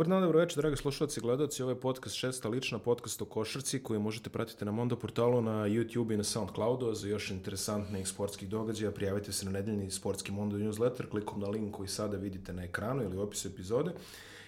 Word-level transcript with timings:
Dobar 0.00 0.08
dan, 0.08 0.22
dobro 0.22 0.38
večer, 0.38 0.56
dragi 0.56 0.76
slušalci 0.76 1.20
i 1.20 1.22
gledalci. 1.22 1.62
Ovo 1.62 1.72
je 1.72 1.80
podcast 1.80 2.14
šesta 2.14 2.48
lična, 2.48 2.78
podcast 2.78 3.22
o 3.22 3.24
košarci 3.24 3.82
koji 3.82 4.00
možete 4.00 4.30
pratiti 4.30 4.64
na 4.64 4.72
Mondo 4.72 4.96
portalu, 4.96 5.42
na 5.42 5.68
YouTube 5.68 6.14
i 6.14 6.16
na 6.16 6.24
Soundcloudu. 6.24 6.94
Za 6.94 7.08
još 7.08 7.30
interesantnih 7.30 8.08
sportskih 8.08 8.48
događaja 8.48 8.90
prijavite 8.90 9.32
se 9.32 9.44
na 9.44 9.50
nedeljni 9.50 9.90
sportski 9.90 10.32
Mondo 10.32 10.56
newsletter 10.56 11.10
klikom 11.10 11.40
na 11.40 11.48
link 11.48 11.76
koji 11.76 11.88
sada 11.88 12.16
vidite 12.16 12.52
na 12.52 12.64
ekranu 12.64 13.02
ili 13.02 13.16
u 13.16 13.20
opisu 13.20 13.48
epizode. 13.48 13.90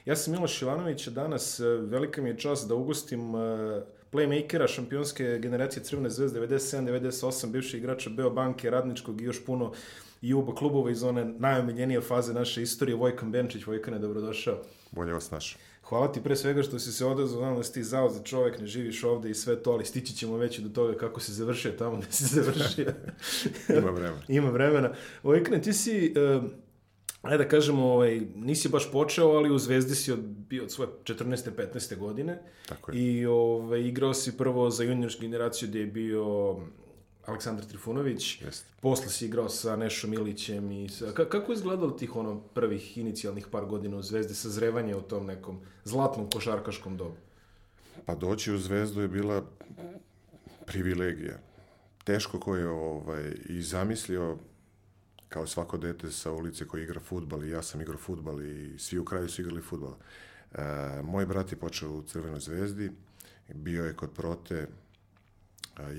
Ja 0.05 0.17
sam 0.17 0.33
Miloš 0.33 0.63
Ivanović, 0.63 1.09
danas 1.09 1.61
e, 1.61 1.65
velika 1.67 2.23
mi 2.23 2.29
je 2.29 2.39
čast 2.39 2.69
da 2.69 2.75
ugostim 2.75 3.35
e, 3.35 3.39
playmakera 4.13 4.69
šampionske 4.69 5.39
generacije 5.43 5.85
Crvene 5.85 6.11
zvezde 6.11 6.41
97-98, 6.41 7.51
bivših 7.51 7.81
igrača 7.81 8.11
Beobanke, 8.11 8.71
Radničkog 8.71 9.21
i 9.21 9.25
još 9.25 9.45
puno 9.45 9.73
i 10.23 10.35
uba 10.35 10.55
klubova 10.55 10.91
iz 10.91 11.03
one 11.03 11.25
najomiljenije 11.25 12.01
faze 12.01 12.35
naše 12.35 12.63
istorije. 12.63 12.97
Vojkan 12.97 13.33
Benčić, 13.33 13.67
Vojkane, 13.67 13.99
dobrodošao. 13.99 14.59
Bolje 14.93 15.13
vas 15.13 15.31
naš. 15.31 15.57
Hvala 15.83 16.13
ti 16.13 16.23
pre 16.23 16.37
svega 16.37 16.63
što 16.63 16.79
si 16.79 16.93
se 16.93 17.07
odazvao, 17.07 17.39
znam 17.39 17.57
da 17.57 17.63
si 17.63 17.73
ti 17.73 17.83
zao 17.85 18.11
za 18.11 18.23
čovek, 18.23 18.61
ne 18.61 18.67
živiš 18.67 19.05
ovde 19.05 19.31
i 19.31 19.35
sve 19.35 19.63
to, 19.63 19.71
ali 19.71 19.85
stići 19.85 20.15
ćemo 20.17 20.37
već 20.37 20.59
do 20.59 20.69
toga 20.69 20.99
kako 20.99 21.21
si 21.21 21.33
završio 21.33 21.73
tamo 21.73 21.97
gde 21.97 22.13
si 22.13 22.25
završio. 22.25 22.93
Ima 23.79 23.91
vremena. 23.91 24.23
Ima 24.39 24.51
vremena. 24.51 24.93
Vojkane, 25.23 25.63
ti 25.63 25.73
si... 25.73 26.15
Uh, 26.37 26.45
ajde 27.23 27.45
da 27.45 27.49
kažemo, 27.49 27.93
ovaj, 27.93 28.21
nisi 28.35 28.69
baš 28.69 28.93
počeo, 28.93 29.29
ali 29.29 29.51
u 29.51 29.59
Zvezdi 29.59 29.95
si 29.95 30.13
od, 30.13 30.21
bio 30.21 30.63
od 30.63 30.71
svoje 30.71 30.91
14. 31.05 31.51
15. 31.75 31.97
godine. 31.99 32.43
Tako 32.69 32.93
je. 32.93 32.99
I 32.99 33.27
ovaj, 33.27 33.81
igrao 33.81 34.15
si 34.15 34.37
prvo 34.37 34.71
za 34.71 34.85
juniorsku 34.85 35.23
generaciju 35.23 35.69
gde 35.69 35.81
je 35.81 35.87
bio 35.87 36.57
Aleksandar 37.27 37.65
Trifunović, 37.65 38.43
Jeste. 38.43 38.67
posle 38.81 39.09
si 39.09 39.27
igrao 39.27 39.49
sa 39.49 39.77
Nešom 39.77 40.13
Ilićem 40.13 40.73
i 40.73 40.89
sa, 40.89 41.13
ka, 41.13 41.29
kako 41.29 41.53
je 41.53 41.57
izgledalo 41.57 41.91
tih 41.91 42.17
ono 42.17 42.41
prvih 42.41 42.99
inicijalnih 42.99 43.47
par 43.51 43.65
godina 43.65 43.97
u 43.97 44.03
Zvezdi, 44.03 44.35
sazrevanje 44.35 44.97
u 44.97 45.03
tom 45.03 45.27
nekom 45.27 45.61
zlatnom 45.85 46.31
košarkaškom 46.31 46.97
dobu? 46.97 47.17
Pa 48.07 48.15
doći 48.15 48.53
u 48.53 48.59
Zvezdu 48.59 49.01
je 49.01 49.09
bila 49.09 49.45
privilegija. 50.67 51.39
Teško 52.05 52.41
ko 52.41 52.57
je 52.57 52.69
ovaj, 52.69 53.35
i 53.49 53.63
zamislio 53.63 54.39
kao 55.29 55.47
svako 55.47 55.77
dete 55.77 56.11
sa 56.11 56.33
ulice 56.33 56.69
koji 56.69 56.83
igra 56.83 57.01
futbal 57.01 57.45
i 57.45 57.51
ja 57.51 57.63
sam 57.63 57.81
igrao 57.81 57.99
futbal 57.99 58.43
i 58.43 58.79
svi 58.79 58.99
u 58.99 59.05
kraju 59.05 59.29
su 59.29 59.43
igrali 59.43 59.63
futbal. 59.63 59.95
E, 60.53 60.59
moj 61.03 61.27
brat 61.27 61.53
je 61.53 61.59
počeo 61.59 61.91
u 61.91 62.03
Crvenoj 62.03 62.41
zvezdi, 62.41 62.91
bio 63.55 63.85
je 63.85 63.97
kod 63.97 64.11
Prote, 64.11 64.67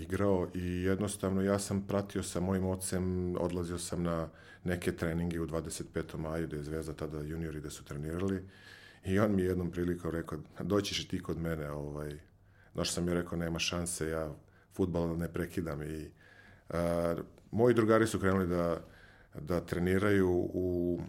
igrao 0.01 0.47
i 0.53 0.83
jednostavno 0.83 1.41
ja 1.41 1.59
sam 1.59 1.87
pratio 1.87 2.23
sa 2.23 2.39
mojim 2.39 2.65
ocem, 2.65 3.35
odlazio 3.39 3.77
sam 3.77 4.03
na 4.03 4.29
neke 4.63 4.91
treninge 4.91 5.39
u 5.39 5.47
25. 5.47 6.17
maju 6.17 6.47
gde 6.47 6.57
je 6.57 6.63
Zvezda 6.63 6.93
tada 6.93 7.21
juniori 7.21 7.61
da 7.61 7.69
su 7.69 7.83
trenirali 7.83 8.43
i 9.05 9.19
on 9.19 9.35
mi 9.35 9.41
je 9.41 9.47
jednom 9.47 9.71
prilikom 9.71 10.11
rekao 10.11 10.39
doćiš 10.59 11.07
ti 11.07 11.23
kod 11.23 11.37
mene 11.37 11.71
ovaj, 11.71 12.13
no 12.73 12.83
što 12.83 12.93
sam 12.93 13.07
je 13.07 13.13
rekao 13.13 13.37
nema 13.37 13.59
šanse, 13.59 14.09
ja 14.09 14.31
futbal 14.73 15.17
ne 15.17 15.33
prekidam 15.33 15.81
i 15.83 16.11
a, 16.69 17.15
moji 17.51 17.75
drugari 17.75 18.07
su 18.07 18.19
krenuli 18.19 18.47
da, 18.47 18.81
da 19.39 19.59
treniraju 19.59 20.29
u 20.53 20.99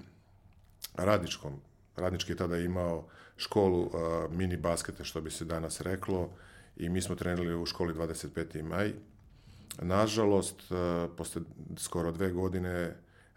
radničkom 0.96 1.60
Radnički 1.96 2.32
je 2.32 2.36
tada 2.36 2.58
imao 2.58 3.06
školu 3.36 3.90
a, 3.94 4.26
mini 4.30 4.56
basketa, 4.56 5.04
što 5.04 5.20
bi 5.20 5.30
se 5.30 5.44
danas 5.44 5.80
reklo, 5.80 6.30
i 6.76 6.88
mi 6.88 7.02
smo 7.02 7.14
trenirali 7.14 7.62
u 7.62 7.66
školi 7.66 7.94
25. 7.94 8.62
maj. 8.62 8.92
Nažalost, 9.82 10.72
e, 10.72 11.08
posle 11.16 11.42
skoro 11.76 12.12
dve 12.12 12.30
godine 12.30 12.70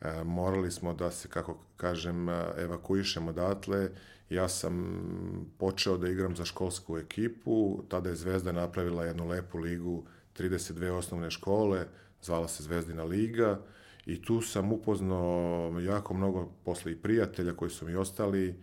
e, 0.01 0.23
morali 0.23 0.71
smo 0.71 0.93
da 0.93 1.11
se, 1.11 1.27
kako 1.27 1.57
kažem, 1.77 2.29
e, 2.29 2.45
evakuišemo 2.57 3.29
odatle. 3.29 3.89
Ja 4.29 4.49
sam 4.49 5.01
počeo 5.57 5.97
da 5.97 6.09
igram 6.09 6.35
za 6.35 6.45
školsku 6.45 6.97
ekipu, 6.97 7.83
tada 7.89 8.09
je 8.09 8.15
Zvezda 8.15 8.51
napravila 8.51 9.05
jednu 9.05 9.27
lepu 9.27 9.57
ligu, 9.57 10.03
32 10.37 10.89
osnovne 10.89 11.31
škole, 11.31 11.85
zvala 12.21 12.47
se 12.47 12.63
Zvezdina 12.63 13.03
liga 13.03 13.59
i 14.05 14.21
tu 14.21 14.41
sam 14.41 14.71
upoznao 14.71 15.79
jako 15.79 16.13
mnogo 16.13 16.51
posle 16.65 16.91
i 16.91 16.95
prijatelja 16.95 17.53
koji 17.53 17.71
su 17.71 17.85
mi 17.85 17.95
ostali. 17.95 18.55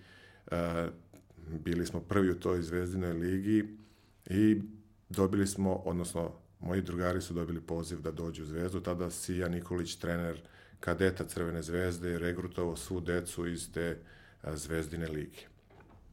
Bili 1.65 1.87
smo 1.87 2.00
prvi 2.00 2.31
u 2.31 2.41
toj 2.41 2.62
Zvezdinoj 2.62 3.12
ligi 3.12 3.77
I 4.26 4.62
dobili 5.08 5.46
smo, 5.46 5.74
odnosno 5.74 6.32
moji 6.60 6.82
drugari 6.82 7.20
su 7.20 7.34
dobili 7.34 7.60
poziv 7.60 8.00
da 8.00 8.10
dođu 8.10 8.42
u 8.42 8.46
Zvezdu, 8.46 8.80
tada 8.80 9.10
Sija 9.10 9.48
Nikolić, 9.48 9.96
trener 9.96 10.40
kadeta 10.80 11.24
Crvene 11.24 11.62
zvezde, 11.62 12.18
regrutovao 12.18 12.76
svu 12.76 13.00
decu 13.00 13.46
iz 13.46 13.72
te 13.72 13.98
Zvezdine 14.52 15.08
lige. 15.08 15.40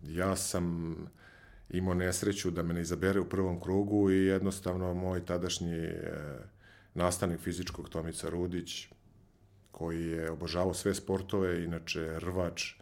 Ja 0.03 0.35
sam 0.35 0.95
imao 1.69 1.94
nesreću 1.94 2.51
da 2.51 2.63
me 2.63 2.73
ne 2.73 2.81
izabere 2.81 3.19
u 3.19 3.29
prvom 3.29 3.59
krugu 3.59 4.11
i 4.11 4.25
jednostavno 4.25 4.93
moj 4.93 5.25
tadašnji 5.25 5.75
e, 5.75 6.13
nastavnik 6.93 7.39
fizičkog 7.39 7.89
Tomica 7.89 8.29
Rudić, 8.29 8.88
koji 9.72 10.05
je 10.05 10.31
obožavao 10.31 10.73
sve 10.73 10.93
sportove, 10.93 11.63
inače 11.63 12.19
rvač, 12.19 12.73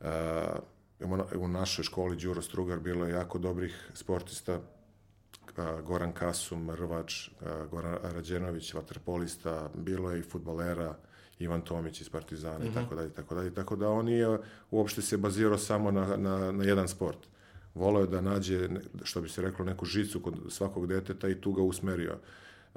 e, 0.00 0.04
u 1.36 1.48
našoj 1.48 1.84
školi 1.84 2.16
Đuro 2.16 2.42
Strugar 2.42 2.78
bilo 2.78 3.06
je 3.06 3.12
jako 3.12 3.38
dobrih 3.38 3.90
sportista, 3.94 4.60
Goran 5.84 6.12
Kasum, 6.12 6.70
Rvač, 6.70 7.30
Goran 7.70 7.98
Rađenović, 8.02 8.74
vaterpolista, 8.74 9.70
bilo 9.74 10.10
je 10.10 10.18
i 10.18 10.22
futbolera, 10.22 10.96
Ivan 11.38 11.60
Tomić 11.60 12.00
iz 12.00 12.08
Partizana 12.08 12.64
i 12.64 12.68
mhm. 12.68 12.74
tako 12.74 12.94
dalje, 12.94 13.10
tako 13.10 13.34
dalje. 13.34 13.54
Tako 13.54 13.76
da 13.76 13.88
on 13.88 14.04
nije 14.04 14.38
uopšte 14.70 15.02
se 15.02 15.16
bazirao 15.16 15.58
samo 15.58 15.90
na, 15.90 16.16
na, 16.16 16.52
na 16.52 16.64
jedan 16.64 16.88
sport. 16.88 17.18
Voleo 17.74 18.00
je 18.00 18.06
da 18.06 18.20
nađe, 18.20 18.68
što 19.02 19.20
bi 19.20 19.28
se 19.28 19.42
reklo, 19.42 19.64
neku 19.64 19.84
žicu 19.84 20.20
kod 20.20 20.34
svakog 20.48 20.86
deteta 20.86 21.28
i 21.28 21.40
tu 21.40 21.52
ga 21.52 21.62
usmerio. 21.62 22.18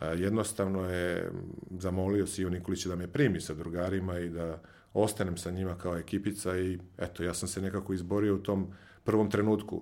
Jednostavno 0.01 0.89
je 0.89 1.31
zamolio 1.79 2.27
Siju 2.27 2.49
Nikolića 2.49 2.89
da 2.89 2.95
me 2.95 3.07
primi 3.07 3.41
sa 3.41 3.53
drugarima 3.53 4.19
i 4.19 4.29
da 4.29 4.61
ostanem 4.93 5.37
sa 5.37 5.51
njima 5.51 5.77
kao 5.77 5.97
ekipica 5.97 6.57
i 6.57 6.79
eto, 6.97 7.23
ja 7.23 7.33
sam 7.33 7.47
se 7.47 7.61
nekako 7.61 7.93
izborio 7.93 8.35
u 8.35 8.43
tom 8.43 8.67
prvom 9.03 9.29
trenutku. 9.29 9.81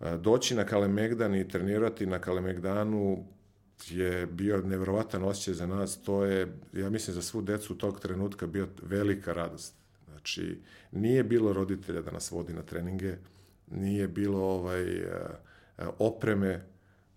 E, 0.00 0.16
doći 0.18 0.54
na 0.54 0.64
Kalemegdan 0.64 1.34
i 1.34 1.48
trenirati 1.48 2.06
na 2.06 2.18
Kalemegdanu 2.18 3.24
je 3.88 4.26
bio 4.26 4.62
nevjerovatan 4.62 5.24
osjećaj 5.24 5.54
za 5.54 5.66
nas, 5.66 6.02
to 6.02 6.24
je, 6.24 6.58
ja 6.72 6.90
mislim, 6.90 7.14
za 7.14 7.22
svu 7.22 7.42
decu 7.42 7.78
tog 7.78 8.00
trenutka 8.00 8.46
bio 8.46 8.68
velika 8.82 9.32
radost. 9.32 9.74
Znači, 10.10 10.60
nije 10.92 11.24
bilo 11.24 11.52
roditelja 11.52 12.02
da 12.02 12.10
nas 12.10 12.30
vodi 12.30 12.52
na 12.52 12.62
treninge, 12.62 13.16
nije 13.70 14.08
bilo 14.08 14.38
ovaj, 14.38 14.82
e, 14.82 15.06
opreme, 15.98 16.66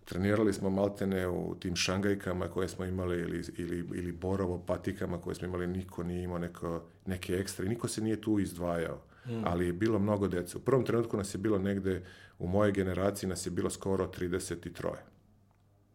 trenirali 0.07 0.53
smo 0.53 0.69
maltene 0.69 1.27
u 1.27 1.55
tim 1.59 1.75
šangajkama 1.75 2.47
koje 2.47 2.67
smo 2.67 2.85
imali 2.85 3.21
ili, 3.21 3.43
ili, 3.57 3.77
ili 3.77 4.11
borovo 4.11 4.63
patikama 4.67 5.21
koje 5.21 5.35
smo 5.35 5.47
imali, 5.47 5.67
niko 5.67 6.03
nije 6.03 6.23
imao 6.23 6.39
neko, 6.39 6.83
neke 7.05 7.33
ekstra 7.33 7.65
i 7.65 7.69
niko 7.69 7.87
se 7.87 8.01
nije 8.01 8.21
tu 8.21 8.39
izdvajao. 8.39 9.01
Mm. 9.25 9.41
Ali 9.45 9.65
je 9.65 9.73
bilo 9.73 9.99
mnogo 9.99 10.27
dece. 10.27 10.57
U 10.57 10.61
prvom 10.61 10.85
trenutku 10.85 11.17
nas 11.17 11.33
je 11.35 11.37
bilo 11.37 11.57
negde, 11.57 12.03
u 12.39 12.47
mojoj 12.47 12.71
generaciji 12.71 13.29
nas 13.29 13.45
je 13.45 13.51
bilo 13.51 13.69
skoro 13.69 14.07
33. 14.19 14.87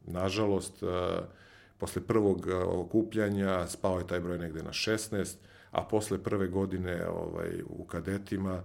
Nažalost, 0.05 0.83
uh, 0.83 0.89
posle 1.79 2.03
prvog 2.03 2.47
uh, 2.47 2.81
okupljanja 2.81 3.67
spao 3.67 3.99
je 3.99 4.07
taj 4.07 4.21
broj 4.21 4.39
negde 4.39 4.63
na 4.63 4.71
16, 4.71 5.37
a 5.71 5.83
posle 5.85 6.23
prve 6.23 6.47
godine 6.47 7.07
ovaj, 7.09 7.63
u 7.67 7.85
kadetima 7.85 8.63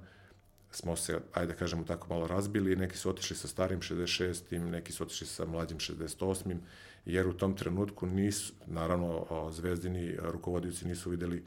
smo 0.77 0.95
se, 0.95 1.19
ajde 1.33 1.53
da 1.53 1.59
kažemo 1.59 1.83
tako, 1.83 2.07
malo 2.09 2.27
razbili, 2.27 2.75
neki 2.75 2.97
su 2.97 3.09
otišli 3.09 3.35
sa 3.35 3.47
starim 3.47 3.79
66. 3.79 4.59
neki 4.59 4.91
su 4.91 5.03
otišli 5.03 5.27
sa 5.27 5.45
mlađim 5.45 5.77
68. 5.77 6.57
jer 7.05 7.27
u 7.27 7.33
tom 7.33 7.55
trenutku 7.55 8.05
nisu, 8.05 8.53
naravno, 8.67 9.25
zvezdini 9.51 10.15
rukovodioci 10.21 10.87
nisu 10.87 11.09
videli 11.09 11.43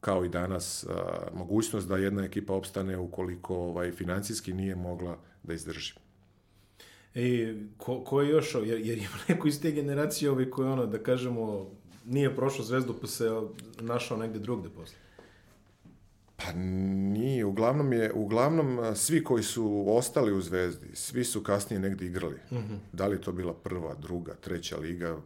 kao 0.00 0.24
i 0.24 0.28
danas 0.28 0.84
a, 0.84 1.28
mogućnost 1.34 1.88
da 1.88 1.96
jedna 1.96 2.24
ekipa 2.24 2.54
opstane 2.54 2.98
ukoliko 2.98 3.56
ovaj, 3.56 3.92
financijski 3.92 4.52
nije 4.52 4.76
mogla 4.76 5.18
da 5.42 5.54
izdrži. 5.54 5.94
E, 7.14 7.54
ko, 7.76 8.04
ko 8.04 8.20
je 8.20 8.30
još, 8.30 8.54
jer, 8.54 8.80
jer 8.80 8.98
ima 8.98 9.18
neko 9.28 9.48
iz 9.48 9.60
te 9.62 9.70
generacije 9.70 10.30
ovaj 10.30 10.50
koji 10.50 10.68
ono, 10.68 10.86
da 10.86 11.02
kažemo, 11.02 11.70
nije 12.04 12.36
prošao 12.36 12.64
zvezdu 12.64 12.94
pa 13.00 13.06
se 13.06 13.30
našao 13.80 14.16
negde 14.16 14.38
drugde 14.38 14.68
posle? 14.68 15.03
Pa 16.44 16.52
nije, 16.58 17.44
uglavnom 17.44 17.92
je, 17.92 18.12
uglavnom 18.12 18.96
svi 18.96 19.24
koji 19.24 19.42
su 19.42 19.84
ostali 19.88 20.32
u 20.32 20.40
Zvezdi, 20.40 20.96
svi 20.96 21.24
su 21.24 21.42
kasnije 21.42 21.80
negde 21.80 22.06
igrali. 22.06 22.36
Mm 22.50 22.56
-hmm. 22.56 22.78
Da 22.92 23.06
li 23.06 23.20
to 23.20 23.32
bila 23.32 23.54
prva, 23.54 23.94
druga, 23.94 24.34
treća 24.34 24.76
liga, 24.76 25.16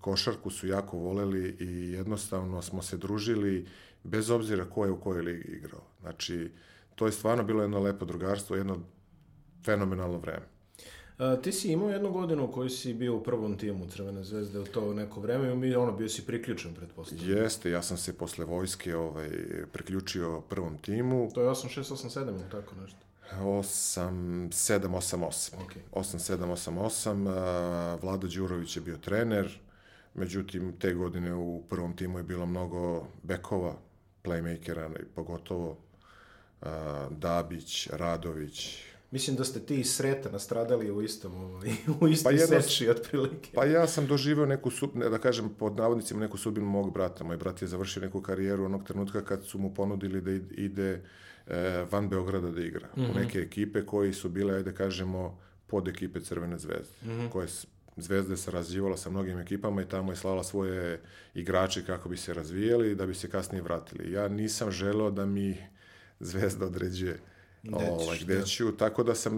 košarku 0.00 0.50
su 0.50 0.66
jako 0.66 0.96
voleli 0.96 1.56
i 1.60 1.92
jednostavno 1.92 2.62
smo 2.62 2.82
se 2.82 2.96
družili 2.96 3.66
bez 4.04 4.30
obzira 4.30 4.64
ko 4.64 4.84
je 4.84 4.90
u 4.90 5.00
kojoj 5.00 5.22
ligi 5.22 5.48
igrao. 5.48 5.82
Znači, 6.00 6.50
to 6.94 7.06
je 7.06 7.12
stvarno 7.12 7.44
bilo 7.44 7.62
jedno 7.62 7.80
lepo 7.80 8.04
drugarstvo, 8.04 8.56
jedno 8.56 8.78
fenomenalno 9.64 10.18
vreme. 10.18 10.51
A, 11.22 11.36
ti 11.36 11.52
si 11.52 11.72
imao 11.72 11.90
jednu 11.90 12.12
godinu 12.12 12.44
u 12.44 12.52
kojoj 12.52 12.70
si 12.70 12.94
bio 12.94 13.16
u 13.16 13.22
prvom 13.22 13.58
timu 13.58 13.86
Crvene 13.86 14.24
zvezde 14.24 14.58
u 14.60 14.64
to 14.64 14.94
neko 14.94 15.20
vreme 15.20 15.52
i 15.52 15.56
mi, 15.56 15.74
ono, 15.74 15.92
bio 15.92 16.08
si 16.08 16.26
priključen, 16.26 16.74
pretpostavljam. 16.74 17.36
Jeste, 17.36 17.70
ja 17.70 17.82
sam 17.82 17.96
se 17.96 18.18
posle 18.18 18.44
vojske 18.44 18.96
ovaj, 18.96 19.30
priključio 19.72 20.40
prvom 20.40 20.78
timu. 20.78 21.30
To 21.34 21.42
je 21.42 21.48
8687 21.48 22.28
ili 22.28 22.50
tako 22.50 22.74
nešto? 22.74 22.98
8, 23.40 24.48
7, 24.48 24.88
8, 24.88 25.16
8. 25.16 25.54
Ok. 25.64 25.72
8, 25.92 26.36
7, 26.36 26.52
8, 26.52 26.78
8. 26.78 27.28
a, 27.28 27.98
Vlado 28.02 28.28
Đurović 28.28 28.76
je 28.76 28.82
bio 28.82 28.96
trener, 28.96 29.58
međutim, 30.14 30.72
te 30.78 30.94
godine 30.94 31.34
u 31.34 31.62
prvom 31.68 31.96
timu 31.96 32.18
je 32.18 32.22
bilo 32.22 32.46
mnogo 32.46 33.06
bekova, 33.22 33.74
playmakera, 34.24 35.04
pogotovo 35.14 35.76
Dabić, 37.10 37.88
Radović, 37.92 38.78
Mislim 39.12 39.36
da 39.36 39.44
ste 39.44 39.60
ti 39.60 39.76
i 39.76 39.84
Sreta 39.84 40.30
nastradali 40.30 40.90
u 40.90 41.02
istom, 41.02 41.34
ovaj, 41.36 41.70
u 42.00 42.08
istoj 42.08 42.30
Pa 42.30 42.40
jedno- 42.40 42.60
seči, 42.60 42.88
otprilike. 42.90 43.50
Pa 43.54 43.64
ja 43.64 43.86
sam 43.86 44.06
doživeo 44.06 44.46
neku, 44.46 44.70
ne, 44.94 45.08
da 45.08 45.18
kažem, 45.18 45.48
pod 45.50 45.76
navodnicima, 45.76 46.20
neku 46.20 46.38
sudbinu 46.38 46.66
mog 46.66 46.92
brata. 46.92 47.24
Moj 47.24 47.36
brat 47.36 47.62
je 47.62 47.68
završio 47.68 48.02
neku 48.02 48.20
karijeru 48.22 48.64
onog 48.64 48.84
trenutka 48.84 49.22
kad 49.22 49.44
su 49.44 49.58
mu 49.58 49.74
ponudili 49.74 50.20
da 50.20 50.30
id- 50.30 50.52
ide 50.54 51.02
e, 51.46 51.84
van 51.90 52.08
Beograda 52.08 52.50
da 52.50 52.60
igra. 52.62 52.88
U 52.98 53.14
neke 53.14 53.38
ekipe 53.38 53.82
koji 53.82 54.12
su 54.12 54.28
bile, 54.28 54.54
ajde 54.54 54.74
kažemo, 54.74 55.38
pod 55.66 55.88
ekipe 55.88 56.20
Crvene 56.20 56.58
zvezde. 56.58 56.94
Koje 57.30 57.48
s- 57.48 57.66
Zvezda 57.96 58.32
je 58.32 58.38
sarađivala 58.38 58.96
sa 58.96 59.10
mnogim 59.10 59.38
ekipama 59.38 59.82
i 59.82 59.86
tamo 59.86 60.12
je 60.12 60.16
slala 60.16 60.44
svoje 60.44 61.00
igrače 61.34 61.84
kako 61.84 62.08
bi 62.08 62.16
se 62.16 62.34
razvijali 62.34 62.90
i 62.90 62.94
da 62.94 63.06
bi 63.06 63.14
se 63.14 63.30
kasnije 63.30 63.62
vratili. 63.62 64.12
Ja 64.12 64.28
nisam 64.28 64.70
želeo 64.70 65.10
da 65.10 65.26
mi 65.26 65.56
Zvezda 66.20 66.66
određuje 66.66 67.18
ovaj, 67.72 68.18
gde 68.22 68.34
da. 68.34 68.44
ću, 68.44 68.72
tako 68.72 69.02
da 69.02 69.14
sam 69.14 69.34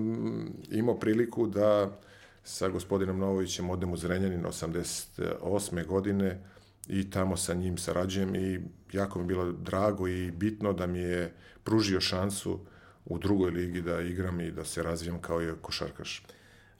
imao 0.71 0.99
priliku 0.99 1.47
da 1.47 2.01
sa 2.45 2.69
gospodinom 2.69 3.19
Novovićem 3.19 3.71
odem 3.71 3.93
u 3.93 3.97
Zrenjanin 3.97 4.45
88. 4.45 5.87
godine 5.87 6.41
i 6.89 7.11
tamo 7.11 7.37
sa 7.37 7.55
njim 7.55 7.79
sarađujem 7.79 8.35
i 8.35 8.61
jako 8.93 9.19
mi 9.19 9.25
je 9.25 9.29
bilo 9.29 9.53
drago 9.53 10.09
i 10.09 10.31
bitno 10.31 10.73
da 10.73 10.87
mi 10.87 10.99
je 10.99 11.35
pružio 11.65 12.01
šansu 12.01 12.61
u 13.05 13.19
drugoj 13.19 13.51
ligi 13.51 13.83
da 13.83 14.01
igram 14.01 14.41
i 14.41 14.51
da 14.51 14.65
se 14.65 14.83
razvijem 14.83 15.21
kao 15.21 15.43
i 15.43 15.53
košarkaš. 15.61 16.23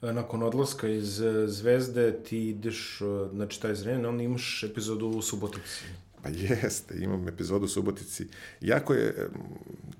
E, 0.01 0.13
Nakon 0.13 0.43
odlaska 0.43 0.87
iz 0.87 1.21
Zvezde 1.45 2.23
ti 2.23 2.49
ideš, 2.49 3.01
e, 3.01 3.05
znači 3.33 3.61
taj 3.61 3.75
Zrenjanin, 3.75 4.05
onda 4.05 4.23
imaš 4.23 4.63
epizodu 4.63 5.07
u 5.07 5.21
Subotici. 5.21 5.85
Pa 6.25 6.31
jeste, 6.63 6.95
imam 6.97 7.27
epizodu 7.27 7.65
u 7.65 7.67
Subotici. 7.67 8.27
Jako 8.61 8.93
je 8.93 9.29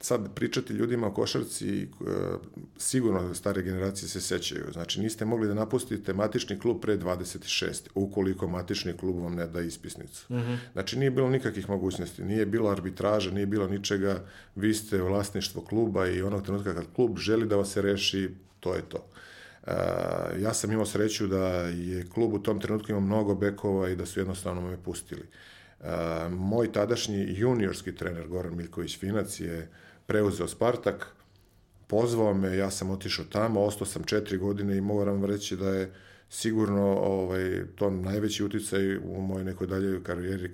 sad 0.02 0.34
pričati 0.36 0.74
ljudima 0.74 1.08
o 1.08 1.12
košarci, 1.12 1.82
e, 1.82 1.88
sigurno 2.78 3.34
stare 3.34 3.62
generacije 3.62 4.10
se 4.10 4.22
sećaju. 4.22 4.66
Znači, 4.74 5.02
niste 5.02 5.26
mogli 5.26 5.48
da 5.48 5.54
napustite 5.54 6.14
matični 6.14 6.60
klub 6.60 6.82
pre 6.82 6.98
26, 6.98 7.90
ukoliko 7.96 8.48
matični 8.48 8.94
klub 8.98 9.24
vam 9.24 9.36
ne 9.36 9.48
da 9.48 9.62
ispisnicu. 9.62 10.26
Znači, 10.74 11.00
nije 11.00 11.12
bilo 11.12 11.30
nikakvih 11.30 11.70
mogućnosti, 11.70 12.24
nije 12.24 12.46
bilo 12.46 12.70
arbitraža, 12.70 13.32
nije 13.32 13.46
bilo 13.46 13.68
ničega, 13.68 14.26
vi 14.56 14.74
ste 14.74 15.02
vlasništvo 15.02 15.62
kluba 15.62 16.08
i 16.08 16.22
onog 16.22 16.44
trenutka 16.44 16.74
kad 16.74 16.86
klub 16.96 17.18
želi 17.18 17.48
da 17.48 17.56
vas 17.56 17.72
se 17.72 17.82
reši, 17.82 18.30
to 18.60 18.76
je 18.76 18.82
to. 18.82 19.10
Uh, 19.68 19.74
ja 20.42 20.54
sam 20.54 20.72
imao 20.72 20.86
sreću 20.86 21.28
da 21.28 21.48
je 21.68 22.06
klub 22.14 22.34
u 22.34 22.40
tom 22.40 22.60
trenutku 22.60 22.92
imao 22.92 23.02
mnogo 23.02 23.36
bekova 23.36 23.90
i 23.90 23.96
da 23.96 24.06
su 24.06 24.20
jednostavno 24.20 24.62
me 24.62 24.78
pustili. 24.78 25.22
Uh, 25.22 25.55
moj 26.30 26.72
tadašnji 26.72 27.26
juniorski 27.28 27.96
trener 27.96 28.28
Goran 28.28 28.56
Miljković 28.56 29.00
Finac 29.00 29.40
je 29.40 29.70
preuzeo 30.06 30.48
Spartak, 30.48 31.08
pozvao 31.88 32.34
me, 32.34 32.58
ja 32.58 32.72
sam 32.72 32.90
otišao 32.90 33.26
tamo, 33.26 33.62
ostao 33.62 33.88
sam 33.88 34.04
četiri 34.04 34.38
godine 34.38 34.78
i 34.78 34.82
moram 34.82 35.26
reći 35.26 35.56
da 35.56 35.70
je 35.70 35.94
sigurno 36.30 36.98
ovaj, 36.98 37.64
to 37.76 37.90
najveći 37.90 38.44
uticaj 38.44 38.98
u 38.98 39.22
mojoj 39.22 39.46
nekoj 39.46 39.68
daljoj 39.68 40.04
karijeri 40.04 40.52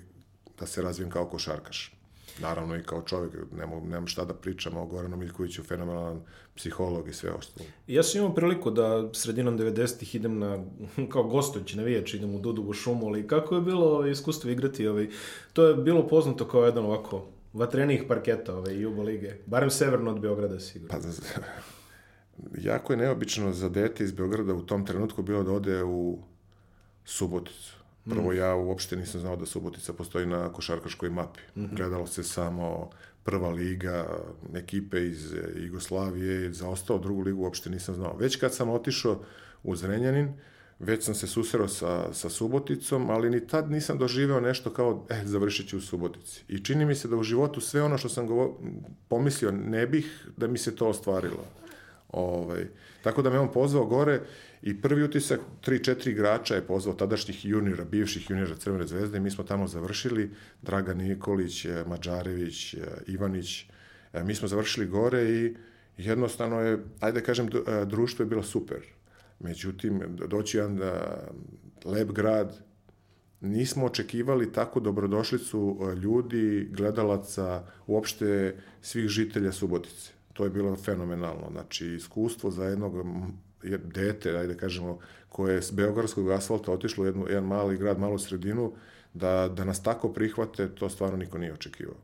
da 0.58 0.66
se 0.66 0.82
razvijem 0.82 1.10
kao 1.10 1.26
košarkaš. 1.26 2.01
Naravno 2.40 2.76
i 2.76 2.82
kao 2.82 3.02
čovjek, 3.02 3.32
nemam, 3.56 3.82
nemam 3.84 4.06
šta 4.06 4.24
da 4.24 4.34
pričam 4.34 4.76
o 4.76 4.86
Goranu 4.86 5.16
Miljkoviću, 5.16 5.62
fenomenalan 5.62 6.20
psiholog 6.56 7.08
i 7.08 7.12
sve 7.12 7.30
ostalo. 7.30 7.68
Ja 7.86 8.02
sam 8.02 8.20
imao 8.20 8.34
priliku 8.34 8.70
da 8.70 9.10
sredinom 9.12 9.58
90-ih 9.58 10.14
idem 10.14 10.38
na, 10.38 10.64
kao 11.12 11.22
gostujući 11.22 11.76
navijač, 11.76 12.14
idem 12.14 12.34
u 12.34 12.38
Dudovu 12.38 12.72
šumu, 12.72 13.06
ali 13.06 13.28
kako 13.28 13.54
je 13.54 13.60
bilo 13.60 13.86
ovaj, 13.86 14.10
iskustvo 14.10 14.50
igrati, 14.50 14.86
ovaj, 14.86 15.08
to 15.52 15.66
je 15.66 15.74
bilo 15.74 16.08
poznato 16.08 16.48
kao 16.48 16.64
jedan 16.64 16.84
ovako 16.84 17.26
vatrenijih 17.52 18.04
parketa 18.08 18.56
ovaj, 18.56 18.80
Jubo 18.80 19.02
lige, 19.02 19.34
barem 19.46 19.70
severno 19.70 20.10
od 20.10 20.20
Beograda 20.20 20.60
sigurno. 20.60 20.98
Pa, 20.98 21.08
jako 22.70 22.92
je 22.92 22.96
neobično 22.96 23.52
za 23.52 23.68
dete 23.68 24.04
iz 24.04 24.12
Beograda 24.12 24.54
u 24.54 24.62
tom 24.62 24.86
trenutku 24.86 25.22
bilo 25.22 25.42
da 25.42 25.52
ode 25.52 25.82
u 25.84 26.18
Suboticu. 27.04 27.81
Prvo, 28.10 28.32
ja 28.32 28.54
uopšte 28.54 28.96
nisam 28.96 29.20
znao 29.20 29.36
da 29.36 29.46
Subotica 29.46 29.92
postoji 29.92 30.26
na 30.26 30.52
košarkaškoj 30.52 31.10
mapi. 31.10 31.40
Gledalo 31.54 32.06
se 32.06 32.22
samo 32.22 32.90
prva 33.24 33.48
liga, 33.50 34.06
ekipe 34.54 35.06
iz 35.06 35.34
Jugoslavije, 35.56 36.52
za 36.52 36.68
ostao 36.68 36.98
drugu 36.98 37.22
ligu 37.22 37.42
uopšte 37.42 37.70
nisam 37.70 37.94
znao. 37.94 38.16
Već 38.16 38.36
kad 38.36 38.54
sam 38.54 38.70
otišao 38.70 39.20
u 39.62 39.76
Zrenjanin, 39.76 40.32
već 40.78 41.04
sam 41.04 41.14
se 41.14 41.26
susreo 41.26 41.68
sa, 41.68 42.12
sa 42.12 42.28
Suboticom, 42.28 43.10
ali 43.10 43.30
ni 43.30 43.46
tad 43.46 43.70
nisam 43.70 43.98
doživeo 43.98 44.40
nešto 44.40 44.70
kao, 44.70 45.06
e, 45.10 45.22
završit 45.24 45.68
ću 45.68 45.78
u 45.78 45.80
Subotici. 45.80 46.44
I 46.48 46.64
čini 46.64 46.84
mi 46.84 46.94
se 46.94 47.08
da 47.08 47.16
u 47.16 47.22
životu 47.22 47.60
sve 47.60 47.82
ono 47.82 47.98
što 47.98 48.08
sam 48.08 48.26
govo- 48.26 48.60
pomislio 49.08 49.50
ne 49.50 49.86
bih 49.86 50.26
da 50.36 50.46
mi 50.46 50.58
se 50.58 50.76
to 50.76 50.88
ostvarilo. 50.88 51.44
Ovaj, 52.08 52.66
tako 53.02 53.22
da 53.22 53.30
me 53.30 53.38
on 53.38 53.52
pozvao 53.52 53.86
gore 53.86 54.20
i 54.62 54.80
prvi 54.80 55.02
utisak, 55.02 55.40
3-4 55.66 56.10
igrača 56.10 56.54
je 56.54 56.66
pozvao 56.66 56.94
tadašnjih 56.94 57.44
juniora, 57.44 57.84
bivših 57.84 58.30
juniora 58.30 58.56
Crvene 58.56 58.86
zvezde 58.86 59.18
i 59.18 59.20
mi 59.20 59.30
smo 59.30 59.44
tamo 59.44 59.66
završili, 59.66 60.30
Dragan 60.62 60.96
Nikolić, 60.96 61.64
eh, 61.64 61.84
Mađarević, 61.86 62.74
eh, 62.74 62.78
Ivanić, 63.06 63.66
Eh, 64.12 64.24
mi 64.24 64.34
smo 64.34 64.48
završili 64.48 64.86
gore 64.86 65.22
i 65.30 65.54
jednostavno 65.96 66.60
je, 66.60 66.84
ajde 67.00 67.20
da 67.20 67.26
kažem, 67.26 67.48
dru- 67.48 67.84
društvo 67.84 68.22
je 68.22 68.26
bilo 68.26 68.42
super. 68.42 68.82
Međutim, 69.40 70.02
doći 70.28 70.56
jedan 70.56 70.80
lep 71.84 72.12
grad, 72.12 72.64
nismo 73.40 73.86
očekivali 73.86 74.52
takvu 74.52 74.80
dobrodošlicu 74.80 75.78
e, 75.80 75.94
ljudi, 75.94 76.68
gledalaca, 76.70 77.64
uopšte 77.86 78.56
svih 78.80 79.08
žitelja 79.08 79.52
Subotice. 79.52 80.12
To 80.32 80.44
je 80.44 80.50
bilo 80.50 80.76
fenomenalno. 80.76 81.48
Znači, 81.50 81.86
iskustvo 81.86 82.50
za 82.50 82.64
jednog 82.64 82.94
m, 83.62 83.72
je- 83.72 83.78
dete, 83.78 84.30
ajde 84.30 84.56
kažemo, 84.56 84.98
koje 85.28 85.54
je 85.54 85.62
s 85.62 85.70
Beogradskog 85.70 86.30
asfalta 86.30 86.72
otišlo 86.72 87.02
u 87.02 87.06
jednu, 87.06 87.26
jedan 87.28 87.44
mali 87.44 87.76
grad, 87.76 87.98
malu 87.98 88.18
sredinu, 88.18 88.72
da, 89.14 89.48
da 89.48 89.64
nas 89.64 89.82
tako 89.82 90.08
prihvate, 90.08 90.68
to 90.68 90.88
stvarno 90.88 91.16
niko 91.16 91.38
nije 91.38 91.52
očekivao. 91.52 91.94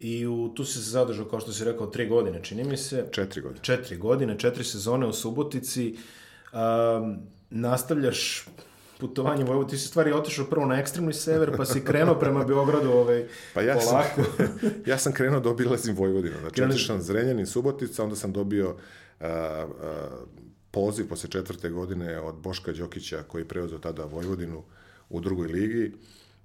I 0.00 0.26
u, 0.26 0.48
tu 0.48 0.64
si 0.64 0.72
se 0.74 0.90
zadržao, 0.90 1.24
kao 1.24 1.40
što 1.40 1.52
si 1.52 1.64
rekao, 1.64 1.86
tri 1.86 2.08
godine, 2.08 2.42
čini 2.42 2.64
mi 2.64 2.76
se. 2.76 3.04
Četiri 3.10 3.40
godine. 3.40 3.60
Četiri 3.62 3.96
godine, 3.96 4.38
četiri 4.38 4.64
sezone 4.64 5.06
u 5.06 5.12
Subotici. 5.12 5.96
Um, 6.52 7.16
nastavljaš 7.50 8.46
putovanje 8.98 9.44
u 9.44 9.46
Vojvodinu. 9.46 9.70
Ti 9.70 9.78
si 9.78 9.88
stvari 9.88 10.12
otišao 10.12 10.44
prvo 10.44 10.66
na 10.66 10.78
ekstremni 10.78 11.12
sever, 11.12 11.56
pa 11.56 11.64
si 11.64 11.80
krenuo 11.80 12.14
prema 12.14 12.44
Beogradu 12.44 12.90
ovaj, 12.90 13.26
Pa 13.54 13.60
ja 13.62 13.80
sam, 13.80 13.90
polako. 13.90 14.32
ja 14.90 14.98
sam 14.98 15.12
krenuo 15.12 15.40
da 15.40 15.48
obilazim 15.50 15.96
Vojvodinu. 15.96 16.34
Znači, 16.40 16.54
Krenuli- 16.54 16.70
otišao 16.70 16.96
sam 16.96 17.02
Zrenjanin, 17.02 17.46
Subotica, 17.46 18.04
onda 18.04 18.16
sam 18.16 18.32
dobio 18.32 18.76
a, 19.20 19.26
a, 19.26 19.66
poziv 20.72 21.08
posle 21.08 21.30
četvrte 21.30 21.70
godine 21.70 22.20
od 22.20 22.34
Boška 22.34 22.72
Đokića, 22.72 23.22
koji 23.22 23.42
je 23.42 23.48
preuzeo 23.48 23.78
tada 23.78 24.04
Vojvodinu 24.04 24.62
u 25.08 25.20
drugoj 25.20 25.48
ligi. 25.48 25.92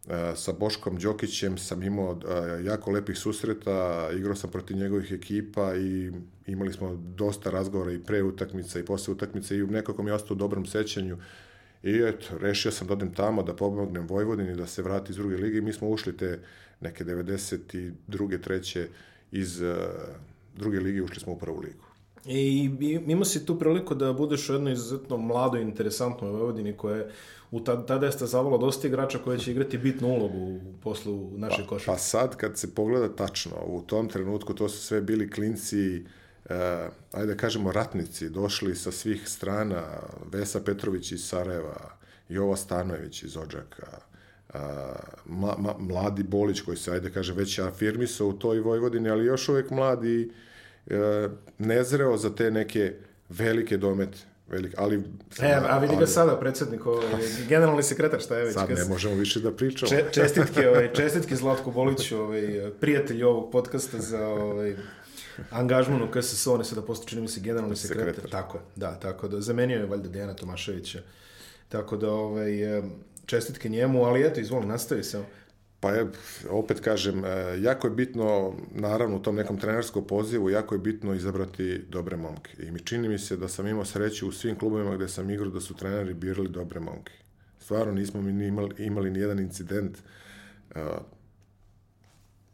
A, 0.08 0.36
sa 0.36 0.54
Boškom 0.54 0.98
Đokićem 0.98 1.58
sam 1.58 1.84
imao 1.84 2.20
a, 2.26 2.38
jako 2.64 2.92
lepih 2.92 3.18
susreta, 3.18 4.10
igrao 4.18 4.36
sam 4.36 4.52
protiv 4.52 4.78
njegovih 4.78 5.12
ekipa 5.12 5.76
i 5.76 6.12
imali 6.48 6.74
smo 6.74 6.96
dosta 6.96 7.50
razgovora 7.50 7.92
i 7.92 8.04
pre 8.04 8.24
utakmica 8.24 8.80
i 8.80 8.86
posle 8.86 9.14
utakmice 9.14 9.58
i 9.58 9.64
nekako 9.64 10.04
mi 10.04 10.10
je 10.10 10.14
ostao 10.14 10.36
u 10.36 10.38
dobrom 10.38 10.66
sećanju. 10.66 11.18
I 11.84 12.02
eto, 12.04 12.38
rešio 12.38 12.72
sam 12.72 12.88
da 12.88 12.94
odem 12.94 13.14
tamo, 13.14 13.44
da 13.44 13.56
pomognem 13.56 14.08
Vojvodini, 14.08 14.56
da 14.56 14.68
se 14.68 14.82
vrati 14.82 15.12
iz 15.12 15.18
druge 15.18 15.38
lige. 15.38 15.62
Mi 15.62 15.74
smo 15.74 15.90
ušli 15.90 16.18
te 16.18 16.40
neke 16.82 17.06
92. 17.06 18.42
treće 18.42 18.88
iz 19.32 19.62
uh, 19.62 19.76
druge 20.56 20.80
lige, 20.80 21.02
ušli 21.02 21.20
smo 21.20 21.34
u 21.34 21.40
prvu 21.40 21.60
ligu. 21.60 21.87
I, 22.26 22.70
i 22.80 23.00
imao 23.08 23.26
si 23.26 23.46
tu 23.46 23.60
priliku 23.60 23.96
da 23.96 24.14
budeš 24.14 24.50
u 24.50 24.54
jednoj 24.54 24.74
izuzetno 24.74 25.18
mladoj, 25.18 25.62
interesantnoj 25.62 26.32
Vojvodini 26.32 26.74
koja 26.74 26.96
je 26.96 27.12
u 27.52 27.60
tada, 27.60 27.86
tada 27.86 28.06
je 28.06 28.12
stazavalo 28.12 28.58
dosta 28.58 28.88
igrača 28.88 29.20
koji 29.24 29.40
će 29.40 29.52
igrati 29.52 29.78
bitnu 29.78 30.08
ulogu 30.08 30.38
u 30.38 30.60
poslu 30.84 31.32
naše 31.38 31.62
pa, 31.62 31.68
košarke. 31.68 31.92
Pa 31.92 31.98
sad 31.98 32.36
kad 32.36 32.58
se 32.58 32.76
pogleda 32.76 33.16
tačno, 33.16 33.56
u 33.66 33.82
tom 33.82 34.10
trenutku 34.10 34.54
to 34.54 34.70
su 34.70 34.78
sve 34.78 35.02
bili 35.02 35.32
klinci, 35.32 36.06
uh, 36.46 36.52
ajde 37.12 37.34
da 37.34 37.38
kažemo 37.38 37.72
ratnici, 37.72 38.30
došli 38.30 38.76
sa 38.76 38.92
svih 38.92 39.30
strana, 39.30 39.84
Vesa 40.32 40.60
Petrović 40.62 41.12
iz 41.12 41.28
Sarajeva, 41.28 41.98
Jovo 42.30 42.56
Stanojević 42.56 43.24
iz 43.24 43.38
Odžaka, 43.38 43.88
uh, 44.54 44.60
ma, 45.26 45.56
ma, 45.58 45.76
mladi 45.80 46.24
Bolić 46.24 46.62
koji 46.62 46.78
se, 46.78 46.92
ajde 46.92 47.10
da 47.10 47.14
kaže, 47.14 47.34
već 47.34 47.60
afirmisao 47.60 48.28
u 48.28 48.34
toj 48.34 48.60
Vojvodini, 48.60 49.10
ali 49.10 49.26
još 49.26 49.50
uvek 49.50 49.70
mladi, 49.70 50.32
nezreo 51.58 52.18
za 52.18 52.36
te 52.36 52.52
neke 52.52 52.94
velike 53.30 53.78
domete. 53.78 54.18
velik, 54.48 54.74
ali... 54.78 55.04
E, 55.42 55.54
a 55.70 55.78
vidi 55.80 55.94
ga 55.94 55.98
ali 55.98 56.08
sada, 56.08 56.40
predsjednik, 56.40 56.86
ovaj, 56.86 57.22
generalni 57.48 57.84
sekretar, 57.84 58.20
šta 58.20 58.38
je 58.38 58.46
već. 58.46 58.54
Sad 58.54 58.70
ne 58.70 58.78
se- 58.78 58.90
možemo 58.90 59.16
više 59.16 59.40
da 59.40 59.52
pričamo. 59.52 59.90
Če, 59.90 60.06
čestitke, 60.12 60.70
ovaj, 60.70 60.94
čestitke 60.94 61.36
Zlatku 61.36 61.72
Boliću, 61.72 62.18
ovaj, 62.18 62.72
prijatelj 62.80 63.24
ovog 63.24 63.52
podcasta 63.52 64.00
za 64.00 64.28
ovaj, 64.28 64.76
angažman 65.50 66.02
u 66.02 66.12
KSS, 66.12 66.48
on 66.48 66.60
je 66.60 66.66
sada 66.66 66.82
postao, 66.82 67.08
čini 67.08 67.22
mi 67.22 67.28
se, 67.28 67.40
generalni 67.42 67.76
sekretar. 67.76 68.16
Sekretar. 68.16 68.32
Tako 68.32 68.58
je, 68.58 68.64
da, 68.76 69.00
tako 69.00 69.28
da, 69.28 69.42
zamenio 69.42 69.78
je 69.78 69.86
valjda 69.86 70.10
Dejana 70.10 70.34
Tomaševića. 70.34 71.00
Tako 71.70 71.98
da, 71.98 72.12
ovaj, 72.12 72.52
čestitke 73.26 73.70
njemu, 73.70 74.04
ali 74.04 74.22
eto, 74.22 74.40
izvoli, 74.40 74.66
nastavi 74.66 75.04
se. 75.04 75.24
Pa 75.80 75.92
je, 75.92 76.08
opet 76.50 76.80
kažem, 76.80 77.26
e, 77.26 77.58
jako 77.62 77.88
je 77.88 77.92
bitno, 77.92 78.56
naravno 78.72 79.18
u 79.18 79.20
tom 79.20 79.36
nekom 79.36 79.58
trenerskom 79.58 80.08
pozivu, 80.08 80.50
jako 80.50 80.76
je 80.76 80.80
bitno 80.80 81.14
izabrati 81.14 81.86
dobre 81.90 82.18
momke. 82.18 82.52
I 82.60 82.72
mi 82.72 82.80
čini 82.80 83.10
mi 83.10 83.20
se 83.20 83.38
da 83.38 83.48
sam 83.48 83.68
imao 83.68 83.86
sreću 83.86 84.28
u 84.28 84.32
svim 84.32 84.56
klubovima 84.56 84.96
gde 84.96 85.08
sam 85.08 85.30
igrao 85.30 85.50
da 85.50 85.62
su 85.62 85.76
treneri 85.76 86.14
birali 86.14 86.50
dobre 86.50 86.80
momke. 86.80 87.14
Stvarno 87.60 87.94
nismo 87.94 88.22
mi 88.22 88.46
imali, 88.46 88.76
imali 88.78 89.12
ni 89.12 89.20
jedan 89.20 89.40
incident. 89.40 89.98
e, 90.76 90.82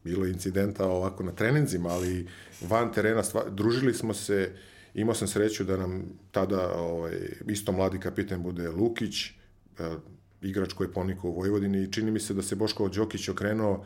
bilo 0.04 0.26
incidenta 0.26 0.88
ovako 0.88 1.24
na 1.24 1.32
treninzima, 1.32 1.90
ali 1.90 2.28
van 2.62 2.94
terena 2.94 3.24
stva, 3.24 3.44
družili 3.50 3.94
smo 3.94 4.14
se, 4.14 4.52
imao 4.94 5.16
sam 5.16 5.28
sreću 5.28 5.64
da 5.64 5.78
nam 5.78 6.04
tada 6.32 6.74
ovaj, 6.74 7.16
isto 7.48 7.72
mladi 7.72 8.00
kapiten 8.00 8.44
bude 8.44 8.70
Lukić, 8.70 9.26
e, 9.26 9.32
igrač 10.44 10.74
koji 10.74 10.88
je 10.88 10.94
ponikao 10.94 11.30
u 11.30 11.36
Vojvodini 11.36 11.84
i 11.84 11.92
čini 11.92 12.12
mi 12.12 12.20
se 12.20 12.34
da 12.34 12.42
se 12.42 12.56
Boško 12.56 12.90
Đokić 12.90 13.30
okrenuo 13.30 13.86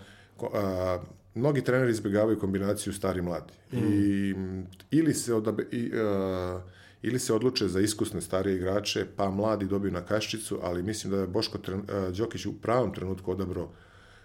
a, 0.54 1.00
mnogi 1.36 1.64
treneri 1.64 1.92
izbjegavaju 1.92 2.40
kombinaciju 2.40 2.94
stari 2.94 3.22
mladi. 3.22 3.54
I, 3.72 4.34
m, 4.38 4.68
ili 4.92 5.14
se 5.14 5.34
odabe, 5.34 5.64
i, 5.72 5.92
a, 5.96 6.62
ili 7.02 7.20
se 7.20 7.34
odluče 7.34 7.68
za 7.68 7.80
iskusne 7.80 8.22
starije 8.22 8.56
igrače, 8.56 9.06
pa 9.16 9.30
mladi 9.30 9.66
dobiju 9.66 9.92
na 9.92 10.02
kaščicu, 10.02 10.60
ali 10.64 10.84
mislim 10.84 11.12
da 11.12 11.20
je 11.20 11.28
Boško 11.28 11.58
tren, 11.58 11.82
a, 11.90 12.12
Đokić 12.18 12.46
u 12.46 12.62
pravom 12.62 12.94
trenutku 12.94 13.32
odabrao 13.32 13.72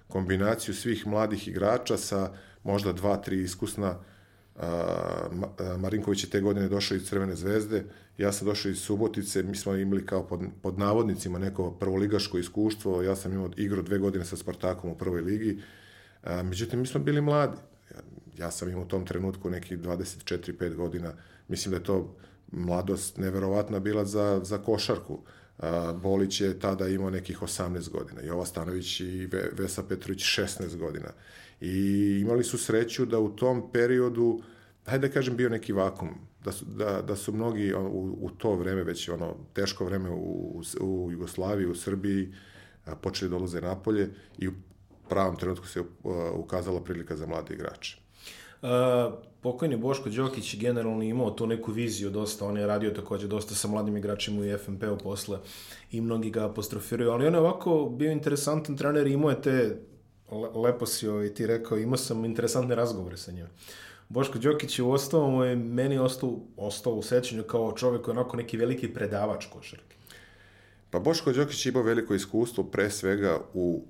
kombinaciju 0.08 0.74
svih 0.74 1.06
mladih 1.06 1.48
igrača 1.48 1.96
sa 1.96 2.32
možda 2.64 2.92
dva, 2.92 3.16
tri 3.16 3.42
iskusna. 3.42 3.98
Marinković 5.78 6.24
je 6.24 6.30
te 6.30 6.40
godine 6.40 6.68
došao 6.68 6.96
iz 6.96 7.08
Crvene 7.08 7.34
zvezde, 7.34 7.84
ja 8.18 8.32
sam 8.32 8.46
došao 8.48 8.70
iz 8.70 8.78
Subotice, 8.78 9.42
mi 9.42 9.56
smo 9.56 9.74
imali 9.74 10.06
kao 10.06 10.26
pod, 10.26 10.40
pod 10.62 10.78
navodnicima 10.78 11.38
neko 11.38 11.70
prvoligaško 11.70 12.38
iskustvo, 12.38 13.02
ja 13.02 13.16
sam 13.16 13.32
imao 13.32 13.50
igru 13.56 13.82
dve 13.82 13.98
godine 13.98 14.24
sa 14.24 14.36
Spartakom 14.36 14.90
u 14.90 14.98
prvoj 14.98 15.20
ligi, 15.20 15.60
a, 16.22 16.42
međutim 16.42 16.80
mi 16.80 16.86
smo 16.86 17.00
bili 17.00 17.20
mladi. 17.20 17.56
Ja, 17.94 18.00
ja 18.44 18.50
sam 18.50 18.68
imao 18.68 18.82
u 18.84 18.88
tom 18.88 19.06
trenutku 19.06 19.50
nekih 19.50 19.78
24-5 19.78 20.74
godina, 20.74 21.12
mislim 21.48 21.70
da 21.70 21.76
je 21.76 21.84
to 21.84 22.16
mladost 22.52 23.16
neverovatna 23.18 23.78
bila 23.78 24.04
za, 24.04 24.40
za 24.44 24.58
košarku. 24.58 25.18
A, 25.58 25.92
Bolić 26.02 26.40
je 26.40 26.58
tada 26.58 26.88
imao 26.88 27.10
nekih 27.10 27.42
18 27.42 27.90
godina, 27.90 28.22
Jova 28.22 28.46
Stanović 28.46 29.00
i 29.00 29.26
Ve- 29.26 29.50
Vesa 29.52 29.82
Petrović 29.82 30.20
16 30.20 30.76
godina. 30.76 31.08
I 31.62 32.18
imali 32.20 32.44
su 32.44 32.58
sreću 32.58 33.06
da 33.06 33.18
u 33.18 33.28
tom 33.36 33.72
periodu, 33.72 34.40
hajde 34.84 35.08
da 35.08 35.14
kažem, 35.14 35.36
bio 35.36 35.48
neki 35.48 35.72
vakum. 35.72 36.08
Da 36.44 36.52
su, 36.52 36.64
da, 36.64 37.02
da 37.02 37.16
su 37.16 37.32
mnogi 37.32 37.74
u, 37.74 38.18
u 38.20 38.30
to 38.30 38.54
vreme, 38.54 38.84
već 38.84 39.08
ono 39.08 39.36
teško 39.52 39.84
vreme 39.84 40.10
u, 40.10 40.62
u 40.80 41.08
Jugoslaviji, 41.12 41.66
u 41.66 41.74
Srbiji, 41.74 42.34
a, 42.84 42.96
počeli 42.96 43.30
da 43.30 43.36
dolaze 43.36 43.60
napolje 43.60 44.10
i 44.38 44.48
u 44.48 44.52
pravom 45.08 45.36
trenutku 45.36 45.66
se 45.66 45.82
ukazala 46.34 46.80
prilika 46.80 47.16
za 47.16 47.26
mlade 47.26 47.54
igrače. 47.54 47.98
Uh, 48.62 48.68
pokojni 49.40 49.76
Boško 49.76 50.10
Đokić 50.10 50.56
generalno 50.56 51.02
imao 51.02 51.30
tu 51.30 51.46
neku 51.46 51.72
viziju 51.72 52.10
dosta, 52.10 52.46
on 52.46 52.56
je 52.56 52.66
radio 52.66 52.90
takođe 52.90 53.28
dosta 53.28 53.54
sa 53.54 53.68
mladim 53.68 53.96
igračima 53.96 54.40
u 54.40 54.58
FNP-u 54.58 54.98
posle 54.98 55.38
i 55.90 56.00
mnogi 56.00 56.30
ga 56.30 56.44
apostrofiraju, 56.44 57.10
ali 57.10 57.26
on 57.26 57.34
je 57.34 57.40
ovako 57.40 57.92
bio 57.96 58.12
interesantan 58.12 58.76
trener 58.76 59.06
i 59.06 59.12
imao 59.12 59.30
je 59.30 59.42
te, 59.42 59.76
lepo 60.54 60.86
si 60.86 61.08
ovaj, 61.08 61.34
ti 61.34 61.46
rekao, 61.46 61.78
imao 61.78 61.96
sam 61.96 62.24
interesantne 62.24 62.74
razgovore 62.74 63.16
sa 63.16 63.32
njim. 63.32 63.46
Boško 64.08 64.38
Đokić 64.38 64.78
je 64.78 64.82
u 64.82 64.90
ostao, 64.92 65.30
mu 65.30 65.44
je 65.44 65.56
meni 65.56 65.98
ostao, 65.98 66.38
ostao 66.56 66.94
u 66.94 67.02
sećanju 67.02 67.42
kao 67.42 67.72
čovek 67.72 68.02
koji 68.02 68.14
je 68.14 68.20
onako 68.20 68.36
neki 68.36 68.56
veliki 68.56 68.94
predavač 68.94 69.46
košarke. 69.46 69.96
Pa 70.90 70.98
Boško 70.98 71.32
Đokić 71.32 71.66
je 71.66 71.70
imao 71.70 71.82
veliko 71.82 72.14
iskustvo 72.14 72.64
pre 72.64 72.90
svega 72.90 73.40
u 73.54 73.84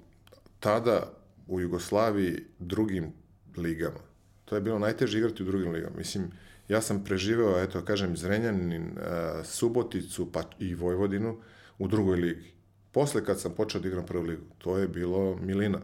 tada 0.61 1.13
u 1.49 1.61
Jugoslaviji 1.61 2.45
drugim 2.59 3.13
ligama. 3.57 3.99
To 4.45 4.55
je 4.55 4.61
bilo 4.61 4.79
najteže 4.79 5.19
igrati 5.19 5.43
u 5.43 5.47
drugim 5.47 5.73
ligama. 5.73 5.97
Mislim, 5.97 6.31
ja 6.69 6.81
sam 6.81 7.05
preživeo, 7.05 7.63
eto, 7.63 7.83
kažem, 7.85 8.17
Zrenjanin, 8.17 8.83
uh, 8.83 9.45
Suboticu 9.45 10.33
pa 10.33 10.43
i 10.59 10.75
Vojvodinu 10.75 11.37
u 11.79 11.89
drugoj 11.89 12.17
ligi. 12.17 12.53
Posle 12.93 13.25
kad 13.25 13.41
sam 13.41 13.55
počeo 13.55 13.81
da 13.81 13.89
igram 13.89 14.07
prvu 14.07 14.23
ligu, 14.23 14.43
to 14.59 14.79
je 14.79 14.89
bilo 14.89 15.37
milina. 15.37 15.81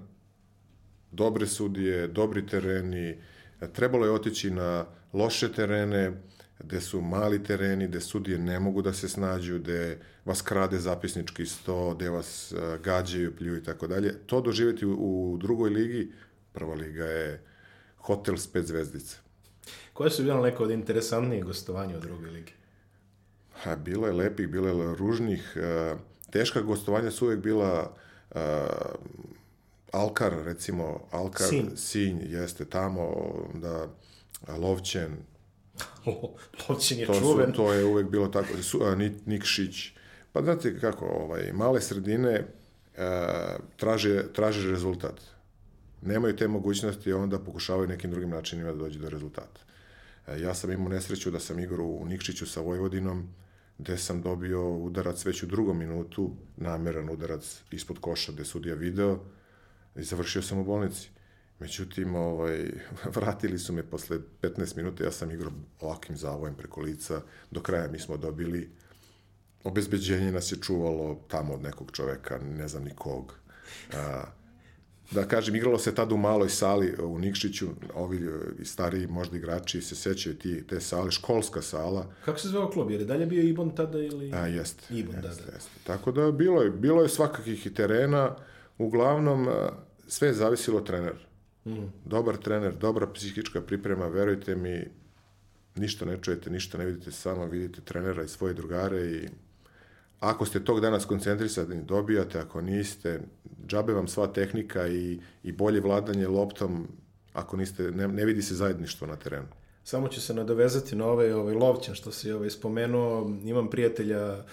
Dobre 1.12 1.46
sudije, 1.46 2.06
dobri 2.06 2.46
tereni, 2.46 3.18
trebalo 3.72 4.06
je 4.06 4.12
otići 4.12 4.50
na 4.50 4.86
loše 5.12 5.52
terene, 5.52 6.12
gde 6.58 6.80
su 6.80 7.00
mali 7.00 7.44
tereni, 7.44 7.88
gde 7.88 8.00
sudije 8.00 8.38
ne 8.38 8.60
mogu 8.60 8.82
da 8.82 8.92
se 8.92 9.08
snađu, 9.08 9.58
gde 9.58 9.98
vas 10.24 10.42
krade 10.42 10.78
zapisnički 10.78 11.46
sto, 11.46 11.94
gde 11.94 12.10
vas 12.10 12.52
uh, 12.52 12.80
gađaju, 12.80 13.36
pljuju 13.36 13.56
i 13.56 13.62
tako 13.62 13.86
dalje. 13.86 14.14
To 14.26 14.40
doživjeti 14.40 14.86
u, 14.86 14.92
u 14.92 15.36
drugoj 15.36 15.70
ligi, 15.70 16.12
prva 16.52 16.74
liga 16.74 17.04
je 17.04 17.42
hotel 17.96 18.36
s 18.36 18.46
pet 18.52 18.66
zvezdica. 18.66 19.16
Koje 19.92 20.10
su 20.10 20.22
bilo 20.22 20.42
neke 20.42 20.62
od 20.62 20.70
interesantnijih 20.70 21.44
gostovanja 21.44 21.96
u 21.96 22.00
drugoj 22.00 22.30
ligi? 22.30 22.52
Ha, 23.62 23.76
bilo 23.76 24.06
je 24.06 24.12
lepih, 24.12 24.48
bilo 24.48 24.68
je 24.68 24.96
ružnih. 24.96 25.56
Uh, 25.56 26.00
teška 26.30 26.60
gostovanja 26.62 27.10
su 27.10 27.26
uvek 27.26 27.38
bila 27.38 27.96
uh, 28.30 28.40
Alkar, 29.92 30.32
recimo, 30.44 31.00
Alkar, 31.10 31.46
Sinj. 31.48 31.76
Sinj, 31.76 32.18
jeste 32.22 32.64
tamo, 32.64 33.14
da 33.54 33.88
Lovćen, 34.58 35.16
Lovćin 36.68 36.98
je 37.00 37.06
to, 37.06 37.14
su, 37.14 37.20
čuven. 37.20 37.52
to 37.52 37.72
je 37.72 37.84
uvek 37.84 38.08
bilo 38.08 38.28
tako, 38.28 38.62
su, 38.62 38.80
a, 38.82 38.94
Nik- 38.96 39.20
Nikšić. 39.26 39.92
Pa 40.32 40.42
znate 40.42 40.80
kako, 40.80 41.04
ovaj, 41.06 41.52
male 41.52 41.80
sredine 41.80 42.30
e, 42.30 42.44
traže, 43.76 44.32
traže 44.32 44.70
rezultat. 44.70 45.20
Nemaju 46.02 46.36
te 46.36 46.48
mogućnosti, 46.48 47.12
onda 47.12 47.38
pokušavaju 47.38 47.88
nekim 47.88 48.10
drugim 48.10 48.30
načinima 48.30 48.72
da 48.72 48.78
dođu 48.78 48.98
do 48.98 49.08
rezultata. 49.10 49.60
E, 50.26 50.40
ja 50.40 50.54
sam 50.54 50.72
imao 50.72 50.88
nesreću 50.88 51.30
da 51.30 51.40
sam 51.40 51.58
igrao 51.58 51.86
u 51.86 52.04
Nikšiću 52.06 52.46
sa 52.46 52.60
Vojvodinom, 52.60 53.28
gde 53.78 53.98
sam 53.98 54.22
dobio 54.22 54.76
udarac 54.76 55.24
već 55.26 55.42
u 55.42 55.46
drugom 55.46 55.78
minutu, 55.78 56.30
nameran 56.56 57.10
udarac 57.10 57.60
ispod 57.70 57.98
koša 58.00 58.32
gde 58.32 58.44
sudija 58.44 58.74
video 58.74 59.18
i 59.98 60.02
završio 60.02 60.42
sam 60.42 60.58
u 60.58 60.64
bolnici. 60.64 61.08
Međutim, 61.58 62.14
ovaj, 62.14 62.70
vratili 63.16 63.58
su 63.58 63.72
me 63.72 63.82
posle 63.82 64.18
15 64.42 64.76
minuta, 64.76 65.04
ja 65.04 65.12
sam 65.12 65.30
igrao 65.30 65.52
ovakvim 65.80 66.16
zavojem 66.16 66.54
preko 66.54 66.80
lica, 66.80 67.20
do 67.50 67.60
kraja 67.60 67.88
mi 67.88 67.98
smo 67.98 68.16
dobili, 68.16 68.70
obezbeđenje 69.64 70.32
nas 70.32 70.52
je 70.52 70.58
čuvalo 70.62 71.20
tamo 71.28 71.54
od 71.54 71.62
nekog 71.62 71.90
čoveka, 71.92 72.38
ne 72.38 72.68
znam 72.68 72.84
nikog. 72.84 73.34
A, 73.94 74.24
da 75.10 75.24
kažem, 75.24 75.56
igralo 75.56 75.78
se 75.78 75.94
tad 75.94 76.12
u 76.12 76.16
maloj 76.16 76.48
sali 76.48 76.94
u 77.02 77.18
Nikšiću, 77.18 77.68
ovi 77.94 78.16
e, 78.60 78.64
stariji 78.64 79.06
možda 79.06 79.36
igrači 79.36 79.80
se 79.80 79.94
sećaju 79.94 80.38
ti, 80.38 80.66
te 80.66 80.80
sale, 80.80 81.10
školska 81.10 81.62
sala, 81.62 82.06
Kako 82.24 82.38
se 82.38 82.48
zvao 82.48 82.70
klub? 82.70 82.90
Jer 82.90 83.00
je 83.00 83.06
dalje 83.06 83.26
bio 83.26 83.42
Ibon 83.42 83.70
tada 83.70 83.98
ili... 83.98 84.32
A, 84.32 84.46
jeste. 84.46 84.94
Ibon, 84.94 85.14
da, 85.22 85.28
jeste, 85.28 85.44
da. 85.46 85.52
Jeste. 85.52 85.70
Tako 85.84 86.12
da 86.12 86.32
bilo 86.32 86.62
je, 86.62 86.70
bilo 86.70 87.02
je 87.02 87.08
svakakih 87.08 87.66
i 87.66 87.74
terena, 87.74 88.36
uglavnom 88.78 89.48
sve 90.08 90.28
je 90.28 90.34
zavisilo 90.34 90.78
od 90.78 90.86
trenera. 90.86 91.18
Mm. 91.66 91.92
Dobar 92.04 92.36
trener, 92.36 92.74
dobra 92.74 93.06
psihička 93.12 93.60
priprema, 93.60 94.06
verujte 94.08 94.56
mi, 94.56 94.84
ništa 95.76 96.04
ne 96.04 96.18
čujete, 96.22 96.50
ništa 96.50 96.78
ne 96.78 96.84
vidite, 96.86 97.12
samo 97.12 97.46
vidite 97.46 97.80
trenera 97.80 98.22
i 98.22 98.28
svoje 98.28 98.54
drugare 98.54 99.06
i 99.06 99.28
ako 100.20 100.46
ste 100.46 100.64
tog 100.64 100.80
dana 100.80 101.00
skoncentrisani, 101.00 101.82
dobijate, 101.82 102.38
ako 102.38 102.60
niste, 102.60 103.20
džabe 103.66 103.92
vam 103.92 104.08
sva 104.08 104.26
tehnika 104.26 104.88
i, 104.88 105.20
i 105.42 105.52
bolje 105.52 105.80
vladanje 105.80 106.28
loptom, 106.28 106.88
ako 107.32 107.56
niste, 107.56 107.82
ne, 107.82 108.08
ne 108.08 108.24
vidi 108.24 108.42
se 108.42 108.54
zajedništvo 108.54 109.06
na 109.06 109.16
terenu. 109.16 109.46
Samo 109.84 110.08
ću 110.08 110.20
se 110.20 110.34
nadovezati 110.34 110.96
na 110.96 111.06
ovaj, 111.06 111.32
ovaj 111.32 111.54
Lovćan 111.54 111.94
što 111.94 112.12
si 112.12 112.32
ovaj, 112.32 112.50
spomenuo. 112.50 113.30
Imam 113.44 113.70
prijatelja 113.70 114.44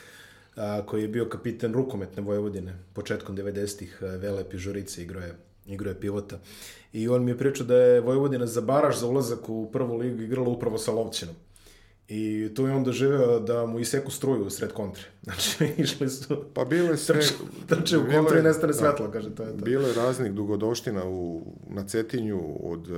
a, 0.56 0.82
koji 0.86 1.02
je 1.02 1.08
bio 1.08 1.30
kapiten 1.30 1.74
rukometne 1.74 2.24
Vojvodine 2.24 2.74
početkom 2.94 3.38
90-ih, 3.38 4.04
a, 4.04 4.06
Vele 4.06 4.50
Pižurice 4.50 5.04
igrao 5.04 5.24
je, 5.24 5.36
igrao 5.66 5.92
je 5.92 6.00
pivota. 6.00 6.40
I 6.94 7.10
on 7.10 7.24
mi 7.24 7.32
je 7.32 7.38
pričao 7.38 7.66
da 7.66 7.76
je 7.76 8.02
Vojvodina 8.02 8.46
za 8.46 8.62
baraž 8.62 9.00
za 9.00 9.08
ulazak 9.08 9.50
u 9.50 9.72
prvu 9.72 9.98
ligu 9.98 10.22
igrala 10.22 10.50
upravo 10.50 10.78
sa 10.78 10.92
Lovćinom. 10.92 11.36
I 12.08 12.50
tu 12.56 12.68
je 12.68 12.74
on 12.74 12.84
doživeo 12.84 13.40
da 13.40 13.66
mu 13.66 13.80
iseku 13.80 14.12
struju 14.12 14.46
u 14.46 14.50
sred 14.50 14.72
kontre. 14.72 15.04
Znači, 15.24 15.74
išli 15.78 16.10
su... 16.10 16.46
Pa 16.54 16.66
bilo 16.66 16.90
je 16.90 16.98
sve... 16.98 17.16
Trče, 17.20 17.34
trče 17.68 17.98
u 17.98 18.04
bilo 18.04 18.24
kontru 18.24 18.40
i 18.40 18.44
nestane 18.44 18.74
da. 18.74 18.80
svetlo, 18.80 19.12
kaže, 19.12 19.36
to 19.36 19.44
je 19.44 19.58
to. 19.58 19.66
Bilo 19.66 19.88
je 19.88 19.94
raznih 19.94 20.34
dugodoština 20.34 21.06
u, 21.06 21.42
na 21.68 21.88
Cetinju 21.88 22.42
od 22.72 22.90
uh, 22.90 22.98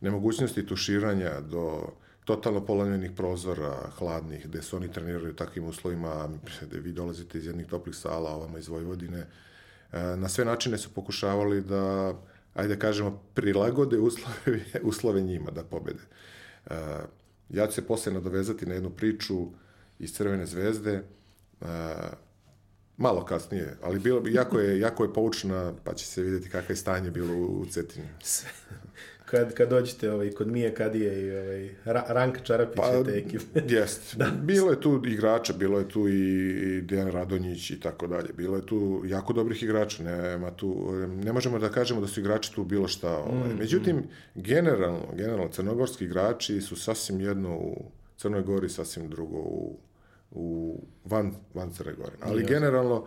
nemogućnosti 0.00 0.66
tuširanja 0.66 1.40
do 1.40 1.82
totalno 2.24 2.66
polanjenih 2.66 3.10
prozora, 3.16 3.90
hladnih, 3.98 4.46
gde 4.48 4.62
su 4.62 4.76
oni 4.76 4.92
trenirali 4.92 5.30
u 5.30 5.36
takvim 5.36 5.64
uslovima, 5.64 6.28
gde 6.62 6.80
vi 6.80 6.92
dolazite 6.92 7.38
iz 7.38 7.46
jednih 7.46 7.66
toplih 7.66 7.96
sala, 7.96 8.30
ovama 8.30 8.58
iz 8.58 8.68
Vojvodine. 8.68 9.26
E, 9.92 10.16
na 10.16 10.28
sve 10.28 10.44
načine 10.44 10.78
su 10.78 10.94
pokušavali 10.94 11.62
da, 11.62 12.14
ajde 12.54 12.74
da 12.74 12.80
kažemo, 12.80 13.22
prilagode 13.34 13.98
uslove, 13.98 14.64
uslove 14.82 15.20
njima 15.20 15.50
da 15.50 15.64
pobede. 15.64 16.02
E, 16.66 16.74
ja 17.48 17.66
ću 17.66 17.72
se 17.72 17.86
posle 17.86 18.12
nadovezati 18.12 18.66
na 18.66 18.74
jednu 18.74 18.90
priču 18.90 19.46
iz 19.98 20.14
Crvene 20.14 20.46
zvezde, 20.46 20.92
e, 20.92 21.66
malo 22.96 23.24
kasnije, 23.24 23.76
ali 23.82 23.98
bilo, 23.98 24.22
jako 24.28 24.60
je, 24.60 24.80
jako 24.80 25.04
je 25.04 25.12
poučna, 25.12 25.72
pa 25.84 25.94
će 25.94 26.06
se 26.06 26.22
vidjeti 26.22 26.48
kakvo 26.48 26.72
je 26.72 26.76
stanje 26.76 27.10
bilo 27.10 27.34
u 27.34 27.66
Cetini. 27.66 28.08
kad, 29.24 29.54
kad 29.54 29.68
dođete 29.68 30.12
ovaj, 30.12 30.30
kod 30.30 30.48
Mije 30.48 30.74
Kadije 30.74 31.22
i 31.22 31.36
ovaj, 31.36 31.70
Ranka 32.08 32.40
Čarapića 32.40 32.82
pa, 32.82 33.04
te 33.04 33.10
ekipe. 33.10 33.60
Jest. 33.74 34.16
da. 34.18 34.30
Bilo 34.42 34.70
je 34.70 34.80
tu 34.80 35.02
igrača, 35.06 35.52
bilo 35.52 35.78
je 35.78 35.88
tu 35.88 36.08
i 36.08 36.80
Dejan 36.80 37.10
Radonjić 37.10 37.70
i 37.70 37.80
tako 37.80 38.06
dalje. 38.06 38.32
Bilo 38.32 38.56
je 38.56 38.66
tu 38.66 39.02
jako 39.06 39.32
dobrih 39.32 39.62
igrača. 39.62 40.02
Nema 40.02 40.50
tu, 40.50 40.92
ne 41.24 41.32
možemo 41.32 41.58
da 41.58 41.68
kažemo 41.68 42.00
da 42.00 42.06
su 42.06 42.20
igrači 42.20 42.54
tu 42.54 42.64
bilo 42.64 42.88
šta. 42.88 43.16
Ovaj. 43.16 43.54
Mm, 43.54 43.58
Međutim, 43.58 43.96
mm. 43.96 44.08
generalno, 44.34 45.08
generalno, 45.16 45.48
crnogorski 45.48 46.04
igrači 46.04 46.60
su 46.60 46.76
sasvim 46.76 47.20
jedno 47.20 47.56
u 47.56 47.90
Crnoj 48.16 48.42
Gori, 48.42 48.68
sasvim 48.68 49.08
drugo 49.08 49.38
u, 49.38 49.78
u 50.30 50.78
van, 51.04 51.34
van 51.54 51.70
Crne 51.70 51.92
Gore. 51.92 52.16
Ali 52.20 52.42
Jasne. 52.42 52.54
generalno, 52.54 53.06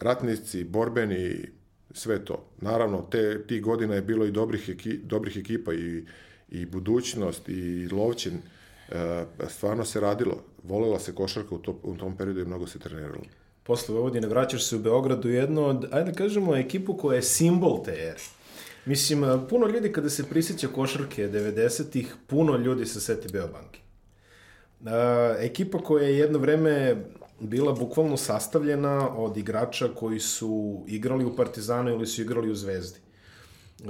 ratnici, 0.00 0.64
borbeni, 0.64 1.52
sve 1.92 2.24
to. 2.24 2.44
Naravno, 2.60 3.06
te, 3.10 3.46
ti 3.46 3.60
godina 3.60 3.94
je 3.94 4.02
bilo 4.02 4.26
i 4.26 4.30
dobrih, 4.30 4.68
eki, 4.68 4.98
dobrih 4.98 5.36
ekipa 5.36 5.72
i, 5.74 6.04
i 6.50 6.66
budućnost 6.66 7.48
i 7.48 7.88
Lovćin. 7.92 8.38
E, 8.88 9.24
stvarno 9.48 9.84
se 9.84 10.00
radilo. 10.00 10.44
Volela 10.62 10.98
se 10.98 11.14
košarka 11.14 11.54
u, 11.54 11.58
to, 11.58 11.80
u 11.82 11.96
tom 11.96 12.16
periodu 12.16 12.40
i 12.40 12.44
mnogo 12.44 12.66
se 12.66 12.78
treniralo. 12.78 13.22
Posle 13.62 13.94
Vojvodine 13.94 14.28
vraćaš 14.28 14.64
se 14.64 14.76
u 14.76 14.78
Beogradu 14.78 15.28
jedno 15.28 15.64
od, 15.66 15.88
ajde 15.90 16.10
da 16.10 16.16
kažemo, 16.16 16.56
ekipu 16.56 16.96
koja 16.96 17.16
je 17.16 17.22
simbol 17.22 17.84
te 17.84 17.90
ere. 17.90 18.20
Mislim, 18.84 19.24
puno 19.50 19.66
ljudi 19.66 19.92
kada 19.92 20.10
se 20.10 20.28
prisjeća 20.28 20.68
košarke 20.68 21.28
90-ih, 21.28 22.14
puno 22.26 22.56
ljudi 22.56 22.86
se 22.86 23.00
seti 23.00 23.32
Beobanke. 23.32 23.80
Uh, 24.80 24.88
ekipa 25.38 25.78
koja 25.78 26.06
je 26.06 26.18
jedno 26.18 26.38
vreme 26.38 27.04
bila 27.42 27.72
bukvalno 27.72 28.16
sastavljena 28.16 29.16
od 29.16 29.36
igrača 29.36 29.88
koji 29.94 30.20
su 30.20 30.84
igrali 30.86 31.24
u 31.24 31.36
Partizanu 31.36 31.90
ili 31.90 32.06
su 32.06 32.22
igrali 32.22 32.50
u 32.50 32.54
Zvezdi. 32.54 32.98
Uh, 33.80 33.88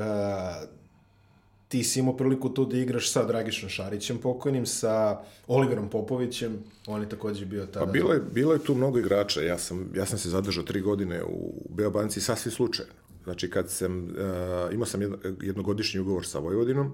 ti 1.68 1.84
si 1.84 2.00
imao 2.00 2.16
priliku 2.16 2.48
tu 2.48 2.64
da 2.64 2.76
igraš 2.76 3.12
sa 3.12 3.24
Dragišom 3.24 3.68
Šarićem 3.68 4.18
pokojnim, 4.18 4.66
sa 4.66 5.20
Oliverom 5.46 5.88
Popovićem, 5.90 6.58
on 6.86 7.02
je 7.02 7.08
takođe 7.08 7.46
bio 7.46 7.66
tada... 7.66 7.86
Pa 7.86 7.92
bilo 7.92 8.12
je, 8.12 8.20
bilo 8.20 8.52
je 8.52 8.64
tu 8.64 8.74
mnogo 8.74 8.98
igrača, 8.98 9.40
ja 9.40 9.58
sam, 9.58 9.90
ja 9.94 10.06
sam 10.06 10.18
se 10.18 10.28
zadržao 10.28 10.64
tri 10.64 10.80
godine 10.80 11.24
u 11.24 11.52
Beobanci 11.68 12.20
sasvim 12.20 12.52
slučajno. 12.52 12.92
Znači, 13.24 13.50
kad 13.50 13.70
sam, 13.70 14.04
uh, 14.04 14.74
imao 14.74 14.86
sam 14.86 15.00
jednogodišnji 15.40 16.00
ugovor 16.00 16.26
sa 16.26 16.38
Vojvodinom, 16.38 16.92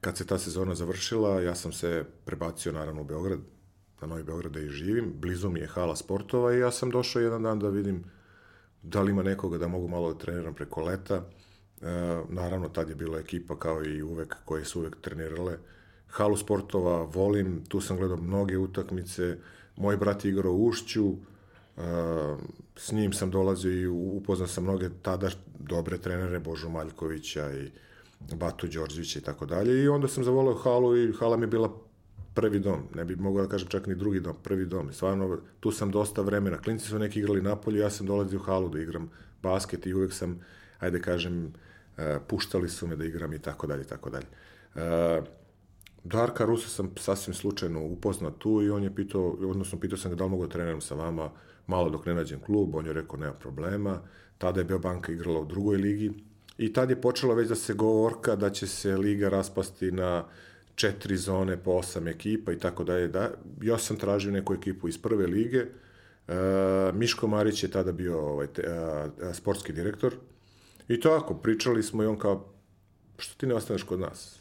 kad 0.00 0.16
se 0.16 0.26
ta 0.26 0.38
sezona 0.38 0.74
završila, 0.74 1.40
ja 1.40 1.54
sam 1.54 1.72
se 1.72 2.04
prebacio 2.24 2.72
naravno 2.72 3.00
u 3.00 3.04
Beograd, 3.04 3.38
na 4.06 4.08
Novi 4.08 4.22
Beograd 4.22 4.52
da 4.52 4.60
i 4.60 4.68
živim, 4.68 5.12
blizu 5.20 5.50
mi 5.50 5.60
je 5.60 5.66
hala 5.66 5.96
sportova 5.96 6.54
i 6.54 6.58
ja 6.58 6.70
sam 6.70 6.90
došao 6.90 7.22
jedan 7.22 7.42
dan 7.42 7.58
da 7.58 7.68
vidim 7.68 8.04
da 8.82 9.02
li 9.02 9.10
ima 9.10 9.22
nekoga 9.22 9.58
da 9.58 9.68
mogu 9.68 9.88
malo 9.88 10.12
da 10.12 10.18
treniram 10.18 10.54
preko 10.54 10.82
leta. 10.82 11.14
E, 11.14 11.22
naravno, 12.28 12.68
tad 12.68 12.88
je 12.88 12.94
bila 12.94 13.18
ekipa 13.18 13.58
kao 13.58 13.84
i 13.84 14.02
uvek 14.02 14.36
koje 14.44 14.64
su 14.64 14.80
uvek 14.80 14.96
trenirale. 15.00 15.58
Halu 16.08 16.36
sportova 16.36 17.02
volim, 17.02 17.64
tu 17.68 17.80
sam 17.80 17.96
gledao 17.96 18.16
mnoge 18.16 18.58
utakmice, 18.58 19.36
moj 19.76 19.96
brat 19.96 20.24
je 20.24 20.30
igrao 20.30 20.52
u 20.52 20.66
Ušću, 20.66 21.08
e, 21.08 21.80
s 22.76 22.92
njim 22.92 23.12
sam 23.12 23.30
dolazio 23.30 23.72
i 23.72 23.86
upoznao 23.86 24.48
sam 24.48 24.64
mnoge 24.64 24.88
tada 25.02 25.30
dobre 25.58 25.98
trenere, 25.98 26.40
Božo 26.40 26.68
Maljkovića 26.68 27.50
i 27.52 27.70
Batu 28.36 28.66
Đorđevića 28.66 29.18
i 29.18 29.22
tako 29.22 29.46
dalje. 29.46 29.82
I 29.82 29.88
onda 29.88 30.08
sam 30.08 30.24
zavolao 30.24 30.54
halu 30.54 30.96
i 30.96 31.12
hala 31.12 31.36
mi 31.36 31.42
je 31.42 31.46
bila 31.46 31.83
prvi 32.34 32.58
dom, 32.58 32.88
ne 32.94 33.04
bi 33.04 33.16
mogao 33.16 33.42
da 33.42 33.48
kažem 33.48 33.68
čak 33.68 33.86
ni 33.86 33.94
drugi 33.94 34.20
dom, 34.20 34.36
prvi 34.42 34.66
dom. 34.66 34.92
Stvarno, 34.92 35.38
tu 35.60 35.70
sam 35.70 35.90
dosta 35.90 36.22
vremena. 36.22 36.58
Klinci 36.58 36.86
su 36.86 36.98
neki 36.98 37.18
igrali 37.18 37.42
napolju, 37.42 37.80
ja 37.80 37.90
sam 37.90 38.06
dolazio 38.06 38.38
u 38.38 38.42
halu 38.42 38.68
da 38.68 38.80
igram 38.80 39.10
basket 39.42 39.86
i 39.86 39.94
uvek 39.94 40.12
sam, 40.12 40.40
ajde 40.78 41.00
kažem, 41.00 41.52
e, 41.96 42.18
puštali 42.28 42.68
su 42.68 42.86
me 42.86 42.96
da 42.96 43.04
igram 43.04 43.32
i 43.32 43.38
tako 43.38 43.66
dalje, 43.66 43.84
tako 43.84 44.10
dalje. 44.10 44.26
E, 44.74 45.22
Darka 46.04 46.44
Rusa 46.44 46.68
sam 46.68 46.90
sasvim 46.96 47.34
slučajno 47.34 47.84
upoznao 47.84 48.30
tu 48.30 48.62
i 48.62 48.70
on 48.70 48.82
je 48.82 48.94
pitao, 48.94 49.28
odnosno 49.30 49.80
pitao 49.80 49.98
sam 49.98 50.10
ga 50.10 50.16
da 50.16 50.24
li 50.24 50.30
mogu 50.30 50.46
da 50.46 50.52
treniram 50.52 50.80
sa 50.80 50.94
vama 50.94 51.30
malo 51.66 51.90
dok 51.90 52.06
ne 52.06 52.14
nađem 52.14 52.40
klub, 52.40 52.74
on 52.74 52.86
je 52.86 52.92
rekao 52.92 53.18
nema 53.18 53.32
problema. 53.32 54.00
Tada 54.38 54.60
je 54.60 54.64
Beobanka 54.64 55.12
igrala 55.12 55.40
u 55.40 55.44
drugoj 55.44 55.76
ligi 55.76 56.12
i 56.58 56.72
tad 56.72 56.90
je 56.90 57.00
počelo 57.00 57.34
već 57.34 57.48
da 57.48 57.54
se 57.54 57.74
govorka 57.74 58.36
da 58.36 58.50
će 58.50 58.66
se 58.66 58.96
liga 58.96 59.28
raspasti 59.28 59.92
na 59.92 60.24
četiri 60.74 61.16
zone 61.16 61.56
po 61.56 61.70
osam 61.70 62.08
ekipa 62.08 62.52
i 62.52 62.58
tako 62.58 62.84
dalje. 62.84 63.08
Da, 63.08 63.30
ja 63.62 63.78
sam 63.78 63.96
tražio 63.96 64.32
neku 64.32 64.54
ekipu 64.54 64.88
iz 64.88 64.98
prve 64.98 65.26
lige. 65.26 65.66
E, 66.28 66.34
Miško 66.94 67.26
Marić 67.26 67.62
je 67.62 67.70
tada 67.70 67.92
bio 67.92 68.20
ovaj, 68.20 68.46
te, 68.46 68.66
a, 68.68 69.08
a, 69.22 69.34
sportski 69.34 69.72
direktor. 69.72 70.14
I 70.88 71.00
tako, 71.00 71.34
pričali 71.34 71.82
smo 71.82 72.02
i 72.02 72.06
on 72.06 72.18
kao, 72.18 72.52
što 73.18 73.36
ti 73.36 73.46
ne 73.46 73.54
ostaneš 73.54 73.82
kod 73.82 74.00
nas? 74.00 74.40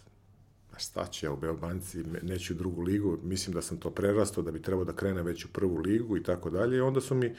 A 0.76 0.80
šta 0.80 1.06
će 1.06 1.26
ja 1.26 1.32
u 1.32 1.38
Beobanci, 1.38 2.04
neću 2.22 2.54
u 2.54 2.58
drugu 2.58 2.82
ligu, 2.82 3.18
mislim 3.24 3.54
da 3.54 3.62
sam 3.62 3.78
to 3.78 3.90
prerastao, 3.90 4.44
da 4.44 4.52
bi 4.52 4.62
trebao 4.62 4.86
da 4.86 4.96
krene 4.96 5.24
već 5.24 5.46
u 5.46 5.54
prvu 5.54 5.78
ligu 5.78 6.18
i 6.18 6.24
tako 6.24 6.50
dalje. 6.50 6.84
Onda 6.84 7.02
su 7.02 7.16
mi 7.16 7.36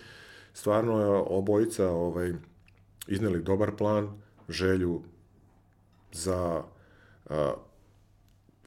stvarno 0.52 1.24
obojica 1.28 1.88
ovaj, 1.88 2.33
izneli 3.09 3.42
dobar 3.42 3.76
plan, 3.76 4.22
želju 4.48 5.02
za 6.12 6.62
a, 7.26 7.54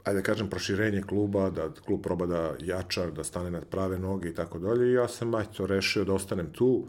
ajde 0.08 0.20
da 0.20 0.22
kažem, 0.22 0.50
proširenje 0.50 1.02
kluba, 1.02 1.50
da 1.50 1.70
klub 1.86 2.02
proba 2.02 2.26
da 2.26 2.54
jača, 2.60 3.10
da 3.10 3.24
stane 3.24 3.50
na 3.50 3.60
prave 3.60 3.98
noge 3.98 4.28
i 4.28 4.34
tako 4.34 4.58
dalje. 4.58 4.88
I 4.88 4.92
ja 4.92 5.08
sam, 5.08 5.32
to 5.56 5.66
rešio 5.66 6.04
da 6.04 6.14
ostanem 6.14 6.52
tu. 6.52 6.88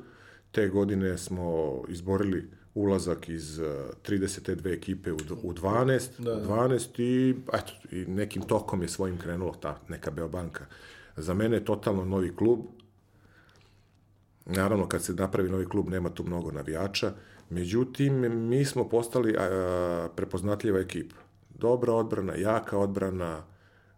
Te 0.51 0.67
godine 0.67 1.17
smo 1.17 1.81
izborili 1.87 2.49
ulazak 2.73 3.29
iz 3.29 3.59
32 3.59 4.73
ekipe 4.73 5.11
u, 5.11 5.17
u 5.43 5.53
12, 5.53 6.09
da, 6.17 6.35
da. 6.35 6.47
12 6.47 7.01
i, 7.01 7.35
eto, 7.53 7.73
i 7.91 8.05
nekim 8.05 8.41
tokom 8.41 8.81
je 8.81 8.87
svojim 8.87 9.17
krenulo 9.17 9.53
ta 9.53 9.79
neka 9.87 10.11
Beobanka. 10.11 10.65
Za 11.17 11.33
mene 11.33 11.57
je 11.57 11.65
totalno 11.65 12.05
novi 12.05 12.35
klub. 12.35 12.59
Naravno, 14.45 14.87
kad 14.87 15.03
se 15.03 15.13
napravi 15.13 15.49
novi 15.49 15.65
klub, 15.65 15.89
nema 15.89 16.09
tu 16.09 16.23
mnogo 16.23 16.51
navijača. 16.51 17.13
Međutim, 17.49 18.13
mi 18.49 18.65
smo 18.65 18.89
postali 18.89 19.35
a, 19.37 20.07
prepoznatljiva 20.15 20.79
ekipa 20.79 21.28
dobra 21.59 21.93
odbrana, 21.93 22.35
jaka 22.35 22.77
odbrana, 22.77 23.43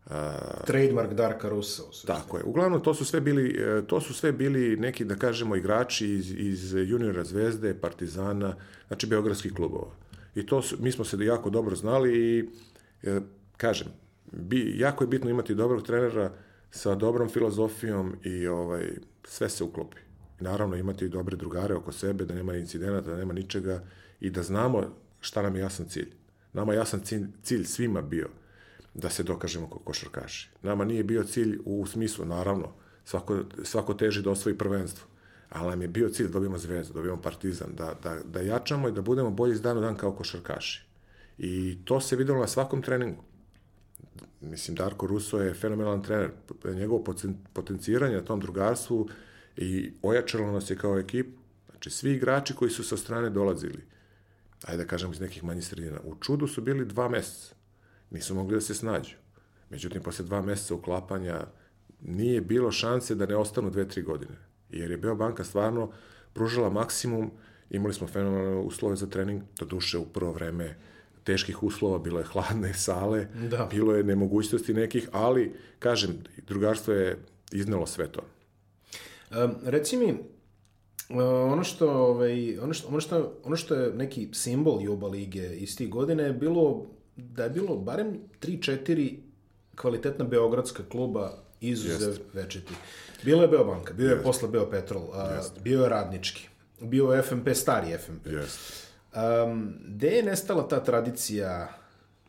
Uh, 0.05 0.65
Trademark 0.65 1.13
Darka 1.13 1.49
Rusa. 1.49 1.83
Tako 2.07 2.37
je. 2.37 2.43
Uglavnom, 2.43 2.81
to 2.81 2.93
su 2.93 3.05
sve 3.05 3.21
bili, 3.21 3.55
e, 3.59 3.81
to 3.87 4.01
su 4.01 4.13
sve 4.13 4.31
bili 4.31 4.77
neki, 4.77 5.05
da 5.05 5.15
kažemo, 5.15 5.55
igrači 5.55 6.09
iz, 6.09 6.31
iz 6.37 6.73
juniora 6.73 7.23
Zvezde, 7.23 7.73
Partizana, 7.81 8.55
znači 8.87 9.07
beogradskih 9.07 9.53
klubova. 9.53 9.91
I 10.35 10.45
to 10.45 10.61
su, 10.61 10.77
mi 10.79 10.91
smo 10.91 11.05
se 11.05 11.25
jako 11.25 11.49
dobro 11.49 11.75
znali 11.75 12.19
i, 12.19 12.49
e, 13.03 13.19
kažem, 13.57 13.87
bi, 14.31 14.73
jako 14.77 15.03
je 15.03 15.07
bitno 15.07 15.29
imati 15.29 15.55
dobrog 15.55 15.83
trenera 15.83 16.31
sa 16.71 16.95
dobrom 16.95 17.29
filozofijom 17.29 18.15
i 18.23 18.47
ovaj, 18.47 18.91
sve 19.23 19.49
se 19.49 19.63
uklopi. 19.63 19.97
Naravno, 20.39 20.75
imati 20.75 21.05
i 21.05 21.09
dobre 21.09 21.35
drugare 21.35 21.75
oko 21.75 21.91
sebe, 21.91 22.25
da 22.25 22.33
nema 22.33 22.55
incidenata, 22.55 23.09
da 23.09 23.17
nema 23.17 23.33
ničega 23.33 23.83
i 24.19 24.29
da 24.29 24.43
znamo 24.43 24.83
šta 25.19 25.41
nam 25.41 25.55
je 25.55 25.61
jasan 25.61 25.85
cilj. 25.85 26.20
Nama 26.53 26.73
jasan 26.73 26.99
cilj, 26.99 27.27
cilj 27.43 27.63
svima 27.63 28.01
bio 28.01 28.27
da 28.93 29.09
se 29.09 29.23
dokažemo 29.23 29.69
kao 29.69 29.79
košarkaši. 29.79 30.49
Nama 30.61 30.85
nije 30.85 31.03
bio 31.03 31.23
cilj 31.23 31.59
u 31.65 31.85
smislu, 31.85 32.25
naravno, 32.25 32.73
svako, 33.05 33.39
svako 33.63 33.93
teži 33.93 34.21
da 34.21 34.31
osvoji 34.31 34.57
prvenstvo, 34.57 35.07
ali 35.49 35.69
nam 35.69 35.81
je 35.81 35.87
bio 35.87 36.09
cilj 36.09 36.27
da 36.27 36.33
dobijemo 36.33 36.57
zvezdu, 36.57 36.93
da 36.93 36.97
dobijemo 36.97 37.21
partizan, 37.21 37.69
da, 37.77 37.93
da, 38.03 38.19
da 38.25 38.41
jačamo 38.41 38.89
i 38.89 38.91
da 38.91 39.01
budemo 39.01 39.31
bolji 39.31 39.51
iz 39.51 39.61
dana 39.61 39.79
u 39.79 39.83
dan 39.83 39.95
kao 39.95 40.11
košarkaši. 40.11 40.85
I 41.37 41.77
to 41.85 42.01
se 42.01 42.15
videlo 42.15 42.39
na 42.39 42.47
svakom 42.47 42.81
treningu. 42.81 43.23
Mislim, 44.41 44.75
Darko 44.75 45.07
Russo 45.07 45.39
je 45.39 45.53
fenomenalan 45.53 46.03
trener. 46.03 46.31
Njegovo 46.65 47.03
potenciranje 47.53 48.15
na 48.15 48.21
tom 48.21 48.39
drugarstvu 48.39 49.09
i 49.57 49.91
ojačalo 50.01 50.51
nas 50.51 50.69
je 50.69 50.75
kao 50.75 50.99
ekipu. 50.99 51.41
Znači, 51.69 51.89
svi 51.89 52.11
igrači 52.11 52.55
koji 52.55 52.71
su 52.71 52.83
sa 52.83 52.97
strane 52.97 53.29
dolazili, 53.29 53.83
ajde 54.65 54.83
da 54.83 54.87
kažemo 54.87 55.13
iz 55.13 55.19
nekih 55.19 55.43
manjih 55.43 55.65
sredina, 55.65 55.99
u 56.03 56.15
čudu 56.15 56.47
su 56.47 56.61
bili 56.61 56.85
dva 56.85 57.09
meseca. 57.09 57.55
Nisu 58.09 58.35
mogli 58.35 58.55
da 58.55 58.61
se 58.61 58.73
snađu. 58.73 59.15
Međutim, 59.69 60.01
posle 60.03 60.25
dva 60.25 60.41
meseca 60.41 60.75
uklapanja 60.75 61.47
nije 62.01 62.41
bilo 62.41 62.71
šanse 62.71 63.15
da 63.15 63.25
ne 63.25 63.35
ostanu 63.35 63.69
dve, 63.69 63.87
tri 63.87 64.01
godine. 64.01 64.35
Jer 64.69 64.91
je 64.91 64.97
Beobanka 64.97 65.43
stvarno 65.43 65.91
pružala 66.33 66.69
maksimum, 66.69 67.31
imali 67.69 67.93
smo 67.93 68.07
fenomenalne 68.07 68.57
uslove 68.59 68.95
za 68.95 69.07
trening, 69.07 69.43
to 69.55 69.65
duše 69.65 69.97
u 69.97 70.05
prvo 70.05 70.31
vreme 70.31 70.75
teških 71.23 71.63
uslova, 71.63 71.99
bilo 71.99 72.19
je 72.19 72.25
hladne 72.25 72.73
sale, 72.73 73.27
Da. 73.49 73.67
bilo 73.71 73.95
je 73.95 74.03
nemogućnosti 74.03 74.73
nekih, 74.73 75.09
ali, 75.11 75.55
kažem, 75.79 76.23
drugarstvo 76.47 76.93
je 76.93 77.17
iznelo 77.51 77.85
sve 77.87 78.11
to. 78.11 78.21
Um, 79.31 79.55
reci 79.63 79.97
mi, 79.97 80.17
uh, 81.13 81.51
ono 81.51 81.63
što, 81.63 81.91
ovaj, 81.91 82.59
ono, 82.59 82.73
što, 82.73 82.87
ono, 82.87 82.99
što, 82.99 83.33
ono 83.43 83.55
što 83.55 83.75
je 83.75 83.93
neki 83.93 84.29
simbol 84.33 84.81
Juba 84.81 85.07
lige 85.07 85.55
iz 85.55 85.77
tih 85.77 85.89
godine 85.89 86.23
je 86.23 86.33
bilo 86.33 86.85
da 87.15 87.43
je 87.43 87.49
bilo 87.49 87.75
barem 87.75 88.19
3-4 88.41 89.15
kvalitetna 89.75 90.25
beogradska 90.25 90.83
kluba 90.89 91.31
izuzev 91.61 92.17
večiti. 92.33 92.73
Bilo 93.23 93.41
je 93.41 93.47
Beobanka, 93.47 93.93
bio 93.93 94.09
je 94.09 94.23
posle 94.23 94.49
Beopetrol, 94.49 95.09
a, 95.13 95.41
bio 95.63 95.83
je 95.83 95.89
Radnički, 95.89 96.47
bio 96.79 97.11
je 97.11 97.21
FMP, 97.21 97.47
stari 97.53 97.97
FMP. 97.97 98.27
Um, 98.27 99.73
gde 99.87 100.07
je 100.07 100.23
nestala 100.23 100.67
ta 100.67 100.83
tradicija 100.83 101.73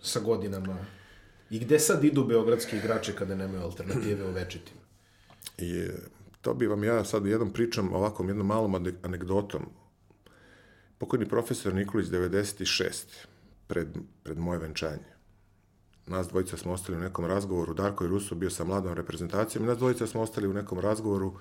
sa 0.03 0.21
godinama 0.21 0.77
i 1.51 1.59
gde 1.59 1.79
sad 1.79 2.05
idu 2.05 2.25
beogradski 2.25 2.77
igrači 2.77 3.13
kada 3.13 3.35
nemaju 3.35 3.63
alternative 3.63 4.25
u 4.25 4.33
večitima? 4.33 4.81
I 5.59 5.79
e, 5.79 5.91
to 6.43 6.55
bi 6.55 6.67
vam 6.67 6.85
ja 6.85 7.05
sad 7.05 7.27
jednom 7.27 7.53
pričam 7.53 7.93
ovakvom 7.95 8.29
jednom 8.29 8.47
malom 8.47 8.75
ane- 8.75 8.99
anegdotom. 9.03 9.63
Pokojni 10.99 11.29
profesor 11.29 11.75
Nikolić 11.75 12.07
96. 12.09 13.27
pred, 13.67 13.89
pred 14.23 14.39
moje 14.39 14.59
venčanje. 14.59 15.13
Nas 16.07 16.29
dvojica 16.29 16.57
smo 16.57 16.73
ostali 16.73 16.99
u 16.99 17.01
nekom 17.01 17.25
razgovoru, 17.25 17.75
Darko 17.75 18.05
i 18.05 18.09
Ruso 18.09 18.35
bio 18.35 18.51
sa 18.51 18.65
mladom 18.65 18.95
reprezentacijom, 18.95 19.67
nas 19.67 19.79
dvojica 19.79 20.07
smo 20.07 20.21
ostali 20.21 20.49
u 20.49 20.53
nekom 20.53 20.79
razgovoru 20.79 21.35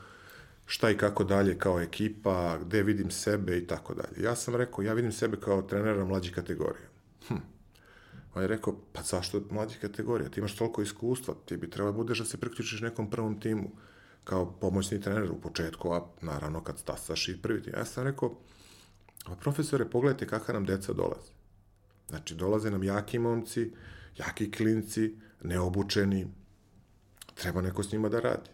šta 0.66 0.90
i 0.90 0.98
kako 0.98 1.24
dalje 1.24 1.58
kao 1.58 1.82
ekipa, 1.82 2.58
gde 2.58 2.84
vidim 2.84 3.12
sebe 3.12 3.58
i 3.58 3.68
tako 3.68 3.94
dalje. 3.94 4.24
Ja 4.24 4.36
sam 4.36 4.56
rekao, 4.56 4.82
ja 4.82 4.94
vidim 4.94 5.12
sebe 5.12 5.38
kao 5.38 5.62
trenera 5.62 6.06
mlađih 6.06 6.36
kategorija. 6.36 6.88
Hm. 7.28 7.36
On 8.34 8.42
je 8.42 8.48
rekao, 8.48 8.76
pa 8.94 9.02
zašto 9.02 9.42
mlađih 9.50 9.80
kategorija? 9.82 10.30
Ti 10.30 10.40
imaš 10.40 10.56
toliko 10.56 10.82
iskustva, 10.82 11.34
ti 11.46 11.58
bi 11.58 11.70
trebalo 11.70 11.94
budeš 11.94 12.20
da 12.20 12.26
se 12.26 12.38
priključiš 12.38 12.82
nekom 12.82 13.10
prvom 13.10 13.40
timu 13.40 13.72
kao 14.24 14.52
pomoćni 14.52 15.02
trener 15.02 15.32
u 15.32 15.42
početku, 15.42 15.92
a 15.92 16.08
naravno 16.22 16.64
kad 16.64 16.80
stasaš 16.80 17.30
i 17.30 17.42
prvi 17.42 17.64
tim. 17.64 17.74
Ja 17.78 17.86
sam 17.86 18.04
rekao, 18.04 18.38
pa 19.26 19.36
profesore, 19.36 19.90
pogledajte 19.90 20.28
kakva 20.28 20.54
nam 20.54 20.66
deca 20.66 20.94
dolaze. 20.94 21.32
Znači, 22.10 22.36
dolaze 22.36 22.72
nam 22.72 22.84
jaki 22.84 23.20
momci, 23.20 23.72
jaki 24.18 24.52
klinci, 24.52 25.16
neobučeni, 25.44 26.28
treba 27.36 27.62
neko 27.62 27.84
s 27.84 27.92
njima 27.92 28.10
da 28.10 28.20
radi. 28.20 28.50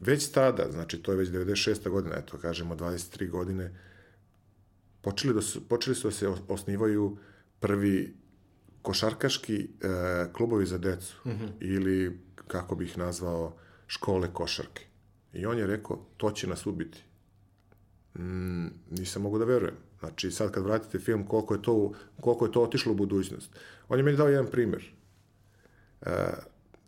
Već 0.00 0.30
tada, 0.30 0.70
znači 0.70 1.02
to 1.02 1.12
je 1.12 1.18
već 1.18 1.28
96. 1.28 1.88
godina, 1.88 2.16
eto 2.16 2.38
kažemo 2.38 2.74
23 2.74 3.30
godine, 3.30 3.80
počeli, 5.00 5.34
da 5.34 5.42
su, 5.42 5.68
počeli 5.68 5.96
su 5.96 6.08
da 6.08 6.12
se 6.12 6.28
osnivaju 6.48 7.18
prvi 7.60 8.16
košarkaški 8.82 9.56
e, 9.56 9.68
klubovi 10.32 10.66
za 10.66 10.78
decu 10.78 11.16
mm 11.24 11.30
-hmm. 11.30 11.50
ili, 11.60 12.20
kako 12.46 12.74
bih 12.74 12.98
nazvao, 12.98 13.56
škole 13.94 14.28
košarke. 14.32 14.84
I 15.32 15.46
on 15.46 15.58
je 15.58 15.66
rekao, 15.66 15.98
to 16.16 16.30
će 16.30 16.46
nas 16.46 16.66
ubiti. 16.66 17.02
Mm, 18.18 18.66
nisam 18.90 19.22
mogu 19.22 19.38
da 19.38 19.44
verujem. 19.44 19.76
Znači, 19.98 20.30
sad 20.30 20.50
kad 20.50 20.64
vratite 20.64 20.98
film, 20.98 21.26
koliko 21.26 21.54
je 21.54 21.62
to, 21.62 21.92
koliko 22.20 22.46
je 22.46 22.52
to 22.52 22.62
otišlo 22.62 22.92
u 22.92 22.96
budućnost. 22.96 23.50
On 23.88 23.98
je 23.98 24.02
meni 24.02 24.16
dao 24.16 24.28
jedan 24.28 24.50
primer. 24.50 24.92
E, 26.00 26.10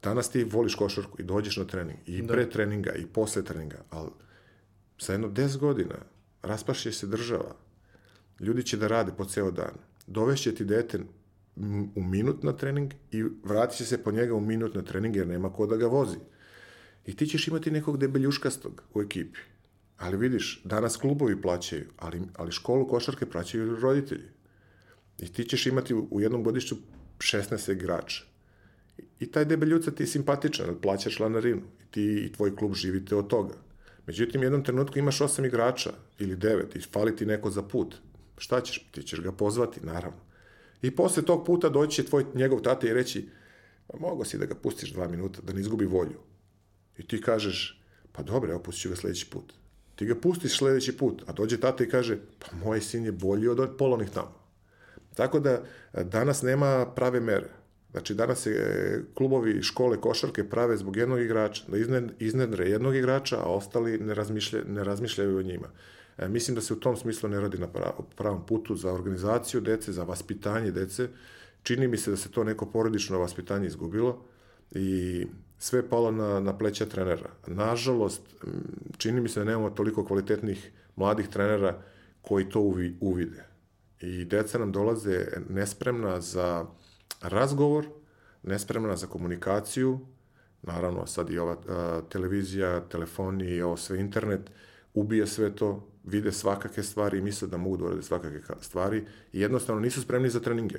danas 0.03 0.31
ti 0.31 0.45
voliš 0.45 0.75
košarku 0.75 1.21
i 1.21 1.25
dođeš 1.25 1.57
na 1.57 1.65
trening, 1.65 1.99
i 2.07 2.23
da. 2.23 2.33
pre 2.33 2.51
treninga, 2.51 2.93
i 2.93 3.07
posle 3.07 3.45
treninga, 3.45 3.79
ali 3.91 4.11
za 5.01 5.13
jedno 5.13 5.29
10 5.29 5.59
godina 5.59 5.95
raspašće 6.43 6.93
se 6.93 7.07
država, 7.07 7.57
ljudi 8.41 8.63
će 8.63 8.77
da 8.77 8.89
rade 8.89 9.13
po 9.17 9.25
ceo 9.25 9.51
dan, 9.51 9.75
dovešće 10.07 10.55
ti 10.55 10.65
dete 10.65 11.01
u 11.95 12.03
minut 12.03 12.43
na 12.43 12.53
trening 12.53 12.93
i 13.11 13.23
vratit 13.45 13.79
će 13.79 13.85
se 13.85 14.03
po 14.03 14.11
njega 14.11 14.35
u 14.35 14.41
minut 14.41 14.75
na 14.75 14.83
trening 14.83 15.17
jer 15.17 15.27
nema 15.27 15.53
ko 15.53 15.67
da 15.67 15.77
ga 15.77 15.87
vozi. 15.87 16.19
I 17.07 17.17
ti 17.17 17.27
ćeš 17.27 17.49
imati 17.49 17.71
nekog 17.71 17.99
debeljuškastog 17.99 18.83
u 18.95 19.03
ekipi. 19.03 19.39
Ali 19.97 20.17
vidiš, 20.17 20.61
danas 20.65 20.97
klubovi 20.97 21.43
plaćaju, 21.43 21.85
ali, 21.97 22.23
ali 22.37 22.53
školu 22.53 22.89
košarke 22.89 23.27
plaćaju 23.27 23.77
roditelji. 23.77 24.29
I 25.19 25.33
ti 25.33 25.45
ćeš 25.45 25.67
imati 25.67 25.95
u, 25.95 26.21
jednom 26.21 26.43
godištu 26.43 26.77
16 27.19 27.73
igrača. 27.73 28.25
I 29.21 29.31
taj 29.31 29.45
debeljuca 29.45 29.91
ti 29.91 30.03
je 30.03 30.07
simpatičan, 30.07 30.77
plaćaš 30.83 31.17
članarinu. 31.17 31.63
I 31.83 31.91
ti 31.91 32.03
i 32.27 32.33
tvoj 32.33 32.57
klub 32.57 32.75
živite 32.75 33.17
od 33.17 33.27
toga. 33.27 33.55
Međutim, 34.07 34.43
jednom 34.43 34.65
trenutku 34.65 34.99
imaš 34.99 35.21
osam 35.21 35.45
igrača 35.45 35.93
ili 36.19 36.37
devet 36.37 36.77
i 36.77 36.81
fali 36.81 37.17
ti 37.17 37.27
neko 37.27 37.51
za 37.51 37.63
put. 37.63 37.95
Šta 38.39 38.61
ćeš? 38.61 38.89
Ti 38.91 39.03
ćeš 39.03 39.21
ga 39.21 39.33
pozvati, 39.33 39.81
naravno. 39.87 40.21
I 40.83 40.91
posle 40.91 41.23
tog 41.23 41.47
puta 41.47 41.69
doći 41.69 41.97
će 41.97 42.09
tvoj, 42.09 42.25
njegov 42.35 42.61
tata 42.61 42.89
i 42.89 42.95
reći 42.95 43.29
mogo 44.01 44.25
si 44.25 44.39
da 44.39 44.47
ga 44.47 44.55
pustiš 44.55 44.93
dva 44.93 45.09
minuta, 45.09 45.41
da 45.43 45.53
ne 45.53 45.61
izgubi 45.61 45.85
volju. 45.85 46.19
I 46.99 47.07
ti 47.07 47.21
kažeš, 47.21 47.83
pa 48.13 48.23
dobro, 48.23 48.51
evo 48.51 48.63
pustit 48.63 48.83
ću 48.83 48.89
ga 48.89 48.97
sledeći 48.97 49.31
put. 49.31 49.53
Ti 49.97 50.07
ga 50.07 50.15
pustiš 50.15 50.59
sledeći 50.59 50.97
put, 50.97 51.23
a 51.27 51.33
dođe 51.33 51.61
tata 51.61 51.85
i 51.85 51.89
kaže, 51.89 52.19
pa 52.39 52.57
moj 52.65 52.81
sin 52.81 53.05
je 53.05 53.13
bolji 53.13 53.49
od 53.49 53.77
polovnih 53.79 54.11
tamo. 54.11 54.47
Tako 55.15 55.41
da 55.41 55.63
danas 56.05 56.43
nema 56.43 56.87
prave 56.87 57.21
mere. 57.21 57.49
Znači, 57.91 58.15
danas 58.15 58.43
se 58.43 59.05
klubovi 59.15 59.63
škole 59.63 60.01
košarke 60.01 60.49
prave 60.49 60.77
zbog 60.77 60.97
jednog 60.97 61.21
igrača, 61.21 61.65
da 61.69 61.77
iznedre 62.19 62.69
jednog 62.69 62.97
igrača, 62.97 63.37
a 63.37 63.49
ostali 63.49 63.99
ne, 63.99 64.15
razmišlja, 64.15 64.61
ne 64.69 64.85
razmišljaju 64.85 65.39
o 65.39 65.43
njima. 65.43 65.69
E, 66.19 66.29
mislim 66.29 66.55
da 66.55 66.61
se 66.61 66.73
u 66.73 66.81
tom 66.81 66.97
smislu 66.97 67.29
ne 67.29 67.41
radi 67.41 67.59
na 67.59 67.69
pravom 68.17 68.47
putu 68.47 68.75
za 68.75 68.93
organizaciju 68.93 69.61
dece, 69.61 69.93
za 69.93 70.05
vaspitanje 70.05 70.71
dece. 70.71 71.09
Čini 71.63 71.89
mi 71.89 71.97
se 71.97 72.11
da 72.11 72.17
se 72.17 72.31
to 72.31 72.45
neko 72.45 72.67
porodično 72.67 73.19
vaspitanje 73.19 73.67
izgubilo 73.67 74.25
i 74.71 75.27
sve 75.59 75.89
palo 75.89 76.11
na, 76.11 76.41
na 76.41 76.59
pleća 76.59 76.87
trenera. 76.87 77.31
Nažalost, 77.47 78.23
čini 78.97 79.21
mi 79.21 79.29
se 79.29 79.41
da 79.41 79.45
nemamo 79.45 79.71
toliko 79.71 80.05
kvalitetnih 80.05 80.71
mladih 80.97 81.29
trenera 81.29 81.83
koji 82.23 82.49
to 82.49 82.61
uvi, 82.61 82.97
uvide. 83.01 83.45
I 84.01 84.25
deca 84.25 84.59
nam 84.59 84.73
dolaze 84.73 85.27
nespremna 85.49 86.21
za 86.21 86.67
razgovor, 87.23 87.87
nespremna 88.43 88.97
za 88.97 89.07
komunikaciju, 89.07 90.01
naravno 90.63 91.07
sad 91.07 91.31
i 91.31 91.39
ova 91.39 91.57
a, 91.69 92.01
televizija, 92.09 92.81
telefoni 92.81 93.45
i 93.45 93.63
ovo 93.63 93.77
sve 93.77 94.01
internet, 94.01 94.51
ubije 94.95 95.27
sve 95.27 95.57
to, 95.57 95.89
vide 96.05 96.33
svakake 96.33 96.83
stvari 96.83 97.19
i 97.19 97.23
misle 97.23 97.49
da 97.49 97.57
mogu 97.57 97.77
da 97.77 97.85
urade 97.85 98.03
svakake 98.03 98.41
stvari 98.61 99.05
i 99.33 99.41
jednostavno 99.41 99.81
nisu 99.81 100.03
spremni 100.03 100.31
za 100.31 100.41
treninge. 100.41 100.79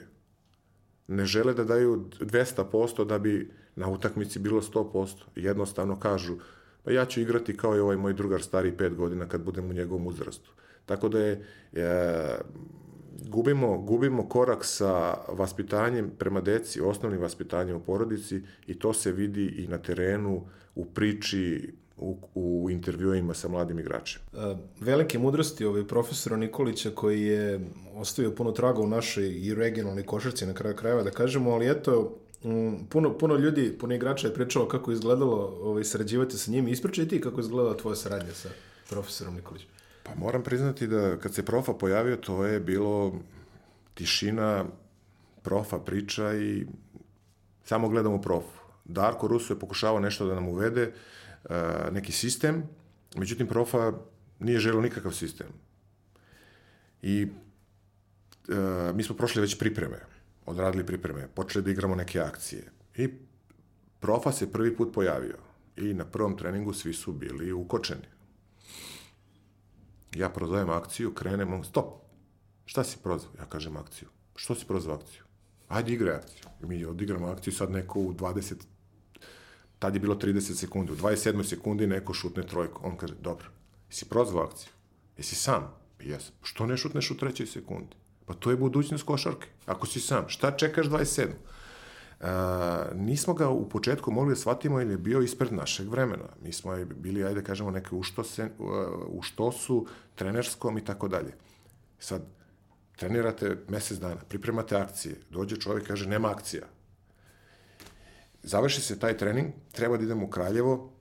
Ne 1.08 1.26
žele 1.26 1.54
da 1.54 1.64
daju 1.64 2.06
200% 2.20 3.06
da 3.06 3.20
bi 3.20 3.52
na 3.76 3.90
utakmici 3.90 4.40
bilo 4.40 4.62
100%. 4.62 5.14
Jednostavno 5.36 6.00
kažu, 6.00 6.36
pa 6.84 6.92
ja 6.92 7.06
ću 7.06 7.22
igrati 7.22 7.58
kao 7.58 7.76
i 7.76 7.80
ovaj 7.80 7.98
moj 7.98 8.14
drugar 8.14 8.42
stari 8.42 8.72
5 8.72 8.96
godina 8.96 9.28
kad 9.28 9.42
budem 9.42 9.70
u 9.70 9.74
njegovom 9.74 10.08
uzrastu. 10.08 10.52
Tako 10.86 11.10
da 11.10 11.20
je, 11.20 11.46
je 11.72 12.40
gubimo, 13.30 13.78
gubimo 13.78 14.30
korak 14.30 14.66
sa 14.66 15.14
vaspitanjem 15.28 16.12
prema 16.18 16.42
deci, 16.42 16.82
osnovnim 16.82 17.22
vaspitanjem 17.22 17.76
u 17.76 17.80
porodici 17.80 18.42
i 18.68 18.80
to 18.80 18.94
se 18.94 19.12
vidi 19.12 19.46
i 19.46 19.68
na 19.68 19.78
terenu, 19.78 20.46
u 20.76 20.86
priči, 20.86 21.74
u, 21.98 22.18
u 22.36 22.70
intervjuima 22.70 23.34
sa 23.34 23.48
mladim 23.48 23.80
igračima. 23.80 24.26
Velike 24.80 25.20
mudrosti 25.20 25.66
ovaj 25.66 25.88
profesora 25.88 26.38
Nikolića 26.38 26.92
koji 26.96 27.22
je 27.22 27.60
ostavio 27.96 28.32
puno 28.32 28.52
traga 28.52 28.82
u 28.82 28.88
našoj 28.88 29.28
i 29.28 29.54
regionalnoj 29.54 30.06
košarci 30.06 30.46
na 30.46 30.54
kraju 30.54 30.76
krajeva 30.76 31.04
da 31.04 31.12
kažemo, 31.12 31.52
ali 31.52 31.72
eto 31.72 32.18
puno, 32.90 33.18
puno 33.18 33.36
ljudi, 33.36 33.78
puno 33.80 33.96
igrača 33.96 34.28
je 34.28 34.34
pričalo 34.34 34.68
kako 34.68 34.92
je 34.92 34.96
izgledalo 34.96 35.60
ovaj, 35.62 35.84
sarađivati 35.84 36.38
sa 36.38 36.52
njim. 36.52 36.68
Ispričaj 36.68 37.08
ti 37.08 37.22
kako 37.22 37.40
je 37.40 37.42
izgledala 37.42 37.78
tvoja 37.78 37.96
saradnja 37.96 38.34
sa 38.34 38.50
profesorom 38.90 39.36
Nikolićem. 39.36 39.70
Pa 40.04 40.16
moram 40.16 40.44
priznati 40.44 40.88
da 40.88 41.18
kad 41.18 41.34
se 41.34 41.46
profa 41.46 41.74
pojavio, 41.74 42.16
to 42.16 42.46
je 42.46 42.60
bilo 42.60 43.14
tišina, 43.94 44.66
profa 45.42 45.80
priča 45.80 46.34
i 46.34 46.66
samo 47.64 47.90
gledamo 47.90 48.22
profu. 48.22 48.58
Darko 48.86 49.28
Russo 49.28 49.54
je 49.54 49.60
pokušavao 49.60 50.00
nešto 50.00 50.26
da 50.26 50.36
nam 50.36 50.48
uvede, 50.48 50.94
neki 51.92 52.12
sistem, 52.12 52.64
međutim 53.16 53.48
profa 53.48 53.94
nije 54.40 54.60
želeo 54.60 54.82
nikakav 54.82 55.12
sistem. 55.12 55.48
I 57.02 57.28
e, 58.50 58.94
mi 58.94 59.04
smo 59.04 59.16
prošli 59.16 59.42
već 59.42 59.60
pripreme, 59.60 60.00
odradili 60.46 60.86
pripreme, 60.86 61.28
počeli 61.28 61.64
da 61.64 61.72
igramo 61.72 61.96
neke 61.96 62.20
akcije. 62.20 62.72
I 62.96 63.10
profa 64.00 64.32
se 64.32 64.52
prvi 64.52 64.76
put 64.76 64.94
pojavio. 64.94 65.38
I 65.76 65.94
na 65.94 66.06
prvom 66.06 66.38
treningu 66.38 66.74
svi 66.74 66.94
su 66.94 67.14
bili 67.14 67.52
ukočeni. 67.52 68.08
Ja 70.16 70.30
prozovem 70.30 70.70
akciju, 70.70 71.14
krenem, 71.14 71.54
on, 71.54 71.64
stop, 71.64 71.86
šta 72.66 72.84
si 72.84 72.98
prozvao? 73.04 73.34
Ja 73.40 73.46
kažem 73.46 73.78
akciju. 73.78 74.08
Što 74.36 74.56
si 74.56 74.66
prozvao 74.66 74.96
akciju? 74.96 75.24
Ajde 75.68 75.94
igraj 75.94 76.16
akciju. 76.16 76.44
I 76.64 76.66
mi 76.66 76.86
odigramo 76.86 77.28
akciju, 77.28 77.54
sad 77.54 77.72
neko 77.72 78.00
u 78.00 78.14
20, 78.14 78.56
tad 79.80 79.94
je 79.94 80.00
bilo 80.00 80.16
30 80.16 80.56
sekundi, 80.56 80.92
u 80.92 80.96
27. 80.96 81.44
sekundi 81.44 81.88
neko 81.88 82.14
šutne 82.14 82.48
trojku. 82.48 82.82
On 82.84 82.98
kaže, 82.98 83.16
dobro, 83.22 83.46
jesi 83.90 84.06
prozvao 84.06 84.44
akciju? 84.44 84.70
Jesi 85.18 85.36
sam? 85.36 85.74
Jes. 86.00 86.32
Što 86.44 86.66
ne 86.66 86.78
šutneš 86.78 87.12
u 87.12 87.18
trećoj 87.18 87.48
sekundi? 87.48 87.96
Pa 88.26 88.34
to 88.34 88.52
je 88.52 88.58
budućnost 88.58 89.04
košarke. 89.04 89.48
Ako 89.66 89.88
si 89.88 90.00
sam, 90.00 90.26
šta 90.28 90.52
čekaš 90.52 90.88
27? 90.88 91.28
A, 92.22 92.86
nismo 92.96 93.34
ga 93.34 93.50
u 93.50 93.70
početku 93.70 94.12
mogli 94.12 94.32
da 94.32 94.40
shvatimo 94.40 94.80
jer 94.80 94.90
je 94.90 94.98
bio 94.98 95.22
ispred 95.22 95.54
našeg 95.54 95.90
vremena. 95.90 96.30
Mi 96.44 96.54
smo 96.54 96.76
bili, 96.96 97.24
ajde 97.24 97.44
kažemo, 97.44 97.72
neke 97.72 97.96
u, 97.96 98.04
što 98.04 98.24
se, 98.24 98.50
u 99.08 99.22
što 99.22 99.52
su 99.52 99.86
trenerskom 100.16 100.78
i 100.78 100.86
tako 100.86 101.08
dalje. 101.08 101.34
Sad, 102.00 102.22
trenirate 102.96 103.58
mesec 103.70 103.98
dana, 103.98 104.22
pripremate 104.30 104.76
akcije, 104.76 105.16
dođe 105.30 105.56
čovjek 105.56 105.88
kaže 105.88 106.10
nema 106.10 106.32
akcija. 106.32 106.64
Završi 108.48 108.82
se 108.82 109.00
taj 109.00 109.18
trening, 109.18 109.48
treba 109.72 109.98
da 109.98 110.04
idemo 110.04 110.26
u 110.26 110.30
Kraljevo, 110.30 110.94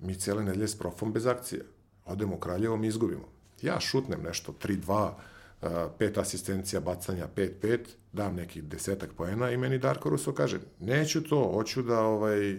mi 0.00 0.14
cele 0.14 0.42
nedelje 0.42 0.68
s 0.68 0.78
profom 0.78 1.12
bez 1.12 1.26
akcija. 1.26 1.62
Odemo 2.04 2.34
u 2.34 2.38
Kraljevo, 2.38 2.76
mi 2.76 2.86
izgubimo. 2.86 3.28
Ja 3.62 3.80
šutnem 3.80 4.22
nešto, 4.22 4.52
3-2, 4.62 5.12
pet 5.98 6.18
asistencija, 6.18 6.80
bacanja, 6.80 7.28
5-5, 7.36 7.78
dam 8.12 8.34
nekih 8.34 8.64
desetak 8.64 9.12
poena 9.12 9.50
i 9.50 9.56
meni 9.56 9.78
Darko 9.78 10.10
Russo 10.10 10.34
kaže, 10.34 10.58
neću 10.80 11.22
to, 11.22 11.52
hoću 11.54 11.82
da 11.82 12.00
ovaj, 12.00 12.58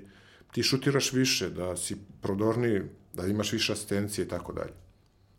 ti 0.51 0.63
šutiraš 0.63 1.13
više, 1.13 1.49
da 1.49 1.75
si 1.77 1.97
prodorni, 2.21 2.81
da 3.13 3.27
imaš 3.27 3.51
više 3.51 3.73
asistencije 3.73 4.25
i 4.25 4.27
tako 4.27 4.53
dalje. 4.53 4.73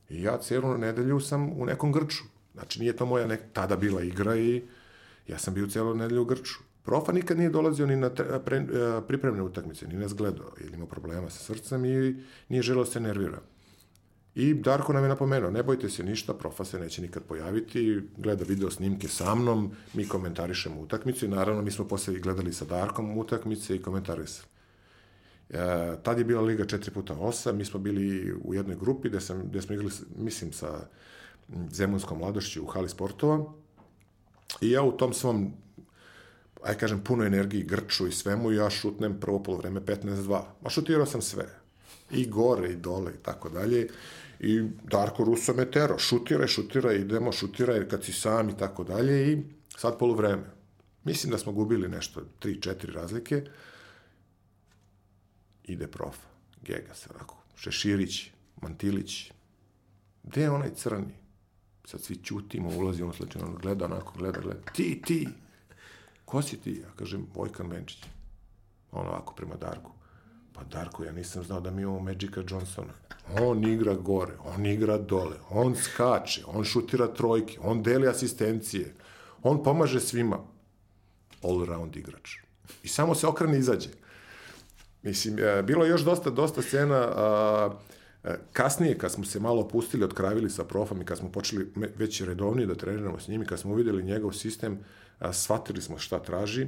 I 0.08 0.22
ja 0.22 0.38
celu 0.38 0.78
nedelju 0.78 1.20
sam 1.20 1.52
u 1.60 1.66
nekom 1.66 1.92
grču. 1.92 2.24
Znači, 2.52 2.80
nije 2.80 2.96
to 2.96 3.06
moja 3.06 3.26
nek... 3.26 3.40
tada 3.52 3.76
bila 3.76 4.02
igra 4.02 4.36
i 4.36 4.62
ja 5.28 5.38
sam 5.38 5.54
bio 5.54 5.66
celu 5.66 5.94
nedelju 5.94 6.22
u 6.22 6.24
grču. 6.24 6.73
Profa 6.84 7.12
nikad 7.12 7.38
nije 7.38 7.50
dolazio 7.50 7.86
ni 7.86 7.96
na 7.96 8.10
pre, 8.44 8.66
pripremne 9.08 9.42
utakmice, 9.42 9.86
ni 9.86 9.94
nas 9.94 10.14
gledao, 10.14 10.52
ili 10.60 10.74
imao 10.74 10.86
problema 10.86 11.30
sa 11.30 11.38
srcem 11.38 11.84
i 11.84 12.16
nije 12.48 12.62
želeo 12.62 12.84
da 12.84 12.90
se 12.90 13.00
nervira. 13.00 13.40
I 14.34 14.54
Darko 14.54 14.92
nam 14.92 15.02
je 15.02 15.08
napomenuo, 15.08 15.50
ne 15.50 15.62
bojte 15.62 15.88
se 15.88 16.02
ništa, 16.02 16.34
profa 16.34 16.64
se 16.64 16.78
neće 16.78 17.02
nikad 17.02 17.22
pojaviti, 17.22 18.00
gleda 18.16 18.44
video 18.44 18.70
snimke 18.70 19.08
sa 19.08 19.34
mnom, 19.34 19.70
mi 19.94 20.08
komentarišemo 20.08 20.80
utakmicu 20.80 21.24
i 21.24 21.28
naravno 21.28 21.62
mi 21.62 21.70
smo 21.70 21.88
posle 21.88 22.18
gledali 22.18 22.52
sa 22.52 22.64
Darkom 22.64 23.18
utakmice 23.18 23.76
i 23.76 23.82
komentarisali. 23.82 24.48
E, 25.50 25.56
tad 26.02 26.18
je 26.18 26.24
bila 26.24 26.42
Liga 26.42 26.64
4 26.64 26.90
puta 26.90 27.14
8, 27.14 27.52
mi 27.52 27.64
smo 27.64 27.80
bili 27.80 28.34
u 28.44 28.54
jednoj 28.54 28.76
grupi 28.76 29.08
gde, 29.08 29.20
sam, 29.20 29.42
gde 29.44 29.62
smo 29.62 29.74
igrali, 29.74 29.92
mislim, 30.16 30.52
sa 30.52 30.86
Zemunskom 31.70 32.18
mladošću 32.18 32.62
u 32.62 32.66
hali 32.66 32.88
sportova 32.88 33.44
i 34.60 34.70
ja 34.70 34.82
u 34.82 34.92
tom 34.92 35.12
svom 35.12 35.52
aj 36.64 36.78
kažem, 36.78 37.00
puno 37.04 37.24
energiji, 37.24 37.62
grču 37.62 38.06
i 38.06 38.12
svemu, 38.12 38.52
ja 38.52 38.70
šutnem 38.70 39.20
prvo 39.20 39.42
polovreme 39.42 39.80
15-2. 39.80 40.42
Ma 40.60 40.70
šutirao 40.70 41.06
sam 41.06 41.22
sve. 41.22 41.46
I 42.10 42.26
gore, 42.26 42.72
i 42.72 42.76
dole, 42.76 43.12
i 43.14 43.22
tako 43.22 43.48
dalje. 43.48 43.88
I 44.40 44.62
Darko 44.90 45.24
Russo 45.24 45.54
me 45.54 45.70
tero, 45.70 45.98
šutiraj, 45.98 46.46
šutiraj, 46.46 46.96
idemo, 46.96 47.32
šutiraj 47.32 47.88
kad 47.88 48.04
si 48.04 48.12
sam 48.12 48.48
i 48.48 48.56
tako 48.56 48.84
dalje. 48.84 49.32
I 49.32 49.42
sad 49.76 49.98
polovreme. 49.98 50.44
Mislim 51.04 51.32
da 51.32 51.38
smo 51.38 51.52
gubili 51.52 51.88
nešto, 51.88 52.22
3-4 52.40 52.92
razlike. 52.92 53.42
Ide 55.64 55.86
prof. 55.86 56.16
Se 56.94 57.08
onako. 57.14 57.36
Šeširić, 57.56 58.30
Mantilić. 58.62 59.32
Gde 60.22 60.42
je 60.42 60.50
onaj 60.50 60.74
crni? 60.74 61.14
Sad 61.84 62.00
svi 62.00 62.16
ćutimo, 62.16 62.68
ulazimo, 62.68 63.12
slučajno, 63.12 63.52
gleda 63.62 63.84
onako, 63.84 64.18
gleda, 64.18 64.40
gleda. 64.40 64.60
Ti, 64.72 65.02
ti! 65.06 65.28
Ko 66.34 66.42
si 66.42 66.56
ti? 66.56 66.80
Ja 66.82 66.90
kažem, 66.98 67.26
Vojkan 67.34 67.68
Benčić. 67.68 67.98
On 68.92 69.06
ovako 69.06 69.34
prema 69.34 69.54
Darku. 69.54 69.90
Pa 70.52 70.64
Darko, 70.64 71.04
ja 71.04 71.12
nisam 71.12 71.44
znao 71.44 71.60
da 71.60 71.70
mi 71.70 71.82
imamo 71.82 72.00
Magica 72.00 72.42
Johnsona. 72.48 72.92
On 73.40 73.64
igra 73.64 73.94
gore, 73.94 74.32
on 74.44 74.66
igra 74.66 74.98
dole, 74.98 75.36
on 75.50 75.76
skače, 75.76 76.42
on 76.46 76.64
šutira 76.64 77.06
trojke, 77.06 77.58
on 77.62 77.82
deli 77.82 78.08
asistencije, 78.08 78.94
on 79.42 79.62
pomaže 79.62 80.00
svima. 80.00 80.38
All 81.42 81.64
round 81.64 81.96
igrač. 81.96 82.36
I 82.82 82.88
samo 82.88 83.14
se 83.14 83.26
okrene 83.26 83.56
i 83.56 83.60
izađe. 83.60 83.88
Mislim, 85.02 85.38
e, 85.38 85.62
bilo 85.62 85.84
je 85.84 85.90
još 85.90 86.02
dosta, 86.02 86.30
dosta 86.30 86.62
scena, 86.62 86.98
a, 87.16 87.70
e, 88.24 88.38
kasnije 88.52 88.98
kad 88.98 89.12
smo 89.12 89.24
se 89.24 89.40
malo 89.40 89.60
opustili, 89.60 90.04
otkravili 90.04 90.50
sa 90.50 90.64
profom 90.64 91.02
i 91.02 91.04
kad 91.04 91.18
smo 91.18 91.30
počeli 91.30 91.72
već 91.96 92.20
redovnije 92.20 92.66
da 92.66 92.74
treniramo 92.74 93.20
s 93.20 93.28
njim 93.28 93.42
i 93.42 93.46
kad 93.46 93.60
smo 93.60 93.72
uvideli 93.72 94.02
njegov 94.02 94.32
sistem, 94.32 94.72
a, 94.72 95.03
shvatili 95.32 95.82
smo 95.82 95.98
šta 95.98 96.18
traži, 96.18 96.66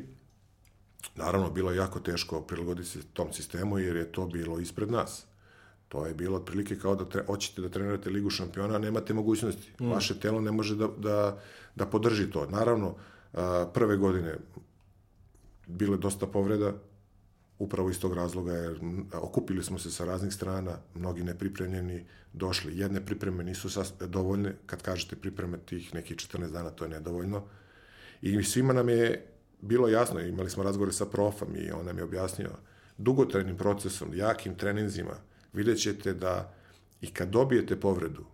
Naravno, 1.15 1.51
bilo 1.51 1.71
je 1.71 1.77
jako 1.77 2.01
teško 2.01 2.41
prilagoditi 2.41 2.89
se 2.89 3.03
tom 3.13 3.33
sistemu 3.33 3.79
jer 3.79 3.97
je 3.97 4.13
to 4.13 4.27
bilo 4.27 4.59
ispred 4.59 4.91
nas. 4.91 5.27
To 5.89 6.07
je 6.07 6.15
bilo 6.15 6.37
otprilike 6.37 6.79
kao 6.79 6.95
da 6.95 7.05
tre, 7.05 7.23
hoćete 7.27 7.63
da 7.63 7.69
trenirate 7.69 8.11
Ligu 8.11 8.31
šampiona, 8.31 8.75
a 8.75 8.79
nemate 8.79 9.15
mogućnosti. 9.15 9.73
Mm. 9.81 9.91
Vaše 9.91 10.21
telo 10.21 10.41
ne 10.41 10.53
može 10.53 10.77
da, 10.77 10.89
da, 10.99 11.39
da 11.75 11.87
podrži 11.87 12.31
to. 12.31 12.47
Naravno, 12.47 12.95
prve 13.75 13.97
godine 13.97 14.37
bile 15.67 15.97
dosta 15.97 16.27
povreda, 16.27 16.73
upravo 17.59 17.91
iz 17.91 18.01
tog 18.01 18.15
razloga 18.15 18.53
jer 18.53 18.81
okupili 19.13 19.65
smo 19.65 19.79
se 19.79 19.91
sa 19.91 20.05
raznih 20.05 20.35
strana, 20.35 20.79
mnogi 20.95 21.25
nepripremljeni 21.25 22.07
došli. 22.33 22.79
Jedne 22.79 23.07
pripreme 23.07 23.45
nisu 23.45 23.69
dovoljne, 24.07 24.55
kad 24.67 24.83
kažete 24.83 25.17
pripreme 25.17 25.59
tih 25.59 25.95
nekih 25.95 26.17
14 26.17 26.53
dana, 26.53 26.71
to 26.71 26.85
je 26.85 26.91
nedovoljno. 26.91 27.43
I 28.23 28.43
svima 28.43 28.73
nam 28.73 28.89
je 28.89 29.27
bilo 29.61 29.89
jasno, 29.89 30.21
imali 30.21 30.51
smo 30.51 30.63
razgovore 30.63 30.93
sa 30.93 31.07
profom 31.07 31.57
i 31.57 31.71
on 31.71 31.87
nam 31.87 31.99
je 31.99 32.05
objasnio 32.05 32.51
dugotrajnim 32.99 33.57
procesom, 33.57 34.15
jakim 34.15 34.55
treninzima, 34.55 35.17
vidjet 35.53 35.79
ćete 35.79 36.15
da 36.15 36.55
i 37.01 37.11
kad 37.13 37.29
dobijete 37.29 37.81
povredu, 37.81 38.25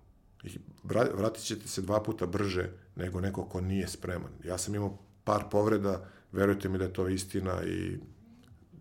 vratit 1.14 1.44
ćete 1.44 1.68
se 1.68 1.82
dva 1.82 2.02
puta 2.02 2.26
brže 2.26 2.70
nego 2.96 3.20
neko 3.20 3.44
ko 3.44 3.60
nije 3.60 3.88
spreman. 3.88 4.30
Ja 4.44 4.58
sam 4.58 4.74
imao 4.74 4.98
par 5.24 5.44
povreda, 5.50 6.08
verujte 6.32 6.68
mi 6.68 6.78
da 6.78 6.84
je 6.84 6.92
to 6.92 7.08
istina 7.08 7.64
i, 7.64 7.98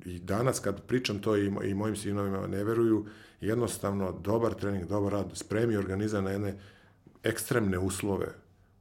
i 0.05 0.19
danas 0.19 0.59
kad 0.59 0.81
pričam 0.81 1.19
to 1.19 1.37
i, 1.37 1.51
i 1.63 1.73
mojim 1.73 1.95
sinovima 1.95 2.47
ne 2.47 2.63
veruju, 2.63 3.05
jednostavno 3.41 4.11
dobar 4.11 4.53
trening, 4.53 4.87
dobar 4.87 5.13
rad, 5.13 5.31
spremi 5.33 5.75
organizam 5.75 6.23
na 6.23 6.31
jedne 6.31 6.57
ekstremne 7.23 7.79
uslove, 7.79 8.27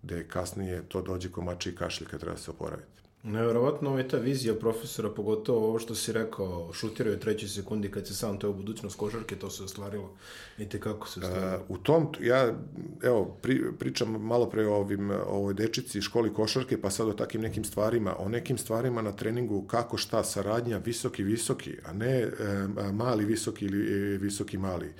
gde 0.02 0.28
kasnije 0.28 0.82
to 0.88 1.02
dođe 1.02 1.30
komači 1.30 1.70
i 1.70 1.74
kašlje 1.74 2.06
kad 2.06 2.20
treba 2.20 2.36
se 2.36 2.50
oporaviti. 2.50 3.00
Neverovatno 3.22 3.98
je 3.98 4.08
ta 4.08 4.16
vizija 4.16 4.54
profesora, 4.54 5.10
pogotovo 5.10 5.68
ovo 5.68 5.78
što 5.78 5.94
si 5.94 6.12
rekao, 6.12 6.72
šutiraju 6.72 7.16
u 7.16 7.20
trećoj 7.20 7.48
sekundi 7.48 7.90
kad 7.90 8.06
se 8.06 8.14
sam 8.14 8.38
to 8.38 8.46
je 8.46 8.50
u 8.50 8.54
budućnost 8.54 8.96
košarke, 8.96 9.36
to 9.36 9.50
se 9.50 9.64
ostvarilo 9.64 10.10
i 10.58 10.68
te 10.68 10.80
kako 10.80 11.08
se 11.08 11.20
ostvarilo. 11.20 11.56
Uh, 11.56 11.76
u 11.76 11.78
tom, 11.78 12.08
ja, 12.20 12.54
evo, 13.02 13.36
pri, 13.42 13.62
pričam 13.78 14.08
malo 14.08 14.50
pre 14.50 14.66
o 14.66 14.74
ovim, 14.74 15.10
ovoj 15.10 15.54
dečici 15.54 16.00
školi 16.00 16.34
košarke, 16.34 16.80
pa 16.80 16.90
sad 16.90 17.08
o 17.08 17.12
takim 17.12 17.40
nekim 17.40 17.64
stvarima, 17.64 18.16
o 18.18 18.28
nekim 18.28 18.58
stvarima 18.58 19.02
na 19.02 19.12
treningu, 19.12 19.62
kako 19.62 19.96
šta, 19.96 20.24
saradnja, 20.24 20.78
visoki, 20.78 21.22
visoki, 21.22 21.76
a 21.84 21.92
ne 21.92 22.20
e, 22.20 22.30
mali, 22.92 23.24
visoki 23.24 23.64
ili 23.64 24.14
e, 24.14 24.18
visoki, 24.18 24.58
mali. 24.58 24.94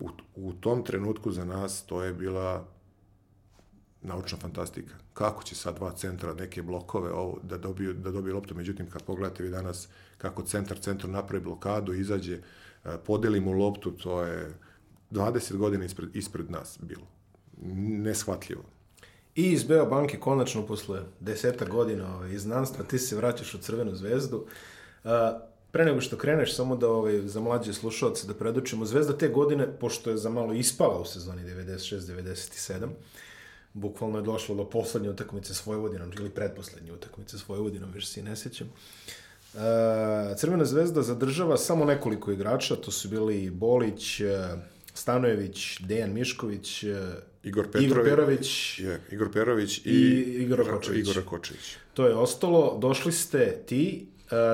U, 0.00 0.08
u 0.36 0.52
tom 0.52 0.84
trenutku 0.84 1.30
za 1.32 1.44
nas 1.44 1.86
to 1.86 2.02
je 2.02 2.12
bila 2.12 2.77
naučna 4.02 4.38
fantastika. 4.38 4.94
Kako 5.14 5.42
će 5.42 5.54
sad 5.54 5.76
dva 5.76 5.92
centra, 5.92 6.34
neke 6.34 6.62
blokove 6.62 7.12
ovo, 7.12 7.38
da 7.42 7.58
dobiju, 7.58 7.92
da 7.92 8.10
dobiju 8.10 8.34
loptu, 8.34 8.54
međutim 8.54 8.90
kad 8.90 9.02
pogledate 9.02 9.42
vi 9.42 9.50
danas 9.50 9.88
kako 10.18 10.42
centar 10.42 10.78
centru 10.78 11.10
napravi 11.10 11.44
blokadu, 11.44 11.94
izađe, 11.94 12.34
e, 12.34 12.40
podeli 13.06 13.40
mu 13.40 13.52
loptu, 13.52 13.90
to 13.90 14.22
je 14.22 14.54
20 15.10 15.56
godina 15.56 15.84
ispred, 15.84 16.16
ispred 16.16 16.50
nas 16.50 16.78
bilo. 16.82 17.06
Neshvatljivo. 18.02 18.62
I 19.34 19.52
iz 19.52 19.64
Beo 19.64 19.86
banke 19.86 20.18
konačno 20.20 20.66
posle 20.66 21.00
deseta 21.20 21.64
godina 21.64 22.16
ovaj, 22.16 22.34
iz 22.34 22.42
znanstva 22.42 22.84
ti 22.84 22.98
se 22.98 23.16
vraćaš 23.16 23.54
u 23.54 23.58
Crvenu 23.58 23.94
zvezdu. 23.94 24.46
Uh, 25.04 25.10
pre 25.72 25.84
nego 25.84 26.00
što 26.00 26.16
kreneš, 26.16 26.56
samo 26.56 26.76
da 26.76 26.88
ovaj, 26.88 27.20
za 27.20 27.40
mlađe 27.40 27.72
slušalce 27.72 28.26
da 28.26 28.34
predočimo, 28.34 28.84
Zvezda 28.84 29.18
te 29.18 29.28
godine, 29.28 29.78
pošto 29.80 30.10
je 30.10 30.16
za 30.16 30.30
malo 30.30 30.52
ispala 30.52 31.00
u 31.00 31.04
sezoni 31.04 31.42
96-97, 31.42 32.88
bukvalno 33.72 34.18
je 34.18 34.22
došlo 34.22 34.54
do 34.54 34.64
poslednje 34.64 35.10
utakmice 35.10 35.54
s 35.54 35.66
Vojvodinom, 35.66 36.12
ili 36.18 36.30
predposlednje 36.30 36.92
utakmice 36.92 37.38
s 37.38 37.48
Vojvodinom, 37.48 37.90
više 37.92 38.06
se 38.06 38.22
ne 38.22 38.36
sećam. 38.36 38.68
Uh, 39.54 39.60
Crvena 40.36 40.64
zvezda 40.64 41.02
zadržava 41.02 41.56
samo 41.56 41.84
nekoliko 41.84 42.32
igrača, 42.32 42.76
to 42.76 42.90
su 42.90 43.08
bili 43.08 43.50
Bolić, 43.50 44.20
uh, 44.20 44.26
Stanojević, 44.94 45.80
Dejan 45.80 46.12
Mišković, 46.12 46.84
uh, 46.84 46.90
Igor 47.42 47.64
Petrović, 47.64 47.90
Igor 47.90 48.04
Perović, 48.04 48.78
je, 48.78 49.00
Igor 49.10 49.32
Perović 49.32 49.78
i, 49.78 49.90
i 49.90 50.42
Igor 50.42 50.70
Kočević. 50.70 51.08
Kočević. 51.26 51.76
To 51.94 52.06
je 52.06 52.14
ostalo. 52.14 52.78
Došli 52.80 53.12
ste 53.12 53.62
ti, 53.66 54.06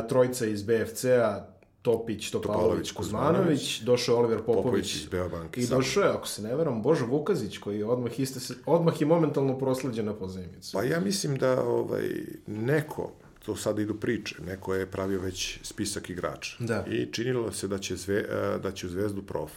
trojica 0.09 0.47
iz 0.47 0.63
BFC-a, 0.63 1.47
Topić, 1.85 2.31
Topalović, 2.31 2.93
Kuzmanović, 2.93 3.81
došao 3.81 4.13
je 4.13 4.19
Oliver 4.19 4.39
Popović, 4.39 4.65
Popović 4.65 4.95
iz 4.95 5.07
Beobanke. 5.07 5.61
I 5.61 5.67
došao 5.67 6.03
je, 6.03 6.11
ako 6.11 6.29
se 6.29 6.43
ne 6.43 6.55
veram, 6.57 6.83
Božo 6.83 7.07
Vukazić, 7.07 7.59
koji 7.59 7.79
je 7.79 7.85
odmah, 7.85 8.21
iste, 8.21 8.55
odmah 8.67 9.01
je 9.01 9.07
momentalno 9.07 9.59
prosleđen 9.59 10.07
na 10.07 10.15
pozemicu. 10.15 10.73
Pa 10.73 10.83
ja 10.85 11.01
mislim 11.01 11.37
da 11.37 11.65
ovaj, 11.65 12.09
neko, 12.47 13.13
to 13.45 13.57
sad 13.57 13.79
idu 13.79 13.95
priče, 13.95 14.37
neko 14.47 14.75
je 14.75 14.87
pravio 14.91 15.21
već 15.21 15.59
spisak 15.63 16.11
igrača. 16.11 16.57
Da. 16.59 16.85
I 16.89 17.13
činilo 17.13 17.53
se 17.53 17.69
da 17.69 17.79
će, 17.79 17.97
zve, 17.97 18.25
da 18.63 18.73
će 18.73 18.87
u 18.87 18.91
zvezdu 18.91 19.23
prof. 19.23 19.53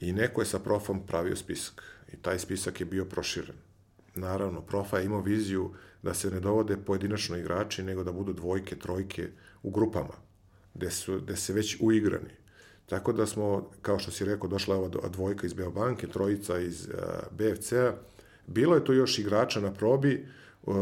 I 0.00 0.12
neko 0.12 0.40
je 0.40 0.46
sa 0.46 0.58
profom 0.58 1.06
pravio 1.06 1.36
spisak. 1.36 1.82
I 2.12 2.16
taj 2.16 2.38
spisak 2.38 2.80
je 2.80 2.86
bio 2.86 3.04
proširen. 3.04 3.56
naravno, 4.14 4.60
Profa 4.60 4.98
je 4.98 5.04
imao 5.04 5.20
viziju 5.20 5.70
da 6.02 6.14
se 6.14 6.30
ne 6.30 6.40
dovode 6.40 6.76
pojedinačno 6.76 7.36
igrači, 7.36 7.82
nego 7.82 8.04
da 8.04 8.12
budu 8.12 8.32
dvojke, 8.32 8.76
trojke 8.78 9.28
u 9.62 9.70
grupama, 9.70 10.14
gde, 10.74 10.90
su, 10.90 11.20
gde 11.20 11.36
se 11.36 11.52
već 11.52 11.76
uigrani. 11.80 12.30
Tako 12.86 13.12
da 13.12 13.26
smo, 13.26 13.70
kao 13.82 13.98
što 13.98 14.10
si 14.10 14.24
rekao, 14.24 14.48
došla 14.48 14.76
ova 14.76 14.88
dvojka 14.88 15.46
iz 15.46 15.52
Beobanke, 15.52 16.06
trojica 16.06 16.58
iz 16.58 16.86
uh, 16.86 16.94
BFC-a. 17.30 17.94
Bilo 18.46 18.74
je 18.74 18.84
tu 18.84 18.92
još 18.92 19.18
igrača 19.18 19.60
na 19.60 19.72
probi, 19.72 20.26
uh, 20.62 20.74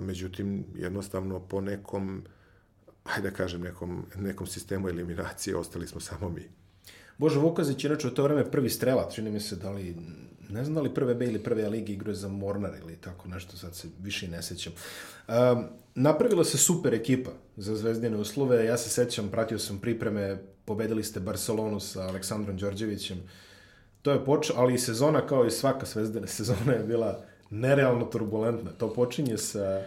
međutim, 0.00 0.64
jednostavno 0.74 1.40
po 1.40 1.60
nekom, 1.60 2.24
ajde 3.04 3.30
da 3.30 3.36
kažem, 3.36 3.60
nekom, 3.60 4.06
nekom 4.16 4.46
sistemu 4.46 4.88
eliminacije 4.88 5.56
ostali 5.56 5.86
smo 5.86 6.00
samo 6.00 6.28
mi. 6.28 6.50
Bože 7.18 7.38
Vukazić, 7.38 7.84
inače 7.84 8.08
u 8.08 8.10
to 8.10 8.22
vreme 8.22 8.50
prvi 8.50 8.70
strelat, 8.70 9.12
čini 9.14 9.30
mi 9.30 9.40
se 9.40 9.56
da 9.56 9.70
li, 9.70 9.96
ne 10.52 10.64
znam 10.64 10.74
da 10.74 10.80
li 10.80 10.94
prve 10.94 11.14
B 11.14 11.26
ili 11.26 11.38
prve 11.38 11.68
ligi 11.68 11.92
igruje 11.92 12.14
za 12.14 12.28
Mornar 12.28 12.74
ili 12.82 12.96
tako 12.96 13.28
nešto, 13.28 13.56
sad 13.56 13.74
se 13.74 13.88
više 14.00 14.28
ne 14.28 14.42
sećam. 14.42 14.72
Um, 15.28 15.64
napravila 15.94 16.44
se 16.44 16.58
super 16.58 16.94
ekipa 16.94 17.30
za 17.56 17.76
zvezdine 17.76 18.16
uslove, 18.16 18.64
ja 18.64 18.76
se 18.78 18.90
sećam, 18.90 19.28
pratio 19.28 19.58
sam 19.58 19.78
pripreme, 19.78 20.42
pobedili 20.64 21.04
ste 21.04 21.20
Barcelonu 21.20 21.80
sa 21.80 22.08
Aleksandrom 22.08 22.56
Đorđevićem, 22.56 23.18
to 24.02 24.12
je 24.12 24.24
počeo, 24.24 24.56
ali 24.58 24.74
i 24.74 24.78
sezona 24.78 25.26
kao 25.26 25.46
i 25.46 25.50
svaka 25.50 25.86
zvezdina 25.86 26.26
sezona 26.26 26.72
je 26.72 26.84
bila 26.84 27.24
nerealno 27.50 28.04
turbulentna. 28.04 28.70
To 28.70 28.92
počinje 28.92 29.38
sa 29.38 29.82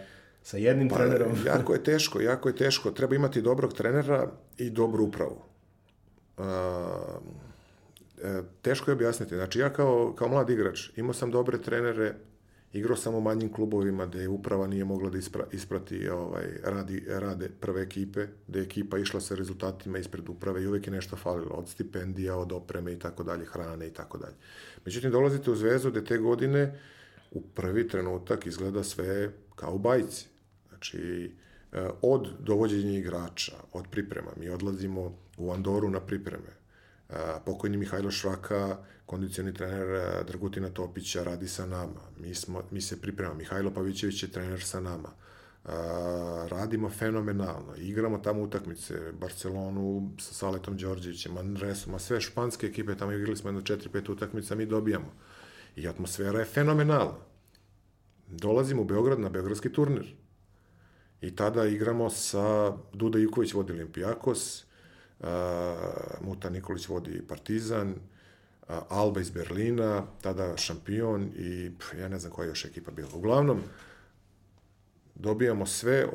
sa 0.46 0.56
jednim 0.56 0.88
pa, 0.88 0.96
trenerom. 0.96 1.32
jako 1.46 1.72
je 1.72 1.82
teško, 1.82 2.20
jako 2.20 2.48
je 2.48 2.56
teško. 2.56 2.90
Treba 2.90 3.14
imati 3.14 3.42
dobrog 3.42 3.72
trenera 3.72 4.30
i 4.58 4.70
dobru 4.70 5.04
upravu. 5.04 5.42
Uh, 6.38 6.44
teško 8.62 8.90
je 8.90 8.94
objasniti. 8.94 9.34
Znači, 9.34 9.58
ja 9.58 9.72
kao, 9.72 10.14
kao 10.18 10.28
mlad 10.28 10.50
igrač 10.50 10.90
imao 10.96 11.14
sam 11.14 11.30
dobre 11.30 11.62
trenere, 11.62 12.14
igrao 12.72 12.96
sam 12.96 13.14
u 13.14 13.20
manjim 13.20 13.52
klubovima 13.52 14.06
gde 14.06 14.28
uprava 14.28 14.66
nije 14.66 14.84
mogla 14.84 15.10
da 15.10 15.18
ispra, 15.18 15.44
isprati 15.52 16.08
ovaj, 16.08 16.44
radi, 16.64 17.04
rade 17.08 17.50
prve 17.60 17.82
ekipe, 17.82 18.26
gde 18.48 18.58
je 18.58 18.64
ekipa 18.64 18.98
išla 18.98 19.20
sa 19.20 19.34
rezultatima 19.34 19.98
ispred 19.98 20.28
uprave 20.28 20.62
i 20.62 20.66
uvek 20.66 20.86
je 20.86 20.92
nešto 20.92 21.16
falilo, 21.16 21.50
od 21.50 21.68
stipendija, 21.68 22.36
od 22.36 22.52
opreme 22.52 22.92
i 22.92 22.98
tako 22.98 23.22
dalje, 23.22 23.44
hrane 23.44 23.86
i 23.86 23.90
tako 23.90 24.18
dalje. 24.18 24.34
Međutim, 24.84 25.10
dolazite 25.10 25.50
u 25.50 25.56
Zvezdu 25.56 25.90
gde 25.90 26.04
te 26.04 26.18
godine 26.18 26.78
u 27.30 27.40
prvi 27.40 27.88
trenutak 27.88 28.46
izgleda 28.46 28.84
sve 28.84 29.30
kao 29.54 29.74
u 29.74 29.78
bajci. 29.78 30.26
Znači, 30.68 31.32
e, 31.72 31.88
od 32.02 32.28
dovođenja 32.40 32.98
igrača, 32.98 33.52
od 33.72 33.84
priprema, 33.90 34.30
mi 34.36 34.48
odlazimo 34.48 35.18
u 35.38 35.52
Andoru 35.52 35.90
na 35.90 36.00
pripreme. 36.00 36.65
E, 37.10 37.14
pokojni 37.44 37.76
Mihajlo 37.76 38.10
Švaka, 38.10 38.78
kondicioni 39.06 39.54
trener 39.54 39.90
e, 39.90 40.24
Dragutina 40.24 40.70
Topića, 40.70 41.24
radi 41.24 41.48
sa 41.48 41.66
nama. 41.66 42.00
Mi, 42.18 42.34
smo, 42.34 42.62
mi 42.70 42.80
se 42.80 43.00
pripremamo. 43.00 43.38
Mihajlo 43.38 43.70
Pavićević 43.70 44.22
je 44.22 44.32
trener 44.32 44.62
sa 44.62 44.80
nama. 44.80 45.08
radimo 46.48 46.90
fenomenalno. 46.90 47.76
Igramo 47.76 48.18
tamo 48.18 48.42
utakmice, 48.42 49.12
Barcelonu 49.12 50.10
sa 50.18 50.34
Saletom 50.34 50.76
Đorđevićem, 50.76 51.32
Manresom, 51.32 51.94
a 51.94 51.98
sve 51.98 52.20
španske 52.20 52.66
ekipe, 52.66 52.96
tamo 52.96 53.12
igrali 53.12 53.36
smo 53.36 53.48
jedno 53.48 53.60
4-5 53.60 54.12
utakmica, 54.12 54.54
mi 54.54 54.66
dobijamo. 54.66 55.12
I 55.76 55.88
atmosfera 55.88 56.38
je 56.38 56.44
fenomenalna. 56.44 57.18
Dolazimo 58.28 58.82
u 58.82 58.84
Beograd 58.84 59.20
na 59.20 59.28
Beogradski 59.28 59.72
turnir 59.72 60.14
I 61.20 61.36
tada 61.36 61.64
igramo 61.64 62.10
sa 62.10 62.76
Duda 62.92 63.18
Ivković 63.18 63.54
vodi 63.54 63.72
Olimpijakos, 63.72 64.65
Muta 66.20 66.50
Nikolić 66.50 66.88
vodi 66.88 67.22
Partizan, 67.28 67.88
uh, 67.90 68.76
Alba 68.88 69.20
iz 69.20 69.30
Berlina, 69.30 70.06
tada 70.22 70.56
šampion 70.56 71.30
i 71.36 71.70
pff, 71.78 71.94
ja 71.98 72.08
ne 72.08 72.18
znam 72.18 72.32
koja 72.32 72.44
je 72.44 72.50
još 72.50 72.64
ekipa 72.64 72.90
bila. 72.90 73.08
Uglavnom, 73.14 73.60
dobijamo 75.14 75.66
sve, 75.66 76.06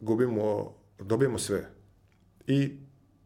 gubimo, 0.00 0.74
dobijamo 0.98 1.38
sve. 1.38 1.70
I 2.46 2.76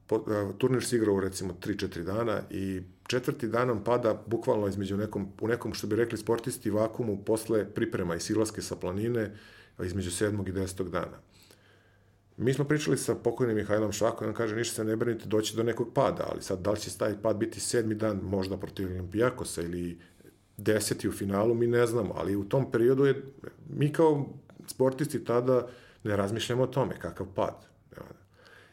po, 0.07 0.17
uh, 0.17 0.57
turnir 0.59 0.85
se 0.85 0.97
igrao 0.97 1.21
recimo 1.21 1.53
3-4 1.61 2.03
dana 2.03 2.43
i 2.51 2.83
četvrti 3.07 3.49
dan 3.49 3.69
nam 3.69 3.85
pada 3.85 4.23
bukvalno 4.27 4.69
između 4.69 4.97
nekom, 4.97 5.33
u 5.41 5.49
nekom, 5.49 5.75
što 5.75 5.87
bi 5.87 5.97
rekli 5.97 6.19
sportisti, 6.19 6.71
vakumu 6.71 7.25
posle 7.25 7.75
priprema 7.75 8.17
i 8.17 8.21
silaske 8.21 8.63
sa 8.63 8.77
planine, 8.77 9.37
između 9.85 10.11
sedmog 10.11 10.49
i 10.49 10.53
desetog 10.53 10.91
dana. 10.91 11.19
Mi 12.39 12.55
smo 12.55 12.65
pričali 12.65 12.99
sa 12.99 13.15
pokojnim 13.15 13.57
Mihajlom 13.57 13.93
Švakom 13.93 14.29
on 14.29 14.35
kaže 14.35 14.57
ništa 14.57 14.75
se 14.75 14.85
ne 14.85 14.97
brinite, 14.97 15.27
doći 15.27 15.57
do 15.57 15.63
nekog 15.63 15.89
pada, 15.95 16.29
ali 16.33 16.43
sad 16.43 16.61
da 16.61 16.71
li 16.71 16.81
će 16.81 16.99
taj 16.99 17.23
pad 17.23 17.37
biti 17.37 17.61
sedmi 17.61 17.95
dan 17.95 18.21
možda 18.23 18.57
protiv 18.57 18.87
Olimpijakosa 18.87 19.63
ili 19.63 19.99
deseti 20.57 21.09
u 21.09 21.13
finalu, 21.13 21.55
mi 21.55 21.67
ne 21.67 21.87
znamo, 21.87 22.15
ali 22.17 22.37
u 22.37 22.45
tom 22.45 22.71
periodu 22.71 23.05
je, 23.05 23.23
mi 23.69 23.93
kao 23.93 24.27
sportisti 24.67 25.25
tada 25.25 25.69
ne 26.05 26.17
razmišljamo 26.17 26.63
o 26.63 26.67
tome 26.67 26.99
kakav 26.99 27.27
pad. 27.35 27.67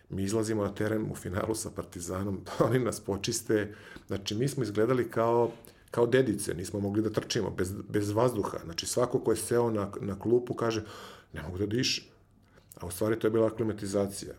Mi 0.10 0.24
izlazimo 0.24 0.64
na 0.64 0.74
teren 0.74 1.12
u 1.12 1.16
finalu 1.16 1.56
sa 1.56 1.70
Partizanom, 1.72 2.42
oni 2.68 2.80
nas 2.80 3.00
počiste, 3.00 3.74
znači 4.08 4.36
mi 4.36 4.48
smo 4.48 4.64
izgledali 4.64 5.10
kao 5.10 5.52
kao 5.92 6.08
dedice, 6.08 6.54
nismo 6.54 6.80
mogli 6.80 7.02
da 7.02 7.10
trčimo, 7.10 7.50
bez, 7.50 7.72
bez 7.90 8.12
vazduha. 8.12 8.58
Znači, 8.64 8.86
svako 8.86 9.20
ko 9.20 9.32
je 9.32 9.38
seo 9.38 9.72
na, 9.72 9.92
na 10.02 10.20
klupu 10.20 10.54
kaže, 10.54 10.84
ne 11.34 11.42
mogu 11.42 11.58
da 11.58 11.66
dišem. 11.66 12.15
A 12.76 12.86
u 12.86 12.92
stvari 12.92 13.20
to 13.20 13.28
je 13.28 13.32
bila 13.32 13.50
klimatizacija. 13.50 14.34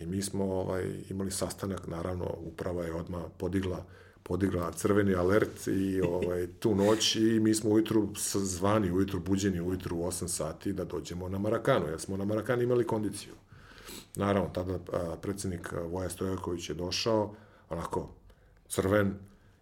I 0.00 0.06
mi 0.06 0.22
smo 0.22 0.44
ovaj, 0.44 1.02
imali 1.10 1.30
sastanak, 1.30 1.86
naravno, 1.86 2.34
uprava 2.38 2.84
je 2.84 2.94
odmah 2.94 3.22
podigla 3.38 3.84
podigla 4.22 4.72
crveni 4.72 5.14
alert 5.14 5.66
i 5.66 6.00
ovaj, 6.00 6.46
tu 6.60 6.74
noć 6.74 7.16
i 7.16 7.40
mi 7.40 7.54
smo 7.54 7.70
ujutru 7.70 8.08
zvani, 8.34 8.90
ujutru 8.92 9.20
buđeni, 9.20 9.60
ujutru 9.60 9.96
u 9.96 10.02
8 10.02 10.28
sati 10.28 10.72
da 10.72 10.84
dođemo 10.84 11.28
na 11.28 11.38
Marakanu, 11.38 11.88
jer 11.88 12.00
smo 12.00 12.16
na 12.16 12.24
Marakanu 12.24 12.62
imali 12.62 12.86
kondiciju. 12.86 13.32
Naravno, 14.16 14.50
tada 14.50 14.78
a, 14.92 15.16
predsednik 15.22 15.72
Voja 15.72 16.08
Stojaković 16.08 16.68
je 16.68 16.74
došao, 16.74 17.34
onako 17.68 18.08
crven 18.68 19.14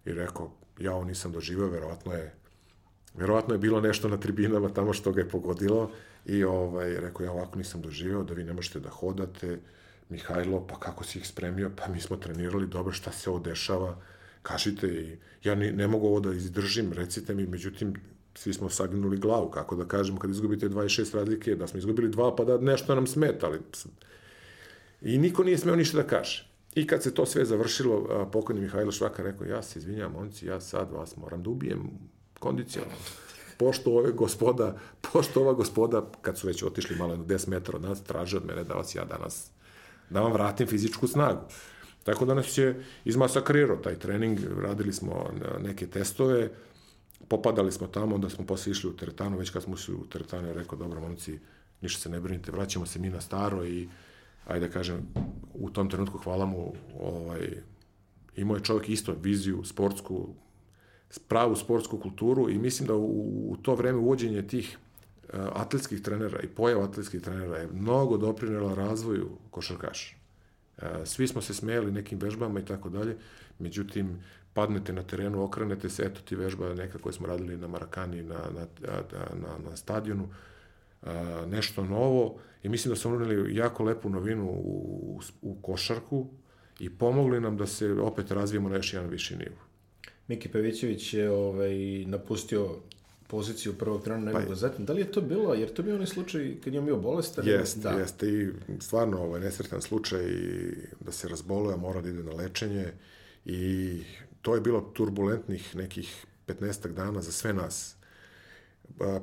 i 0.05 0.13
rekao, 0.13 0.53
ja 0.79 0.95
ovo 0.95 1.05
nisam 1.05 1.33
doživeo, 1.33 1.69
verovatno 1.69 2.13
je 2.13 2.35
verovatno 3.15 3.55
je 3.55 3.59
bilo 3.59 3.81
nešto 3.81 4.09
na 4.09 4.17
tribinama 4.17 4.69
tamo 4.69 4.93
što 4.93 5.13
ga 5.13 5.21
je 5.21 5.29
pogodilo 5.29 5.91
i 6.27 6.45
ovaj, 6.45 7.01
rekao, 7.01 7.25
ja 7.25 7.33
ovako 7.33 7.59
nisam 7.59 7.83
doživeo 7.83 8.23
da 8.25 8.35
vi 8.35 8.45
ne 8.45 8.53
možete 8.53 8.81
da 8.81 8.89
hodate, 8.89 9.59
Mihajlo, 10.09 10.67
pa 10.67 10.79
kako 10.79 11.05
si 11.05 11.19
ih 11.19 11.29
spremio, 11.29 11.71
pa 11.77 11.89
mi 11.89 12.01
smo 12.01 12.17
trenirali 12.17 12.67
dobro, 12.67 12.93
šta 12.93 13.13
se 13.13 13.31
ovo 13.31 13.39
dešava, 13.39 13.97
kažite 14.43 14.89
i 14.89 15.19
ja 15.45 15.55
ne, 15.55 15.73
ne 15.73 15.89
mogu 15.89 16.07
ovo 16.07 16.21
da 16.21 16.33
izdržim, 16.33 16.93
recite 16.93 17.35
mi, 17.35 17.47
međutim, 17.47 17.95
svi 18.35 18.53
smo 18.53 18.71
sagnuli 18.71 19.17
glavu, 19.17 19.51
kako 19.51 19.77
da 19.77 19.85
kažem, 19.85 20.17
kad 20.17 20.31
izgubite 20.31 20.69
26 20.69 21.15
razlike, 21.15 21.55
da 21.55 21.67
smo 21.67 21.79
izgubili 21.79 22.09
dva, 22.09 22.37
pa 22.37 22.45
da 22.45 22.59
nešto 22.59 22.95
nam 22.95 23.07
smeta, 23.07 23.47
ali... 23.47 23.59
I 25.03 25.19
niko 25.19 25.45
nije 25.45 25.59
smeo 25.59 25.77
ništa 25.77 25.97
da 25.97 26.07
kaže. 26.07 26.51
I 26.75 26.87
kad 26.87 27.03
se 27.03 27.15
to 27.15 27.27
sve 27.27 27.45
završilo, 27.45 28.29
pokojni 28.33 28.61
Mihajlo 28.61 28.93
Švaka 28.93 29.23
rekao, 29.23 29.47
ja 29.47 29.63
se 29.63 29.79
izvinjam, 29.79 30.13
momci, 30.13 30.47
ja 30.47 30.61
sad 30.61 30.93
vas 30.93 31.17
moram 31.17 31.43
da 31.43 31.51
ubijem 31.51 31.91
kondicionalno. 32.39 32.97
Pošto 33.61 33.91
ove 33.93 34.13
gospoda, 34.13 34.77
pošto 35.13 35.41
ova 35.41 35.53
gospoda, 35.53 36.01
kad 36.21 36.39
su 36.39 36.47
već 36.47 36.63
otišli 36.63 36.97
malo 36.97 37.17
na 37.17 37.25
10 37.25 37.49
metara 37.49 37.77
od 37.77 37.83
nas, 37.83 38.03
traže 38.03 38.37
od 38.37 38.47
mene 38.47 38.65
da 38.65 38.75
vas 38.75 38.95
ja 38.95 39.05
danas, 39.05 39.51
da 40.11 40.21
vam 40.21 40.33
vratim 40.33 40.67
fizičku 40.67 41.07
snagu. 41.07 41.41
Tako 42.05 42.25
da 42.25 42.35
nas 42.35 42.59
je 42.59 42.85
izmasakrirao 43.05 43.77
taj 43.77 43.99
trening, 43.99 44.39
radili 44.63 44.93
smo 44.93 45.31
neke 45.59 45.87
testove, 45.87 46.51
popadali 47.29 47.73
smo 47.73 47.87
tamo, 47.87 48.15
onda 48.15 48.31
smo 48.31 48.47
posle 48.47 48.73
išli 48.73 48.91
u 48.91 48.97
teretanu, 48.97 49.39
već 49.39 49.51
kad 49.51 49.63
smo 49.63 49.75
išli 49.75 49.95
u 49.95 50.07
teretanu, 50.07 50.49
je 50.49 50.55
rekao, 50.55 50.79
dobro, 50.79 51.01
momci, 51.01 51.39
ništa 51.81 52.01
se 52.01 52.09
ne 52.09 52.21
brinite, 52.21 52.53
vraćamo 52.53 52.87
se 52.87 52.99
mi 52.99 53.11
na 53.11 53.21
staro 53.21 53.65
i 53.65 53.89
ajde 54.47 54.67
da 54.67 54.73
kažem, 54.73 55.07
u 55.55 55.71
tom 55.71 55.91
trenutku 55.91 56.19
hvala 56.19 56.47
mu, 56.47 56.73
ovaj, 57.01 57.61
imao 58.37 58.57
je 58.57 58.65
čovjek 58.65 58.89
isto 58.89 59.17
viziju 59.23 59.65
sportsku, 59.65 60.29
pravu 61.29 61.57
sportsku 61.57 61.99
kulturu 61.99 62.51
i 62.51 62.59
mislim 62.59 62.89
da 62.89 62.95
u, 62.95 63.51
u 63.51 63.57
to 63.63 63.75
vreme 63.75 63.99
uvođenje 63.99 64.43
tih 64.47 64.79
uh, 64.79 65.39
atletskih 65.53 66.03
trenera 66.03 66.41
i 66.41 66.47
pojava 66.47 66.85
atletskih 66.85 67.23
trenera 67.23 67.57
je 67.57 67.69
mnogo 67.73 68.17
doprinela 68.17 68.75
razvoju 68.75 69.29
košarkaša. 69.51 70.17
Uh, 70.79 70.85
svi 71.05 71.29
smo 71.29 71.43
se 71.43 71.55
smejali 71.55 71.93
nekim 71.93 72.19
vežbama 72.19 72.61
i 72.61 72.65
tako 72.65 72.89
dalje, 72.89 73.17
međutim, 73.59 74.19
padnete 74.55 74.93
na 74.93 75.03
terenu, 75.03 75.43
okrenete 75.43 75.89
se, 75.89 76.03
eto 76.03 76.21
ti 76.21 76.37
vežba 76.37 76.75
neka 76.75 76.99
koje 76.99 77.13
smo 77.13 77.27
radili 77.27 77.57
na 77.57 77.69
Marakani, 77.69 78.23
na, 78.23 78.35
na, 78.35 78.67
na, 79.35 79.71
na 79.71 79.77
stadionu, 79.77 80.29
nešto 81.47 81.85
novo 81.85 82.39
i 82.63 82.69
mislim 82.69 82.93
da 82.93 82.97
su 82.97 83.11
uneli 83.11 83.57
jako 83.57 83.85
lepu 83.85 84.09
novinu 84.09 84.51
u, 84.51 85.21
u 85.43 85.55
košarku 85.63 86.27
i 86.79 86.91
pomogli 86.91 87.41
nam 87.41 87.57
da 87.57 87.67
se 87.67 87.93
opet 87.93 88.31
razvijemo 88.31 88.69
na 88.69 88.77
još 88.77 88.93
jedan 88.93 89.11
viši 89.11 89.37
nivo. 89.37 89.70
Miki 90.31 90.49
Pevićević 90.49 91.15
je 91.15 91.31
ovaj, 91.31 92.05
napustio 92.07 92.77
poziciju 93.27 93.73
prvog 93.79 94.03
trenera, 94.05 94.39
ne 94.39 94.47
pa 94.47 94.55
zatim. 94.55 94.85
Da 94.85 94.93
li 94.93 95.01
je 95.01 95.13
to 95.13 95.21
bilo, 95.21 95.55
jer 95.55 95.73
to 95.73 95.83
bio 95.83 95.95
onaj 95.95 96.07
slučaj 96.07 96.57
kad 96.65 96.75
je 96.75 96.81
bio 96.81 96.97
bolestan? 96.97 97.47
Jeste, 97.49 97.81
da. 97.81 97.91
jeste 97.91 98.29
i 98.29 98.49
stvarno 98.81 99.23
ovaj, 99.23 99.41
nesretan 99.41 99.83
slučaj 99.83 100.23
da 101.01 101.13
se 101.13 101.29
razboluje, 101.29 101.77
mora 101.77 102.01
da 102.01 102.09
ide 102.09 102.23
na 102.23 102.33
lečenje 102.33 102.87
i 103.45 104.01
to 104.43 104.55
je 104.55 104.61
bilo 104.61 104.81
turbulentnih 104.81 105.77
nekih 105.77 106.27
15 106.47 106.93
dana 106.93 107.23
za 107.23 107.33
sve 107.33 107.53
nas 107.53 107.97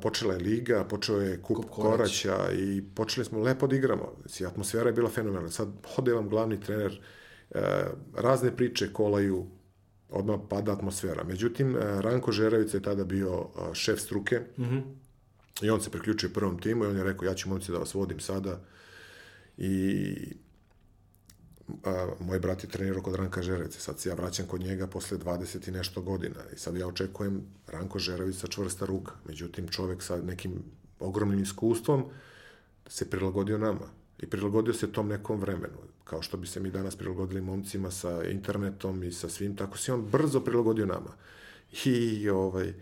počela 0.01 0.33
je 0.33 0.39
liga, 0.39 0.83
počeo 0.83 1.21
je 1.21 1.37
kup, 1.41 1.57
Kup 1.57 1.65
kup 1.65 1.75
Korać. 1.75 2.23
Koraća 2.23 2.51
i 2.51 2.83
počeli 2.95 3.25
smo 3.25 3.39
lepo 3.39 3.67
da 3.67 3.75
igramo. 3.75 4.13
Znači, 4.21 4.45
atmosfera 4.45 4.89
je 4.89 4.93
bila 4.93 5.09
fenomenalna. 5.09 5.49
Sad 5.49 5.67
ode 5.97 6.13
vam 6.13 6.29
glavni 6.29 6.61
trener, 6.61 7.01
e, 7.51 7.61
razne 8.15 8.55
priče 8.55 8.93
kolaju, 8.93 9.45
odmah 10.09 10.39
pada 10.49 10.73
atmosfera. 10.73 11.23
Međutim, 11.23 11.75
e, 11.75 12.01
Ranko 12.01 12.31
Žeravica 12.31 12.77
je 12.77 12.83
tada 12.83 13.03
bio 13.03 13.39
a, 13.39 13.73
šef 13.73 13.99
struke 13.99 14.41
i 15.61 15.69
on 15.69 15.81
se 15.81 15.89
priključio 15.89 16.29
prvom 16.33 16.59
timu 16.59 16.83
i 16.83 16.87
on 16.87 16.97
je 16.97 17.03
rekao, 17.03 17.25
ja 17.25 17.33
ću 17.33 17.49
momci 17.49 17.71
da 17.71 17.77
vas 17.77 17.93
vodim 17.93 18.19
sada. 18.19 18.59
I 19.57 20.13
a, 21.83 22.07
moj 22.19 22.39
brat 22.39 22.63
je 22.63 22.69
trenirao 22.69 23.01
kod 23.01 23.15
Ranka 23.15 23.41
Žerevice, 23.41 23.79
sad 23.79 23.99
se 23.99 24.09
ja 24.09 24.15
vraćam 24.15 24.45
kod 24.47 24.61
njega 24.61 24.87
posle 24.87 25.17
20 25.17 25.67
i 25.67 25.71
nešto 25.71 26.01
godina. 26.01 26.39
I 26.55 26.57
sad 26.57 26.77
ja 26.77 26.87
očekujem 26.87 27.41
Ranko 27.67 27.99
Žerevica 27.99 28.47
čvrsta 28.47 28.85
ruka, 28.85 29.11
međutim 29.25 29.67
čovek 29.67 30.03
sa 30.03 30.21
nekim 30.21 30.63
ogromnim 30.99 31.39
iskustvom 31.39 32.05
se 32.87 33.09
prilagodio 33.09 33.57
nama 33.57 33.87
i 34.20 34.28
prilagodio 34.28 34.74
se 34.74 34.91
tom 34.91 35.07
nekom 35.07 35.39
vremenu, 35.39 35.78
kao 36.03 36.22
što 36.22 36.38
bi 36.38 36.47
se 36.47 36.59
mi 36.59 36.72
danas 36.72 36.95
prilagodili 36.95 37.41
momcima 37.41 37.91
sa 37.91 38.24
internetom 38.24 39.03
i 39.03 39.11
sa 39.11 39.30
svim, 39.30 39.55
tako 39.55 39.78
se 39.78 39.93
on 39.93 40.05
brzo 40.05 40.39
prilagodio 40.39 40.86
nama. 40.86 41.13
I 41.86 42.30
ovaj, 42.30 42.74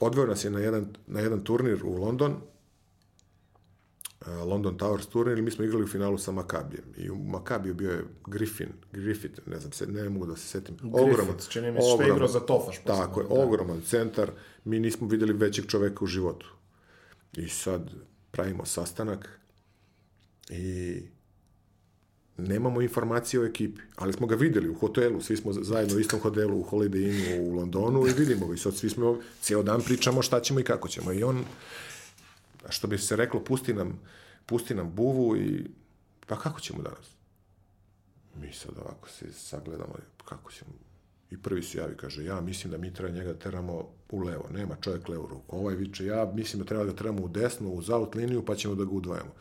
odveo 0.00 0.26
nas 0.26 0.44
je 0.44 0.50
na 0.50 0.60
jedan, 0.60 0.94
na 1.06 1.20
jedan 1.20 1.44
turnir 1.44 1.84
u 1.84 1.96
London, 1.96 2.32
uh, 4.20 4.28
London 4.28 4.78
Towers 4.78 5.06
turnir 5.06 5.38
i 5.38 5.42
mi 5.42 5.50
smo 5.50 5.64
igrali 5.64 5.84
u 5.84 5.88
finalu 5.88 6.18
sa 6.18 6.32
Makabijem. 6.32 6.84
I 6.96 7.10
u 7.10 7.16
Makabiju 7.16 7.74
bio 7.74 7.90
je 7.90 8.04
Griffin, 8.26 8.68
Griffith, 8.92 9.48
ne 9.48 9.60
znam, 9.60 9.72
se, 9.72 9.86
ne 9.86 10.08
mogu 10.08 10.26
da 10.26 10.36
se 10.36 10.48
setim. 10.48 10.76
Griffith, 10.82 11.48
čini 11.48 11.70
mi 11.72 11.82
se 11.82 11.88
što 11.94 12.02
je 12.02 12.08
igrao 12.08 12.28
za 12.28 12.40
Tofaš. 12.40 12.78
Tako 12.84 13.20
je, 13.20 13.26
Da. 13.26 13.34
ogroman 13.34 13.80
centar. 13.80 14.30
Mi 14.64 14.80
nismo 14.80 15.08
videli 15.08 15.32
većeg 15.32 15.66
čoveka 15.66 16.04
u 16.04 16.06
životu. 16.06 16.54
I 17.36 17.48
sad 17.48 17.90
pravimo 18.30 18.64
sastanak 18.64 19.37
i 20.50 21.02
nemamo 22.36 22.82
informacije 22.82 23.40
o 23.40 23.44
ekipi, 23.44 23.80
ali 23.96 24.12
smo 24.12 24.26
ga 24.26 24.34
videli 24.34 24.68
u 24.68 24.74
hotelu, 24.74 25.20
svi 25.20 25.36
smo 25.36 25.52
zajedno 25.52 25.96
u 25.96 26.00
istom 26.00 26.20
hotelu 26.20 26.60
u 26.60 26.64
Holiday 26.64 27.08
Innu 27.08 27.50
u 27.50 27.54
Londonu 27.54 28.06
i 28.06 28.12
vidimo 28.12 28.46
ga. 28.46 28.54
I 28.54 28.58
sad 28.58 28.76
svi 28.76 28.90
smo, 28.90 29.18
cijel 29.40 29.62
dan 29.62 29.80
pričamo 29.80 30.22
šta 30.22 30.40
ćemo 30.40 30.60
i 30.60 30.64
kako 30.64 30.88
ćemo. 30.88 31.12
I 31.12 31.22
on, 31.22 31.44
što 32.68 32.86
bi 32.86 32.98
se 32.98 33.16
reklo, 33.16 33.44
pusti 33.44 33.74
nam, 33.74 34.00
pusti 34.46 34.74
nam 34.74 34.92
buvu 34.94 35.36
i 35.36 35.64
pa 36.26 36.38
kako 36.38 36.60
ćemo 36.60 36.82
danas? 36.82 37.06
Mi 38.40 38.52
sad 38.52 38.70
ovako 38.78 39.08
se 39.08 39.32
sagledamo, 39.32 39.94
kako 40.24 40.52
ćemo, 40.52 40.70
i 41.30 41.36
prvi 41.36 41.62
se 41.62 41.78
javi, 41.78 41.96
kaže, 41.96 42.24
ja 42.24 42.40
mislim 42.40 42.70
da 42.70 42.78
mi 42.78 42.94
treba 42.94 43.14
njega 43.14 43.32
da 43.32 43.38
teramo 43.38 43.88
u 44.10 44.20
levo, 44.20 44.48
nema 44.52 44.76
čovjek 44.80 45.08
levu 45.08 45.26
ruku, 45.26 45.56
ovaj 45.56 45.74
viče, 45.74 46.04
ja 46.04 46.32
mislim 46.34 46.62
da 46.62 46.68
treba 46.68 46.84
da 46.84 46.96
teramo 46.96 47.22
u 47.22 47.28
desnu, 47.28 47.70
u 47.70 47.82
zaut 47.82 48.14
liniju, 48.14 48.44
pa 48.44 48.54
ćemo 48.54 48.74
da 48.74 48.84
ga 48.84 48.90
udvajamo. 48.90 49.32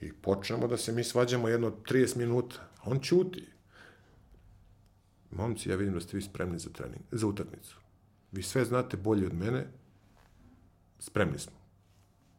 I 0.00 0.12
počnemo 0.12 0.68
da 0.68 0.76
se 0.76 0.92
mi 0.92 1.04
svađamo 1.04 1.48
jedno 1.48 1.70
30 1.70 2.16
minuta. 2.16 2.56
On 2.84 3.00
ćuti. 3.00 3.46
Momci, 5.30 5.68
ja 5.68 5.76
vidim 5.76 5.94
da 5.94 6.00
ste 6.00 6.16
vi 6.16 6.22
spremni 6.22 6.58
za 6.58 6.70
trening, 6.70 7.02
za 7.12 7.26
utakmicu. 7.26 7.76
Vi 8.32 8.42
sve 8.42 8.64
znate 8.64 8.96
bolje 8.96 9.26
od 9.26 9.34
mene, 9.34 9.66
spremni 10.98 11.38
smo. 11.38 11.56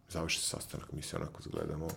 Završi 0.09 0.39
se 0.39 0.47
sastanak, 0.47 0.91
mi 0.91 1.01
se 1.01 1.15
onako 1.15 1.41
zgledamo. 1.41 1.87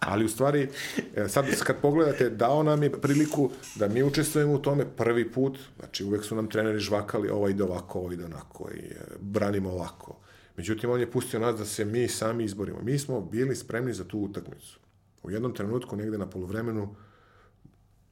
Ali 0.00 0.24
u 0.24 0.28
stvari, 0.28 0.68
e, 1.14 1.28
sad 1.28 1.46
kad 1.64 1.80
pogledate, 1.80 2.30
dao 2.30 2.62
nam 2.62 2.82
je 2.82 3.00
priliku 3.00 3.50
da 3.74 3.88
mi 3.88 4.02
učestvujemo 4.02 4.52
u 4.52 4.58
tome 4.58 4.84
prvi 4.96 5.32
put, 5.32 5.58
znači 5.78 6.04
uvek 6.04 6.24
su 6.24 6.36
nam 6.36 6.50
treneri 6.50 6.78
žvakali, 6.78 7.28
ovo 7.28 7.48
ide 7.48 7.64
ovako, 7.64 7.98
ovo 7.98 8.12
ide 8.12 8.24
onako 8.24 8.70
i 8.74 8.78
e, 8.78 9.00
branimo 9.20 9.70
ovako. 9.70 10.18
Međutim, 10.56 10.90
on 10.90 11.00
je 11.00 11.10
pustio 11.10 11.40
nas 11.40 11.58
da 11.58 11.64
se 11.64 11.84
mi 11.84 12.08
sami 12.08 12.44
izborimo. 12.44 12.78
Mi 12.82 12.98
smo 12.98 13.20
bili 13.20 13.56
spremni 13.56 13.92
za 13.92 14.04
tu 14.04 14.18
utakmicu. 14.18 14.78
U 15.26 15.30
jednom 15.30 15.54
trenutku, 15.54 15.96
negde 15.96 16.18
na 16.18 16.30
polovremenu, 16.30 16.94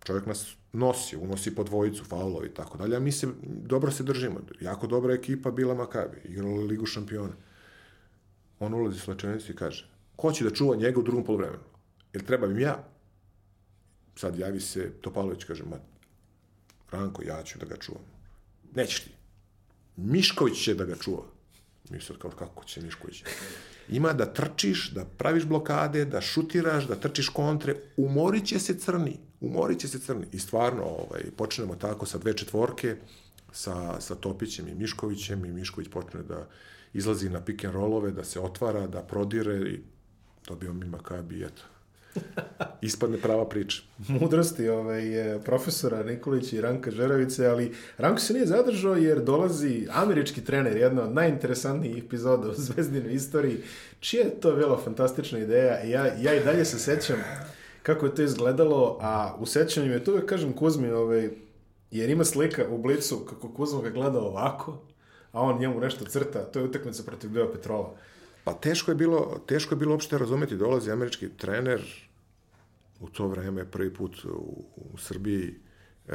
čovjek 0.05 0.27
nas 0.27 0.57
nosi, 0.73 1.17
unosi 1.17 1.55
po 1.55 1.65
dvojicu, 1.65 2.05
faulovi 2.05 2.49
i 2.49 2.55
tako 2.55 2.79
dalje, 2.79 2.97
a 2.97 3.01
mi 3.01 3.12
se, 3.12 3.29
dobro 3.43 3.91
se 3.91 4.03
držimo. 4.03 4.41
Jako 4.61 4.87
dobra 4.87 5.15
ekipa 5.15 5.51
bila 5.51 5.75
Makabi, 5.75 6.21
igrala 6.25 6.65
Ligu 6.65 6.87
šampiona. 6.87 7.33
On 8.59 8.75
ulazi 8.75 8.97
u 8.97 9.01
slačenicu 9.01 9.53
i 9.53 9.57
kaže, 9.57 9.89
ko 10.17 10.33
će 10.33 10.45
da 10.45 10.51
čuva 10.51 10.77
njega 10.77 11.01
u 11.01 11.03
drugom 11.03 11.25
polovremenu? 11.25 11.62
Jel 12.12 12.25
treba 12.25 12.47
im 12.47 12.59
ja? 12.59 12.85
Sad 14.17 14.39
javi 14.39 14.61
se 14.61 14.93
Topalović, 15.01 15.45
kaže, 15.45 15.65
ma, 15.65 15.79
Ranko, 16.91 17.23
ja 17.23 17.43
ću 17.43 17.59
da 17.59 17.67
ga 17.67 17.77
čuvam. 17.77 18.03
Nećeš 18.75 19.01
ti. 19.01 19.11
Mišković 19.97 20.65
će 20.65 20.75
da 20.75 20.85
ga 20.85 20.97
čuva. 20.97 21.23
Mi 21.91 22.01
sad 22.01 22.19
kao, 22.19 22.31
kako 22.31 22.65
će 22.65 22.83
Mišković? 22.83 23.25
Ima 23.89 24.12
da 24.12 24.32
trčiš, 24.32 24.91
da 24.91 25.05
praviš 25.05 25.45
blokade, 25.45 26.05
da 26.05 26.20
šutiraš, 26.20 26.87
da 26.89 26.97
trčiš 26.97 27.28
kontre, 27.28 27.76
umorit 27.97 28.47
će 28.47 28.59
se 28.59 28.78
crni, 28.78 29.18
umorit 29.41 29.80
će 29.80 29.89
se 29.89 29.99
crni. 29.99 30.26
I 30.32 30.39
stvarno, 30.39 30.82
ovaj, 30.85 31.22
počnemo 31.37 31.74
tako 31.74 32.07
sa 32.07 32.18
dve 32.18 32.37
četvorke, 32.37 32.97
sa, 33.53 34.01
sa 34.01 34.14
Topićem 34.14 34.68
i 34.68 34.74
Miškovićem 34.74 35.45
i 35.45 35.53
Mišković 35.53 35.89
počne 35.91 36.22
da 36.22 36.49
izlazi 36.93 37.28
na 37.28 37.41
pick 37.41 37.64
and 37.64 37.74
rollove, 37.74 38.11
da 38.11 38.24
se 38.24 38.41
otvara, 38.41 38.87
da 38.87 39.03
prodire 39.03 39.57
i 39.57 39.80
dobio 40.49 40.72
mi 40.72 40.87
Makabi 40.87 41.45
eto. 41.45 41.62
Ispadne 42.83 43.19
prava 43.19 43.49
priča. 43.49 43.83
mudrosti 44.09 44.69
ovaj, 44.69 45.03
profesora 45.45 46.03
Nikolića 46.03 46.57
i 46.57 46.61
Ranka 46.61 46.91
Žeravice, 46.91 47.47
ali 47.47 47.75
Ranko 47.99 48.21
se 48.21 48.33
nije 48.35 48.47
zadržao 48.47 48.97
jer 48.97 49.21
dolazi 49.21 49.87
američki 49.91 50.45
trener, 50.45 50.77
jedna 50.77 51.03
od 51.03 51.15
najinteresantnijih 51.15 52.05
epizoda 52.05 52.49
u 52.49 52.55
Zvezdinoj 52.55 53.15
istoriji. 53.15 53.59
Čija 54.01 54.25
je 54.25 54.41
to 54.41 54.57
bila 54.57 54.81
fantastična 54.85 55.39
ideja? 55.39 55.85
Ja, 55.85 56.07
ja 56.07 56.35
i 56.35 56.45
dalje 56.45 56.65
se 56.65 56.79
sećam 56.79 57.17
kako 57.83 58.07
je 58.07 58.15
to 58.15 58.23
izgledalo, 58.23 58.99
a 59.01 59.37
u 59.39 59.47
sećanju 59.47 59.93
je 59.93 60.05
to 60.05 60.12
uvek 60.12 60.27
kažem 60.27 60.53
Kuzmi, 60.53 60.91
ovaj, 60.91 61.31
jer 61.91 62.11
ima 62.11 62.25
slika 62.25 62.69
u 62.69 62.79
blicu 62.79 63.27
kako 63.31 63.49
Kuzma 63.49 63.83
ga 63.83 63.91
gleda 63.91 64.21
ovako, 64.21 64.79
a 65.33 65.41
on 65.41 65.61
njemu 65.61 65.81
nešto 65.81 66.05
crta, 66.05 66.45
to 66.45 66.59
je 66.59 66.65
utakmica 66.65 67.03
protiv 67.03 67.31
Beo 67.31 67.53
Petrola. 67.53 67.95
Pa 68.45 68.53
teško 68.53 68.91
je 68.91 68.95
bilo, 68.95 69.41
teško 69.47 69.75
je 69.75 69.79
bilo 69.79 69.93
uopšte 69.93 70.19
razumeti, 70.19 70.57
dolazi 70.57 70.91
američki 70.91 71.29
trener, 71.29 72.04
u 73.01 73.09
to 73.09 73.29
vreme 73.29 73.71
prvi 73.71 73.95
put 73.95 74.25
u, 74.25 74.65
u 74.77 74.99
Srbiji, 74.99 75.55
e, 76.09 76.15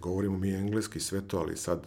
govorimo 0.00 0.38
mi 0.38 0.54
engleski 0.54 1.00
sve 1.00 1.28
to, 1.28 1.38
ali 1.38 1.56
sad 1.56 1.86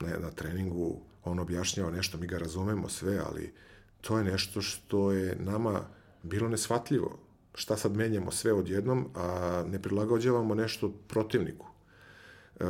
na, 0.00 0.18
na 0.18 0.30
treningu 0.30 1.00
on 1.24 1.38
objašnjava 1.38 1.90
nešto, 1.90 2.18
mi 2.18 2.26
ga 2.26 2.38
razumemo 2.38 2.88
sve, 2.88 3.20
ali 3.26 3.52
to 4.00 4.18
je 4.18 4.24
nešto 4.24 4.62
što 4.62 5.12
je 5.12 5.36
nama 5.40 5.80
bilo 6.22 6.48
nesvatljivo. 6.48 7.18
Šta 7.54 7.76
sad 7.76 7.96
menjamo 7.96 8.30
sve 8.30 8.52
odjednom, 8.52 9.08
a 9.14 9.64
ne 9.68 9.82
prilagođavamo 9.82 10.54
nešto 10.54 10.92
protivniku. 11.08 11.66
E, 12.60 12.64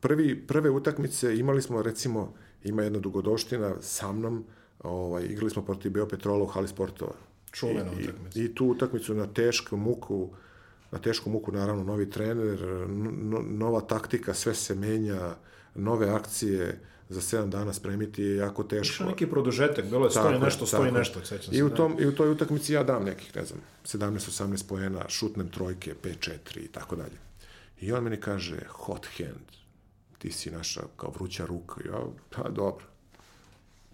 prvi, 0.00 0.46
prve 0.46 0.70
utakmice 0.70 1.38
imali 1.38 1.62
smo 1.62 1.82
recimo 1.82 2.34
ima 2.64 2.82
jedna 2.82 2.98
dugodoština 2.98 3.74
sa 3.80 4.12
mnom 4.12 4.44
ovaj, 4.82 5.24
igrali 5.24 5.50
smo 5.50 5.64
protiv 5.64 5.92
Beo 5.92 6.08
Petrola 6.08 6.42
u 6.42 6.46
hali 6.46 6.68
sportova 6.68 7.14
Čuvena 7.52 7.90
I, 7.98 8.02
utakmica. 8.02 8.40
i, 8.40 8.44
i 8.44 8.54
tu 8.54 8.66
utakmicu 8.66 9.14
na 9.14 9.26
tešku 9.26 9.76
muku 9.76 10.30
na 10.90 10.98
tešku 10.98 11.30
muku 11.30 11.52
naravno 11.52 11.84
novi 11.84 12.10
trener 12.10 12.60
no, 12.88 13.42
nova 13.42 13.80
taktika 13.80 14.34
sve 14.34 14.54
se 14.54 14.74
menja 14.74 15.34
nove 15.74 16.08
akcije 16.08 16.80
za 17.08 17.20
7 17.20 17.48
dana 17.48 17.72
spremiti 17.72 18.22
je 18.22 18.36
jako 18.36 18.62
teško 18.64 18.92
Išao 18.92 19.06
neki 19.08 19.26
produžetak, 19.26 19.84
bilo 19.90 20.04
je 20.06 20.10
stoji 20.10 20.32
Tako, 20.32 20.44
nešto, 20.44 20.66
stoji 20.66 20.82
tako. 20.88 20.98
nešto, 20.98 21.20
sećam 21.24 21.52
se. 21.54 21.58
I 21.58 21.62
u, 21.62 21.68
da. 21.68 21.74
tom, 21.74 21.96
I 22.00 22.06
u 22.06 22.14
toj 22.14 22.30
utakmici 22.30 22.72
ja 22.72 22.82
dam 22.84 23.04
nekih, 23.04 23.36
ne 23.36 23.44
znam, 23.44 23.60
17-18 23.84 24.68
poena, 24.68 25.08
šutnem 25.08 25.48
trojke, 25.48 25.94
5-4 26.02 26.64
i 26.64 26.68
tako 26.68 26.96
dalje. 26.96 27.18
I 27.80 27.92
on 27.92 28.04
meni 28.04 28.16
kaže, 28.16 28.56
hot 28.68 29.06
hand, 29.18 29.46
ti 30.18 30.32
si 30.32 30.50
naša 30.50 30.80
kao 30.96 31.10
vruća 31.10 31.46
ruka. 31.46 31.80
Ja, 31.86 32.00
pa 32.30 32.48
dobro. 32.48 32.84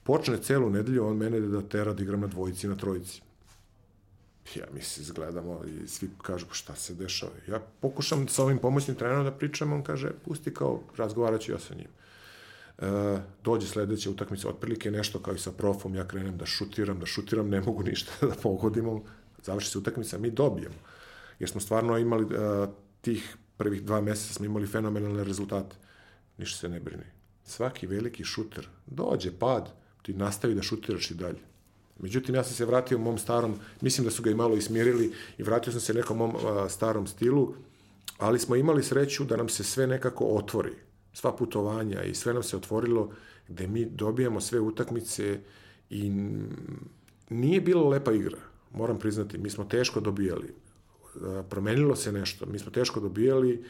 Počne 0.02 0.38
celu 0.38 0.70
nedelju, 0.70 1.06
on 1.06 1.16
mene 1.16 1.40
da 1.40 1.62
tera 1.62 1.92
da 1.92 2.02
igram 2.02 2.20
na 2.20 2.26
dvojici 2.26 2.68
na 2.68 2.76
trojici. 2.76 3.22
Ja 4.56 4.64
mi 4.74 4.82
se 4.82 5.00
izgledamo 5.00 5.60
i 5.64 5.88
svi 5.88 6.10
kažu 6.22 6.46
"Pa 6.46 6.54
šta 6.54 6.74
se 6.74 6.94
dešava. 6.94 7.32
Ja 7.48 7.60
pokušam 7.80 8.28
sa 8.28 8.42
ovim 8.42 8.58
pomoćnim 8.58 8.96
trenerom 8.96 9.24
da 9.24 9.32
pričam, 9.32 9.72
on 9.72 9.82
kaže 9.82 10.10
pusti 10.24 10.54
kao 10.54 10.80
razgovarat 10.96 11.40
ću 11.40 11.52
ja 11.52 11.58
sa 11.58 11.74
njim. 11.74 11.88
E, 12.78 13.18
dođe 13.44 13.66
sledeća 13.66 14.10
utakmica, 14.10 14.48
otprilike 14.48 14.90
nešto 14.90 15.18
kao 15.18 15.34
i 15.34 15.38
sa 15.38 15.52
profom, 15.52 15.94
ja 15.94 16.08
krenem 16.08 16.38
da 16.38 16.46
šutiram, 16.46 17.00
da 17.00 17.06
šutiram, 17.06 17.48
ne 17.48 17.60
mogu 17.60 17.82
ništa 17.82 18.12
da 18.26 18.34
pogodimo, 18.42 19.04
završi 19.42 19.70
se 19.70 19.78
utakmica, 19.78 20.18
mi 20.18 20.30
dobijemo. 20.30 20.74
Jer 21.38 21.50
smo 21.50 21.60
stvarno 21.60 21.98
imali 21.98 22.34
e, 22.34 22.66
tih 23.00 23.36
prvih 23.56 23.82
dva 23.82 24.00
meseca 24.00 24.34
smo 24.34 24.44
imali 24.44 24.66
fenomenalne 24.66 25.24
rezultate. 25.24 25.76
Ništa 26.38 26.58
se 26.58 26.68
ne 26.68 26.80
brini. 26.80 27.04
Svaki 27.44 27.86
veliki 27.86 28.24
šuter, 28.24 28.68
dođe 28.86 29.38
pad, 29.38 29.68
ti 30.02 30.14
nastavi 30.14 30.54
da 30.54 30.62
šutiraš 30.62 31.10
i 31.10 31.14
dalje. 31.14 31.51
Međutim, 31.98 32.34
ja 32.34 32.44
sam 32.44 32.54
se 32.54 32.64
vratio 32.64 32.98
mom 32.98 33.18
starom, 33.18 33.54
mislim 33.80 34.04
da 34.04 34.10
su 34.10 34.22
ga 34.22 34.30
i 34.30 34.34
malo 34.34 34.56
ismirili 34.56 35.12
i 35.38 35.42
vratio 35.42 35.72
sam 35.72 35.80
se 35.80 35.94
nekom 35.94 36.16
mom 36.16 36.36
a, 36.46 36.68
starom 36.68 37.06
stilu, 37.06 37.54
ali 38.18 38.38
smo 38.38 38.56
imali 38.56 38.82
sreću 38.82 39.24
da 39.24 39.36
nam 39.36 39.48
se 39.48 39.64
sve 39.64 39.86
nekako 39.86 40.24
otvori. 40.24 40.72
sva 41.12 41.36
putovanja 41.36 42.02
i 42.02 42.14
sve 42.14 42.34
nam 42.34 42.42
se 42.42 42.56
otvorilo 42.56 43.10
gde 43.48 43.66
mi 43.66 43.84
dobijamo 43.84 44.40
sve 44.40 44.60
utakmice 44.60 45.40
i 45.90 46.10
nije 47.30 47.60
bilo 47.60 47.88
lepa 47.88 48.12
igra, 48.12 48.38
moram 48.74 48.98
priznati, 48.98 49.38
mi 49.38 49.50
smo 49.50 49.64
teško 49.64 50.00
dobijali. 50.00 50.54
Promenilo 51.50 51.96
se 51.96 52.12
nešto, 52.12 52.46
mi 52.46 52.58
smo 52.58 52.70
teško 52.70 53.00
dobijali, 53.00 53.64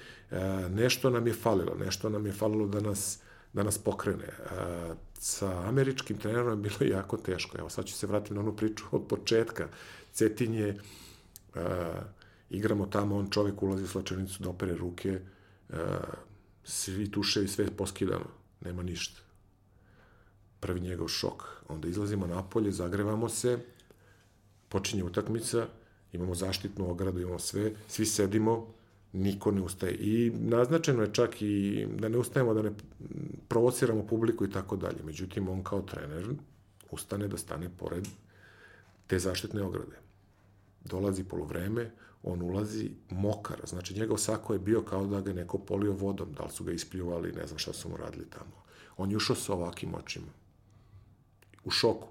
nešto 0.70 1.10
nam 1.10 1.26
je 1.26 1.32
falilo, 1.32 1.74
nešto 1.74 2.08
nam 2.08 2.26
je 2.26 2.32
falilo 2.32 2.66
da 2.66 2.80
nas, 2.80 3.18
da 3.52 3.62
nas 3.62 3.78
pokrene. 3.78 4.24
E, 4.24 4.34
sa 5.18 5.68
američkim 5.68 6.18
trenerom 6.18 6.50
je 6.50 6.70
bilo 6.70 6.92
jako 6.92 7.16
teško. 7.16 7.58
Evo, 7.58 7.68
sad 7.68 7.84
ću 7.84 7.94
se 7.94 8.06
vratiti 8.06 8.34
na 8.34 8.40
onu 8.40 8.56
priču 8.56 8.84
od 8.90 9.06
početka. 9.08 9.68
Cetinje, 10.12 10.76
igramo 12.50 12.86
tamo, 12.86 13.16
on 13.16 13.30
čovjek 13.30 13.62
ulazi 13.62 13.84
u 13.84 13.88
slačenicu 13.88 14.42
da 14.42 14.50
opere 14.50 14.74
ruke, 14.74 15.20
svi 16.64 17.10
tuše 17.10 17.44
i 17.44 17.48
sve 17.48 17.66
poskidano, 17.76 18.26
nema 18.60 18.82
ništa. 18.82 19.20
Prvi 20.60 20.80
njegov 20.80 21.08
šok. 21.08 21.44
Onda 21.68 21.88
izlazimo 21.88 22.26
napolje, 22.26 22.72
zagrevamo 22.72 23.28
se, 23.28 23.58
počinje 24.68 25.04
utakmica, 25.04 25.66
imamo 26.12 26.34
zaštitnu 26.34 26.90
ogradu, 26.90 27.20
imamo 27.20 27.38
sve, 27.38 27.72
svi 27.88 28.06
sedimo, 28.06 28.74
niko 29.12 29.50
ne 29.50 29.62
ustaje. 29.62 29.94
I 29.94 30.32
naznačeno 30.34 31.02
je 31.02 31.14
čak 31.14 31.42
i 31.42 31.86
da 31.98 32.08
ne 32.08 32.18
ustajemo, 32.18 32.54
da 32.54 32.62
ne 32.62 32.72
provociramo 33.48 34.06
publiku 34.06 34.44
i 34.44 34.50
tako 34.50 34.76
dalje. 34.76 35.02
Međutim, 35.04 35.48
on 35.48 35.62
kao 35.62 35.82
trener 35.82 36.34
ustane 36.90 37.28
da 37.28 37.36
stane 37.36 37.70
pored 37.78 38.08
te 39.06 39.18
zaštitne 39.18 39.62
ograde. 39.62 39.96
Dolazi 40.84 41.24
polovreme, 41.24 41.90
on 42.22 42.42
ulazi 42.42 42.90
mokar, 43.10 43.60
znači 43.64 43.94
njegov 43.94 44.18
sako 44.18 44.52
je 44.52 44.58
bio 44.58 44.82
kao 44.82 45.06
da 45.06 45.20
ga 45.20 45.32
neko 45.32 45.58
polio 45.58 45.92
vodom, 45.92 46.32
da 46.32 46.44
li 46.44 46.50
su 46.50 46.64
ga 46.64 46.72
ispljuvali, 46.72 47.32
ne 47.32 47.46
znam 47.46 47.58
šta 47.58 47.72
su 47.72 47.88
mu 47.88 47.96
radili 47.96 48.30
tamo. 48.30 48.62
On 48.96 49.10
je 49.10 49.16
ušao 49.16 49.36
sa 49.36 49.54
ovakim 49.54 49.94
očima. 49.94 50.32
U 51.64 51.70
šoku. 51.70 52.08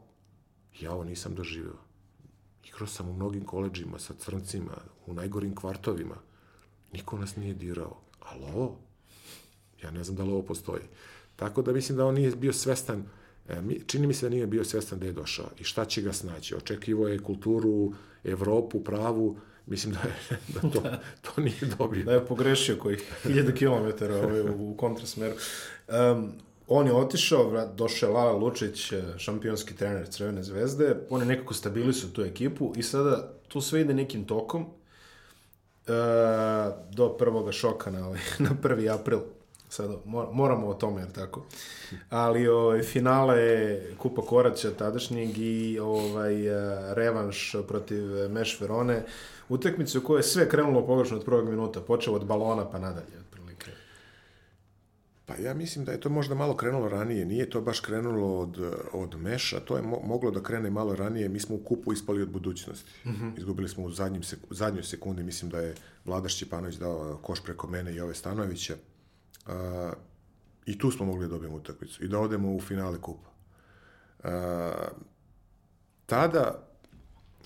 Ja 0.79 0.93
ovo 0.93 1.03
nisam 1.03 1.35
doživeo. 1.35 1.77
Igrao 2.67 2.87
sam 2.87 3.09
u 3.09 3.13
mnogim 3.13 3.45
koleđima 3.45 3.99
sa 3.99 4.13
crncima, 4.13 4.77
u 5.07 5.13
najgorim 5.13 5.55
kvartovima. 5.55 6.15
Niko 6.93 7.17
nas 7.17 7.35
nije 7.35 7.53
dirao. 7.53 8.01
Ali 8.19 8.43
ovo, 8.43 8.77
ja 9.83 9.91
ne 9.91 10.03
znam 10.03 10.17
da 10.17 10.23
li 10.23 10.31
ovo 10.31 10.41
postoji. 10.41 10.83
Tako 11.35 11.61
da 11.61 11.73
mislim 11.73 11.97
da 11.97 12.05
on 12.05 12.15
nije 12.15 12.31
bio 12.35 12.53
svestan, 12.53 13.03
e, 13.49 13.61
čini 13.87 14.07
mi 14.07 14.13
se 14.13 14.25
da 14.25 14.29
nije 14.29 14.47
bio 14.47 14.63
svestan 14.63 14.99
da 14.99 15.05
je 15.05 15.11
došao 15.11 15.45
i 15.59 15.63
šta 15.63 15.85
će 15.85 16.01
ga 16.01 16.13
snaći. 16.13 16.55
Očekivo 16.55 17.07
je 17.07 17.19
kulturu, 17.19 17.93
Evropu, 18.23 18.83
pravu, 18.83 19.37
mislim 19.65 19.93
da, 19.93 19.99
je, 19.99 20.37
da 20.53 20.69
to, 20.69 20.81
to 21.21 21.41
nije 21.41 21.75
dobio. 21.77 22.03
Da 22.03 22.13
je 22.13 22.25
pogrešio 22.25 22.75
kojih 22.75 23.03
hiljada 23.23 23.51
kilometara 23.51 24.15
ovaj, 24.15 24.41
u 24.41 24.75
kontrasmeru. 24.77 25.35
Um, 25.87 26.31
on 26.67 26.87
je 26.87 26.93
otišao, 26.93 27.67
došao 27.75 28.09
je 28.09 28.13
Lala 28.13 28.31
Lučić, 28.31 28.91
e, 28.91 29.03
šampionski 29.17 29.75
trener 29.75 30.07
Crvene 30.09 30.43
zvezde, 30.43 30.97
on 31.09 31.21
je 31.21 31.27
nekako 31.27 31.53
stabilisao 31.53 32.09
tu 32.09 32.21
ekipu 32.21 32.73
i 32.75 32.83
sada 32.83 33.33
tu 33.47 33.61
sve 33.61 33.81
ide 33.81 33.93
nekim 33.93 34.25
tokom 34.25 34.65
do 36.91 37.09
prvoga 37.09 37.51
šoka 37.51 37.91
na, 37.91 38.07
ovaj, 38.07 38.19
na 38.39 38.49
1. 38.63 38.93
april. 38.93 39.19
Sada 39.69 39.93
moramo 40.31 40.67
o 40.67 40.73
tome, 40.73 41.01
jer 41.01 41.11
tako. 41.11 41.43
Ali 42.09 42.47
ovaj, 42.47 42.83
finale 42.83 43.79
Kupa 43.97 44.21
Koraća 44.21 44.71
tadašnjeg 44.71 45.37
i 45.37 45.79
ovaj, 45.79 46.47
e, 46.47 46.93
revanš 46.93 47.55
protiv 47.67 48.03
Meš 48.29 48.61
Verone, 48.61 49.03
utakmice 49.49 49.97
u 49.97 50.03
kojoj 50.03 50.19
je 50.19 50.23
sve 50.23 50.49
krenulo 50.49 50.85
pogrešno 50.85 51.17
od 51.17 51.25
prvog 51.25 51.49
minuta, 51.49 51.81
počeo 51.81 52.13
od 52.13 52.25
balona 52.25 52.65
pa 52.71 52.79
nadalje. 52.79 53.21
Pa 55.31 55.43
ja 55.43 55.53
mislim 55.53 55.85
da 55.85 55.91
je 55.91 55.99
to 55.99 56.09
možda 56.09 56.35
malo 56.35 56.55
krenulo 56.55 56.89
ranije. 56.89 57.25
Nije 57.25 57.49
to 57.49 57.61
baš 57.61 57.79
krenulo 57.79 58.39
od, 58.39 58.73
od 58.93 59.19
Meša, 59.19 59.59
to 59.59 59.75
je 59.75 59.81
mo 59.81 59.99
moglo 60.03 60.31
da 60.31 60.43
krene 60.43 60.69
malo 60.69 60.95
ranije. 60.95 61.29
Mi 61.29 61.39
smo 61.39 61.55
u 61.55 61.63
kupu 61.63 61.93
ispali 61.93 62.21
od 62.21 62.29
budućnosti. 62.29 62.91
Mm 63.05 63.09
-hmm. 63.09 63.37
Izgubili 63.37 63.69
smo 63.69 63.83
u 63.83 63.91
zadnjim 63.91 64.23
sek 64.23 64.39
zadnjoj 64.49 64.83
sekundi, 64.83 65.23
mislim 65.23 65.51
da 65.51 65.59
je 65.59 65.75
Vlada 66.05 66.29
Šćepanović 66.29 66.75
dao 66.75 67.19
koš 67.21 67.43
preko 67.43 67.67
mene 67.67 67.93
i 67.93 67.99
ove 67.99 68.13
Stanovića. 68.13 68.75
Uh, 69.45 69.53
I 70.65 70.77
tu 70.77 70.91
smo 70.91 71.05
mogli 71.05 71.25
da 71.25 71.29
dobijemo 71.29 71.55
utakmicu 71.55 72.03
i 72.03 72.07
da 72.07 72.19
odemo 72.19 72.55
u 72.55 72.61
finale 72.61 73.01
kupa. 73.01 73.29
Uh, 74.23 74.29
tada 76.05 76.67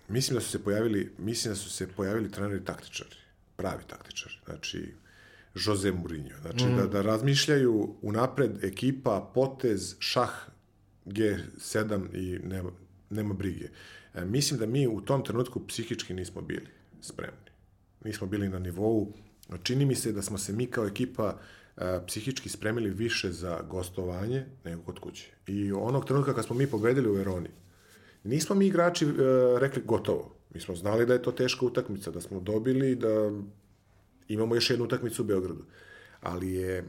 mislim 0.08 0.36
da 0.36 0.42
su 0.42 0.50
se 0.50 0.64
pojavili, 0.64 1.14
mislim 1.18 1.52
da 1.52 1.56
su 1.56 1.70
se 1.70 1.88
pojavili 1.88 2.32
treneri 2.32 2.66
taktičari, 2.66 3.16
pravi 3.56 3.84
taktičari. 3.88 4.36
Znači, 4.46 4.94
Jose 5.56 5.92
Mourinho. 5.92 6.38
Znači, 6.42 6.66
mm. 6.66 6.78
da, 6.78 6.88
da 6.88 7.02
razmišljaju 7.02 7.96
unapred 8.02 8.64
ekipa, 8.64 9.32
potez, 9.34 9.96
šah, 10.00 10.32
G7 11.06 12.16
i 12.16 12.40
nema, 12.48 12.72
nema 13.10 13.34
brige. 13.34 13.70
E, 14.14 14.26
mislim 14.26 14.60
da 14.60 14.66
mi 14.66 14.88
u 14.88 15.02
tom 15.02 15.24
trenutku 15.24 15.68
psihički 15.68 16.14
nismo 16.14 16.42
bili 16.42 16.68
spremni. 17.02 17.52
Nismo 18.04 18.28
bili 18.28 18.50
na 18.50 18.60
nivou. 18.60 19.14
Čini 19.64 19.86
mi 19.86 19.96
se 19.96 20.12
da 20.12 20.22
smo 20.22 20.38
se 20.38 20.54
mi 20.54 20.66
kao 20.66 20.88
ekipa 20.88 21.38
e, 21.78 22.00
psihički 22.08 22.50
spremili 22.50 22.90
više 22.90 23.32
za 23.32 23.62
gostovanje 23.70 24.46
nego 24.64 24.82
kod 24.82 25.00
kuće. 25.00 25.32
I 25.48 25.72
onog 25.72 26.06
trenutka 26.06 26.34
kad 26.34 26.46
smo 26.46 26.56
mi 26.56 26.68
pobedili 26.68 27.10
u 27.10 27.14
Veroni, 27.14 27.50
nismo 28.24 28.56
mi 28.56 28.68
igrači 28.68 29.06
e, 29.06 29.10
rekli 29.60 29.82
gotovo. 29.86 30.36
Mi 30.54 30.62
smo 30.62 30.76
znali 30.76 31.06
da 31.06 31.14
je 31.14 31.22
to 31.22 31.32
teška 31.32 31.66
utakmica, 31.66 32.12
da 32.12 32.22
smo 32.22 32.40
dobili, 32.40 32.96
da 32.96 33.32
Imamo 34.28 34.56
još 34.56 34.70
jednu 34.70 34.86
utakmicu 34.86 35.22
u 35.22 35.26
Beogradu. 35.26 35.64
Ali 36.22 36.54
je 36.54 36.84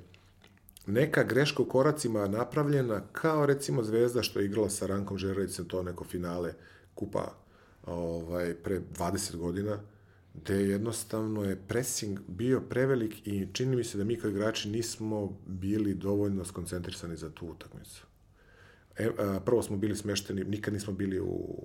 neka 0.87 1.24
greška 1.24 1.62
u 1.62 1.66
koracima 1.66 2.28
napravljena 2.28 3.03
kao 3.12 3.47
recimo 3.47 3.82
Zvezda 3.82 4.22
što 4.22 4.41
je 4.41 4.47
igrala 4.47 4.70
sa 4.70 4.87
Rankom 4.87 5.18
Žerovicem 5.18 5.64
to 5.64 5.82
neko 5.82 6.05
finale 6.05 6.55
kupa 6.95 7.34
ovaj, 7.87 8.55
pre 8.55 8.80
20 8.99 9.37
godina, 9.37 9.80
gde 10.34 10.55
jednostavno 10.55 11.45
je 11.45 11.57
pressing 11.57 12.18
bio 12.28 12.61
prevelik 12.61 13.26
i 13.26 13.47
čini 13.53 13.76
mi 13.76 13.84
se 13.84 13.99
da 13.99 14.05
mi 14.05 14.16
kao 14.16 14.30
igrači 14.30 14.68
nismo 14.68 15.39
bili 15.47 15.95
dovoljno 15.95 16.45
skoncentrisani 16.45 17.16
za 17.16 17.30
tu 17.30 17.47
utakmicu. 17.47 18.07
E, 18.97 19.09
a, 19.18 19.41
prvo 19.45 19.62
smo 19.62 19.76
bili 19.76 19.97
smešteni, 19.97 20.45
nikad 20.45 20.74
nismo 20.74 20.93
bili 20.93 21.20
u 21.20 21.64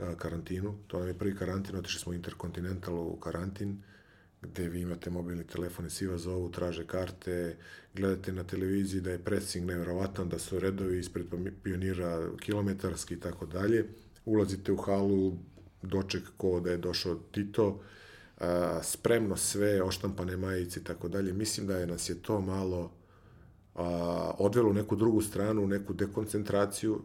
a, 0.00 0.14
karantinu, 0.14 0.74
to 0.86 0.98
nam 0.98 1.08
je 1.08 1.18
prvi 1.18 1.36
karantin, 1.36 1.76
otišli 1.76 2.00
smo 2.00 2.12
u 2.12 2.14
Intercontinental 2.14 2.98
u 2.98 3.16
karantin, 3.16 3.82
gde 4.44 4.68
vi 4.68 4.80
imate 4.80 5.10
mobilni 5.10 5.46
telefon 5.46 5.86
i 5.86 5.90
svi 5.90 6.06
vas 6.06 6.20
zovu, 6.20 6.50
traže 6.50 6.86
karte, 6.86 7.56
gledate 7.94 8.32
na 8.32 8.44
televiziji 8.44 9.00
da 9.00 9.10
je 9.10 9.18
pressing 9.18 9.66
nevjerovatan, 9.66 10.28
da 10.28 10.38
su 10.38 10.58
redovi 10.58 10.98
ispred 10.98 11.26
pionira 11.62 12.30
kilometarski 12.40 13.14
i 13.14 13.20
tako 13.20 13.46
dalje. 13.46 13.84
Ulazite 14.24 14.72
u 14.72 14.76
halu, 14.76 15.38
doček 15.82 16.22
ko 16.36 16.60
da 16.60 16.70
je 16.70 16.76
došao 16.76 17.14
Tito, 17.14 17.80
a, 18.38 18.80
spremno 18.82 19.36
sve, 19.36 19.82
oštampane 19.82 20.36
majice 20.36 20.80
i 20.80 20.84
tako 20.84 21.08
dalje. 21.08 21.32
Mislim 21.32 21.66
da 21.66 21.78
je 21.78 21.86
nas 21.86 22.10
je 22.10 22.22
to 22.22 22.40
malo 22.40 22.92
a, 23.74 23.84
odvelo 24.38 24.70
u 24.70 24.74
neku 24.74 24.96
drugu 24.96 25.22
stranu, 25.22 25.66
neku 25.66 25.92
dekoncentraciju, 25.92 27.02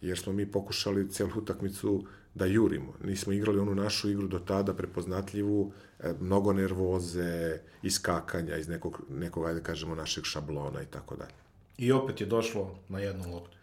jer 0.00 0.18
smo 0.18 0.32
mi 0.32 0.52
pokušali 0.52 1.10
celu 1.10 1.30
utakmicu 1.36 2.04
da 2.34 2.46
jurimo. 2.46 2.94
Nismo 3.04 3.32
igrali 3.32 3.58
onu 3.58 3.74
našu 3.74 4.10
igru 4.10 4.28
do 4.28 4.38
tada 4.38 4.74
prepoznatljivu, 4.74 5.72
e, 6.00 6.12
mnogo 6.20 6.52
nervoze, 6.52 7.58
iskakanja 7.82 8.56
iz 8.56 8.68
nekog, 8.68 9.02
nekog 9.08 9.46
ajde 9.46 9.62
kažemo, 9.62 9.94
našeg 9.94 10.24
šablona 10.24 10.82
i 10.82 10.86
tako 10.86 11.16
dalje. 11.16 11.32
I 11.78 11.92
opet 11.92 12.20
je 12.20 12.26
došlo 12.26 12.78
na 12.88 12.98
jednu 12.98 13.32
loptu. 13.32 13.56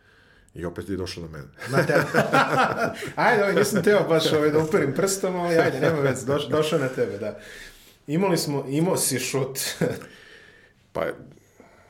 I 0.55 0.65
opet 0.65 0.89
je 0.89 0.97
došlo 0.97 1.24
na 1.24 1.30
mene. 1.30 1.47
Na 1.78 1.86
tebe. 1.86 2.03
ajde, 3.15 3.43
ovaj, 3.43 3.55
nisam 3.55 3.84
teo 3.84 4.05
baš 4.09 4.34
ovaj, 4.34 4.51
da 4.51 4.59
uperim 4.59 4.93
prstom, 4.93 5.36
ali 5.36 5.57
ajde, 5.57 5.80
nema 5.80 5.99
već, 5.99 6.20
doš, 6.20 6.47
došao 6.47 6.80
na 6.80 6.88
tebe, 6.88 7.18
da. 7.18 7.39
Imali 8.07 8.38
smo, 8.38 8.65
imao 8.70 8.97
si 8.97 9.20
šut. 9.20 9.59
pa, 10.93 11.05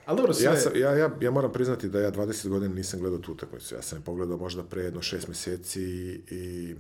Ali 0.07 0.17
dobro, 0.17 0.33
sve... 0.33 0.45
Ja, 0.45 0.55
sam, 0.55 0.71
ja, 0.75 0.91
ja, 0.91 1.17
ja 1.21 1.31
moram 1.31 1.51
priznati 1.51 1.89
da 1.89 1.99
ja 2.01 2.11
20 2.11 2.49
godina 2.49 2.75
nisam 2.75 2.99
gledao 2.99 3.19
tu 3.19 3.31
utakmicu. 3.31 3.75
Ja 3.75 3.81
sam 3.81 3.97
je 3.97 4.03
pogledao 4.03 4.37
možda 4.37 4.63
pre 4.63 4.83
jedno 4.83 5.01
šest 5.01 5.27
meseci 5.27 5.81
i 6.29 6.75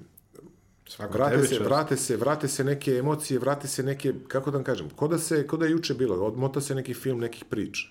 Svako 0.87 1.13
vrate 1.13 1.47
se, 1.47 1.59
vrate 1.59 1.97
se, 1.97 2.17
vrate 2.17 2.47
se 2.47 2.63
neke 2.63 2.91
emocije, 2.91 3.39
vrate 3.39 3.67
se 3.67 3.83
neke, 3.83 4.13
kako 4.27 4.51
da 4.51 4.57
vam 4.57 4.63
kažem, 4.63 4.89
ko 4.89 5.07
da, 5.07 5.17
se, 5.17 5.47
ko 5.47 5.57
da 5.57 5.65
je 5.65 5.71
juče 5.71 5.93
bilo, 5.93 6.25
odmota 6.25 6.61
se 6.61 6.75
neki 6.75 6.93
film, 6.93 7.19
nekih 7.19 7.45
priča. 7.45 7.87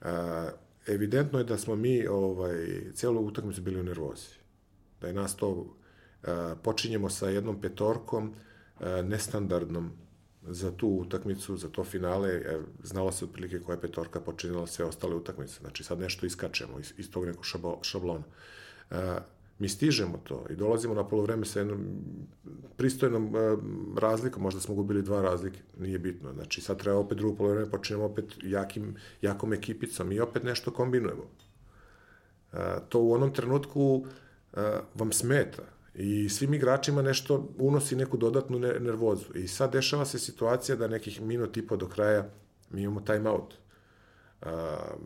Uh, 0.00 0.08
evidentno 0.86 1.38
je 1.38 1.44
da 1.44 1.58
smo 1.58 1.76
mi 1.76 2.06
ovaj, 2.06 2.80
cijelu 2.94 3.26
utakmicu 3.26 3.62
bili 3.62 3.80
u 3.80 3.82
nervozi. 3.82 4.28
Da 5.00 5.06
je 5.06 5.12
nas 5.12 5.36
to, 5.36 5.50
uh, 5.50 5.68
počinjemo 6.62 7.10
sa 7.10 7.28
jednom 7.28 7.60
petorkom, 7.60 8.34
uh, 8.80 8.86
nestandardnom, 9.04 9.92
za 10.42 10.70
tu 10.76 10.88
utakmicu, 10.88 11.56
za 11.56 11.68
to 11.68 11.84
finale, 11.84 12.28
e, 12.28 12.58
znalo 12.82 13.12
se 13.12 13.24
otprilike 13.24 13.60
koja 13.60 13.74
je 13.74 13.80
petorka 13.80 14.20
počinila 14.20 14.66
sve 14.66 14.84
ostale 14.84 15.14
utakmice. 15.14 15.60
Znači 15.60 15.84
sad 15.84 15.98
nešto 15.98 16.26
iskačemo 16.26 16.80
iz, 16.80 16.92
iz 16.98 17.10
tog 17.10 17.26
nekog 17.26 17.44
šablona. 17.82 18.24
E, 18.90 19.18
Mi 19.60 19.68
stižemo 19.68 20.18
to 20.24 20.46
i 20.50 20.56
dolazimo 20.56 20.94
na 20.94 21.04
polovreme 21.04 21.44
sa 21.44 21.58
jednom 21.58 21.84
pristojnom 22.76 23.36
e, 23.36 23.56
razlikom, 24.00 24.42
možda 24.42 24.60
smo 24.60 24.74
gubili 24.74 25.02
dva 25.02 25.22
razlike, 25.22 25.60
nije 25.78 25.98
bitno. 25.98 26.32
Znači 26.32 26.60
sad 26.60 26.78
treba 26.78 26.98
opet 26.98 27.18
drugo 27.18 27.36
polovreme, 27.36 27.70
počinjemo 27.70 28.04
opet 28.04 28.24
jakim, 28.42 28.96
jakom 29.22 29.52
ekipicom 29.52 30.12
i 30.12 30.20
opet 30.20 30.42
nešto 30.42 30.70
kombinujemo. 30.70 31.24
To 32.88 33.00
u 33.00 33.12
onom 33.12 33.34
trenutku 33.34 34.06
vam 34.94 35.12
smeta 35.12 35.62
i 35.94 36.28
svim 36.28 36.54
igračima 36.54 37.02
nešto 37.02 37.48
unosi 37.58 37.96
neku 37.96 38.16
dodatnu 38.16 38.58
nervozu. 38.58 39.34
I 39.34 39.48
sad 39.48 39.72
dešava 39.72 40.04
se 40.04 40.18
situacija 40.18 40.76
da 40.76 40.88
nekih 40.88 41.20
minut 41.22 41.56
i 41.56 41.66
po 41.66 41.76
do 41.76 41.88
kraja 41.88 42.30
mi 42.70 42.82
imamo 42.82 43.00
timeout. 43.00 43.54
Uh, 44.42 44.48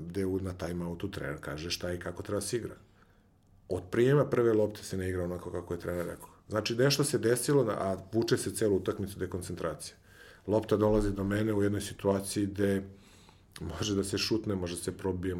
gde 0.09 0.26
na 0.26 0.53
timeoutu 0.53 1.11
trener 1.11 1.37
kaže 1.41 1.70
šta 1.70 1.93
i 1.93 1.99
kako 1.99 2.22
treba 2.22 2.41
da 2.41 2.47
se 2.47 2.57
igra. 2.57 2.74
Od 3.68 3.82
prijema 3.91 4.24
prve 4.24 4.53
lopte 4.53 4.82
se 4.82 4.97
ne 4.97 5.09
igra 5.09 5.24
onako 5.24 5.51
kako 5.51 5.74
je 5.74 5.80
trener 5.80 6.07
rekao. 6.07 6.28
Znači, 6.49 6.74
nešto 6.74 7.05
se 7.05 7.18
desilo, 7.18 7.66
a 7.70 7.97
vuče 8.12 8.37
se 8.37 8.55
celu 8.55 8.76
utakmicu 8.76 9.18
dekoncentracije. 9.18 9.97
Lopta 10.47 10.76
dolazi 10.76 11.12
do 11.12 11.24
mene 11.24 11.53
u 11.53 11.62
jednoj 11.62 11.80
situaciji 11.80 12.47
gde 12.47 12.82
može 13.61 13.95
da 13.95 14.05
se 14.05 14.18
šutne, 14.18 14.55
može 14.55 14.76
da 14.76 14.82
se 14.82 14.97
probije 14.97 15.37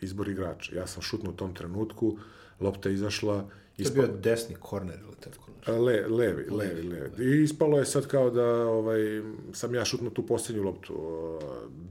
izbor 0.00 0.28
igrača. 0.28 0.76
Ja 0.76 0.86
sam 0.86 1.02
šutnuo 1.02 1.32
u 1.32 1.36
tom 1.36 1.54
trenutku, 1.54 2.18
lopta 2.60 2.90
izašla, 2.90 3.48
To 3.76 3.82
je 3.82 3.90
bio 3.90 4.06
desni 4.06 4.54
korner 4.60 4.98
ili 5.06 5.16
tako 5.20 5.50
nešto? 5.56 5.82
Le, 5.82 6.06
levi, 6.08 6.50
levi, 6.50 6.82
levi. 6.82 7.24
I 7.24 7.42
ispalo 7.42 7.78
je 7.78 7.84
sad 7.84 8.06
kao 8.06 8.30
da 8.30 8.46
ovaj, 8.66 8.98
sam 9.52 9.74
ja 9.74 9.84
šutnuo 9.84 10.10
tu 10.10 10.26
poslednju 10.26 10.62
loptu. 10.62 10.94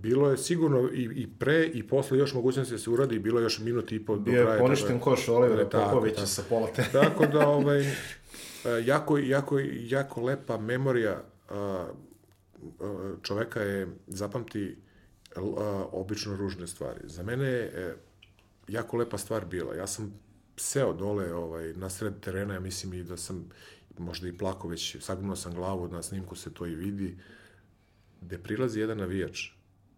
Bilo 0.02 0.30
je 0.30 0.38
sigurno 0.38 0.90
i, 0.94 1.04
i 1.04 1.28
pre 1.40 1.66
i 1.66 1.88
posle 1.88 2.18
još 2.18 2.34
mogućnosti 2.34 2.74
da 2.74 2.80
se 2.80 2.90
uradi 2.90 3.20
bilo 3.20 3.40
je 3.40 3.44
još 3.44 3.60
minut 3.60 3.92
i 3.92 4.06
po 4.06 4.16
do 4.16 4.32
kraja. 4.32 4.46
Bio 4.46 4.54
je 4.54 4.60
poništen 4.60 5.00
koš 5.00 5.30
Olivera 5.30 5.66
Popovića 5.66 6.26
sa 6.26 6.44
pola 6.50 6.68
te. 6.76 6.86
tako 6.92 7.26
da, 7.26 7.48
ovaj, 7.60 7.86
jako, 8.86 9.18
jako, 9.18 9.60
jako 9.76 10.22
lepa 10.22 10.58
memorija 10.58 11.24
čoveka 13.22 13.62
je 13.62 13.88
zapamti 14.08 14.78
obično 15.92 16.36
ružne 16.36 16.68
stvari. 16.68 17.00
Za 17.04 17.24
mene 17.24 17.46
je 17.46 17.64
e, 17.64 17.96
jako 18.68 18.98
lepa 18.98 19.18
stvar 19.18 19.46
bila. 19.46 19.76
Ja 19.76 19.88
sam 19.88 20.20
seo 20.58 20.94
dole 20.94 21.34
ovaj, 21.34 21.74
na 21.74 21.90
sred 21.90 22.20
terena, 22.20 22.54
ja 22.54 22.60
mislim 22.60 22.94
i 22.94 23.04
da 23.04 23.18
sam 23.18 23.50
možda 23.98 24.28
i 24.28 24.38
plako 24.38 24.68
već, 24.68 24.98
sagnuo 25.00 25.36
sam 25.36 25.54
glavu, 25.54 25.88
na 25.88 26.02
snimku 26.02 26.36
se 26.36 26.54
to 26.54 26.66
i 26.66 26.76
vidi, 26.76 27.18
gde 28.22 28.38
prilazi 28.38 28.80
jedan 28.80 28.98
navijač, 28.98 29.50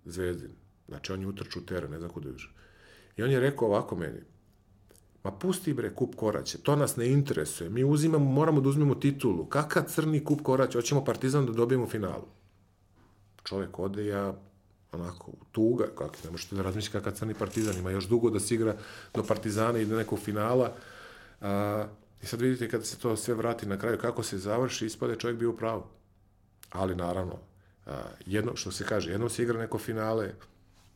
Zvezdin, 0.06 0.51
znači 0.88 1.12
on 1.12 1.22
je 1.22 1.28
utrču 1.28 1.66
teren, 1.66 1.91
ne 1.91 1.99
znam 1.99 2.12
kuda 2.12 2.30
još. 2.30 2.56
I 3.18 3.24
on 3.24 3.32
je 3.32 3.39
rekao 3.39 3.68
ovako 3.68 3.95
meni, 3.95 4.20
ma 5.24 5.32
pusti 5.32 5.74
bre 5.74 5.95
kup 5.95 6.16
koraće, 6.16 6.58
to 6.58 6.76
nas 6.76 6.95
ne 6.95 7.08
interesuje, 7.08 7.70
mi 7.70 7.84
uzimamo, 7.84 8.32
moramo 8.32 8.62
da 8.62 8.70
uzmemo 8.70 8.95
titulu, 8.95 9.45
kakav 9.45 9.84
crni 9.84 10.24
kup 10.24 10.41
koraće, 10.41 10.78
hoćemo 10.78 11.06
Partizan 11.06 11.45
da 11.45 11.51
dobijemo 11.51 11.88
finalu. 11.88 12.28
Čovek 13.43 13.80
ode, 13.80 14.06
ja 14.06 14.36
onako 14.96 15.32
tuga, 15.52 15.86
kako 15.98 16.16
ne 16.24 16.32
možete 16.32 16.56
da 16.56 16.62
razmišljati 16.62 16.93
kakav 16.93 17.14
crni 17.14 17.34
partizan, 17.34 17.78
ima 17.78 17.91
još 17.91 18.08
dugo 18.08 18.30
da 18.30 18.39
se 18.39 18.56
igra 18.56 18.76
do 19.14 19.24
partizana 19.24 19.80
i 19.80 19.86
do 19.86 19.96
nekog 19.96 20.20
finala. 20.20 20.74
A, 21.41 21.86
I 22.24 22.26
sad 22.26 22.41
vidite 22.41 22.70
kada 22.70 22.84
se 22.84 22.98
to 22.98 23.16
sve 23.16 23.34
vrati 23.34 23.66
na 23.66 23.78
kraju, 23.78 23.98
kako 23.98 24.24
se 24.24 24.38
završi, 24.38 24.86
ispade 24.86 25.16
čovjek 25.16 25.39
bio 25.39 25.50
u 25.50 25.58
pravu. 25.58 25.84
Ali 26.70 26.96
naravno, 26.96 27.39
a, 27.86 28.02
jedno, 28.26 28.56
što 28.56 28.72
se 28.72 28.86
kaže, 28.86 29.12
jednom 29.12 29.30
se 29.30 29.43
igra 29.43 29.60
neko 29.60 29.78
finale, 29.78 30.34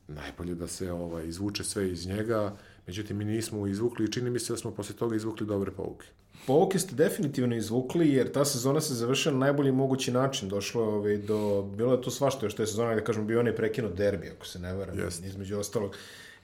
najbolje 0.07 0.55
da 0.55 0.67
se 0.67 0.91
ovaj, 0.91 1.27
izvuče 1.27 1.63
sve 1.63 1.91
iz 1.91 2.07
njega, 2.07 2.57
međutim 2.89 3.17
mi 3.17 3.25
nismo 3.25 3.67
izvukli 3.67 4.05
i 4.05 4.11
čini 4.11 4.29
mi 4.29 4.39
se 4.39 4.53
da 4.53 4.57
smo 4.57 4.71
posle 4.71 4.95
toga 4.95 5.15
izvukli 5.15 5.45
dobre 5.45 5.71
pouke. 5.71 6.07
Pouke 6.47 6.79
ste 6.79 6.95
definitivno 6.95 7.55
izvukli, 7.55 8.09
jer 8.13 8.31
ta 8.31 8.45
sezona 8.45 8.81
se 8.81 8.93
završila 8.93 9.33
na 9.33 9.39
najbolji 9.39 9.71
mogući 9.71 10.11
način. 10.11 10.49
Došlo 10.49 10.81
je 10.81 10.87
ovaj, 10.87 11.17
do... 11.17 11.61
Bilo 11.75 11.93
je 11.93 12.01
to 12.01 12.11
svašto 12.11 12.45
još 12.45 12.55
te 12.55 12.65
sezona, 12.65 12.95
da 12.95 13.03
kažem, 13.03 13.27
bio 13.27 13.39
on 13.39 13.47
je 13.47 13.55
prekinut 13.55 13.93
derbi, 13.93 14.31
ako 14.35 14.45
se 14.45 14.59
ne 14.59 14.73
varam, 14.73 14.97
yes. 14.97 15.25
između 15.27 15.59
ostalog. 15.59 15.95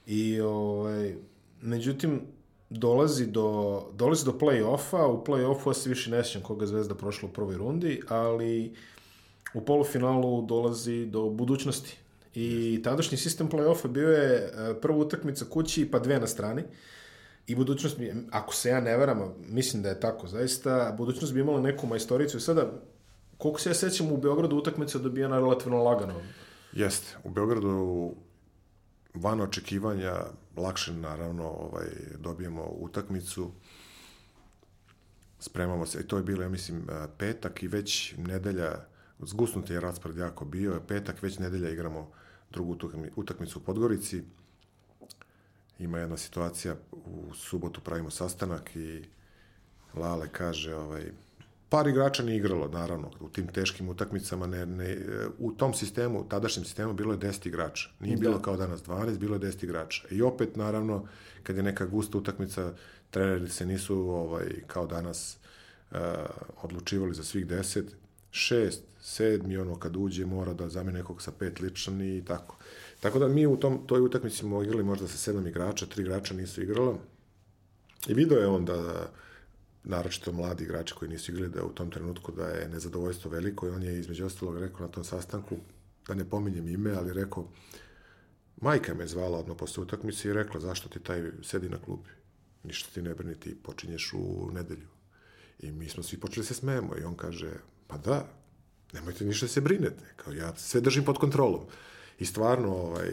I, 0.07 0.41
ovaj, 0.41 1.15
međutim, 1.61 2.21
dolazi 2.69 3.25
do, 3.25 3.81
dolazi 3.93 4.25
do 4.25 4.37
play-offa, 4.39 5.05
u 5.05 5.23
play-offu 5.25 5.73
se 5.73 5.89
više 5.89 6.11
ne 6.11 6.23
sjećam 6.23 6.41
koga 6.41 6.65
Zvezda 6.65 6.95
prošla 6.95 7.29
u 7.29 7.33
prvoj 7.33 7.57
rundi, 7.57 8.01
ali 8.07 8.73
u 9.53 9.61
polufinalu 9.61 10.45
dolazi 10.45 11.05
do 11.05 11.29
budućnosti. 11.29 11.97
I 12.35 12.81
tadašnji 12.83 13.17
sistem 13.17 13.49
play-offa 13.49 13.87
bio 13.87 14.09
je 14.09 14.35
e, 14.35 14.73
prva 14.81 14.97
utakmica 14.97 15.45
kući 15.49 15.91
pa 15.91 15.99
dve 15.99 16.19
na 16.19 16.27
strani. 16.27 16.63
I 17.47 17.55
budućnost, 17.55 17.97
bi, 17.97 18.13
ako 18.31 18.55
se 18.55 18.69
ja 18.69 18.81
ne 18.81 18.97
varam, 18.97 19.33
mislim 19.47 19.83
da 19.83 19.89
je 19.89 19.99
tako, 19.99 20.27
zaista, 20.27 20.95
budućnost 20.97 21.33
bi 21.33 21.39
imala 21.39 21.61
neku 21.61 21.87
majstoricu 21.87 22.37
i 22.37 22.41
sada, 22.41 22.71
koliko 23.37 23.59
se 23.59 23.69
ja 23.69 23.73
sećam, 23.73 24.11
u 24.11 24.17
Beogradu 24.17 24.55
utakmica 24.55 24.99
dobijena 24.99 25.39
relativno 25.39 25.83
lagano. 25.83 26.13
Jeste, 26.73 27.17
u 27.23 27.29
Beogradu 27.29 28.13
van 29.13 29.41
očekivanja, 29.41 30.13
lakše 30.57 30.93
naravno 30.93 31.49
ovaj, 31.49 31.87
dobijemo 32.17 32.63
utakmicu, 32.63 33.51
spremamo 35.39 35.85
se, 35.85 35.99
i 35.99 36.07
to 36.07 36.17
je 36.17 36.23
bilo, 36.23 36.43
ja 36.43 36.49
mislim, 36.49 36.87
petak 37.17 37.63
i 37.63 37.67
već 37.67 38.13
nedelja, 38.17 38.71
zgusnuti 39.19 39.73
je 39.73 39.81
raspored 39.81 40.17
jako 40.17 40.45
bio, 40.45 40.81
petak, 40.87 41.21
već 41.21 41.39
nedelja 41.39 41.69
igramo 41.69 42.11
drugu 42.51 42.77
utakmicu 43.15 43.59
u 43.59 43.61
Podgorici, 43.61 44.23
ima 45.79 45.99
jedna 45.99 46.17
situacija, 46.17 46.75
u 46.91 47.33
subotu 47.33 47.81
pravimo 47.81 48.09
sastanak 48.09 48.75
i 48.75 49.03
Lale 49.93 50.27
kaže, 50.31 50.75
ovaj, 50.75 51.11
par 51.69 51.87
igrača 51.87 52.23
nije 52.23 52.37
igralo, 52.37 52.67
naravno, 52.67 53.11
u 53.19 53.29
tim 53.29 53.47
teškim 53.47 53.89
utakmicama, 53.89 54.47
ne, 54.47 54.65
ne, 54.65 54.97
u 55.39 55.51
tom 55.51 55.73
sistemu, 55.73 56.29
tadašnjem 56.29 56.65
sistemu, 56.65 56.93
bilo 56.93 57.13
je 57.13 57.19
10 57.19 57.47
igrača. 57.47 57.89
Nije 57.99 58.15
da. 58.15 58.21
bilo 58.21 58.41
kao 58.41 58.57
danas 58.57 58.83
12, 58.83 59.17
bilo 59.17 59.35
je 59.35 59.39
10 59.39 59.63
igrača. 59.63 60.07
I 60.11 60.21
opet, 60.21 60.55
naravno, 60.55 61.07
kad 61.43 61.57
je 61.57 61.63
neka 61.63 61.85
gusta 61.85 62.17
utakmica, 62.17 62.73
treneri 63.09 63.49
se 63.49 63.65
nisu, 63.65 63.97
ovaj, 63.97 64.45
kao 64.67 64.87
danas, 64.87 65.37
uh, 65.91 65.97
odlučivali 66.61 67.13
za 67.13 67.23
svih 67.23 67.47
10, 67.47 67.83
šest, 68.31 68.83
sedmi, 69.05 69.57
ono, 69.57 69.79
kad 69.79 69.95
uđe, 69.95 70.25
mora 70.25 70.53
da 70.53 70.69
zamene 70.69 70.99
nekog 70.99 71.21
sa 71.21 71.31
pet 71.31 71.59
ličan 71.59 72.01
i 72.01 72.25
tako. 72.25 72.57
Tako 72.99 73.19
da 73.19 73.27
mi 73.27 73.45
u 73.45 73.57
tom, 73.57 73.87
toj 73.87 74.01
utakmici 74.01 74.37
smo 74.37 74.63
igrali 74.63 74.83
možda 74.83 75.07
sa 75.07 75.17
sedam 75.17 75.47
igrača, 75.47 75.85
tri 75.85 76.03
igrača 76.03 76.33
nisu 76.33 76.61
igrala. 76.61 76.97
I 78.07 78.13
video 78.13 78.39
je 78.39 78.47
on 78.47 78.65
da, 78.65 79.09
naročito 79.83 80.31
mladi 80.31 80.63
igrači 80.63 80.93
koji 80.93 81.09
nisu 81.11 81.31
igrali, 81.31 81.51
da 81.51 81.65
u 81.65 81.69
tom 81.69 81.91
trenutku 81.91 82.31
da 82.31 82.47
je 82.47 82.69
nezadovoljstvo 82.69 83.31
veliko 83.31 83.67
i 83.67 83.69
on 83.69 83.83
je 83.83 83.99
između 83.99 84.25
ostalog 84.25 84.59
rekao 84.59 84.85
na 84.85 84.91
tom 84.91 85.03
sastanku, 85.03 85.57
da 86.07 86.13
ne 86.13 86.29
pominjem 86.29 86.67
ime, 86.67 86.91
ali 86.91 87.13
rekao, 87.13 87.47
majka 88.61 88.93
me 88.93 89.07
zvala 89.07 89.37
odmah 89.37 89.57
posle 89.57 89.83
utakmice 89.83 90.29
i 90.29 90.33
rekla, 90.33 90.59
zašto 90.59 90.89
ti 90.89 90.99
taj 90.99 91.31
sedi 91.43 91.69
na 91.69 91.77
klupi? 91.77 92.09
Ništa 92.63 92.89
ti 92.93 93.01
ne 93.01 93.15
brini, 93.15 93.39
ti 93.39 93.55
počinješ 93.63 94.13
u 94.13 94.51
nedelju. 94.53 94.87
I 95.59 95.71
mi 95.71 95.89
smo 95.89 96.03
svi 96.03 96.19
počeli 96.19 96.45
se 96.45 96.53
smejemo 96.53 96.97
i 96.97 97.03
on 97.03 97.15
kaže, 97.15 97.51
pa 97.87 97.97
da, 97.97 98.27
nemojte 98.95 99.25
ništa 99.25 99.45
da 99.45 99.51
se 99.51 99.61
brinete, 99.61 100.03
kao 100.15 100.33
ja 100.33 100.55
sve 100.55 100.81
držim 100.81 101.03
pod 101.03 101.17
kontrolom. 101.17 101.61
I 102.19 102.25
stvarno, 102.25 102.75
ovaj, 102.75 103.11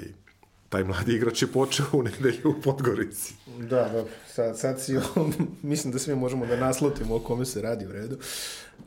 taj 0.69 0.85
mladi 0.85 1.15
igrač 1.15 1.43
je 1.43 1.49
počeo 1.49 1.87
u 1.93 2.03
nedelju 2.03 2.51
u 2.59 2.61
Podgorici. 2.63 3.35
Da, 3.59 3.89
da, 3.89 4.05
sad, 4.27 4.59
sad 4.59 4.81
si, 4.81 4.97
mislim 5.73 5.93
da 5.93 5.99
svi 5.99 6.15
možemo 6.15 6.47
da 6.47 6.57
naslutimo 6.57 7.17
o 7.17 7.21
kome 7.21 7.45
se 7.45 7.63
radi 7.63 7.87
u 7.87 7.93
redu. 7.93 8.19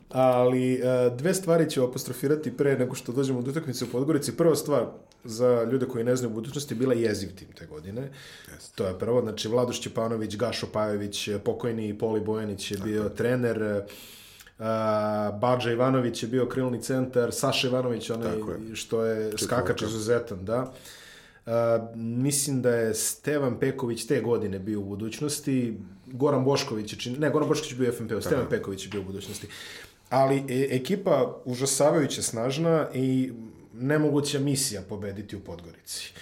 Ali 0.08 0.74
e, 0.74 1.10
dve 1.16 1.34
stvari 1.34 1.70
ću 1.70 1.84
apostrofirati 1.84 2.56
pre 2.56 2.78
nego 2.78 2.94
što 2.94 3.12
dođemo 3.12 3.42
do 3.42 3.50
utakmice 3.50 3.84
u 3.84 3.88
Podgorici. 3.88 4.36
Prva 4.36 4.56
stvar, 4.56 4.86
za 5.24 5.66
ljude 5.72 5.86
koji 5.86 6.04
ne 6.04 6.16
znaju 6.16 6.30
u 6.30 6.34
budućnosti, 6.34 6.74
bila 6.74 6.94
jeziv 6.94 7.28
tim 7.34 7.48
te 7.58 7.66
godine. 7.66 8.10
Yes. 8.48 8.74
To 8.74 8.86
je 8.86 8.98
prvo. 8.98 9.20
Znači, 9.20 9.48
Vladoš 9.48 9.80
Čepanović, 9.80 10.36
Gašo 10.36 10.66
Pajović, 10.72 11.28
pokojni 11.44 11.98
Poli 11.98 12.20
Bojanić 12.20 12.70
je 12.70 12.78
bio 12.78 13.02
Tako. 13.02 13.16
trener. 13.16 13.82
Uh, 14.58 14.64
Bađa 15.40 15.72
Ivanović 15.72 16.22
je 16.22 16.28
bio 16.28 16.46
krilni 16.46 16.82
centar, 16.82 17.32
Saša 17.32 17.68
Ivanović, 17.68 18.10
onaj 18.10 18.36
je. 18.36 18.76
što 18.76 19.04
je 19.04 19.38
skakač 19.38 19.82
izuzetan, 19.82 20.44
da. 20.44 20.72
Uh, 21.46 21.52
mislim 21.94 22.62
da 22.62 22.70
je 22.70 22.94
Stevan 22.94 23.58
Peković 23.58 24.06
te 24.06 24.20
godine 24.20 24.58
bio 24.58 24.80
u 24.80 24.84
budućnosti, 24.84 25.78
Goran 26.06 26.44
Bošković 26.44 26.92
je 26.92 26.98
čin... 26.98 27.16
ne, 27.18 27.30
Goran 27.30 27.48
Bošković 27.48 27.72
je 27.72 27.78
bio 27.78 27.90
u 27.90 27.92
FNP-u, 27.92 28.20
Stevan 28.20 28.46
Peković 28.50 28.84
je 28.84 28.90
bio 28.90 29.00
u 29.00 29.04
budućnosti. 29.04 29.46
Ali 30.10 30.36
e, 30.36 30.68
ekipa 30.70 31.42
užasavajuće 31.44 32.22
snažna 32.22 32.88
i 32.94 33.32
nemoguća 33.74 34.38
misija 34.38 34.82
pobediti 34.88 35.36
u 35.36 35.40
Podgorici. 35.40 36.12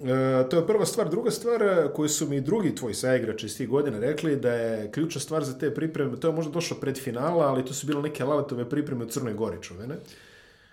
E, 0.00 0.48
to 0.48 0.56
je 0.56 0.66
prva 0.66 0.86
stvar. 0.86 1.10
Druga 1.10 1.30
stvar 1.30 1.62
e, 1.62 1.88
koju 1.94 2.08
su 2.08 2.28
mi 2.28 2.40
drugi 2.40 2.74
tvoji 2.74 2.94
saigrači 2.94 3.46
iz 3.46 3.56
tih 3.56 3.68
godina 3.68 3.98
rekli 3.98 4.36
da 4.36 4.52
je 4.52 4.92
ključna 4.92 5.20
stvar 5.20 5.44
za 5.44 5.58
te 5.58 5.74
pripreme, 5.74 6.20
to 6.20 6.28
je 6.28 6.34
možda 6.34 6.52
došlo 6.52 6.76
pred 6.76 6.98
finala, 6.98 7.46
ali 7.46 7.64
to 7.64 7.74
su 7.74 7.86
bile 7.86 8.02
neke 8.02 8.24
laletove 8.24 8.68
pripreme 8.68 9.04
u 9.04 9.08
Crnoj 9.08 9.34
Gori, 9.34 9.62
čuvene. 9.62 9.96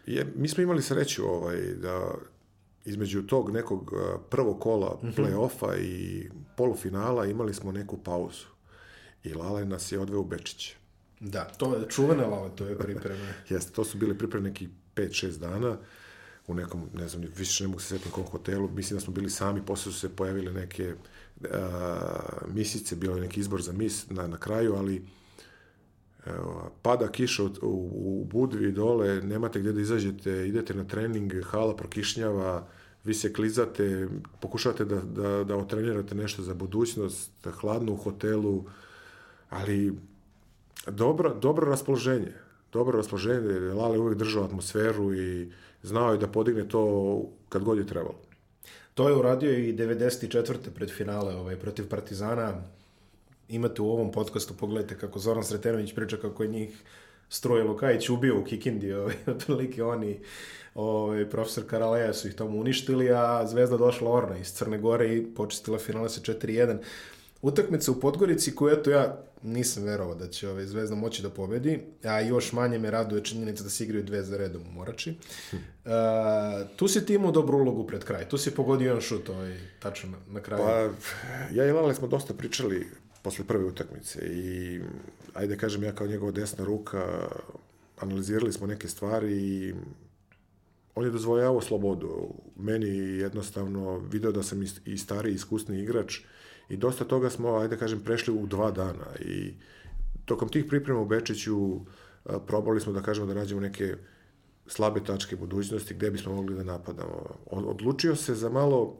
Je, 0.05 0.27
mi 0.35 0.47
smo 0.47 0.63
imali 0.63 0.81
sreću 0.81 1.25
ovaj, 1.25 1.57
da 1.57 2.11
između 2.85 3.21
tog 3.21 3.51
nekog 3.51 3.93
e, 3.93 4.17
prvog 4.29 4.59
kola 4.59 4.99
mm 5.03 5.07
-hmm. 5.07 5.15
play-offa 5.15 5.79
i 5.81 6.29
polufinala 6.57 7.25
imali 7.25 7.53
smo 7.53 7.71
neku 7.71 7.97
pauzu. 7.97 8.45
i 9.23 9.33
Lale 9.33 9.65
nas 9.65 9.91
je 9.91 9.99
odveo 9.99 10.19
u 10.19 10.25
Bečić. 10.25 10.73
Da, 11.19 11.45
to 11.45 11.75
je 11.75 11.89
čuvene 11.89 12.25
lale, 12.25 12.49
to 12.55 12.65
je 12.65 12.77
pripreme. 12.77 13.33
Jeste, 13.49 13.73
to 13.73 13.83
su 13.83 13.97
bile 13.97 14.17
pripreme 14.17 14.49
nekih 14.49 14.69
5-6 14.95 15.39
dana 15.39 15.77
u 16.49 16.53
nekom, 16.53 16.89
ne 16.93 17.07
znam, 17.07 17.23
više 17.37 17.63
ne 17.63 17.67
mogu 17.67 17.79
se 17.79 17.87
sjetiti 17.87 18.11
kom 18.11 18.23
hotelu, 18.23 18.69
mislim 18.69 18.97
da 18.97 19.01
smo 19.01 19.13
bili 19.13 19.29
sami, 19.29 19.65
posle 19.65 19.91
su 19.91 19.99
se 19.99 20.09
pojavile 20.09 20.51
neke 20.51 20.93
a, 21.51 21.99
misice, 22.53 22.95
bio 22.95 23.11
je 23.11 23.21
neki 23.21 23.39
izbor 23.39 23.61
za 23.61 23.73
mis 23.73 24.09
na, 24.09 24.27
na 24.27 24.37
kraju, 24.37 24.75
ali 24.75 25.05
evo, 26.25 26.71
pada 26.81 27.07
kiša 27.07 27.43
u, 27.43 27.49
u, 27.61 28.25
Budvi 28.31 28.71
dole, 28.71 29.21
nemate 29.21 29.59
gdje 29.59 29.71
da 29.71 29.81
izađete, 29.81 30.47
idete 30.47 30.73
na 30.73 30.83
trening, 30.83 31.33
hala 31.43 31.75
prokišnjava, 31.75 32.67
vi 33.03 33.13
se 33.13 33.33
klizate, 33.33 34.07
pokušavate 34.39 34.85
da, 34.85 35.01
da, 35.01 35.43
da 35.43 35.55
otrenirate 35.55 36.15
nešto 36.15 36.43
za 36.43 36.53
budućnost, 36.53 37.31
hladno 37.61 37.93
u 37.93 37.97
hotelu, 37.97 38.65
ali 39.49 39.93
dobro, 40.87 41.33
dobro 41.33 41.69
raspoloženje. 41.69 42.33
Dobro 42.73 42.97
raspoloženje, 42.97 43.59
Lale 43.59 43.99
uvijek 43.99 44.17
držao 44.17 44.43
atmosferu 44.43 45.13
i 45.13 45.51
znao 45.83 46.11
je 46.11 46.17
da 46.17 46.27
podigne 46.27 46.67
to 46.67 47.23
kad 47.49 47.63
god 47.63 47.77
je 47.77 47.87
trebalo. 47.87 48.15
To 48.93 49.09
je 49.09 49.15
uradio 49.15 49.51
i 49.51 49.73
94. 49.73 50.55
pred 50.75 50.91
finale 50.91 51.35
ovaj, 51.35 51.55
protiv 51.55 51.89
Partizana. 51.89 52.53
Imate 53.49 53.81
u 53.81 53.91
ovom 53.91 54.11
podcastu, 54.11 54.53
pogledajte 54.53 54.97
kako 54.97 55.19
Zoran 55.19 55.43
Sretenović 55.43 55.95
priča 55.95 56.17
kako 56.17 56.43
je 56.43 56.49
njih 56.49 56.83
Struje 57.29 57.63
Lukajić 57.63 58.09
ubio 58.09 58.39
u 58.39 58.43
Kikindi, 58.43 58.93
ovaj, 58.93 59.15
otprilike 59.35 59.83
oni, 59.83 60.19
ovaj, 60.75 61.29
profesor 61.29 61.63
Karaleja 61.67 62.13
su 62.13 62.27
ih 62.27 62.35
tamo 62.35 62.57
uništili, 62.57 63.11
a 63.11 63.47
Zvezda 63.47 63.77
došla 63.77 64.11
Orna 64.11 64.37
iz 64.37 64.53
Crne 64.53 64.77
Gore 64.77 65.15
i 65.15 65.25
počistila 65.35 65.77
finale 65.77 66.09
sa 66.09 66.21
4-1. 66.21 66.77
Utakmica 67.41 67.91
u 67.91 67.99
Podgorici 67.99 68.55
koju, 68.55 68.73
eto, 68.73 68.89
ja 68.89 69.23
nisam 69.43 69.83
verovao 69.83 70.15
da 70.15 70.27
će 70.27 70.49
ovaj, 70.49 70.65
Zvezda 70.65 70.95
moći 70.95 71.21
da 71.21 71.29
pobedi, 71.29 71.79
a 72.03 72.19
još 72.19 72.51
manje 72.53 72.79
me 72.79 72.91
raduje 72.91 73.23
činjenica 73.23 73.63
da 73.63 73.69
se 73.69 73.83
igraju 73.83 74.03
dve 74.03 74.23
za 74.23 74.37
redom 74.37 74.61
u 74.61 74.71
Morači. 74.71 75.15
Uh, 75.51 75.91
tu 76.75 76.87
si 76.87 77.05
ti 77.05 77.13
imao 77.13 77.31
dobru 77.31 77.57
ulogu 77.57 77.87
pred 77.87 78.03
kraj, 78.03 78.29
tu 78.29 78.37
si 78.37 78.51
pogodio 78.51 78.85
jedan 78.85 79.01
šut 79.01 79.29
ovaj, 79.29 79.57
tačno 79.79 80.09
na, 80.09 80.17
na 80.33 80.39
kraju. 80.39 80.63
Pa, 80.63 80.89
ja 81.53 81.65
i 81.65 81.71
Lale 81.71 81.95
smo 81.95 82.07
dosta 82.07 82.33
pričali 82.33 82.87
posle 83.21 83.45
prve 83.45 83.65
utakmice 83.65 84.19
i 84.19 84.79
ajde 85.33 85.57
kažem 85.57 85.83
ja 85.83 85.95
kao 85.95 86.07
njegova 86.07 86.31
desna 86.31 86.65
ruka 86.65 87.29
analizirali 87.99 88.53
smo 88.53 88.67
neke 88.67 88.87
stvari 88.87 89.33
i 89.33 89.73
on 90.95 91.05
je 91.05 91.11
dozvoljavao 91.11 91.61
slobodu. 91.61 92.33
Meni 92.55 92.87
jednostavno 92.97 93.97
video 93.97 94.31
da 94.31 94.43
sam 94.43 94.63
i 94.85 94.97
stariji, 94.97 95.33
iskusni 95.33 95.81
igrač 95.81 96.19
i 96.69 96.77
dosta 96.77 97.05
toga 97.05 97.29
smo, 97.29 97.55
ajde 97.55 97.77
kažem, 97.77 97.99
prešli 97.99 98.33
u 98.33 98.47
dva 98.47 98.71
dana 98.71 99.05
i 99.19 99.53
tokom 100.25 100.49
tih 100.49 100.65
priprema 100.65 100.99
u 100.99 101.05
Bečiću 101.05 101.79
probali 102.47 102.81
smo 102.81 102.93
da 102.93 103.01
kažemo 103.01 103.27
da 103.27 103.33
nađemo 103.33 103.61
neke 103.61 103.95
slabe 104.67 105.03
tačke 105.03 105.35
budućnosti 105.35 105.93
gde 105.93 106.11
bismo 106.11 106.35
mogli 106.35 106.55
da 106.55 106.63
napadamo. 106.63 107.25
Odlučio 107.45 108.15
se 108.15 108.35
za 108.35 108.49
malo 108.49 108.97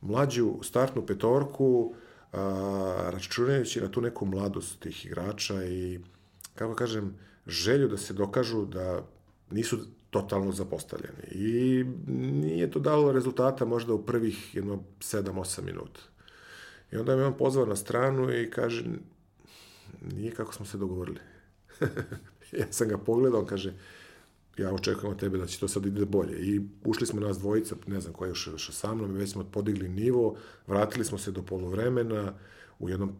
mlađu 0.00 0.54
startnu 0.62 1.06
petorku, 1.06 1.94
a, 2.32 3.10
računajući 3.12 3.80
na 3.80 3.88
tu 3.88 4.00
neku 4.00 4.26
mladost 4.26 4.80
tih 4.80 5.06
igrača 5.06 5.64
i, 5.64 6.00
kako 6.54 6.74
kažem, 6.74 7.14
želju 7.46 7.88
da 7.88 7.96
se 7.96 8.14
dokažu 8.14 8.64
da 8.64 9.02
nisu 9.50 9.78
totalno 10.10 10.52
zapostavljeni. 10.52 11.22
I 11.30 11.84
nije 12.06 12.70
to 12.70 12.78
dalo 12.78 13.12
rezultata 13.12 13.64
možda 13.64 13.94
u 13.94 14.02
prvih 14.06 14.54
jedno 14.54 14.82
7-8 15.00 15.62
minuta. 15.62 16.00
I 16.92 16.96
onda 16.96 17.16
me 17.16 17.24
on 17.24 17.36
pozvao 17.36 17.66
na 17.66 17.76
stranu 17.76 18.32
i 18.32 18.50
kaže, 18.50 18.84
nije 20.14 20.30
kako 20.30 20.54
smo 20.54 20.66
se 20.66 20.78
dogovorili. 20.78 21.18
ja 22.58 22.66
sam 22.70 22.88
ga 22.88 22.98
pogledao, 22.98 23.40
on 23.40 23.46
kaže, 23.46 23.74
ja 24.56 24.72
očekujem 24.72 25.12
od 25.12 25.20
tebe 25.20 25.38
da 25.38 25.46
će 25.46 25.60
to 25.60 25.68
sad 25.68 25.86
ide 25.86 26.04
bolje. 26.04 26.38
I 26.38 26.60
ušli 26.84 27.06
smo 27.06 27.20
nas 27.20 27.38
dvojica, 27.38 27.76
ne 27.86 28.00
znam 28.00 28.14
ko 28.14 28.24
je 28.24 28.28
još, 28.28 28.46
još 28.46 28.70
sa 28.70 28.94
mnom, 28.94 29.12
već 29.12 29.30
smo 29.30 29.44
podigli 29.44 29.88
nivo, 29.88 30.36
vratili 30.66 31.04
smo 31.04 31.18
se 31.18 31.30
do 31.30 31.42
polovremena 31.42 32.32
u 32.78 32.88
jednom, 32.88 33.12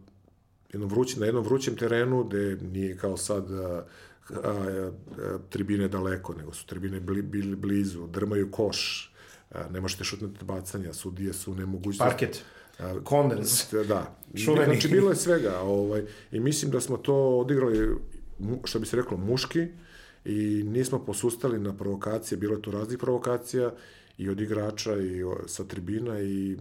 jednom 0.71 0.89
vrući, 0.89 1.19
na 1.19 1.25
jednom 1.25 1.43
vrućem 1.43 1.75
terenu 1.75 2.23
gde 2.23 2.57
nije 2.61 2.97
kao 2.97 3.17
sad 3.17 3.51
a, 3.51 3.85
a, 4.29 4.41
a, 4.43 4.91
tribine 5.49 5.87
daleko, 5.87 6.33
nego 6.33 6.53
su 6.53 6.65
tribine 6.65 6.99
bili, 6.99 7.21
bili 7.21 7.55
blizu, 7.55 8.07
drmaju 8.07 8.51
koš, 8.51 9.13
a, 9.51 9.69
ne 9.69 9.81
možete 9.81 10.03
šutnati 10.03 10.45
bacanja, 10.45 10.93
sudije 10.93 11.33
su 11.33 11.55
nemogućnosti. 11.55 12.11
Parket. 12.11 12.43
Kondens. 13.03 13.73
Da. 13.87 14.15
Šuveni. 14.45 14.65
Znači, 14.65 14.87
bilo 14.87 15.09
je 15.09 15.15
svega. 15.15 15.59
Ovaj, 15.59 16.03
I 16.31 16.39
mislim 16.39 16.71
da 16.71 16.81
smo 16.81 16.97
to 16.97 17.15
odigrali, 17.15 17.95
što 18.63 18.79
bi 18.79 18.85
se 18.85 18.95
reklo, 18.95 19.17
muški, 19.17 19.67
i 20.25 20.63
nismo 20.63 21.05
posustali 21.05 21.59
na 21.59 21.73
provokacije, 21.73 22.37
bilo 22.37 22.55
je 22.55 22.61
tu 22.61 22.71
raznih 22.71 22.97
provokacija 22.97 23.71
i 24.17 24.29
od 24.29 24.41
igrača 24.41 24.97
i 24.97 25.23
sa 25.45 25.63
tribina 25.63 26.21
i 26.21 26.57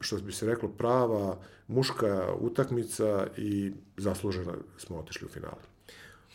što 0.00 0.16
bi 0.16 0.32
se 0.32 0.46
reklo 0.46 0.68
prava 0.68 1.38
muška 1.68 2.34
utakmica 2.40 3.26
i 3.36 3.72
zasluženo 3.96 4.54
smo 4.78 4.96
otišli 4.96 5.26
u 5.26 5.28
finale. 5.28 5.62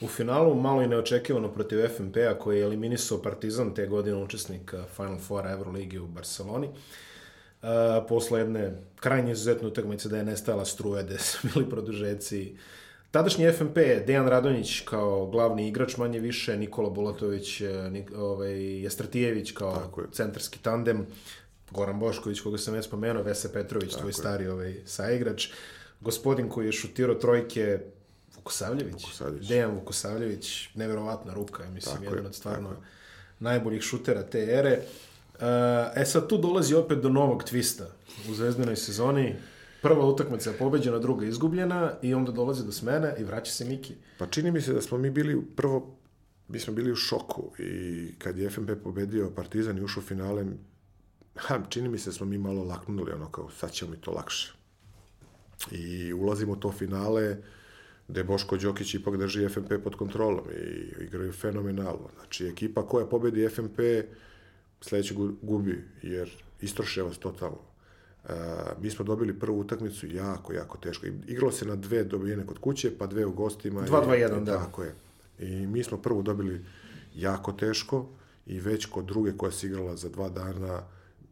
U 0.01 0.07
finalu 0.07 0.55
malo 0.55 0.81
i 0.81 0.87
neočekivano 0.87 1.53
protiv 1.53 1.87
FNP-a 1.87 2.39
koji 2.39 2.57
je 2.57 2.63
eliminisao 2.63 3.21
Partizan 3.21 3.73
te 3.73 3.87
godine 3.87 4.17
učesnik 4.17 4.73
Final 4.95 5.19
Four 5.19 5.47
Euroligi 5.47 5.99
u 5.99 6.07
Barceloni. 6.07 6.67
Uh, 6.67 6.75
posle 8.07 8.39
jedne 8.39 8.71
krajnje 8.99 9.31
izuzetne 9.31 9.67
utakmice 9.67 10.09
da 10.09 10.17
je 10.17 10.23
nestala 10.23 10.65
struja, 10.65 11.03
da 11.03 11.17
su 11.17 11.37
bili 11.53 11.69
produžeci, 11.69 12.55
Tadašnji 13.11 13.51
FNP, 13.51 13.77
Dejan 14.07 14.27
Radonjić 14.27 14.79
kao 14.79 15.27
glavni 15.27 15.67
igrač, 15.67 15.97
manje 15.97 16.19
više, 16.19 16.57
Nikola 16.57 16.89
Bulatović, 16.89 17.61
e, 17.61 17.89
Nik, 17.91 18.11
ovaj, 18.15 18.81
Jestratijević 18.83 19.51
kao 19.51 19.91
centarski 20.11 20.59
tandem, 20.59 21.05
Goran 21.71 21.99
Bošković, 21.99 22.39
koga 22.41 22.57
sam 22.57 22.73
već 22.73 22.85
spomenuo, 22.85 23.23
Vese 23.23 23.53
Petrović, 23.53 23.89
Tako 23.89 23.99
tvoj 23.99 24.09
je. 24.09 24.13
stari 24.13 24.47
ovaj, 24.47 24.75
saigrač, 24.85 25.49
gospodin 26.01 26.49
koji 26.49 26.65
je 26.65 26.71
šutirao 26.71 27.15
trojke, 27.15 27.79
Vukosavljević, 28.35 28.93
Vukosavljević. 28.93 29.47
Dejan 29.47 29.71
Vukosavljević, 29.71 30.69
neverovatna 30.75 31.33
ruka, 31.33 31.69
mislim, 31.69 31.95
Tako 31.95 32.15
jedan 32.15 32.25
od 32.25 32.35
stvarno 32.35 32.69
Tako 32.69 32.81
najboljih 33.39 33.81
šutera 33.81 34.23
te 34.23 34.39
ere. 34.39 34.79
Uh, 34.79 35.10
e 35.95 36.05
sad 36.05 36.27
tu 36.27 36.37
dolazi 36.37 36.75
opet 36.75 36.99
do 36.99 37.09
novog 37.09 37.43
twista 37.43 37.83
u 38.29 38.33
zvezdinoj 38.33 38.75
sezoni 38.75 39.35
prva 39.81 40.05
utakmica 40.05 40.53
pobeđena, 40.59 40.99
druga 40.99 41.25
izgubljena 41.25 41.93
i 42.01 42.13
onda 42.13 42.31
dolazi 42.31 42.65
do 42.65 42.71
smene 42.71 43.15
i 43.19 43.23
vraća 43.23 43.51
se 43.51 43.65
Miki. 43.65 43.93
Pa 44.17 44.27
čini 44.27 44.51
mi 44.51 44.61
se 44.61 44.73
da 44.73 44.81
smo 44.81 44.97
mi 44.97 45.09
bili 45.09 45.41
prvo 45.55 45.97
mi 46.51 46.59
smo 46.59 46.73
bili 46.73 46.91
u 46.91 46.95
šoku 46.95 47.51
i 47.59 48.07
kad 48.17 48.37
je 48.37 48.49
FNP 48.49 48.69
pobedio 48.83 49.31
Partizan 49.35 49.77
i 49.77 49.81
ušao 49.81 50.03
finale, 50.03 50.45
ha, 51.35 51.59
čini 51.69 51.89
mi 51.89 51.97
se 51.97 52.09
da 52.09 52.13
smo 52.13 52.25
mi 52.25 52.37
malo 52.37 52.63
laknuli, 52.63 53.11
ono 53.11 53.29
kao 53.29 53.49
sad 53.49 53.71
ćemo 53.71 53.91
mi 53.91 53.97
to 53.97 54.11
lakše. 54.11 54.53
I 55.71 56.13
ulazimo 56.13 56.51
u 56.51 56.55
to 56.55 56.71
finale 56.71 57.37
gde 58.07 58.23
Boško 58.23 58.57
Đokić 58.57 58.93
ipak 58.93 59.17
drži 59.17 59.49
FNP 59.49 59.83
pod 59.83 59.95
kontrolom 59.95 60.45
i 60.51 61.03
igraju 61.03 61.31
fenomenalno. 61.33 62.09
Znači, 62.19 62.47
ekipa 62.47 62.87
koja 62.87 63.05
pobedi 63.05 63.49
FNP 63.49 63.79
sledeće 64.81 65.15
gubi, 65.41 65.83
jer 66.01 66.31
istroševa 66.61 67.13
se 67.13 67.19
totalno. 67.19 67.57
Uh, 68.23 68.31
mi 68.81 68.89
smo 68.89 69.05
dobili 69.05 69.39
prvu 69.39 69.59
utakmicu 69.59 70.07
jako, 70.07 70.53
jako 70.53 70.77
teško. 70.77 71.05
Igralo 71.27 71.51
se 71.51 71.65
na 71.65 71.75
dve 71.75 72.03
dobijene 72.03 72.45
kod 72.45 72.57
kuće, 72.57 72.97
pa 72.97 73.07
dve 73.07 73.25
u 73.25 73.31
gostima. 73.31 73.81
2-2-1, 73.81 74.43
da. 74.43 74.57
Tako 74.57 74.83
je. 74.83 74.95
I 75.39 75.67
mi 75.67 75.83
smo 75.83 75.97
prvu 75.97 76.21
dobili 76.21 76.65
jako 77.15 77.51
teško 77.51 78.07
i 78.45 78.59
već 78.59 78.85
kod 78.85 79.05
druge 79.05 79.37
koja 79.37 79.51
se 79.51 79.67
igrala 79.67 79.95
za 79.95 80.09
dva 80.09 80.29
dana, 80.29 80.83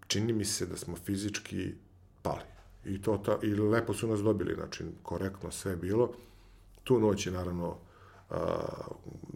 čini 0.08 0.34
mi 0.34 0.46
se 0.46 0.66
da 0.66 0.78
smo 0.78 0.96
fizički 0.96 1.74
pali. 2.22 2.44
I, 2.86 3.02
to, 3.02 3.18
ta, 3.18 3.40
i 3.44 3.54
lepo 3.54 3.94
su 3.94 4.08
nas 4.08 4.20
dobili, 4.20 4.56
znači 4.56 4.84
korektno 5.04 5.52
sve 5.52 5.76
bilo. 5.76 6.14
Tu 6.84 7.00
noć 7.00 7.26
je 7.26 7.32
naravno 7.32 7.78
uh, 8.30 8.38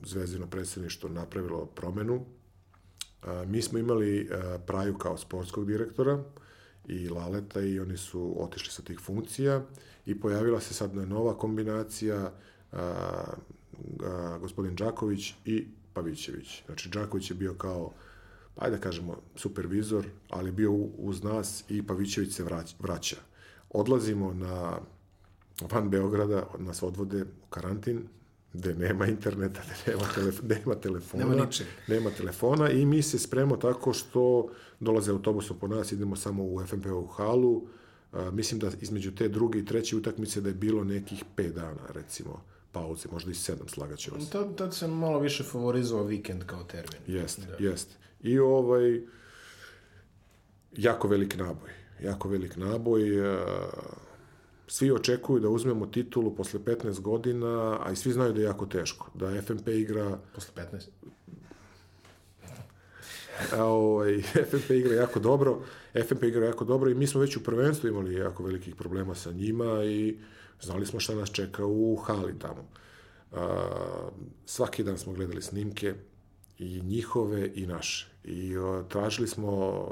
Zvezdino 0.03 0.47
predsjedništvo 0.47 1.09
napravilo 1.09 1.65
promenu. 1.65 2.25
Mi 3.47 3.61
smo 3.61 3.79
imali 3.79 4.29
Praju 4.65 4.97
kao 4.97 5.17
sportskog 5.17 5.67
direktora, 5.67 6.23
i 6.87 7.09
Laleta 7.09 7.61
i 7.61 7.79
oni 7.79 7.97
su 7.97 8.35
otišli 8.43 8.71
sa 8.71 8.81
tih 8.81 8.99
funkcija 8.99 9.61
i 10.05 10.19
pojavila 10.19 10.59
se 10.59 10.73
sad 10.73 10.95
nova 10.95 11.37
kombinacija 11.37 12.31
a, 12.71 12.81
a, 14.03 14.37
gospodin 14.41 14.75
Đaković 14.75 15.33
i 15.45 15.67
Pavićević. 15.93 16.63
Znači, 16.65 16.89
Đaković 16.89 17.31
je 17.31 17.35
bio 17.35 17.53
kao, 17.53 17.91
ajde 18.57 18.75
da 18.77 18.81
kažemo, 18.81 19.17
supervizor, 19.35 20.05
ali 20.29 20.51
bio 20.51 20.71
uz 20.97 21.23
nas 21.23 21.63
i 21.69 21.87
Pavićević 21.87 22.33
se 22.33 22.43
vrać, 22.43 22.75
vraća. 22.79 23.17
Odlazimo 23.69 24.33
na 24.33 24.79
van 25.71 25.89
Beograda, 25.89 26.47
nas 26.59 26.83
odvode 26.83 27.21
u 27.21 27.49
karantin, 27.49 28.07
gde 28.53 28.75
nema 28.75 29.07
interneta, 29.07 29.61
gde 29.83 29.91
nema, 29.91 30.07
telef 30.15 30.41
nema 30.41 30.75
telefona. 30.75 31.25
Nema 31.25 31.45
ničeg. 31.45 31.67
Nema 31.87 32.09
telefona 32.09 32.69
i 32.69 32.85
mi 32.85 33.01
se 33.01 33.19
spremamo 33.19 33.57
tako 33.57 33.93
što 33.93 34.49
dolaze 34.79 35.11
autobusom 35.11 35.59
po 35.59 35.67
nas, 35.67 35.91
idemo 35.91 36.15
samo 36.15 36.43
u 36.43 36.65
FNP 36.65 36.85
u 36.85 37.07
halu, 37.07 37.67
A, 38.13 38.31
mislim 38.31 38.59
da 38.59 38.69
između 38.81 39.11
te 39.15 39.27
druge 39.29 39.59
i 39.59 39.65
treće 39.65 39.95
utakmice 39.95 40.41
da 40.41 40.49
je 40.49 40.55
bilo 40.55 40.83
nekih 40.83 41.23
pet 41.35 41.53
dana, 41.55 41.81
recimo, 41.89 42.43
pauze, 42.71 43.09
možda 43.11 43.31
i 43.31 43.35
sedam, 43.35 43.67
slagaće 43.67 44.11
vas. 44.11 44.29
Tad, 44.29 44.55
tad 44.55 44.75
se 44.75 44.87
malo 44.87 45.19
više 45.19 45.43
favorizovao 45.43 46.05
vikend 46.05 46.43
kao 46.45 46.63
termin. 46.63 47.01
Jest, 47.07 47.39
Da. 47.39 47.65
jest. 47.65 47.89
I 48.21 48.39
ovaj, 48.39 49.01
jako 50.77 51.07
velik 51.07 51.37
naboj. 51.37 51.69
Jako 52.03 52.29
velik 52.29 52.55
naboj. 52.57 53.01
Svi 54.73 54.91
očekuju 54.91 55.39
da 55.39 55.49
uzmemo 55.49 55.85
titulu 55.85 56.35
posle 56.35 56.59
15 56.59 57.01
godina, 57.01 57.77
a 57.85 57.91
i 57.91 57.95
svi 57.95 58.11
znaju 58.11 58.33
da 58.33 58.39
je 58.39 58.45
jako 58.45 58.65
teško. 58.65 59.11
Da 59.13 59.41
FNP 59.41 59.67
igra 59.67 60.17
Posle 60.35 60.53
15. 60.55 60.87
A, 63.53 63.65
ovaj, 63.65 64.21
FNP 64.49 64.69
igra 64.69 64.95
jako 64.95 65.19
dobro, 65.19 65.61
FNP 66.07 66.23
igra 66.23 66.45
jako 66.45 66.65
dobro 66.65 66.89
i 66.89 66.95
mi 66.95 67.07
smo 67.07 67.21
već 67.21 67.37
u 67.37 67.43
prvenstvu 67.43 67.89
imali 67.89 68.13
jako 68.13 68.43
velikih 68.43 68.75
problema 68.75 69.15
sa 69.15 69.31
njima 69.31 69.83
i 69.83 70.17
znali 70.61 70.85
smo 70.85 70.99
šta 70.99 71.15
nas 71.15 71.31
čeka 71.31 71.65
u 71.65 71.95
hali 71.95 72.39
tamo. 72.39 72.65
A, 73.31 74.09
svaki 74.45 74.83
dan 74.83 74.97
smo 74.97 75.13
gledali 75.13 75.41
snimke 75.41 75.93
i 76.59 76.81
njihove 76.81 77.51
i 77.55 77.65
naše. 77.65 78.07
I 78.23 78.57
o, 78.57 78.83
tražili 78.89 79.27
smo 79.27 79.85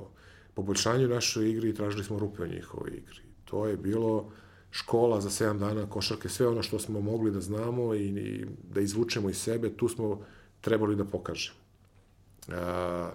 poboljšanje 0.53 1.05
u 1.05 1.09
našoj 1.09 1.49
igri 1.49 1.69
i 1.69 1.75
tražili 1.75 2.03
smo 2.03 2.19
rupe 2.19 2.43
u 2.43 2.47
njihovoj 2.47 2.89
igri. 2.89 3.21
To 3.45 3.67
je 3.67 3.77
bilo 3.77 4.32
škola 4.72 5.22
za 5.22 5.30
7 5.30 5.59
dana 5.59 5.89
košarke, 5.89 6.30
sve 6.30 6.47
ono 6.47 6.63
što 6.63 6.80
smo 6.80 7.01
mogli 7.01 7.32
da 7.32 7.41
znamo 7.41 7.93
i, 7.93 8.07
i 8.07 8.45
da 8.74 8.82
izvučemo 8.82 9.30
iz 9.30 9.38
sebe, 9.38 9.69
tu 9.69 9.88
smo 9.88 10.22
trebali 10.61 10.95
da 10.95 11.05
pokažemo. 11.05 11.57
A, 12.47 13.11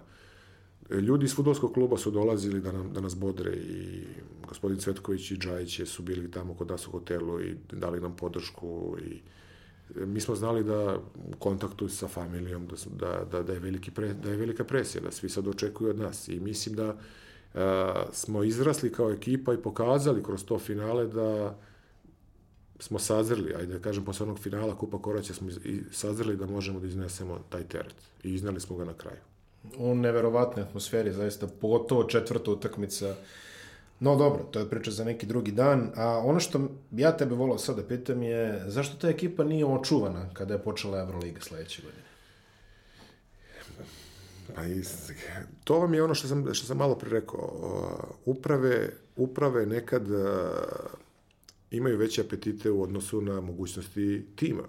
ljudi 0.91 1.25
iz 1.25 1.35
futbolskog 1.35 1.73
kluba 1.73 1.97
su 1.97 2.11
dolazili 2.11 2.61
da, 2.61 2.73
nam, 2.73 2.93
da 2.93 3.01
nas 3.01 3.17
bodre 3.17 3.53
i 3.53 4.05
gospodin 4.49 4.79
Cvetković 4.79 5.31
i 5.31 5.37
Džajić 5.37 5.81
su 5.87 6.03
bili 6.03 6.31
tamo 6.31 6.55
kod 6.55 6.69
nas 6.69 6.87
u 6.87 6.91
hotelu 6.91 7.41
i 7.41 7.57
dali 7.73 8.01
nam 8.01 8.17
podršku 8.17 8.97
i 9.07 9.21
e, 10.01 10.07
mi 10.07 10.21
smo 10.21 10.35
znali 10.35 10.65
da 10.65 10.99
u 11.15 11.37
kontaktu 11.39 11.89
sa 11.89 12.09
familijom 12.09 12.67
da, 12.67 12.77
da, 13.07 13.25
da, 13.25 13.43
da, 13.43 13.53
je, 13.53 13.59
veliki 13.59 13.91
pre, 13.91 14.15
da 14.15 14.31
je 14.31 14.37
velika 14.37 14.65
presija, 14.65 15.03
da 15.03 15.11
svi 15.11 15.29
sad 15.29 15.49
očekuju 15.49 15.91
od 15.91 15.99
nas 15.99 16.29
i 16.29 16.41
mislim 16.41 16.75
da 16.75 16.97
smo 18.13 18.45
izrasli 18.45 18.93
kao 18.93 19.11
ekipa 19.11 19.55
i 19.55 19.63
pokazali 19.63 20.23
kroz 20.23 20.45
to 20.45 20.59
finale 20.59 21.07
da 21.07 21.57
smo 22.79 22.99
sazreli, 22.99 23.55
ajde 23.55 23.73
da 23.73 23.79
kažem, 23.79 24.05
posle 24.05 24.25
onog 24.25 24.39
finala 24.39 24.79
Kupa 24.79 24.99
Koraća 25.03 25.35
smo 25.35 25.49
i 25.65 25.83
sazreli 25.93 26.37
da 26.37 26.47
možemo 26.47 26.81
da 26.81 26.87
iznesemo 26.87 27.39
taj 27.49 27.65
teret. 27.65 27.95
I 28.23 28.35
iznali 28.35 28.61
smo 28.61 28.77
ga 28.77 28.85
na 28.85 28.95
kraju. 28.95 29.19
u 29.79 29.95
neverovatnoj 29.95 30.65
atmosferi, 30.65 31.13
zaista, 31.13 31.47
pogotovo 31.61 32.05
četvrta 32.05 32.51
utakmica. 32.51 33.15
No 34.01 34.17
dobro, 34.17 34.45
to 34.51 34.59
je 34.59 34.71
priča 34.71 34.91
za 34.91 35.05
neki 35.05 35.27
drugi 35.27 35.53
dan, 35.53 35.91
a 35.97 36.19
ono 36.25 36.41
što 36.41 36.61
ja 36.93 37.17
tebe 37.17 37.35
volao 37.35 37.59
sad 37.59 37.77
da 37.77 37.83
pitam 37.83 38.23
je, 38.23 38.63
zašto 38.67 38.97
ta 38.97 39.09
ekipa 39.09 39.45
nije 39.45 39.65
očuvana 39.65 40.29
kada 40.33 40.55
je 40.55 40.63
počela 40.63 40.99
Euroliga 40.99 41.41
sledeće 41.41 41.83
godine? 41.83 42.06
Pa 44.57 44.67
i, 44.67 44.83
to 45.65 45.79
vam 45.79 45.95
je 45.95 46.03
ono 46.03 46.15
što 46.15 46.29
sam, 46.29 46.55
što 46.55 46.67
sam 46.67 46.77
malo 46.77 46.95
pre 46.95 47.11
rekao. 47.11 48.19
Uprave, 48.25 48.91
uprave 49.17 49.67
nekad 49.67 50.11
a, 50.11 50.53
imaju 51.71 51.99
veće 51.99 52.21
apetite 52.21 52.71
u 52.71 52.83
odnosu 52.83 53.21
na 53.21 53.41
mogućnosti 53.41 54.27
tima. 54.37 54.63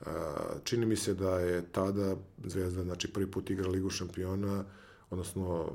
A, 0.00 0.34
čini 0.64 0.86
mi 0.86 0.96
se 0.96 1.14
da 1.14 1.40
je 1.40 1.64
tada 1.72 2.16
Zvezda 2.44 2.82
znači, 2.82 3.12
prvi 3.12 3.30
put 3.30 3.50
igra 3.50 3.68
Ligu 3.68 3.90
šampiona, 3.90 4.64
odnosno 5.10 5.72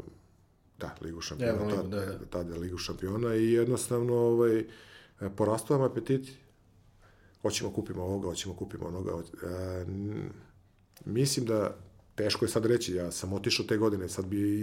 da, 0.78 0.96
Ligu 1.02 1.22
šampiona, 1.22 1.54
Evroligu, 1.54 1.82
tada, 1.82 2.06
da, 2.06 2.06
da. 2.06 2.26
tada 2.26 2.56
Ligu 2.56 2.78
šampiona 2.78 3.36
i 3.36 3.52
jednostavno 3.52 4.16
ovaj, 4.16 4.66
porastao 5.36 5.78
vam 5.78 5.92
apetiti. 5.92 6.38
Hoćemo 7.42 7.72
kupimo 7.74 8.04
ovoga, 8.04 8.28
hoćemo 8.28 8.56
kupimo 8.56 8.88
onoga. 8.88 9.12
mislim 11.06 11.46
da 11.46 11.78
teško 12.16 12.46
je 12.46 12.50
sad 12.50 12.66
reći, 12.66 12.96
ja 12.96 13.12
sam 13.12 13.34
otišao 13.34 13.66
te 13.66 13.78
godine, 13.78 14.10
sad 14.10 14.26
bi 14.26 14.62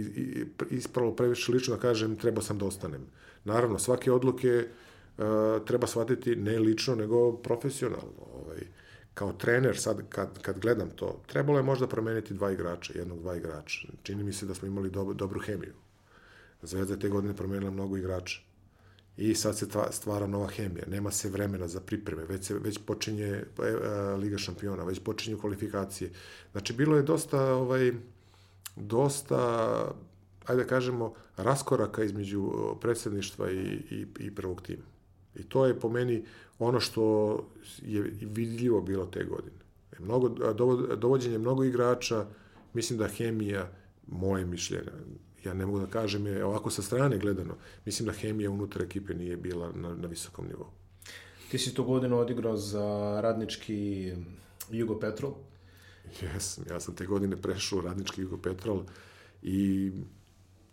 ispravo 0.69 1.15
previše 1.15 1.51
lično 1.51 1.75
da 1.75 1.81
kažem, 1.81 2.15
treba 2.15 2.41
sam 2.41 2.57
da 2.57 2.65
ostanem. 2.65 3.05
Naravno, 3.43 3.79
svake 3.79 4.11
odluke 4.11 4.67
uh, 5.17 5.25
treba 5.65 5.87
shvatiti 5.87 6.35
ne 6.35 6.59
lično, 6.59 6.95
nego 6.95 7.37
profesionalno. 7.37 8.13
Ovaj, 8.33 8.59
kao 9.13 9.33
trener, 9.33 9.77
sad 9.77 10.09
kad, 10.09 10.41
kad 10.41 10.59
gledam 10.59 10.89
to, 10.89 11.21
trebalo 11.27 11.59
je 11.59 11.63
možda 11.63 11.87
promeniti 11.87 12.33
dva 12.33 12.51
igrača, 12.51 12.93
jednog, 12.95 13.19
dva 13.19 13.35
igrača. 13.35 13.87
Čini 14.03 14.23
mi 14.23 14.33
se 14.33 14.45
da 14.45 14.53
smo 14.53 14.67
imali 14.67 14.89
dob 14.89 15.13
dobru 15.13 15.39
hemiju. 15.39 15.73
Zvezda 16.61 16.93
je 16.93 16.99
te 16.99 17.09
godine 17.09 17.35
promenila 17.35 17.71
mnogo 17.71 17.97
igrača. 17.97 18.41
I 19.21 19.35
sad 19.35 19.57
se 19.57 19.67
tva- 19.67 19.91
stvara 19.91 20.27
nova 20.27 20.47
hemija. 20.47 20.85
Nema 20.87 21.11
se 21.11 21.29
vremena 21.29 21.67
za 21.67 21.79
pripreme. 21.81 22.23
Već, 22.25 22.43
se, 22.45 22.53
već 22.53 22.79
počinje 22.85 23.25
e, 23.25 23.43
e, 23.63 24.15
Liga 24.15 24.37
šampiona, 24.37 24.83
već 24.83 24.99
počinju 24.99 25.39
kvalifikacije. 25.39 26.09
Znači, 26.51 26.73
bilo 26.73 26.95
je 26.95 27.03
dosta, 27.03 27.53
ovaj, 27.53 27.91
dosta, 28.75 29.39
ajde 30.45 30.63
da 30.63 30.67
kažemo, 30.69 31.13
raskoraka 31.37 32.03
između 32.03 32.51
predsedništva 32.81 33.51
i, 33.51 33.55
i, 33.91 34.05
i 34.19 34.35
prvog 34.35 34.61
tima. 34.61 34.83
I 35.35 35.43
to 35.43 35.65
je 35.65 35.79
po 35.79 35.89
meni 35.89 36.23
ono 36.59 36.79
što 36.79 37.03
je 37.81 38.01
vidljivo 38.21 38.81
bilo 38.81 39.05
te 39.05 39.23
godine. 39.23 39.57
Mnogo, 39.99 40.45
a, 40.45 40.53
dovo- 40.53 40.95
dovođenje 40.95 41.37
mnogo 41.37 41.63
igrača, 41.63 42.25
mislim 42.73 42.99
da 42.99 43.07
hemija, 43.07 43.71
moje 44.07 44.45
mišljenje, 44.45 44.91
ja 45.45 45.53
ne 45.53 45.65
mogu 45.65 45.79
da 45.79 45.87
kažem 45.87 46.27
je 46.27 46.45
ovako 46.45 46.69
sa 46.69 46.81
strane 46.81 47.17
gledano, 47.17 47.55
mislim 47.85 48.05
da 48.05 48.13
hemija 48.13 48.51
unutar 48.51 48.81
ekipe 48.81 49.13
nije 49.13 49.37
bila 49.37 49.71
na, 49.71 49.95
na 49.95 50.07
visokom 50.07 50.47
nivou. 50.47 50.67
Ti 51.51 51.57
si 51.57 51.73
tu 51.73 51.83
godinu 51.83 52.19
odigrao 52.19 52.57
za 52.57 53.19
radnički 53.23 54.13
Jugo 54.69 54.99
Petrol. 54.99 55.33
Jesam, 56.21 56.63
ja 56.69 56.79
sam 56.79 56.95
te 56.95 57.05
godine 57.05 57.41
prešao 57.41 57.79
u 57.79 57.81
Radnički 57.81 58.21
Jugo 58.21 58.37
Petrol 58.37 58.83
i 59.41 59.91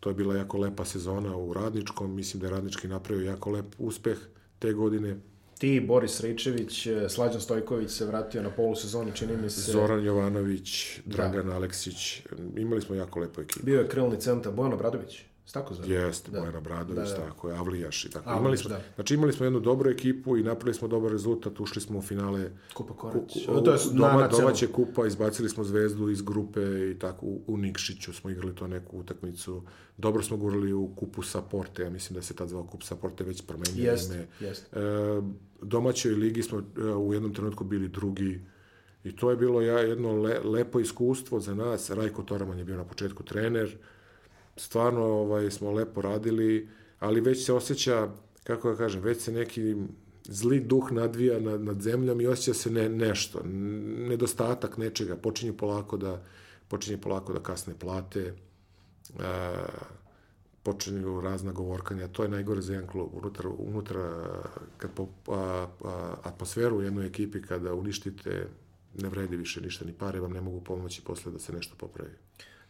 to 0.00 0.10
je 0.10 0.14
bila 0.14 0.36
jako 0.36 0.58
lepa 0.58 0.84
sezona 0.84 1.36
u 1.36 1.52
Radničkom, 1.52 2.14
mislim 2.14 2.40
da 2.40 2.46
je 2.46 2.50
Radnički 2.50 2.88
napravio 2.88 3.26
jako 3.26 3.50
lep 3.50 3.66
uspeh 3.78 4.18
te 4.58 4.72
godine. 4.72 5.16
Ti, 5.58 5.80
Boris 5.80 6.20
Rejčević, 6.20 6.88
Slađan 7.08 7.40
Stojković 7.40 7.90
se 7.90 8.06
vratio 8.06 8.42
na 8.42 8.50
polusezoni, 8.50 9.12
čini 9.14 9.36
mi 9.36 9.50
se. 9.50 9.72
Zoran 9.72 10.04
Jovanović, 10.04 11.00
Dragan 11.04 11.52
Aleksić, 11.52 12.22
imali 12.56 12.80
smo 12.80 12.94
jako 12.94 13.20
lepu 13.20 13.40
ekipu. 13.40 13.66
Bio 13.66 13.80
je 13.80 13.88
krilni 13.88 14.20
centar 14.20 14.52
Bojan 14.52 14.72
Obradović. 14.72 15.22
Tako 15.52 15.74
zove? 15.74 15.88
Jeste, 15.88 16.30
Da. 16.30 16.40
Bojan 16.40 16.56
Obradović, 16.56 17.08
Da, 17.10 17.16
da. 17.16 17.24
tako 17.26 17.48
je, 17.50 17.56
Avlijaš 17.56 18.04
i 18.04 18.10
tako. 18.10 18.30
Avlijaš, 18.30 18.40
imali 18.40 18.56
smo, 18.58 18.68
da. 18.68 18.80
Znači 18.94 19.14
imali 19.14 19.32
smo 19.32 19.46
jednu 19.46 19.60
dobru 19.60 19.90
ekipu 19.90 20.36
i 20.36 20.42
napravili 20.42 20.74
smo 20.74 20.88
dobar 20.88 21.12
rezultat, 21.12 21.60
ušli 21.60 21.82
smo 21.82 21.98
u 21.98 22.02
finale 22.02 22.50
Kupa 22.74 22.92
ku, 22.92 22.98
Korać. 22.98 23.46
ku, 23.46 23.60
to 23.60 23.72
je 23.72 23.78
doma, 23.92 24.12
na 24.12 24.28
domaće 24.28 24.66
kupa, 24.66 25.06
izbacili 25.06 25.48
smo 25.48 25.64
zvezdu 25.64 26.10
iz 26.10 26.22
grupe 26.22 26.60
i 26.90 26.98
tako 26.98 27.26
u, 27.26 27.42
u 27.46 27.56
Nikšiću 27.56 28.12
smo 28.12 28.30
igrali 28.30 28.54
to 28.54 28.66
neku 28.66 28.98
utakmicu. 28.98 29.62
Dobro 29.98 30.22
smo 30.22 30.36
gurali 30.36 30.72
u 30.72 30.88
kupu 30.96 31.22
Saporte, 31.22 31.82
ja 31.82 31.90
mislim 31.90 32.14
da 32.14 32.22
se 32.22 32.34
tad 32.34 32.48
zvao 32.48 32.64
kup 32.64 32.82
Saporte 32.82 33.24
već 33.24 33.42
promenio 33.42 33.90
Jest, 33.90 34.12
ime. 34.14 34.26
jest. 34.40 34.66
E, 34.72 34.78
domaćoj 35.62 36.12
ligi 36.12 36.42
smo 36.42 36.58
e, 36.58 36.82
u 36.82 37.12
jednom 37.12 37.34
trenutku 37.34 37.64
bili 37.64 37.88
drugi 37.88 38.40
i 39.04 39.16
to 39.16 39.30
je 39.30 39.36
bilo 39.36 39.60
ja, 39.62 39.78
jedno 39.78 40.12
le, 40.12 40.40
lepo 40.44 40.80
iskustvo 40.80 41.40
za 41.40 41.54
nas. 41.54 41.90
Rajko 41.90 42.22
Toraman 42.22 42.58
je 42.58 42.64
bio 42.64 42.76
na 42.76 42.84
početku 42.84 43.22
trener, 43.22 43.76
stvarno 44.56 45.04
ovaj, 45.04 45.50
smo 45.50 45.72
lepo 45.72 46.02
radili, 46.02 46.68
ali 46.98 47.20
već 47.20 47.44
se 47.46 47.52
osjeća, 47.52 48.08
kako 48.44 48.70
da 48.70 48.76
kažem, 48.76 49.02
već 49.02 49.20
se 49.22 49.32
neki 49.32 49.76
zli 50.24 50.60
duh 50.60 50.92
nadvija 50.92 51.40
nad, 51.40 51.60
nad 51.60 51.80
zemljom 51.80 52.20
i 52.20 52.26
osjeća 52.26 52.54
se 52.54 52.70
ne, 52.70 52.88
nešto, 52.88 53.42
nedostatak 54.08 54.76
nečega, 54.76 55.16
počinju 55.16 55.56
polako 55.56 55.96
da 55.96 56.22
počinje 56.68 56.98
polako 56.98 57.32
da 57.32 57.40
kasne 57.40 57.74
plate, 57.78 58.20
e, 58.20 58.34
počinju 60.62 61.20
razna 61.20 61.52
govorkanja, 61.52 62.08
to 62.08 62.22
je 62.22 62.28
najgore 62.28 62.62
za 62.62 62.72
jedan 62.72 62.88
klub. 62.88 63.08
Unutra, 63.12 63.50
unutra 63.58 64.24
kad 64.78 64.90
po, 64.94 65.08
a, 65.28 65.66
a, 65.84 66.14
atmosferu 66.22 66.76
u 66.76 66.82
jednoj 66.82 67.06
ekipi 67.06 67.42
kada 67.42 67.74
uništite, 67.74 68.48
ne 68.94 69.08
vredi 69.08 69.36
više 69.36 69.60
ništa, 69.60 69.84
ni 69.84 69.92
pare 69.92 70.20
vam 70.20 70.32
ne 70.32 70.40
mogu 70.40 70.60
pomoći 70.60 71.02
posle 71.04 71.32
da 71.32 71.38
se 71.38 71.52
nešto 71.52 71.74
popravi. 71.78 72.10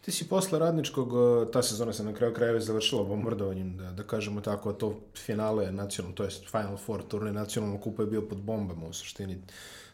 Ti 0.07 0.13
si 0.13 0.29
posle 0.29 0.59
radničkog, 0.59 1.13
uh, 1.13 1.51
ta 1.53 1.63
sezona 1.63 1.93
se 1.93 2.05
na 2.05 2.13
kraju 2.15 2.35
krajeva 2.35 2.61
završila 2.61 3.05
bombardovanjem, 3.05 3.77
da, 3.77 3.91
da 3.93 4.03
kažemo 4.03 4.41
tako, 4.41 4.71
a 4.71 4.73
to 4.73 5.01
finale 5.17 5.73
nacionalno, 5.73 6.15
to 6.17 6.25
je 6.25 6.31
Final 6.51 6.77
Four, 6.77 7.03
turnir 7.03 7.35
nacionalnog 7.35 7.81
kupa 7.81 8.03
je 8.03 8.07
bio 8.07 8.23
pod 8.23 8.39
bombama 8.39 8.87
u 8.87 8.93
suštini. 8.93 9.39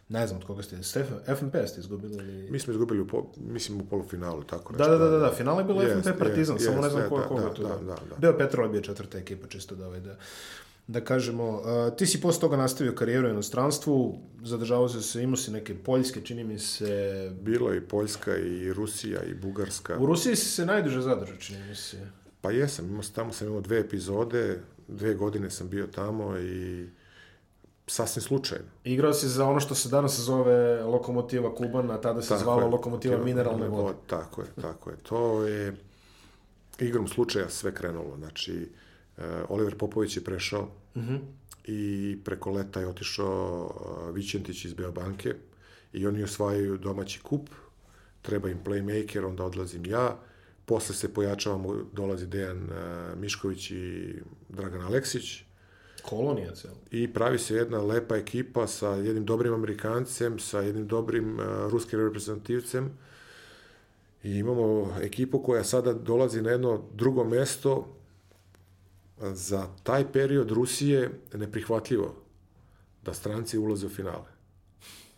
Ne 0.08 0.26
znam 0.26 0.40
od 0.40 0.46
koga 0.46 0.62
ste, 0.62 0.82
Stefan, 0.82 1.18
FNP 1.36 1.56
ste 1.66 1.80
izgubili 1.80 2.14
ili... 2.14 2.50
Mi 2.50 2.58
smo 2.58 2.72
izgubili, 2.72 3.00
u, 3.00 3.06
po, 3.06 3.26
mislim, 3.36 3.80
u 3.80 3.84
polufinalu, 3.84 4.42
tako 4.42 4.76
Da, 4.76 4.88
da, 4.88 4.98
da, 4.98 5.08
da, 5.08 5.18
da, 5.18 5.30
finale 5.36 5.60
je 5.60 5.64
bilo 5.64 5.82
Jest, 5.82 6.02
FNP 6.02 6.18
Partizan, 6.18 6.56
jest, 6.56 6.66
samo 6.66 6.80
ne 6.80 6.86
jest, 6.86 6.92
znam 6.92 7.02
da, 7.02 7.08
ko 7.08 7.16
je 7.16 7.22
da, 7.22 7.28
koga 7.28 7.42
da, 7.42 7.54
tu. 7.54 7.62
da, 7.62 7.68
Da, 7.68 7.76
da, 7.78 7.94
da. 8.10 8.16
Bio 8.18 8.38
Petrol 8.38 8.66
je 8.66 8.70
bio 8.70 8.80
četvrta 8.80 9.18
ekipa, 9.18 9.48
čisto 9.48 9.74
da 9.74 9.86
ovaj, 9.86 10.00
da, 10.00 10.16
da 10.86 11.00
kažemo. 11.04 11.48
Uh, 11.48 11.96
ti 11.96 12.06
si 12.06 12.20
posle 12.20 12.40
toga 12.40 12.56
nastavio 12.56 12.94
karijeru 12.94 13.28
u 13.28 13.30
inostranstvu, 13.30 14.18
zadržavao 14.42 14.88
se 14.88 15.02
se, 15.02 15.22
imao 15.22 15.36
si 15.36 15.50
neke 15.50 15.74
poljske, 15.74 16.20
čini 16.20 16.44
mi 16.44 16.58
se... 16.58 17.30
Bilo 17.40 17.70
je 17.70 17.78
i 17.78 17.80
Poljska, 17.80 18.36
i 18.36 18.72
Rusija, 18.72 19.22
i 19.22 19.34
Bugarska. 19.34 19.98
U 19.98 20.06
Rusiji 20.06 20.36
si 20.36 20.46
se 20.46 20.66
najduže 20.66 21.00
zadržao, 21.00 21.36
čini 21.36 21.68
mi 21.68 21.74
se. 21.74 22.08
Pa 22.40 22.50
jesam, 22.50 22.88
imao, 22.88 23.02
tamo 23.14 23.32
sam 23.32 23.46
imao 23.46 23.60
dve 23.60 23.78
epizode, 23.80 24.60
dve 24.88 25.14
godine 25.14 25.50
sam 25.50 25.68
bio 25.68 25.86
tamo 25.86 26.38
i 26.38 26.86
sasvim 27.86 28.22
slučajno. 28.22 28.64
Igrao 28.84 29.12
si 29.12 29.28
za 29.28 29.46
ono 29.46 29.60
što 29.60 29.74
se 29.74 29.88
danas 29.88 30.18
zove 30.18 30.82
Lokomotiva 30.82 31.54
Kuban, 31.54 31.90
a 31.90 32.00
tada 32.00 32.22
se 32.22 32.28
tako 32.28 32.42
zvala 32.42 32.62
je, 32.62 32.68
Lokomotiva 32.68 33.24
Mineralne 33.24 33.68
vode. 33.68 33.98
Tako 34.06 34.42
je, 34.42 34.48
tako 34.62 34.90
je. 34.90 34.96
To 34.96 35.44
je 35.44 35.76
igrom 36.78 37.08
slučaja 37.08 37.50
sve 37.50 37.74
krenulo. 37.74 38.16
Znači, 38.16 38.68
uh, 39.16 39.24
Oliver 39.48 39.78
Popović 39.78 40.16
je 40.16 40.24
prešao 40.24 40.68
uh. 40.94 41.02
-huh. 41.02 41.18
i 41.64 42.18
preko 42.24 42.50
leta 42.50 42.80
je 42.80 42.88
otišao 42.88 43.64
uh, 43.64 44.14
Vićentić 44.14 44.64
iz 44.64 44.74
Beobanke 44.74 45.34
i 45.92 46.06
oni 46.06 46.22
osvajaju 46.22 46.78
domaći 46.78 47.20
kup, 47.20 47.48
treba 48.22 48.48
im 48.48 48.58
playmaker, 48.64 49.26
onda 49.26 49.44
odlazim 49.44 49.86
ja, 49.86 50.18
posle 50.64 50.94
se 50.94 51.14
pojačavamo, 51.14 51.76
dolazi 51.92 52.26
Dejan 52.26 52.62
uh, 52.62 53.18
Mišković 53.18 53.70
i 53.70 54.14
Dragan 54.48 54.82
Aleksić, 54.82 55.44
Kolonija 56.02 56.54
cijela. 56.54 56.76
I 56.90 57.12
pravi 57.12 57.38
se 57.38 57.54
jedna 57.54 57.82
lepa 57.82 58.16
ekipa 58.16 58.66
sa 58.66 58.88
jednim 58.88 59.24
dobrim 59.24 59.54
Amerikancem, 59.54 60.38
sa 60.38 60.60
jednim 60.60 60.86
dobrim 60.86 61.38
uh, 61.38 61.44
ruskim 61.70 62.00
reprezentativcem. 62.00 62.90
I 64.22 64.30
imamo 64.30 64.96
ekipu 65.00 65.42
koja 65.42 65.64
sada 65.64 65.92
dolazi 65.92 66.42
na 66.42 66.50
jedno 66.50 66.82
drugo 66.94 67.24
mesto. 67.24 67.96
Za 69.34 69.66
taj 69.82 70.12
period 70.12 70.50
Rusije 70.50 71.10
neprihvatljivo 71.34 72.14
da 73.02 73.14
stranci 73.14 73.58
ulaze 73.58 73.86
u 73.86 73.90
finale 73.90 74.32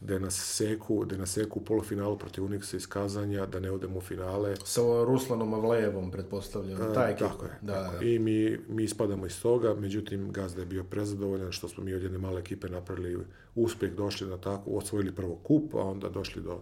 da 0.05 0.18
nas 0.18 0.34
seku, 0.34 1.05
da 1.05 1.16
nas 1.16 1.32
seku 1.32 1.59
u 1.59 1.64
polufinalu 1.64 2.18
protiv 2.18 2.44
Uniksa 2.44 2.76
iz 2.76 2.86
Kazanja, 2.86 3.46
da 3.46 3.61
ne 3.61 3.70
odemo 3.70 3.98
u 3.98 4.00
finale. 4.00 4.57
Sa 4.64 4.80
Ruslanom 5.07 5.55
Avlejevom, 5.55 6.11
pretpostavljam, 6.11 6.94
ta 6.94 7.09
ekipa. 7.09 7.28
Tako 7.28 7.44
je. 7.44 7.50
Da, 7.62 7.84
tako. 7.84 7.98
Da. 7.98 8.05
I 8.05 8.18
mi, 8.18 8.59
mi 8.68 8.84
ispadamo 8.84 9.26
iz 9.26 9.42
toga, 9.42 9.74
međutim, 9.74 10.32
Gazda 10.32 10.61
je 10.61 10.66
bio 10.66 10.84
prezadovoljan 10.84 11.52
što 11.52 11.68
smo 11.68 11.84
mi 11.84 11.94
od 11.94 12.02
jedne 12.02 12.18
male 12.18 12.40
ekipe 12.40 12.68
napravili 12.68 13.24
uspeh, 13.55 13.92
došli 13.92 14.28
na 14.28 14.36
tako, 14.36 14.70
osvojili 14.70 15.14
prvo 15.14 15.36
kup, 15.36 15.74
a 15.74 15.80
onda 15.80 16.09
došli 16.09 16.42
do, 16.42 16.61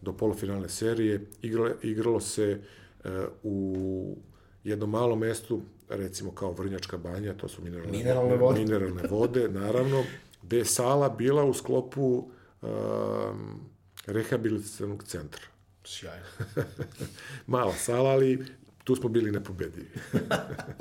do 0.00 0.12
polufinalne 0.12 0.68
serije. 0.68 1.26
Igralo, 1.42 1.70
igralo 1.82 2.20
se 2.20 2.60
uh, 3.04 3.10
u 3.42 4.16
jednom 4.64 4.90
malom 4.90 5.18
mestu, 5.18 5.60
recimo 5.96 6.32
kao 6.34 6.52
Vrnjačka 6.52 6.96
banja, 6.96 7.34
to 7.34 7.48
su 7.48 7.62
mineralne, 7.62 7.98
mineralne 7.98 8.36
vode, 8.36 8.60
mineralne 8.60 9.02
vode 9.10 9.48
naravno, 9.48 10.04
gde 10.42 10.58
je 10.58 10.64
sala 10.64 11.08
bila 11.08 11.44
u 11.44 11.54
sklopu 11.54 12.28
um, 12.62 13.60
rehabilitacionog 14.06 15.04
centra. 15.04 15.42
Sjajno. 15.84 16.26
Mala 17.46 17.74
sala, 17.74 18.10
ali 18.10 18.44
tu 18.84 18.96
smo 18.96 19.08
bili 19.08 19.30
nepobedivi. 19.30 19.90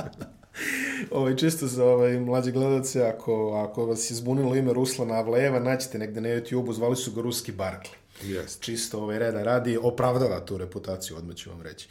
ovaj, 1.11 1.35
čisto 1.35 1.67
za 1.67 1.85
ovaj, 1.85 2.19
mlađe 2.19 2.51
gledalce, 2.51 3.03
ako, 3.03 3.65
ako 3.69 3.85
vas 3.85 4.11
je 4.11 4.15
zbunilo 4.15 4.55
ime 4.55 4.73
Ruslana 4.73 5.13
Avlejeva, 5.13 5.59
naćete 5.59 5.97
negde 5.97 6.21
na 6.21 6.29
YouTube-u, 6.29 6.73
zvali 6.73 6.95
su 6.95 7.11
ga 7.11 7.21
Ruski 7.21 7.51
Barkli. 7.51 7.95
Yes. 8.23 8.59
Čisto 8.59 8.99
ovaj 8.99 9.19
reda 9.19 9.43
radi, 9.43 9.77
opravdava 9.81 10.45
tu 10.45 10.57
reputaciju, 10.57 11.17
odmah 11.17 11.35
ću 11.35 11.49
vam 11.49 11.61
reći. 11.61 11.89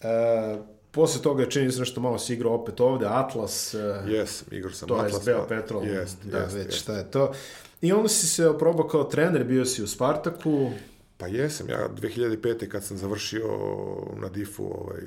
E, 0.00 0.58
posle 0.92 1.22
toga 1.22 1.48
čini 1.48 1.72
se 1.72 1.78
nešto 1.78 2.00
malo 2.00 2.18
si 2.18 2.34
igrao 2.34 2.54
opet 2.54 2.80
ovde, 2.80 3.06
Atlas. 3.06 3.74
Jes, 4.08 4.44
igrao 4.50 4.72
sam 4.72 4.88
to 4.88 4.94
Atlas. 4.94 5.24
To 5.24 5.30
je 5.30 5.36
SBO 5.36 5.48
Petrol. 5.48 5.82
Yes, 5.82 6.10
da, 6.24 6.38
yes, 6.38 6.54
već 6.54 6.68
yes. 6.68 6.80
šta 6.80 6.96
je 6.96 7.10
to. 7.10 7.32
I 7.80 7.92
onda 7.92 8.08
si 8.08 8.26
se 8.26 8.48
oprobao 8.48 8.88
kao 8.88 9.04
trener, 9.04 9.44
bio 9.44 9.64
si 9.64 9.82
u 9.82 9.86
Spartaku. 9.86 10.70
Pa 11.16 11.26
jesam, 11.26 11.68
ja 11.68 11.88
2005. 11.88 12.68
kad 12.68 12.84
sam 12.84 12.96
završio 12.96 13.46
na 14.16 14.28
DIF-u, 14.28 14.64
ovaj, 14.64 15.02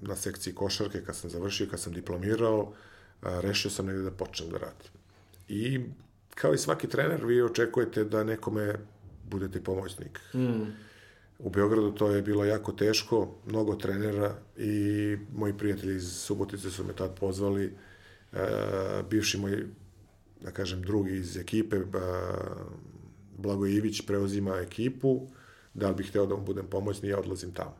na 0.00 0.16
sekciji 0.16 0.54
košarke, 0.54 1.04
kad 1.04 1.16
sam 1.16 1.30
završio, 1.30 1.66
kad 1.70 1.80
sam 1.80 1.92
diplomirao, 1.92 2.72
a, 3.22 3.40
rešio 3.40 3.70
sam 3.70 3.86
negde 3.86 4.02
da 4.02 4.10
počnem 4.10 4.50
da 4.50 4.58
radim. 4.58 4.92
I 5.48 5.80
kao 6.34 6.54
i 6.54 6.58
svaki 6.58 6.88
trener, 6.88 7.24
vi 7.24 7.42
očekujete 7.42 8.04
da 8.04 8.24
nekome 8.24 8.74
budete 9.30 9.60
pomoćnik. 9.60 10.20
Mm. 10.34 10.87
U 11.38 11.50
Beogradu 11.50 11.92
to 11.92 12.10
je 12.10 12.22
bilo 12.22 12.44
jako 12.44 12.72
teško, 12.72 13.34
mnogo 13.46 13.74
trenera 13.74 14.34
i 14.56 15.16
moji 15.34 15.52
prijatelji 15.58 15.96
iz 15.96 16.12
Subotice 16.12 16.70
su 16.70 16.84
me 16.84 16.92
tad 16.92 17.18
pozvali, 17.18 17.76
e, 18.32 18.38
bivši 19.10 19.38
moj 19.38 19.66
da 20.40 20.50
kažem, 20.50 20.82
drugi 20.82 21.16
iz 21.16 21.36
ekipe, 21.36 21.76
Blago 23.38 23.66
Ivić 23.66 24.06
preuzima 24.06 24.56
ekipu, 24.56 25.28
da 25.74 25.88
li 25.88 25.94
bih 25.94 26.08
hteo 26.08 26.26
da 26.26 26.36
mu 26.36 26.44
budem 26.44 26.66
pomoćni, 26.66 27.08
ja 27.08 27.18
odlazim 27.18 27.52
tamo. 27.52 27.76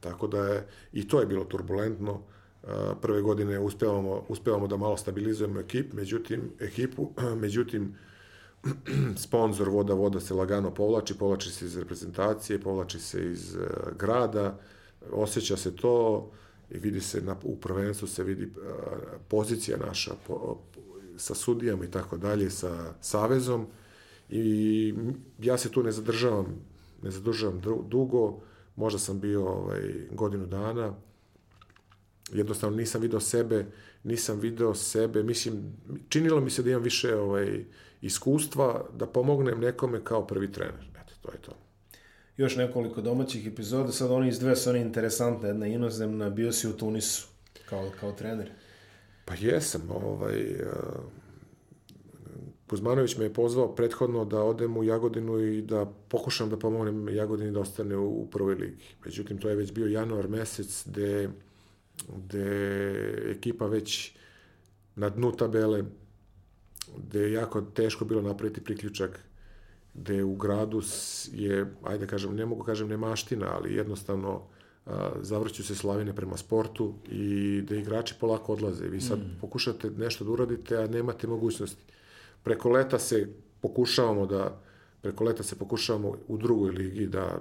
Tako 0.00 0.26
da 0.26 0.44
je, 0.44 0.66
i 0.92 1.08
to 1.08 1.20
je 1.20 1.26
bilo 1.26 1.44
turbulentno, 1.44 2.22
prve 3.00 3.22
godine 3.22 3.58
uspevamo, 3.58 4.24
uspevamo 4.28 4.66
da 4.66 4.76
malo 4.76 4.96
stabilizujemo 4.96 5.60
ekip, 5.60 5.92
međutim, 5.92 6.52
ekipu, 6.60 7.10
međutim, 7.42 7.94
sponsor 9.16 9.68
Voda 9.68 9.94
Voda 9.94 10.20
se 10.20 10.34
lagano 10.34 10.74
povlači, 10.74 11.18
povlači 11.18 11.50
se 11.50 11.64
iz 11.64 11.76
reprezentacije, 11.76 12.60
povlači 12.60 13.00
se 13.00 13.30
iz 13.30 13.56
grada, 13.98 14.58
osjeća 15.12 15.56
se 15.56 15.76
to 15.76 16.30
i 16.70 16.78
vidi 16.78 17.00
se 17.00 17.20
na, 17.20 17.36
u 17.42 17.56
prvenstvu 17.56 18.08
se 18.08 18.24
vidi 18.24 18.52
pozicija 19.28 19.76
naša, 19.86 20.12
po, 20.26 20.58
sa 21.16 21.34
sudijama 21.34 21.84
i 21.84 21.90
tako 21.90 22.16
dalje, 22.16 22.50
sa 22.50 22.94
savezom 23.00 23.66
i 24.30 24.94
ja 25.38 25.58
se 25.58 25.70
tu 25.70 25.82
ne 25.82 25.92
zadržavam, 25.92 26.46
ne 27.02 27.10
zadržavam 27.10 27.60
dugo, 27.88 28.40
možda 28.76 28.98
sam 28.98 29.20
bio 29.20 29.48
ovaj, 29.48 29.82
godinu 30.10 30.46
dana, 30.46 30.94
jednostavno 32.32 32.76
nisam 32.76 33.00
video 33.00 33.20
sebe, 33.20 33.66
nisam 34.04 34.40
video 34.40 34.74
sebe, 34.74 35.22
mislim, 35.22 35.72
činilo 36.08 36.40
mi 36.40 36.50
se 36.50 36.62
da 36.62 36.70
imam 36.70 36.82
više 36.82 37.16
ovaj, 37.16 37.64
iskustva 38.02 38.84
da 38.98 39.06
pomognem 39.06 39.60
nekome 39.60 40.04
kao 40.04 40.26
prvi 40.26 40.52
trener. 40.52 40.90
Eto, 41.02 41.14
to 41.22 41.32
je 41.32 41.38
to. 41.38 41.52
Još 42.36 42.56
nekoliko 42.56 43.00
domaćih 43.00 43.46
epizoda, 43.46 43.92
sad 43.92 44.10
oni 44.10 44.28
iz 44.28 44.38
dve 44.38 44.56
su 44.56 44.70
oni 44.70 44.80
interesantne, 44.80 45.48
jedna 45.48 45.66
inozemna, 45.66 46.30
bio 46.30 46.52
si 46.52 46.68
u 46.68 46.72
Tunisu 46.72 47.28
kao, 47.68 47.90
kao 48.00 48.12
trener. 48.12 48.50
Pa 49.24 49.34
jesam, 49.34 49.90
ovaj, 49.90 50.56
Kuzmanović 52.72 53.16
me 53.16 53.24
je 53.24 53.32
pozvao 53.32 53.74
prethodno 53.74 54.24
da 54.24 54.42
odem 54.42 54.76
u 54.76 54.84
Jagodinu 54.84 55.40
i 55.40 55.62
da 55.62 55.86
pokušam 56.08 56.50
da 56.50 56.56
pomognem 56.56 57.08
Jagodini 57.08 57.52
da 57.52 57.60
ostane 57.60 57.96
u, 57.96 58.22
u 58.22 58.26
prvoj 58.30 58.54
ligi. 58.54 58.84
Međutim, 59.04 59.38
to 59.38 59.48
je 59.48 59.56
već 59.56 59.72
bio 59.72 59.86
januar 59.86 60.28
mesec 60.28 60.84
gde, 60.86 61.28
gde 62.16 62.46
ekipa 63.30 63.66
već 63.66 64.16
na 64.94 65.10
dnu 65.10 65.32
tabele, 65.32 65.84
gde 66.96 67.20
je 67.20 67.32
jako 67.32 67.60
teško 67.60 68.04
bilo 68.04 68.22
napraviti 68.22 68.64
priključak, 68.64 69.20
gde 69.94 70.24
u 70.24 70.34
gradu 70.34 70.82
je, 71.32 71.74
ajde 71.82 72.06
kažem, 72.06 72.34
ne 72.34 72.46
mogu 72.46 72.64
kažem 72.64 72.88
nemaština, 72.88 73.46
ali 73.54 73.74
jednostavno 73.74 74.42
zavrću 75.20 75.64
se 75.64 75.74
slavine 75.74 76.16
prema 76.16 76.36
sportu 76.36 76.94
i 77.10 77.62
da 77.68 77.76
igrači 77.76 78.14
polako 78.20 78.52
odlaze. 78.52 78.88
Vi 78.88 79.00
sad 79.00 79.18
mm. 79.18 79.38
pokušate 79.40 79.90
nešto 79.90 80.24
da 80.24 80.30
uradite, 80.30 80.76
a 80.76 80.86
nemate 80.86 81.26
mogućnosti. 81.26 81.82
Preko 82.42 82.70
leta 82.70 82.98
se 82.98 83.28
pokušavamo 83.60 84.26
da 84.26 84.60
preko 85.02 85.24
leta 85.24 85.42
se 85.42 85.58
pokušavamo 85.58 86.14
u 86.28 86.36
drugoj 86.36 86.70
ligi 86.70 87.06
da 87.06 87.40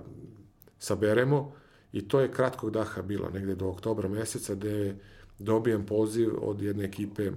saberemo 0.79 1.53
i 1.93 2.07
to 2.07 2.19
je 2.19 2.31
kratkog 2.31 2.71
daha 2.71 3.01
bilo, 3.01 3.29
negde 3.29 3.55
do 3.55 3.67
oktobra 3.67 4.09
meseca, 4.09 4.55
gde 4.55 4.95
dobijem 5.39 5.85
poziv 5.85 6.29
od 6.41 6.61
jedne 6.61 6.83
ekipe 6.83 7.31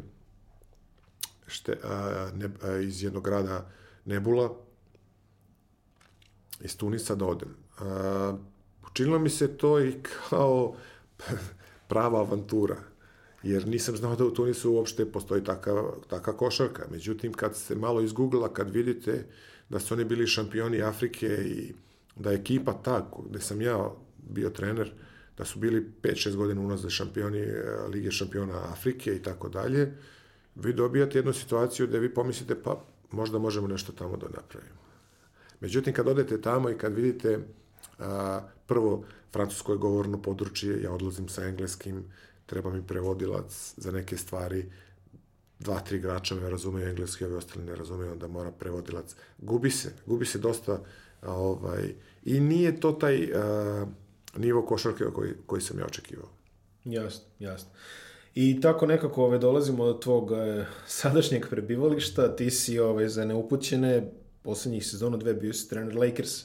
šte, 1.47 1.79
a, 1.85 2.31
ne, 2.35 2.49
a, 2.63 2.77
iz 2.77 3.03
jednog 3.03 3.25
grada 3.25 3.71
Nebula, 4.05 4.55
iz 6.61 6.77
Tunisa 6.77 7.15
da 7.15 7.27
odem. 7.27 7.57
A, 7.79 8.37
učinilo 8.91 9.19
mi 9.19 9.31
se 9.31 9.57
to 9.57 9.81
i 9.81 9.95
kao 10.03 10.75
prava 11.89 12.21
avantura 12.21 12.77
jer 13.45 13.67
nisam 13.67 13.97
znao 13.97 14.17
da 14.17 14.25
u 14.25 14.31
Tunisu 14.31 14.73
uopšte 14.73 15.13
postoji 15.13 15.45
taka, 15.45 15.83
taka 16.09 16.37
košarka. 16.37 16.87
Međutim, 16.91 17.33
kad 17.33 17.57
se 17.57 17.75
malo 17.75 18.01
izgooglila, 18.01 18.53
kad 18.53 18.71
vidite 18.71 19.27
da 19.69 19.81
su 19.81 19.95
oni 19.95 20.05
bili 20.05 20.27
šampioni 20.27 20.83
Afrike 20.83 21.27
i 21.27 21.73
da 22.17 22.31
je 22.31 22.37
ekipa 22.37 22.73
ta, 22.73 23.11
gde 23.29 23.41
sam 23.41 23.63
ja 23.63 23.91
bio 24.19 24.51
trener, 24.51 24.93
da 25.39 25.45
su 25.45 25.59
bili 25.59 25.93
5-6 26.03 26.37
godina 26.37 26.61
unazad 26.61 26.91
šampioni 26.91 27.47
Lige 27.93 28.11
šampiona 28.11 28.73
Afrike 28.73 29.17
i 29.17 29.23
tako 29.23 29.49
dalje, 29.49 29.93
vi 30.55 30.73
dobijate 30.73 31.19
jednu 31.19 31.33
situaciju 31.33 31.87
gde 31.87 31.99
vi 31.99 32.15
pomislite, 32.15 32.63
pa 32.63 32.85
možda 33.11 33.39
možemo 33.39 33.69
nešto 33.69 33.93
tamo 33.93 34.17
da 34.17 34.27
napravimo. 34.27 34.85
Međutim, 35.61 35.95
kad 35.95 36.09
odete 36.09 36.41
tamo 36.41 36.71
i 36.71 36.79
kad 36.79 36.95
vidite 36.95 37.39
a, 37.99 38.41
prvo 38.67 39.05
francusko 39.33 39.73
je 39.73 39.79
govorno 39.79 40.23
područje, 40.23 40.83
ja 40.83 40.93
odlazim 40.93 41.29
sa 41.29 41.45
engleskim, 41.45 42.05
treba 42.47 42.71
mi 42.71 42.87
prevodilac 42.87 43.75
za 43.77 43.93
neke 43.93 44.17
stvari, 44.17 44.71
dva, 45.59 45.81
tri 45.81 45.97
igrača 45.97 46.35
me 46.35 46.51
razumeju 46.51 46.89
engleski, 46.89 47.25
ovi 47.25 47.35
ostali 47.35 47.65
ne 47.65 47.77
razumeju, 47.77 48.13
onda 48.13 48.29
mora 48.29 48.51
prevodilac. 48.51 49.15
Gubi 49.39 49.71
se, 49.71 49.93
gubi 50.07 50.27
se 50.27 50.39
dosta 50.39 50.81
ovaj, 51.23 51.95
i 52.25 52.41
nije 52.41 52.81
to 52.81 52.93
taj 52.93 53.23
uh, 53.23 53.89
nivo 54.37 54.63
košarke 54.67 55.05
koji, 55.05 55.33
koji 55.47 55.63
sam 55.63 55.79
ja 55.79 55.87
očekivao. 55.87 56.29
Jasno, 56.85 57.25
jasno. 57.39 57.71
I 58.35 58.61
tako 58.61 58.87
nekako 58.87 59.25
ove, 59.25 59.39
dolazimo 59.39 59.87
do 59.87 59.93
tvog 59.93 60.33
e, 60.33 60.65
sadašnjeg 60.87 61.49
prebivališta. 61.51 62.37
Ti 62.37 62.51
si 62.51 62.79
ove, 62.79 63.09
za 63.09 63.25
neupućene 63.25 64.11
poslednjih 64.43 64.87
sezona 64.87 65.17
dve 65.17 65.35
bio 65.35 65.53
si 65.53 65.69
trener 65.69 65.97
Lakers. 65.97 66.45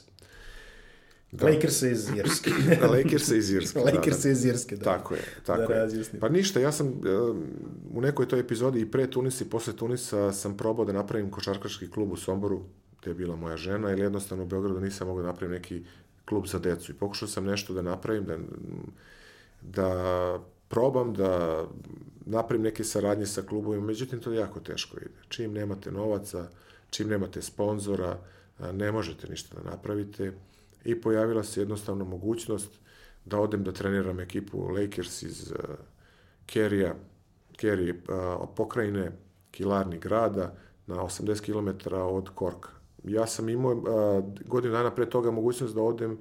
Da. 1.32 1.46
Lakers 1.46 1.82
iz 1.92 2.10
Irske. 2.16 2.50
da, 2.80 2.86
Lakers 2.86 3.28
iz 3.28 3.50
Irske. 3.50 3.78
Lakers 3.78 4.16
da, 4.16 4.22
da. 4.22 4.30
iz 4.30 4.44
Irske, 4.44 4.76
da. 4.76 4.84
Tako 4.84 5.14
je, 5.14 5.20
tako 5.46 5.66
da 5.66 5.74
je. 5.74 5.80
razjasnim. 5.80 6.20
Pa 6.20 6.28
ništa, 6.28 6.60
ja 6.60 6.72
sam 6.72 6.86
um, 6.86 7.46
u 7.94 8.00
nekoj 8.00 8.28
toj 8.28 8.40
epizodi 8.40 8.80
i 8.80 8.90
pre 8.90 9.10
Tunisa 9.10 9.44
i 9.44 9.48
posle 9.48 9.76
Tunisa 9.76 10.32
sam 10.32 10.56
probao 10.56 10.84
da 10.84 10.92
napravim 10.92 11.30
košarkaški 11.30 11.90
klub 11.90 12.12
u 12.12 12.16
Somboru, 12.16 12.62
gde 13.00 13.10
je 13.10 13.14
bila 13.14 13.36
moja 13.36 13.56
žena, 13.56 13.90
ili 13.90 14.00
jednostavno 14.00 14.44
u 14.44 14.46
Beogradu 14.46 14.80
nisam 14.80 15.08
mogao 15.08 15.22
da 15.22 15.28
napravim 15.28 15.54
neki 15.54 15.82
klub 16.24 16.46
za 16.46 16.58
decu. 16.58 16.92
I 16.92 16.94
pokušao 16.94 17.28
sam 17.28 17.44
nešto 17.44 17.74
da 17.74 17.82
napravim, 17.82 18.24
da, 18.24 18.36
da 19.62 20.40
probam 20.70 21.14
da 21.14 21.64
napravim 22.26 22.62
neke 22.62 22.84
saradnje 22.84 23.26
sa 23.26 23.42
klubovima, 23.42 23.86
međutim 23.86 24.20
to 24.20 24.32
jako 24.32 24.60
teško 24.60 24.96
ide. 24.96 25.20
Čim 25.28 25.52
nemate 25.52 25.90
novaca, 25.92 26.48
čim 26.90 27.08
nemate 27.08 27.42
sponzora, 27.42 28.18
ne 28.72 28.92
možete 28.92 29.28
ništa 29.28 29.60
da 29.60 29.70
napravite 29.70 30.32
i 30.84 31.00
pojavila 31.00 31.42
se 31.42 31.60
jednostavno 31.60 32.04
mogućnost 32.04 32.78
da 33.24 33.40
odem 33.40 33.64
da 33.64 33.72
treniram 33.72 34.20
ekipu 34.20 34.68
Lakers 34.68 35.22
iz 35.22 35.52
Kerija, 36.46 36.94
uh, 36.94 38.48
pokrajine, 38.56 39.12
Kilarni 39.50 39.98
grada, 39.98 40.54
na 40.86 40.96
80 40.96 41.40
km 41.40 41.94
od 41.94 42.28
Korka. 42.34 42.70
Ja 43.04 43.26
sam 43.26 43.48
imao 43.48 43.74
godinu 44.46 44.72
dana 44.72 44.90
pre 44.90 45.10
toga 45.10 45.30
mogućnost 45.30 45.74
da 45.74 45.82
odem 45.82 46.18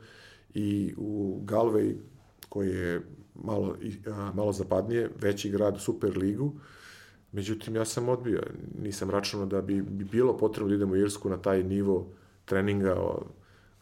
i 0.54 0.94
u 0.98 1.42
Galway, 1.46 1.96
koji 2.50 2.70
je 2.70 3.02
malo, 3.44 3.68
uh, 3.68 4.36
malo 4.36 4.52
zapadnije, 4.52 5.10
veći 5.22 5.50
grad, 5.50 5.82
Super 5.82 6.18
ligu, 6.18 6.54
Međutim, 7.32 7.76
ja 7.76 7.86
sam 7.86 8.10
odbio. 8.10 8.44
Nisam 8.82 9.10
računao 9.10 9.46
da 9.46 9.62
bi, 9.62 9.82
bi 9.82 10.04
bilo 10.04 10.38
potrebno 10.38 10.70
da 10.70 10.76
idem 10.76 10.92
u 10.92 10.96
Irsku 10.96 11.30
na 11.30 11.38
taj 11.38 11.64
nivo 11.64 12.08
treninga 12.46 12.96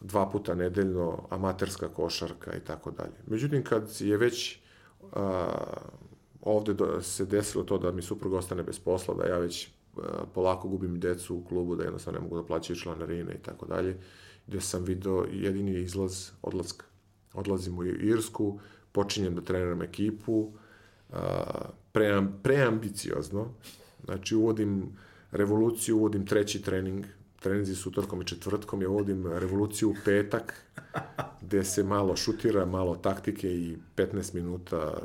dva 0.00 0.30
puta 0.30 0.54
nedeljno, 0.54 1.26
amaterska 1.30 1.88
košarka 1.88 2.56
i 2.56 2.60
tako 2.60 2.90
dalje. 2.90 3.16
Međutim, 3.26 3.64
kad 3.64 3.96
je 4.00 4.16
već 4.16 4.58
a, 5.12 5.48
ovde 6.42 6.74
do, 6.74 7.02
se 7.02 7.24
desilo 7.24 7.64
to 7.64 7.78
da 7.78 7.92
mi 7.92 8.02
suprug 8.02 8.32
ostane 8.32 8.62
bez 8.62 8.78
posla, 8.78 9.14
da 9.14 9.26
ja 9.26 9.38
već 9.38 9.68
a, 9.96 10.00
polako 10.34 10.68
gubim 10.68 11.00
decu 11.00 11.36
u 11.36 11.44
klubu, 11.44 11.76
da 11.76 11.84
jednostavno 11.84 12.18
ne 12.18 12.22
mogu 12.22 12.36
da 12.36 12.46
plaćaju 12.46 12.76
članarine 12.76 13.34
i 13.34 13.42
tako 13.42 13.66
dalje, 13.66 13.96
gde 14.46 14.60
sam 14.60 14.84
video 14.84 15.24
jedini 15.32 15.80
izlaz 15.80 16.30
odlaska. 16.42 16.86
Odlazim 17.34 17.78
u 17.78 17.84
Irsku, 17.84 18.60
počinjem 18.92 19.34
da 19.34 19.40
treniram 19.40 19.82
ekipu, 19.82 20.52
pream, 21.92 22.40
preambiciozno, 22.42 23.48
znači 24.04 24.34
uvodim 24.34 24.96
revoluciju, 25.30 25.96
uvodim 25.96 26.26
treći 26.26 26.62
trening, 26.62 27.04
treninzi 27.40 27.74
su 27.74 27.88
utorkom 27.88 28.22
i 28.22 28.26
četvrtkom, 28.26 28.82
ja 28.82 28.88
uvodim 28.88 29.26
revoluciju 29.26 29.90
u 29.90 29.94
petak, 30.04 30.64
gde 31.42 31.64
se 31.64 31.82
malo 31.82 32.16
šutira, 32.16 32.64
malo 32.64 32.96
taktike 32.96 33.54
i 33.54 33.76
15 33.96 34.34
minuta, 34.34 34.98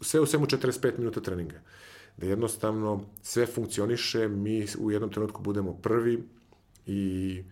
sve 0.00 0.20
u 0.20 0.26
svemu 0.26 0.46
45 0.46 0.98
minuta 0.98 1.20
treninga. 1.20 1.60
Da 2.16 2.26
jednostavno 2.26 3.04
sve 3.22 3.46
funkcioniše, 3.46 4.28
mi 4.28 4.66
u 4.78 4.90
jednom 4.90 5.10
trenutku 5.10 5.42
budemo 5.42 5.74
prvi 5.74 6.22
i 6.86 7.42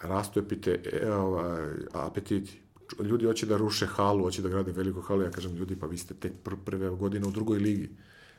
rastu 0.00 0.42
e, 0.66 1.12
ovaj, 1.12 1.70
apetiti. 1.92 2.63
Ljudi 3.02 3.26
hoće 3.26 3.46
da 3.46 3.56
ruše 3.56 3.86
halu, 3.86 4.24
hoće 4.24 4.42
da 4.42 4.48
grade 4.48 4.72
veliku 4.72 5.00
halu, 5.00 5.22
ja 5.22 5.30
kažem 5.30 5.56
ljudi 5.56 5.76
pa 5.76 5.86
vi 5.86 5.98
ste 5.98 6.14
tek 6.14 6.32
pr 6.44 6.54
prve 6.64 6.90
godine 6.90 7.26
u 7.26 7.30
drugoj 7.30 7.58
ligi 7.58 7.90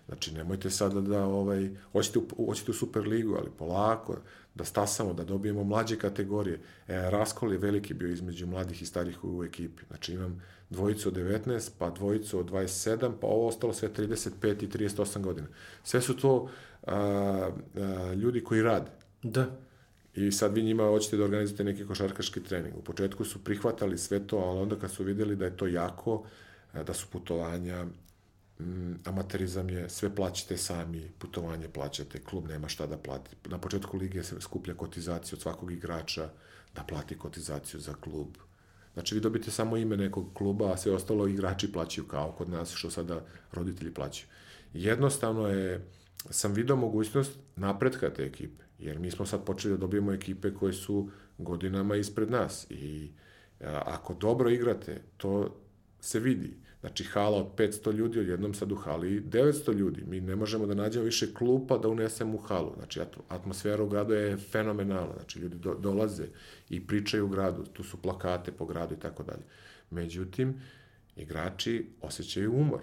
Znači, 0.07 0.33
nemojte 0.33 0.69
sada 0.69 1.01
da, 1.01 1.25
ovaj, 1.25 1.69
hoćete, 1.91 2.19
hoćete 2.35 2.71
u 2.71 2.73
Superligu, 2.73 3.35
ali 3.35 3.49
polako, 3.57 4.17
da 4.55 4.65
stasamo, 4.65 5.13
da 5.13 5.23
dobijemo 5.23 5.63
mlađe 5.63 5.97
kategorije. 5.99 6.59
E, 6.87 7.09
raskol 7.09 7.51
je 7.51 7.57
veliki 7.57 7.93
bio 7.93 8.09
između 8.09 8.47
mladih 8.47 8.81
i 8.81 8.85
starih 8.85 9.23
u 9.23 9.43
ekipi. 9.43 9.83
Znači, 9.87 10.13
imam 10.13 10.41
dvojicu 10.69 11.09
od 11.09 11.15
19, 11.15 11.69
pa 11.77 11.89
dvojicu 11.89 12.39
od 12.39 12.51
27, 12.51 13.11
pa 13.21 13.27
ovo 13.27 13.47
ostalo 13.47 13.73
sve 13.73 13.89
35 13.89 14.63
i 14.63 14.67
38 14.67 15.21
godina. 15.21 15.47
Sve 15.83 16.01
su 16.01 16.17
to 16.17 16.49
a, 16.83 16.93
a, 17.75 18.13
ljudi 18.13 18.43
koji 18.43 18.61
rade. 18.61 18.91
Da. 19.23 19.59
I 20.15 20.31
sad 20.31 20.53
vi 20.53 20.63
njima 20.63 20.83
hoćete 20.83 21.17
da 21.17 21.23
organizujete 21.23 21.63
neki 21.63 21.85
košarkaški 21.87 22.43
trening. 22.43 22.77
U 22.77 22.81
početku 22.81 23.25
su 23.25 23.43
prihvatali 23.43 23.97
sve 23.97 24.27
to, 24.27 24.37
ali 24.37 24.59
onda 24.59 24.75
kad 24.75 24.91
su 24.91 25.03
videli 25.03 25.35
da 25.35 25.45
je 25.45 25.57
to 25.57 25.67
jako, 25.67 26.23
da 26.73 26.93
su 26.93 27.07
putovanja, 27.11 27.85
mm, 28.59 28.93
amaterizam 29.05 29.69
je, 29.69 29.89
sve 29.89 30.15
plaćate 30.15 30.57
sami, 30.57 31.11
putovanje 31.19 31.67
plaćate, 31.67 32.19
klub 32.23 32.47
nema 32.47 32.67
šta 32.67 32.87
da 32.87 32.97
plati. 32.97 33.35
Na 33.45 33.57
početku 33.57 33.97
lige 33.97 34.23
se 34.23 34.41
skuplja 34.41 34.73
kotizaciju 34.73 35.35
od 35.35 35.41
svakog 35.41 35.71
igrača 35.71 36.29
da 36.75 36.83
plati 36.83 37.17
kotizaciju 37.17 37.79
za 37.79 37.93
klub. 37.93 38.27
Znači 38.93 39.15
vi 39.15 39.21
dobite 39.21 39.51
samo 39.51 39.77
ime 39.77 39.97
nekog 39.97 40.25
kluba, 40.33 40.71
a 40.71 40.77
sve 40.77 40.91
ostalo 40.91 41.27
igrači 41.27 41.71
plaćaju 41.71 42.07
kao 42.07 42.31
kod 42.31 42.49
nas, 42.49 42.73
što 42.73 42.91
sada 42.91 43.21
roditelji 43.51 43.93
plaćaju. 43.93 44.27
Jednostavno 44.73 45.47
je, 45.47 45.85
sam 46.29 46.53
video 46.53 46.75
mogućnost 46.75 47.31
napretka 47.55 48.09
te 48.09 48.23
ekipe, 48.23 48.64
jer 48.79 48.99
mi 48.99 49.11
smo 49.11 49.25
sad 49.25 49.45
počeli 49.45 49.73
da 49.73 49.77
dobijemo 49.77 50.13
ekipe 50.13 50.53
koje 50.53 50.73
su 50.73 51.09
godinama 51.37 51.95
ispred 51.95 52.31
nas 52.31 52.67
i 52.69 53.11
a, 53.61 53.81
ako 53.85 54.13
dobro 54.13 54.49
igrate, 54.49 55.01
to 55.17 55.55
se 55.99 56.19
vidi 56.19 56.65
Znači, 56.85 57.03
hala 57.03 57.37
od 57.37 57.47
500 57.57 57.91
ljudi, 57.93 58.19
odjednom 58.19 58.53
sad 58.53 58.71
u 58.71 58.75
hali 58.75 59.21
900 59.21 59.73
ljudi. 59.73 60.03
Mi 60.07 60.21
ne 60.21 60.35
možemo 60.35 60.65
da 60.65 60.73
nađemo 60.73 61.05
više 61.05 61.33
klupa 61.33 61.77
da 61.77 61.87
unesemo 61.87 62.35
u 62.35 62.37
halu. 62.37 62.73
Znači, 62.75 63.01
atmosfera 63.27 63.83
u 63.83 63.89
gradu 63.89 64.13
je 64.13 64.37
fenomenalna. 64.37 65.13
Znači, 65.15 65.39
ljudi 65.39 65.55
do, 65.57 65.73
dolaze 65.73 66.23
i 66.69 66.87
pričaju 66.87 67.25
u 67.25 67.29
gradu. 67.29 67.63
Tu 67.73 67.83
su 67.83 68.01
plakate 68.01 68.51
po 68.51 68.65
gradu 68.65 68.93
i 68.93 68.99
tako 68.99 69.23
dalje. 69.23 69.41
Međutim, 69.89 70.61
igrači 71.15 71.87
osjećaju 72.01 72.53
umor. 72.53 72.81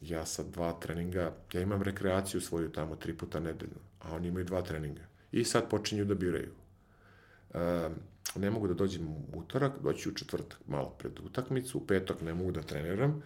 Ja 0.00 0.26
sa 0.26 0.42
dva 0.42 0.72
treninga, 0.72 1.32
ja 1.52 1.60
imam 1.60 1.82
rekreaciju 1.82 2.40
svoju 2.40 2.72
tamo 2.72 2.96
tri 2.96 3.16
puta 3.16 3.40
nedeljno, 3.40 3.80
a 4.00 4.14
oni 4.14 4.28
imaju 4.28 4.44
dva 4.44 4.62
treninga. 4.62 5.02
I 5.32 5.44
sad 5.44 5.70
počinju 5.70 6.04
da 6.04 6.14
biraju. 6.14 6.52
Um, 7.54 7.94
ne 8.36 8.50
mogu 8.50 8.68
da 8.68 8.74
dođem 8.74 9.08
u 9.08 9.22
utorak, 9.34 9.72
doći 9.82 10.08
u 10.08 10.14
četvrtak 10.14 10.58
malo 10.66 10.90
pred 10.98 11.20
utakmicu, 11.20 11.78
u 11.78 11.86
petak 11.86 12.20
ne 12.20 12.34
mogu 12.34 12.52
da 12.52 12.62
treniram 12.62 13.22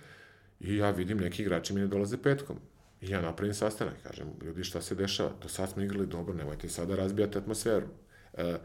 i 0.61 0.77
ja 0.77 0.91
vidim 0.91 1.19
neki 1.19 1.43
igrači 1.43 1.75
mi 1.75 1.81
ne 1.81 1.87
dolaze 1.87 2.23
petkom. 2.23 2.57
I 3.01 3.11
ja 3.11 3.21
napravim 3.21 3.55
sastanak, 3.55 3.95
kažem, 4.03 4.27
ljudi 4.43 4.65
šta 4.65 4.81
se 4.83 4.95
dešava, 4.95 5.31
do 5.43 5.49
sad 5.49 5.71
smo 5.71 5.83
igrali 5.83 6.07
dobro, 6.07 6.35
nemojte 6.35 6.69
sada 6.69 6.97
razbijati 6.97 7.39
atmosferu. 7.39 7.87
E, 8.35 8.59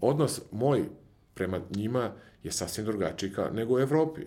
odnos 0.00 0.40
moj 0.52 0.84
prema 1.34 1.60
njima 1.70 2.12
je 2.42 2.52
sasvim 2.52 2.86
drugačiji 2.86 3.32
ka, 3.32 3.50
nego 3.50 3.74
u 3.74 3.78
Evropi. 3.78 4.22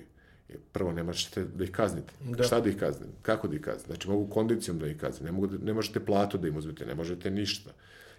Prvo, 0.72 0.92
ne 0.92 1.04
možete 1.04 1.44
da 1.44 1.64
ih 1.64 1.72
kaznite. 1.72 2.14
Da. 2.24 2.44
Šta 2.44 2.60
da 2.60 2.70
ih 2.70 2.78
kaznite? 2.78 3.14
Kako 3.22 3.48
da 3.48 3.56
ih 3.56 3.62
kaznite? 3.62 3.88
Znači, 3.88 4.10
mogu 4.10 4.30
kondicijom 4.30 4.80
da 4.80 4.88
ih 4.88 4.98
kaznite, 4.98 5.26
ne, 5.26 5.32
mogu 5.32 5.48
da, 5.48 5.66
ne 5.66 5.74
možete 5.74 6.06
platu 6.06 6.38
da 6.38 6.48
im 6.48 6.58
uzmete, 6.58 6.86
ne 6.86 6.96
možete 6.96 7.32
ništa. 7.32 7.72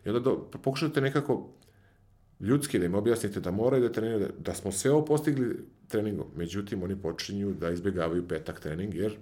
I 0.04 0.08
onda 0.08 0.20
do, 0.20 0.50
pokušate 0.62 1.00
nekako 1.00 1.50
ljudski 2.40 2.78
da 2.78 2.84
im 2.84 2.94
objasnite 2.94 3.40
da 3.40 3.50
moraju 3.50 3.82
da 3.82 3.92
treniraju, 3.92 4.20
da, 4.20 4.28
da 4.38 4.54
smo 4.54 4.72
sve 4.72 4.90
ovo 4.90 5.04
postigli 5.04 5.66
treningom. 5.88 6.26
Međutim, 6.36 6.82
oni 6.82 6.96
počinju 6.96 7.52
da 7.52 7.70
izbjegavaju 7.70 8.28
petak 8.28 8.60
trening, 8.60 8.94
jer 8.94 9.16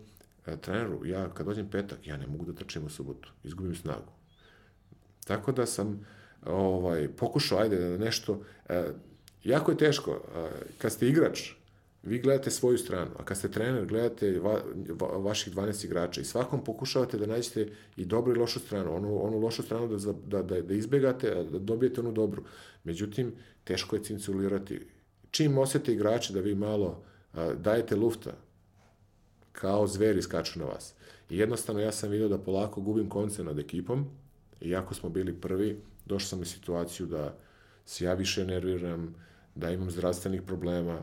e, 0.47 0.57
treneru, 0.57 1.07
ja 1.07 1.31
kad 1.35 1.47
dođem 1.47 1.71
petak, 1.71 2.07
ja 2.07 2.17
ne 2.17 2.27
mogu 2.27 2.45
da 2.45 2.53
trčim 2.53 2.85
u 2.85 2.89
subotu, 2.89 3.33
izgubim 3.45 3.75
snagu. 3.75 4.13
Tako 5.25 5.53
da 5.53 5.67
sam 5.67 6.07
ovaj, 6.47 7.09
pokušao, 7.09 7.59
ajde, 7.59 7.79
da 7.79 8.05
nešto, 8.05 8.43
e, 8.69 8.85
jako 9.45 9.71
je 9.71 9.79
teško, 9.79 10.11
e, 10.11 10.49
kad 10.79 10.93
ste 10.93 11.09
igrač, 11.09 11.51
vi 12.07 12.19
gledate 12.19 12.51
svoju 12.51 12.79
stranu, 12.79 13.11
a 13.19 13.25
kad 13.25 13.39
ste 13.39 13.51
trener, 13.51 13.87
gledate 13.87 14.39
va, 14.41 14.61
va, 15.01 15.07
vaših 15.07 15.55
12 15.55 15.85
igrača 15.85 16.21
i 16.21 16.25
svakom 16.25 16.65
pokušavate 16.65 17.19
da 17.19 17.27
nađete 17.27 17.69
i 17.97 18.05
dobru 18.05 18.35
i 18.35 18.39
lošu 18.39 18.61
stranu, 18.61 18.97
onu, 18.97 19.25
onu 19.25 19.39
lošu 19.39 19.63
stranu 19.63 19.89
da, 19.89 20.13
da, 20.13 20.43
da, 20.43 20.61
da 20.61 20.75
izbegate, 20.75 21.35
da 21.35 21.59
dobijete 21.59 22.01
onu 22.01 22.13
dobru. 22.13 22.43
Međutim, 22.85 23.33
teško 23.65 23.97
je 23.97 24.05
cinculirati. 24.05 24.87
Čim 25.31 25.59
osete 25.59 25.93
igrače 25.93 26.33
da 26.33 26.41
vi 26.41 26.55
malo 26.55 27.03
a, 27.33 27.55
dajete 27.55 27.97
lufta, 27.97 28.33
kao 29.53 29.87
zveri 29.87 30.23
skaču 30.23 30.59
na 30.59 30.65
vas. 30.65 30.95
I 31.31 31.39
jednostavno 31.39 31.81
ja 31.81 31.93
sam 31.93 32.11
vidio 32.11 32.29
da 32.29 32.39
polako 32.39 32.81
gubim 32.81 33.09
konce 33.09 33.45
nad 33.45 33.59
ekipom, 33.59 34.07
iako 34.61 34.95
smo 34.95 35.09
bili 35.09 35.41
prvi, 35.41 35.81
došao 36.05 36.29
sam 36.29 36.41
u 36.41 36.45
situaciju 36.45 37.07
da 37.07 37.39
se 37.85 38.05
ja 38.05 38.15
više 38.15 38.45
nerviram, 38.45 39.15
da 39.55 39.71
imam 39.71 39.91
zdravstvenih 39.91 40.43
problema, 40.43 41.03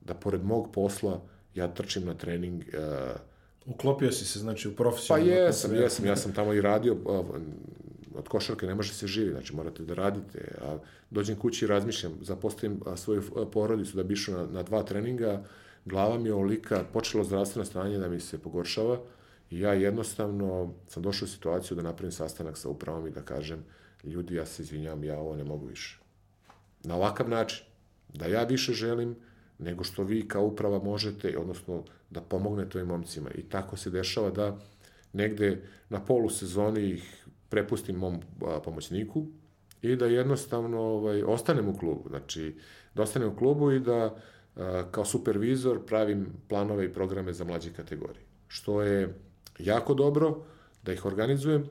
da 0.00 0.14
pored 0.14 0.44
mog 0.44 0.72
posla 0.72 1.20
ja 1.54 1.68
trčim 1.68 2.04
na 2.06 2.14
trening. 2.14 2.62
Uh, 2.62 3.20
Uklopio 3.66 4.12
si 4.12 4.24
se, 4.24 4.38
znači, 4.38 4.68
u 4.68 4.76
profesionalnu... 4.76 5.30
Pa 5.30 5.34
jesam, 5.34 5.74
jesam, 5.74 6.06
ja 6.06 6.16
sam 6.16 6.32
tamo 6.32 6.52
i 6.52 6.60
radio, 6.60 6.94
uh, 6.94 7.26
od 8.14 8.28
košarke 8.28 8.66
ne 8.66 8.74
može 8.74 8.94
se 8.94 9.06
živi, 9.06 9.30
znači 9.30 9.56
morate 9.56 9.82
da 9.82 9.94
radite, 9.94 10.54
a 10.62 10.78
dođem 11.10 11.36
kući 11.36 11.64
i 11.64 11.68
razmišljam, 11.68 12.12
zapostavim 12.22 12.80
svoju 12.96 13.22
porodicu 13.52 13.96
da 13.96 14.02
bi 14.02 14.14
išao 14.14 14.36
na, 14.36 14.46
na 14.52 14.62
dva 14.62 14.82
treninga, 14.82 15.44
glava 15.84 16.18
mi 16.18 16.28
je 16.28 16.34
ovolika, 16.34 16.84
počelo 16.92 17.24
zdravstveno 17.24 17.64
stanje 17.64 17.98
da 17.98 18.08
mi 18.08 18.20
se 18.20 18.38
pogoršava 18.38 19.00
i 19.50 19.60
ja 19.60 19.72
jednostavno 19.72 20.74
sam 20.88 21.02
došao 21.02 21.26
u 21.26 21.28
situaciju 21.28 21.76
da 21.76 21.82
napravim 21.82 22.12
sastanak 22.12 22.58
sa 22.58 22.68
upravom 22.68 23.06
i 23.06 23.10
da 23.10 23.22
kažem 23.22 23.64
ljudi, 24.04 24.34
ja 24.34 24.46
se 24.46 24.62
izvinjam, 24.62 25.04
ja 25.04 25.18
ovo 25.18 25.36
ne 25.36 25.44
mogu 25.44 25.66
više. 25.66 25.98
Na 26.84 26.96
ovakav 26.96 27.28
način. 27.28 27.64
Da 28.14 28.26
ja 28.26 28.44
više 28.44 28.72
želim 28.72 29.16
nego 29.58 29.84
što 29.84 30.02
vi 30.02 30.28
kao 30.28 30.44
uprava 30.44 30.78
možete, 30.78 31.38
odnosno 31.38 31.84
da 32.10 32.20
pomognete 32.20 32.78
ovim 32.78 32.88
momcima. 32.88 33.30
I 33.34 33.42
tako 33.42 33.76
se 33.76 33.90
dešava 33.90 34.30
da 34.30 34.58
negde 35.12 35.62
na 35.88 36.00
polu 36.04 36.30
sezoni 36.30 36.90
ih 36.90 37.26
prepustim 37.48 37.96
mom 37.96 38.20
pomoćniku 38.64 39.26
i 39.82 39.96
da 39.96 40.06
jednostavno 40.06 40.80
ovaj, 40.80 41.22
ostanem 41.22 41.68
u 41.68 41.78
klubu. 41.78 42.08
Znači, 42.08 42.54
da 42.94 43.02
ostanem 43.02 43.28
u 43.28 43.36
klubu 43.36 43.72
i 43.72 43.80
da 43.80 44.16
a, 44.56 44.84
kao 44.90 45.04
supervizor 45.04 45.86
pravim 45.86 46.26
planove 46.48 46.84
i 46.84 46.92
programe 46.92 47.32
za 47.32 47.44
mlađe 47.44 47.72
kategorije. 47.72 48.24
Što 48.48 48.82
je 48.82 49.14
jako 49.58 49.94
dobro 49.94 50.42
da 50.82 50.92
ih 50.92 51.04
organizujem, 51.04 51.68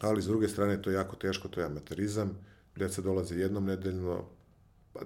ali 0.00 0.22
s 0.22 0.26
druge 0.26 0.48
strane 0.48 0.82
to 0.82 0.90
je 0.90 0.94
jako 0.94 1.16
teško, 1.16 1.48
to 1.48 1.60
je 1.60 1.66
amaterizam, 1.66 2.38
deca 2.76 3.02
dolaze 3.02 3.34
jednom 3.34 3.64
nedeljno, 3.64 4.24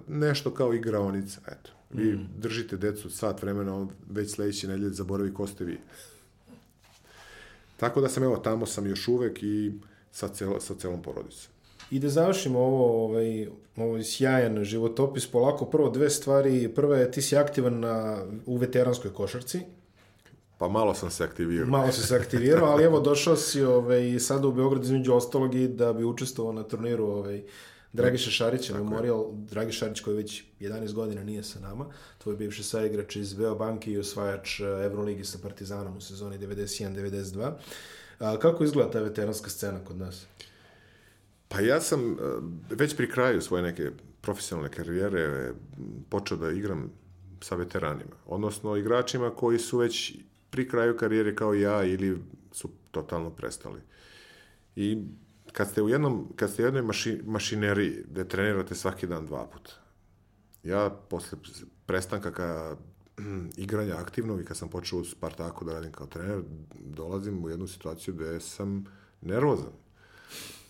nešto 0.07 0.53
kao 0.53 0.73
igraonica, 0.73 1.41
eto. 1.47 1.71
Vi 1.89 2.13
mm. 2.13 2.29
držite 2.37 2.77
decu 2.77 3.09
sat 3.09 3.41
vremena, 3.41 3.75
on 3.75 3.89
već 4.09 4.31
sledeće 4.31 4.67
nedelje 4.67 4.93
zaboravi 4.93 5.33
ko 5.33 5.47
ste 5.47 5.65
vi. 5.65 5.79
Tako 7.77 8.01
da 8.01 8.09
sam, 8.09 8.23
evo, 8.23 8.37
tamo 8.37 8.65
sam 8.65 8.87
još 8.87 9.07
uvek 9.07 9.43
i 9.43 9.73
sa, 10.11 10.27
celo, 10.27 10.59
sa 10.59 10.75
celom 10.75 11.01
porodicom. 11.01 11.51
I 11.91 11.99
da 11.99 12.09
završimo 12.09 12.59
ovo, 12.59 13.05
ovaj, 13.05 13.47
ovaj 13.75 14.03
sjajan 14.03 14.63
životopis, 14.63 15.27
polako 15.27 15.65
prvo 15.65 15.89
dve 15.89 16.09
stvari. 16.09 16.73
Prva 16.75 16.97
je 16.97 17.11
ti 17.11 17.21
si 17.21 17.37
aktivan 17.37 17.79
na, 17.79 18.25
u 18.45 18.57
veteranskoj 18.57 19.13
košarci. 19.13 19.61
Pa 20.57 20.67
malo 20.67 20.93
sam 20.93 21.11
se 21.11 21.23
aktivirao. 21.23 21.67
Malo 21.67 21.91
si 21.91 22.01
se 22.01 22.15
aktivirao, 22.15 22.69
ali 22.69 22.83
evo 22.83 22.99
došao 22.99 23.35
si 23.35 23.61
ovaj, 23.61 24.19
sada 24.19 24.47
u 24.47 24.51
Beograd 24.51 24.83
između 24.83 25.13
ostalog 25.13 25.55
i 25.55 25.67
da 25.67 25.93
bi 25.93 26.03
učestvovao 26.03 26.53
na 26.53 26.63
turniru 26.63 27.05
ovaj, 27.05 27.43
Dragiša 27.95 28.31
Šarića, 28.31 28.73
Tako 28.73 28.83
Memorial. 28.83 29.25
Dragi 29.33 29.71
Šarić 29.71 29.99
koji 29.99 30.17
već 30.17 30.43
11 30.59 30.93
godina 30.93 31.23
nije 31.23 31.43
sa 31.43 31.59
nama, 31.59 31.85
tvoj 32.17 32.35
bivši 32.35 32.63
saigrač 32.63 33.15
iz 33.15 33.33
Beobanki 33.33 33.91
i 33.91 33.97
osvajač 33.97 34.59
Euroligi 34.59 35.25
sa 35.25 35.37
Partizanom 35.43 35.97
u 35.97 36.01
sezoni 36.01 36.37
91-92. 36.37 37.51
Kako 38.41 38.63
izgleda 38.63 38.91
ta 38.91 38.99
veteranska 38.99 39.49
scena 39.49 39.79
kod 39.85 39.97
nas? 39.97 40.25
Pa 41.47 41.59
ja 41.59 41.81
sam 41.81 42.11
eh, 42.11 42.15
već 42.69 42.95
pri 42.95 43.11
kraju 43.11 43.41
svoje 43.41 43.63
neke 43.63 43.91
profesionalne 44.21 44.71
karijere 44.71 45.53
počeo 46.09 46.37
da 46.37 46.51
igram 46.51 46.91
sa 47.41 47.55
veteranima, 47.55 48.15
odnosno 48.25 48.75
igračima 48.75 49.29
koji 49.29 49.59
su 49.59 49.77
već 49.77 50.13
pri 50.49 50.69
kraju 50.69 50.97
karijere 50.97 51.35
kao 51.35 51.53
ja 51.53 51.83
ili 51.83 52.21
su 52.51 52.69
totalno 52.91 53.29
prestali. 53.29 53.81
I 54.75 54.97
kad 55.57 55.69
ste 55.69 55.81
u 55.81 55.89
jednom, 55.89 56.27
kad 56.35 56.51
ste 56.51 56.63
u 56.63 56.65
jednoj 56.65 56.81
maši, 56.81 57.21
mašineriji 57.25 58.03
gde 58.07 58.27
trenirate 58.27 58.75
svaki 58.75 59.07
dan 59.07 59.25
dva 59.25 59.47
puta, 59.47 59.71
ja 60.63 60.89
posle 61.09 61.37
prestanka 61.85 62.31
ka 62.31 62.75
igranja 63.57 63.97
aktivnog 63.97 64.41
i 64.41 64.45
kad 64.45 64.57
sam 64.57 64.69
počeo 64.69 64.99
u 64.99 65.05
Spartaku 65.05 65.65
da 65.65 65.73
radim 65.73 65.91
kao 65.91 66.07
trener, 66.07 66.41
dolazim 66.79 67.43
u 67.43 67.49
jednu 67.49 67.67
situaciju 67.67 68.13
gde 68.13 68.39
sam 68.39 68.85
nervozan. 69.21 69.71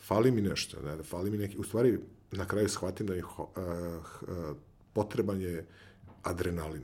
Fali 0.03 0.31
mi 0.31 0.41
nešto, 0.41 0.81
ne, 0.81 1.03
fali 1.03 1.31
mi 1.31 1.37
neki, 1.37 1.57
u 1.57 1.63
stvari 1.63 1.99
na 2.31 2.45
kraju 2.45 2.69
shvatim 2.69 3.07
da 3.07 3.13
mi 3.13 3.21
uh, 3.23 3.29
uh, 3.37 4.57
potreban 4.93 5.41
je 5.41 5.67
adrenalin. 6.23 6.83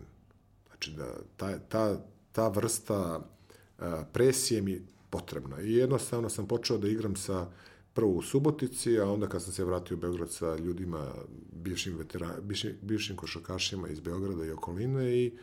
Znači 0.67 0.91
da 0.91 1.13
ta, 1.37 1.59
ta, 1.59 2.05
ta 2.31 2.47
vrsta 2.47 3.19
uh, 3.19 3.85
presije 4.13 4.61
mi 4.61 4.81
potrebna. 5.09 5.61
I 5.61 5.73
jednostavno 5.73 6.29
sam 6.29 6.47
počeo 6.47 6.77
da 6.77 6.87
igram 6.87 7.15
sa 7.15 7.47
prvo 7.93 8.11
u 8.11 8.21
Subotici, 8.21 8.99
a 8.99 9.11
onda 9.11 9.27
kad 9.27 9.43
sam 9.43 9.53
se 9.53 9.65
vratio 9.65 9.97
u 9.97 9.99
Beograd 9.99 10.31
sa 10.31 10.55
ljudima, 10.55 11.07
bivšim, 11.51 11.97
vetera, 11.97 12.35
bivšim, 12.41 12.77
bivšim 12.81 13.15
košakašima 13.15 13.87
iz 13.87 13.99
Beograda 13.99 14.45
i 14.45 14.51
okoline 14.51 15.17
i 15.17 15.37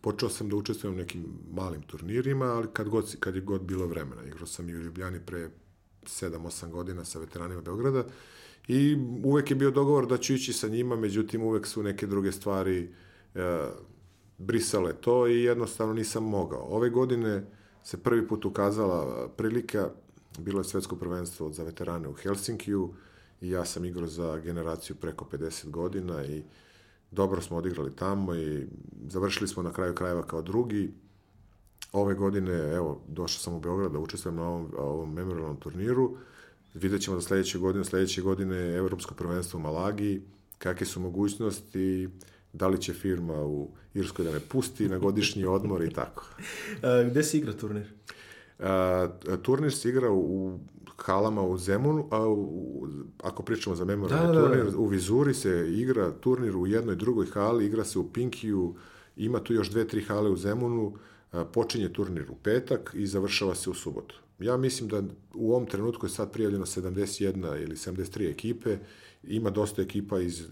počeo 0.00 0.28
sam 0.28 0.48
da 0.48 0.56
učestvujem 0.56 0.94
u 0.94 0.98
nekim 0.98 1.24
malim 1.50 1.82
turnirima, 1.82 2.44
ali 2.44 2.68
kad, 2.72 2.88
god, 2.88 3.16
kad 3.20 3.34
je 3.34 3.40
god 3.40 3.62
bilo 3.62 3.86
vremena. 3.86 4.22
Igrao 4.26 4.46
sam 4.46 4.68
i 4.68 4.76
u 4.76 4.80
Ljubljani 4.80 5.20
pre 5.26 5.50
7-8 6.02 6.70
godina 6.70 7.04
sa 7.04 7.18
veteranima 7.18 7.60
Beograda 7.60 8.04
i 8.68 8.96
uvek 9.24 9.50
je 9.50 9.56
bio 9.56 9.70
dogovor 9.70 10.06
da 10.06 10.18
ću 10.18 10.34
ići 10.34 10.52
sa 10.52 10.68
njima, 10.68 10.96
međutim 10.96 11.42
uvek 11.42 11.66
su 11.66 11.82
neke 11.82 12.06
druge 12.06 12.32
stvari 12.32 12.94
e, 13.34 13.68
brisale 14.38 14.92
to 14.92 15.28
i 15.28 15.42
jednostavno 15.42 15.94
nisam 15.94 16.24
mogao. 16.24 16.60
Ove 16.60 16.90
godine 16.90 17.46
se 17.82 18.02
prvi 18.02 18.28
put 18.28 18.44
ukazala 18.44 19.28
prilika 19.36 19.90
bilo 20.38 20.60
je 20.60 20.64
svetsko 20.64 20.96
prvenstvo 20.96 21.52
za 21.52 21.62
veterane 21.62 22.08
u 22.08 22.12
Helsinkiju 22.12 22.94
i 23.40 23.50
ja 23.50 23.64
sam 23.64 23.84
igrao 23.84 24.06
za 24.06 24.38
generaciju 24.38 24.96
preko 24.96 25.24
50 25.32 25.70
godina 25.70 26.24
i 26.24 26.42
dobro 27.10 27.40
smo 27.40 27.56
odigrali 27.56 27.96
tamo 27.96 28.34
i 28.34 28.66
završili 29.08 29.48
smo 29.48 29.62
na 29.62 29.72
kraju 29.72 29.94
krajeva 29.94 30.26
kao 30.26 30.42
drugi. 30.42 30.92
Ove 31.92 32.14
godine, 32.14 32.52
evo, 32.52 33.00
došao 33.08 33.38
sam 33.38 33.54
u 33.54 33.60
Beograd 33.60 33.92
da 33.92 33.98
učestvujem 33.98 34.36
na 34.36 34.48
ovom, 34.48 34.70
ovom 34.78 35.12
memorialnom 35.12 35.56
turniru. 35.56 36.16
Vidjet 36.74 37.02
ćemo 37.02 37.16
da 37.16 37.22
sledeće 37.22 37.58
godine, 37.58 37.84
sledeće 37.84 38.22
godine 38.22 38.56
je 38.56 38.76
Evropsko 38.76 39.14
prvenstvo 39.14 39.58
u 39.58 39.62
Malagi, 39.62 40.22
kakve 40.58 40.86
su 40.86 41.00
mogućnosti, 41.00 42.08
da 42.52 42.68
li 42.68 42.82
će 42.82 42.92
firma 42.92 43.44
u 43.44 43.70
Irskoj 43.94 44.24
da 44.24 44.30
me 44.30 44.40
pusti 44.40 44.88
na 44.88 44.98
godišnji 44.98 45.44
odmor 45.44 45.84
i 45.84 45.90
tako. 45.90 46.26
A, 46.82 47.02
gde 47.10 47.22
se 47.22 47.38
igra 47.38 47.52
turnir? 47.52 47.92
Turnir 49.42 49.72
se 49.72 49.88
igra 49.88 50.12
u 50.12 50.58
halama 50.96 51.42
u 51.42 51.58
Zemunu, 51.58 52.08
a 52.10 52.28
u, 52.28 52.86
ako 53.22 53.42
pričamo 53.42 53.76
za 53.76 53.84
memorialni 53.84 54.26
da, 54.26 54.32
da, 54.32 54.40
turnir, 54.40 54.70
da. 54.70 54.78
u 54.78 54.86
Vizuri 54.86 55.34
se 55.34 55.66
igra 55.72 56.10
turnir 56.10 56.56
u 56.56 56.66
jednoj 56.66 56.96
drugoj 56.96 57.26
hali, 57.26 57.66
igra 57.66 57.84
se 57.84 57.98
u 57.98 58.12
Pinkiju, 58.12 58.74
ima 59.16 59.40
tu 59.40 59.54
još 59.54 59.70
dve, 59.70 59.88
tri 59.88 60.02
hale 60.02 60.30
u 60.30 60.36
Zemunu, 60.36 60.94
a, 61.32 61.44
počinje 61.44 61.92
turnir 61.92 62.30
u 62.30 62.34
petak 62.34 62.90
i 62.94 63.06
završava 63.06 63.54
se 63.54 63.70
u 63.70 63.74
subotu. 63.74 64.20
Ja 64.38 64.56
mislim 64.56 64.88
da 64.88 65.02
u 65.34 65.52
ovom 65.52 65.66
trenutku 65.66 66.06
je 66.06 66.10
sad 66.10 66.32
prijavljeno 66.32 66.66
71 66.66 67.62
ili 67.62 67.76
73 67.76 68.30
ekipe, 68.30 68.78
ima 69.24 69.50
dosta 69.50 69.82
ekipa 69.82 70.20
iz 70.20 70.40
e, 70.40 70.44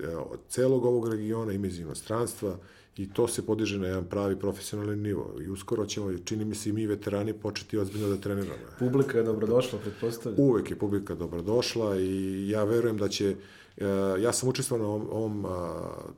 celog 0.48 0.84
ovog 0.84 1.08
regiona, 1.08 1.52
ima 1.52 1.66
iz 1.66 1.78
inostranstva, 1.78 2.56
i 2.96 3.12
to 3.12 3.28
se 3.28 3.46
podiže 3.46 3.78
na 3.78 3.86
jedan 3.86 4.04
pravi 4.04 4.38
profesionalni 4.38 4.96
nivo. 4.96 5.34
I 5.40 5.48
uskoro 5.48 5.86
ćemo, 5.86 6.18
čini 6.24 6.44
mi 6.44 6.54
se 6.54 6.70
i 6.70 6.72
mi 6.72 6.86
veterani, 6.86 7.32
početi 7.32 7.78
ozbiljno 7.78 8.08
da 8.08 8.16
treniramo. 8.16 8.60
Publika 8.78 9.18
je 9.18 9.24
dobrodošla, 9.24 9.78
pretpostavljam. 9.78 10.40
Uvek 10.40 10.70
je 10.70 10.78
publika 10.78 11.14
dobrodošla 11.14 12.00
i 12.00 12.48
ja 12.48 12.64
verujem 12.64 12.98
da 12.98 13.08
će, 13.08 13.36
e, 13.76 13.86
ja 14.20 14.32
sam 14.32 14.48
učestvovao 14.48 14.86
na 14.86 14.92
ovom, 14.94 15.44
ovom 15.44 15.46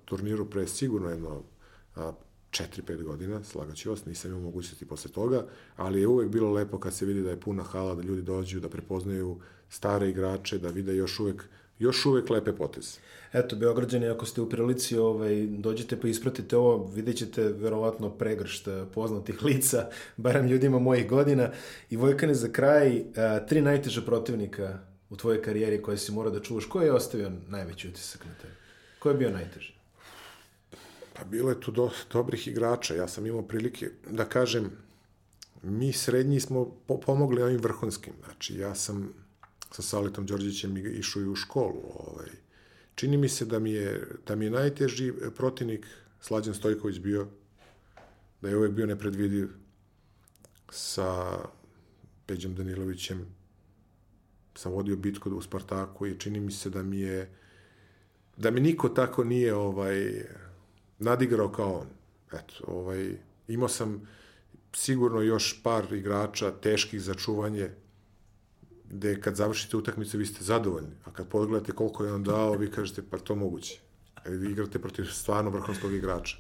turniru 0.05 0.51
pre 0.51 0.67
sigurno 0.67 1.11
jedno 1.11 1.43
a, 1.97 2.13
4-5 2.53 3.03
godina, 3.03 3.45
slagaću 3.45 3.91
vas, 3.91 4.05
nisam 4.07 4.31
imao 4.31 4.43
mogućnosti 4.43 4.87
posle 4.87 5.11
toga, 5.11 5.47
ali 5.77 6.01
je 6.01 6.07
uvek 6.07 6.29
bilo 6.29 6.53
lepo 6.53 6.79
kad 6.79 6.95
se 6.95 7.07
vidi 7.07 7.23
da 7.23 7.31
je 7.31 7.41
puna 7.41 7.63
hala, 7.63 7.95
da 7.95 8.03
ljudi 8.03 8.23
dođu, 8.23 8.61
da 8.61 8.69
prepoznaju 8.69 9.41
stare 9.69 10.09
igrače, 10.09 10.59
da 10.59 10.69
vide 10.69 10.97
još 10.97 11.21
uvek 11.21 11.45
još 11.83 12.07
uvek 12.07 12.31
lepe 12.31 12.53
poteze. 12.53 12.99
Eto, 13.33 13.57
Beograđani, 13.57 14.09
ako 14.09 14.27
ste 14.27 14.41
u 14.41 14.49
prilici, 14.49 14.99
ovaj, 14.99 15.47
dođete 15.47 16.01
pa 16.01 16.09
ispratite 16.09 16.57
ovo, 16.57 16.91
vidjet 16.95 17.17
ćete 17.17 17.43
verovatno 17.43 18.11
pregršt 18.11 18.69
poznatih 18.95 19.43
lica, 19.47 19.89
barem 20.17 20.47
ljudima 20.47 20.79
mojih 20.79 21.09
godina. 21.09 21.51
I 21.91 21.97
Vojkane, 21.97 22.35
za 22.35 22.49
kraj, 22.49 22.89
a, 22.97 23.03
eh, 23.17 23.47
tri 23.49 23.61
najteža 23.61 24.03
protivnika 24.03 24.79
u 25.11 25.17
tvojoj 25.17 25.43
karijeri 25.43 25.83
koje 25.83 25.99
si 25.99 26.13
morao 26.13 26.33
da 26.33 26.41
čuvaš. 26.41 26.67
Ko 26.67 26.81
je 26.81 26.93
ostavio 26.93 27.33
najveći 27.49 27.89
utisak 27.89 28.25
na 28.25 28.35
tebe? 28.43 28.55
Ko 28.99 29.09
je 29.09 29.15
bio 29.15 29.31
najteži? 29.31 29.73
Pa 31.13 31.25
bilo 31.25 31.51
je 31.51 31.61
tu 31.61 31.71
do, 31.71 31.91
dobrih 32.13 32.49
igrača. 32.49 32.95
Ja 32.95 33.09
sam 33.09 33.27
imao 33.27 33.43
prilike 33.43 33.91
da 34.11 34.25
kažem, 34.25 34.71
mi 35.63 35.93
srednji 35.93 36.41
smo 36.41 36.65
po, 36.87 37.01
pomogli 37.01 37.43
ovim 37.43 37.61
vrhunskim. 37.61 38.13
Znači, 38.25 38.59
ja 38.59 38.75
sam 38.75 39.22
sa 39.73 39.83
Saletom 39.83 40.27
Đorđećem 40.27 40.77
išao 40.77 41.23
i 41.23 41.29
u 41.29 41.37
školu. 41.37 41.83
Ovaj. 41.99 42.29
Čini 42.95 43.17
mi 43.17 43.29
se 43.29 43.45
da 43.45 43.59
mi 43.59 43.73
je, 43.73 44.09
da 44.27 44.35
mi 44.35 44.45
je 44.45 44.51
najteži 44.51 45.13
protivnik 45.37 45.87
Slađan 46.21 46.55
Stojković 46.55 46.99
bio, 46.99 47.29
da 48.43 48.49
je 48.49 48.57
uvek 48.57 48.73
bio 48.73 48.87
nepredvidiv 48.87 49.49
sa 50.71 51.39
Peđom 52.27 52.55
Danilovićem 52.55 53.27
sam 54.55 54.73
vodio 54.73 54.97
bitku 54.97 55.31
u 55.31 55.43
Spartaku 55.43 56.07
i 56.07 56.19
čini 56.19 56.41
mi 56.41 56.53
se 56.53 56.71
da 56.71 56.83
mi 56.83 57.01
je 57.01 57.31
da 58.37 58.51
mi 58.51 58.61
niko 58.61 58.89
tako 58.89 59.25
nije 59.25 59.55
ovaj 59.55 60.25
nadigrao 60.99 61.49
kao 61.49 61.73
on. 61.73 61.87
Eto, 62.33 62.65
ovaj, 62.67 63.17
imao 63.49 63.69
sam 63.69 64.09
sigurno 64.73 65.21
još 65.21 65.63
par 65.63 65.93
igrača 65.93 66.51
teških 66.51 67.03
za 67.03 67.15
čuvanje, 67.15 67.71
gde 68.93 69.21
kad 69.21 69.37
završite 69.37 69.77
utakmicu 69.77 70.19
vi 70.19 70.27
ste 70.27 70.45
zadovoljni, 70.45 70.91
a 71.05 71.11
kad 71.13 71.29
pogledate 71.29 71.73
koliko 71.73 72.05
je 72.05 72.13
on 72.13 72.23
dao, 72.23 72.53
vi 72.53 72.71
kažete 72.71 73.03
pa 73.11 73.19
to 73.19 73.35
moguće. 73.35 73.81
Vi 74.27 74.51
igrate 74.51 74.79
protiv 74.79 75.05
stvarno 75.05 75.51
vrhunskog 75.51 75.93
igrača. 75.93 76.37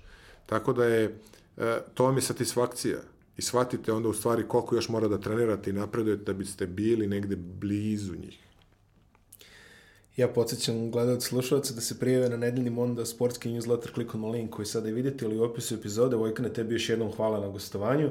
Tako 0.46 0.72
da 0.72 0.84
je, 0.84 1.04
e, 1.04 1.10
e, 1.56 1.80
to 1.94 2.04
vam 2.04 2.16
je 2.16 2.22
satisfakcija. 2.22 2.98
I 3.36 3.42
shvatite 3.42 3.92
onda 3.92 4.08
u 4.08 4.14
stvari 4.14 4.48
koliko 4.48 4.74
još 4.74 4.88
mora 4.88 5.08
da 5.08 5.18
trenirate 5.18 5.70
i 5.70 5.72
napredujete 5.72 6.24
da 6.24 6.32
biste 6.32 6.66
bili 6.66 7.06
negde 7.06 7.36
blizu 7.36 8.14
njih. 8.16 8.38
Ja 10.16 10.28
podsjećam 10.28 10.90
gledalci 10.90 11.28
slušalce 11.28 11.74
da 11.74 11.80
se 11.80 11.98
prijave 11.98 12.28
na 12.28 12.36
nedeljni 12.36 12.70
Monda 12.70 13.06
sportski 13.06 13.48
newsletter 13.48 13.92
klikom 13.92 14.20
na 14.20 14.28
link 14.28 14.50
koji 14.50 14.66
sada 14.66 14.90
vidite 14.90 15.24
ili 15.24 15.38
u 15.38 15.42
opisu 15.42 15.74
epizode. 15.74 16.16
Vojkane, 16.16 16.52
tebi 16.52 16.74
još 16.74 16.88
jednom 16.88 17.12
hvala 17.12 17.40
na 17.40 17.48
gostovanju. 17.48 18.10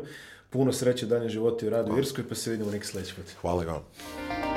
Puno 0.51 0.73
sreće 0.73 1.05
dalje 1.05 1.29
života 1.29 1.65
i 1.65 1.69
radu 1.69 1.93
u 1.93 1.97
Irskoj, 1.97 2.29
pa 2.29 2.35
se 2.35 2.51
vidimo 2.51 2.71
neki 2.71 2.85
sledeći 2.85 3.15
put. 3.15 3.25
Hvala 3.41 3.63
vam. 3.63 4.50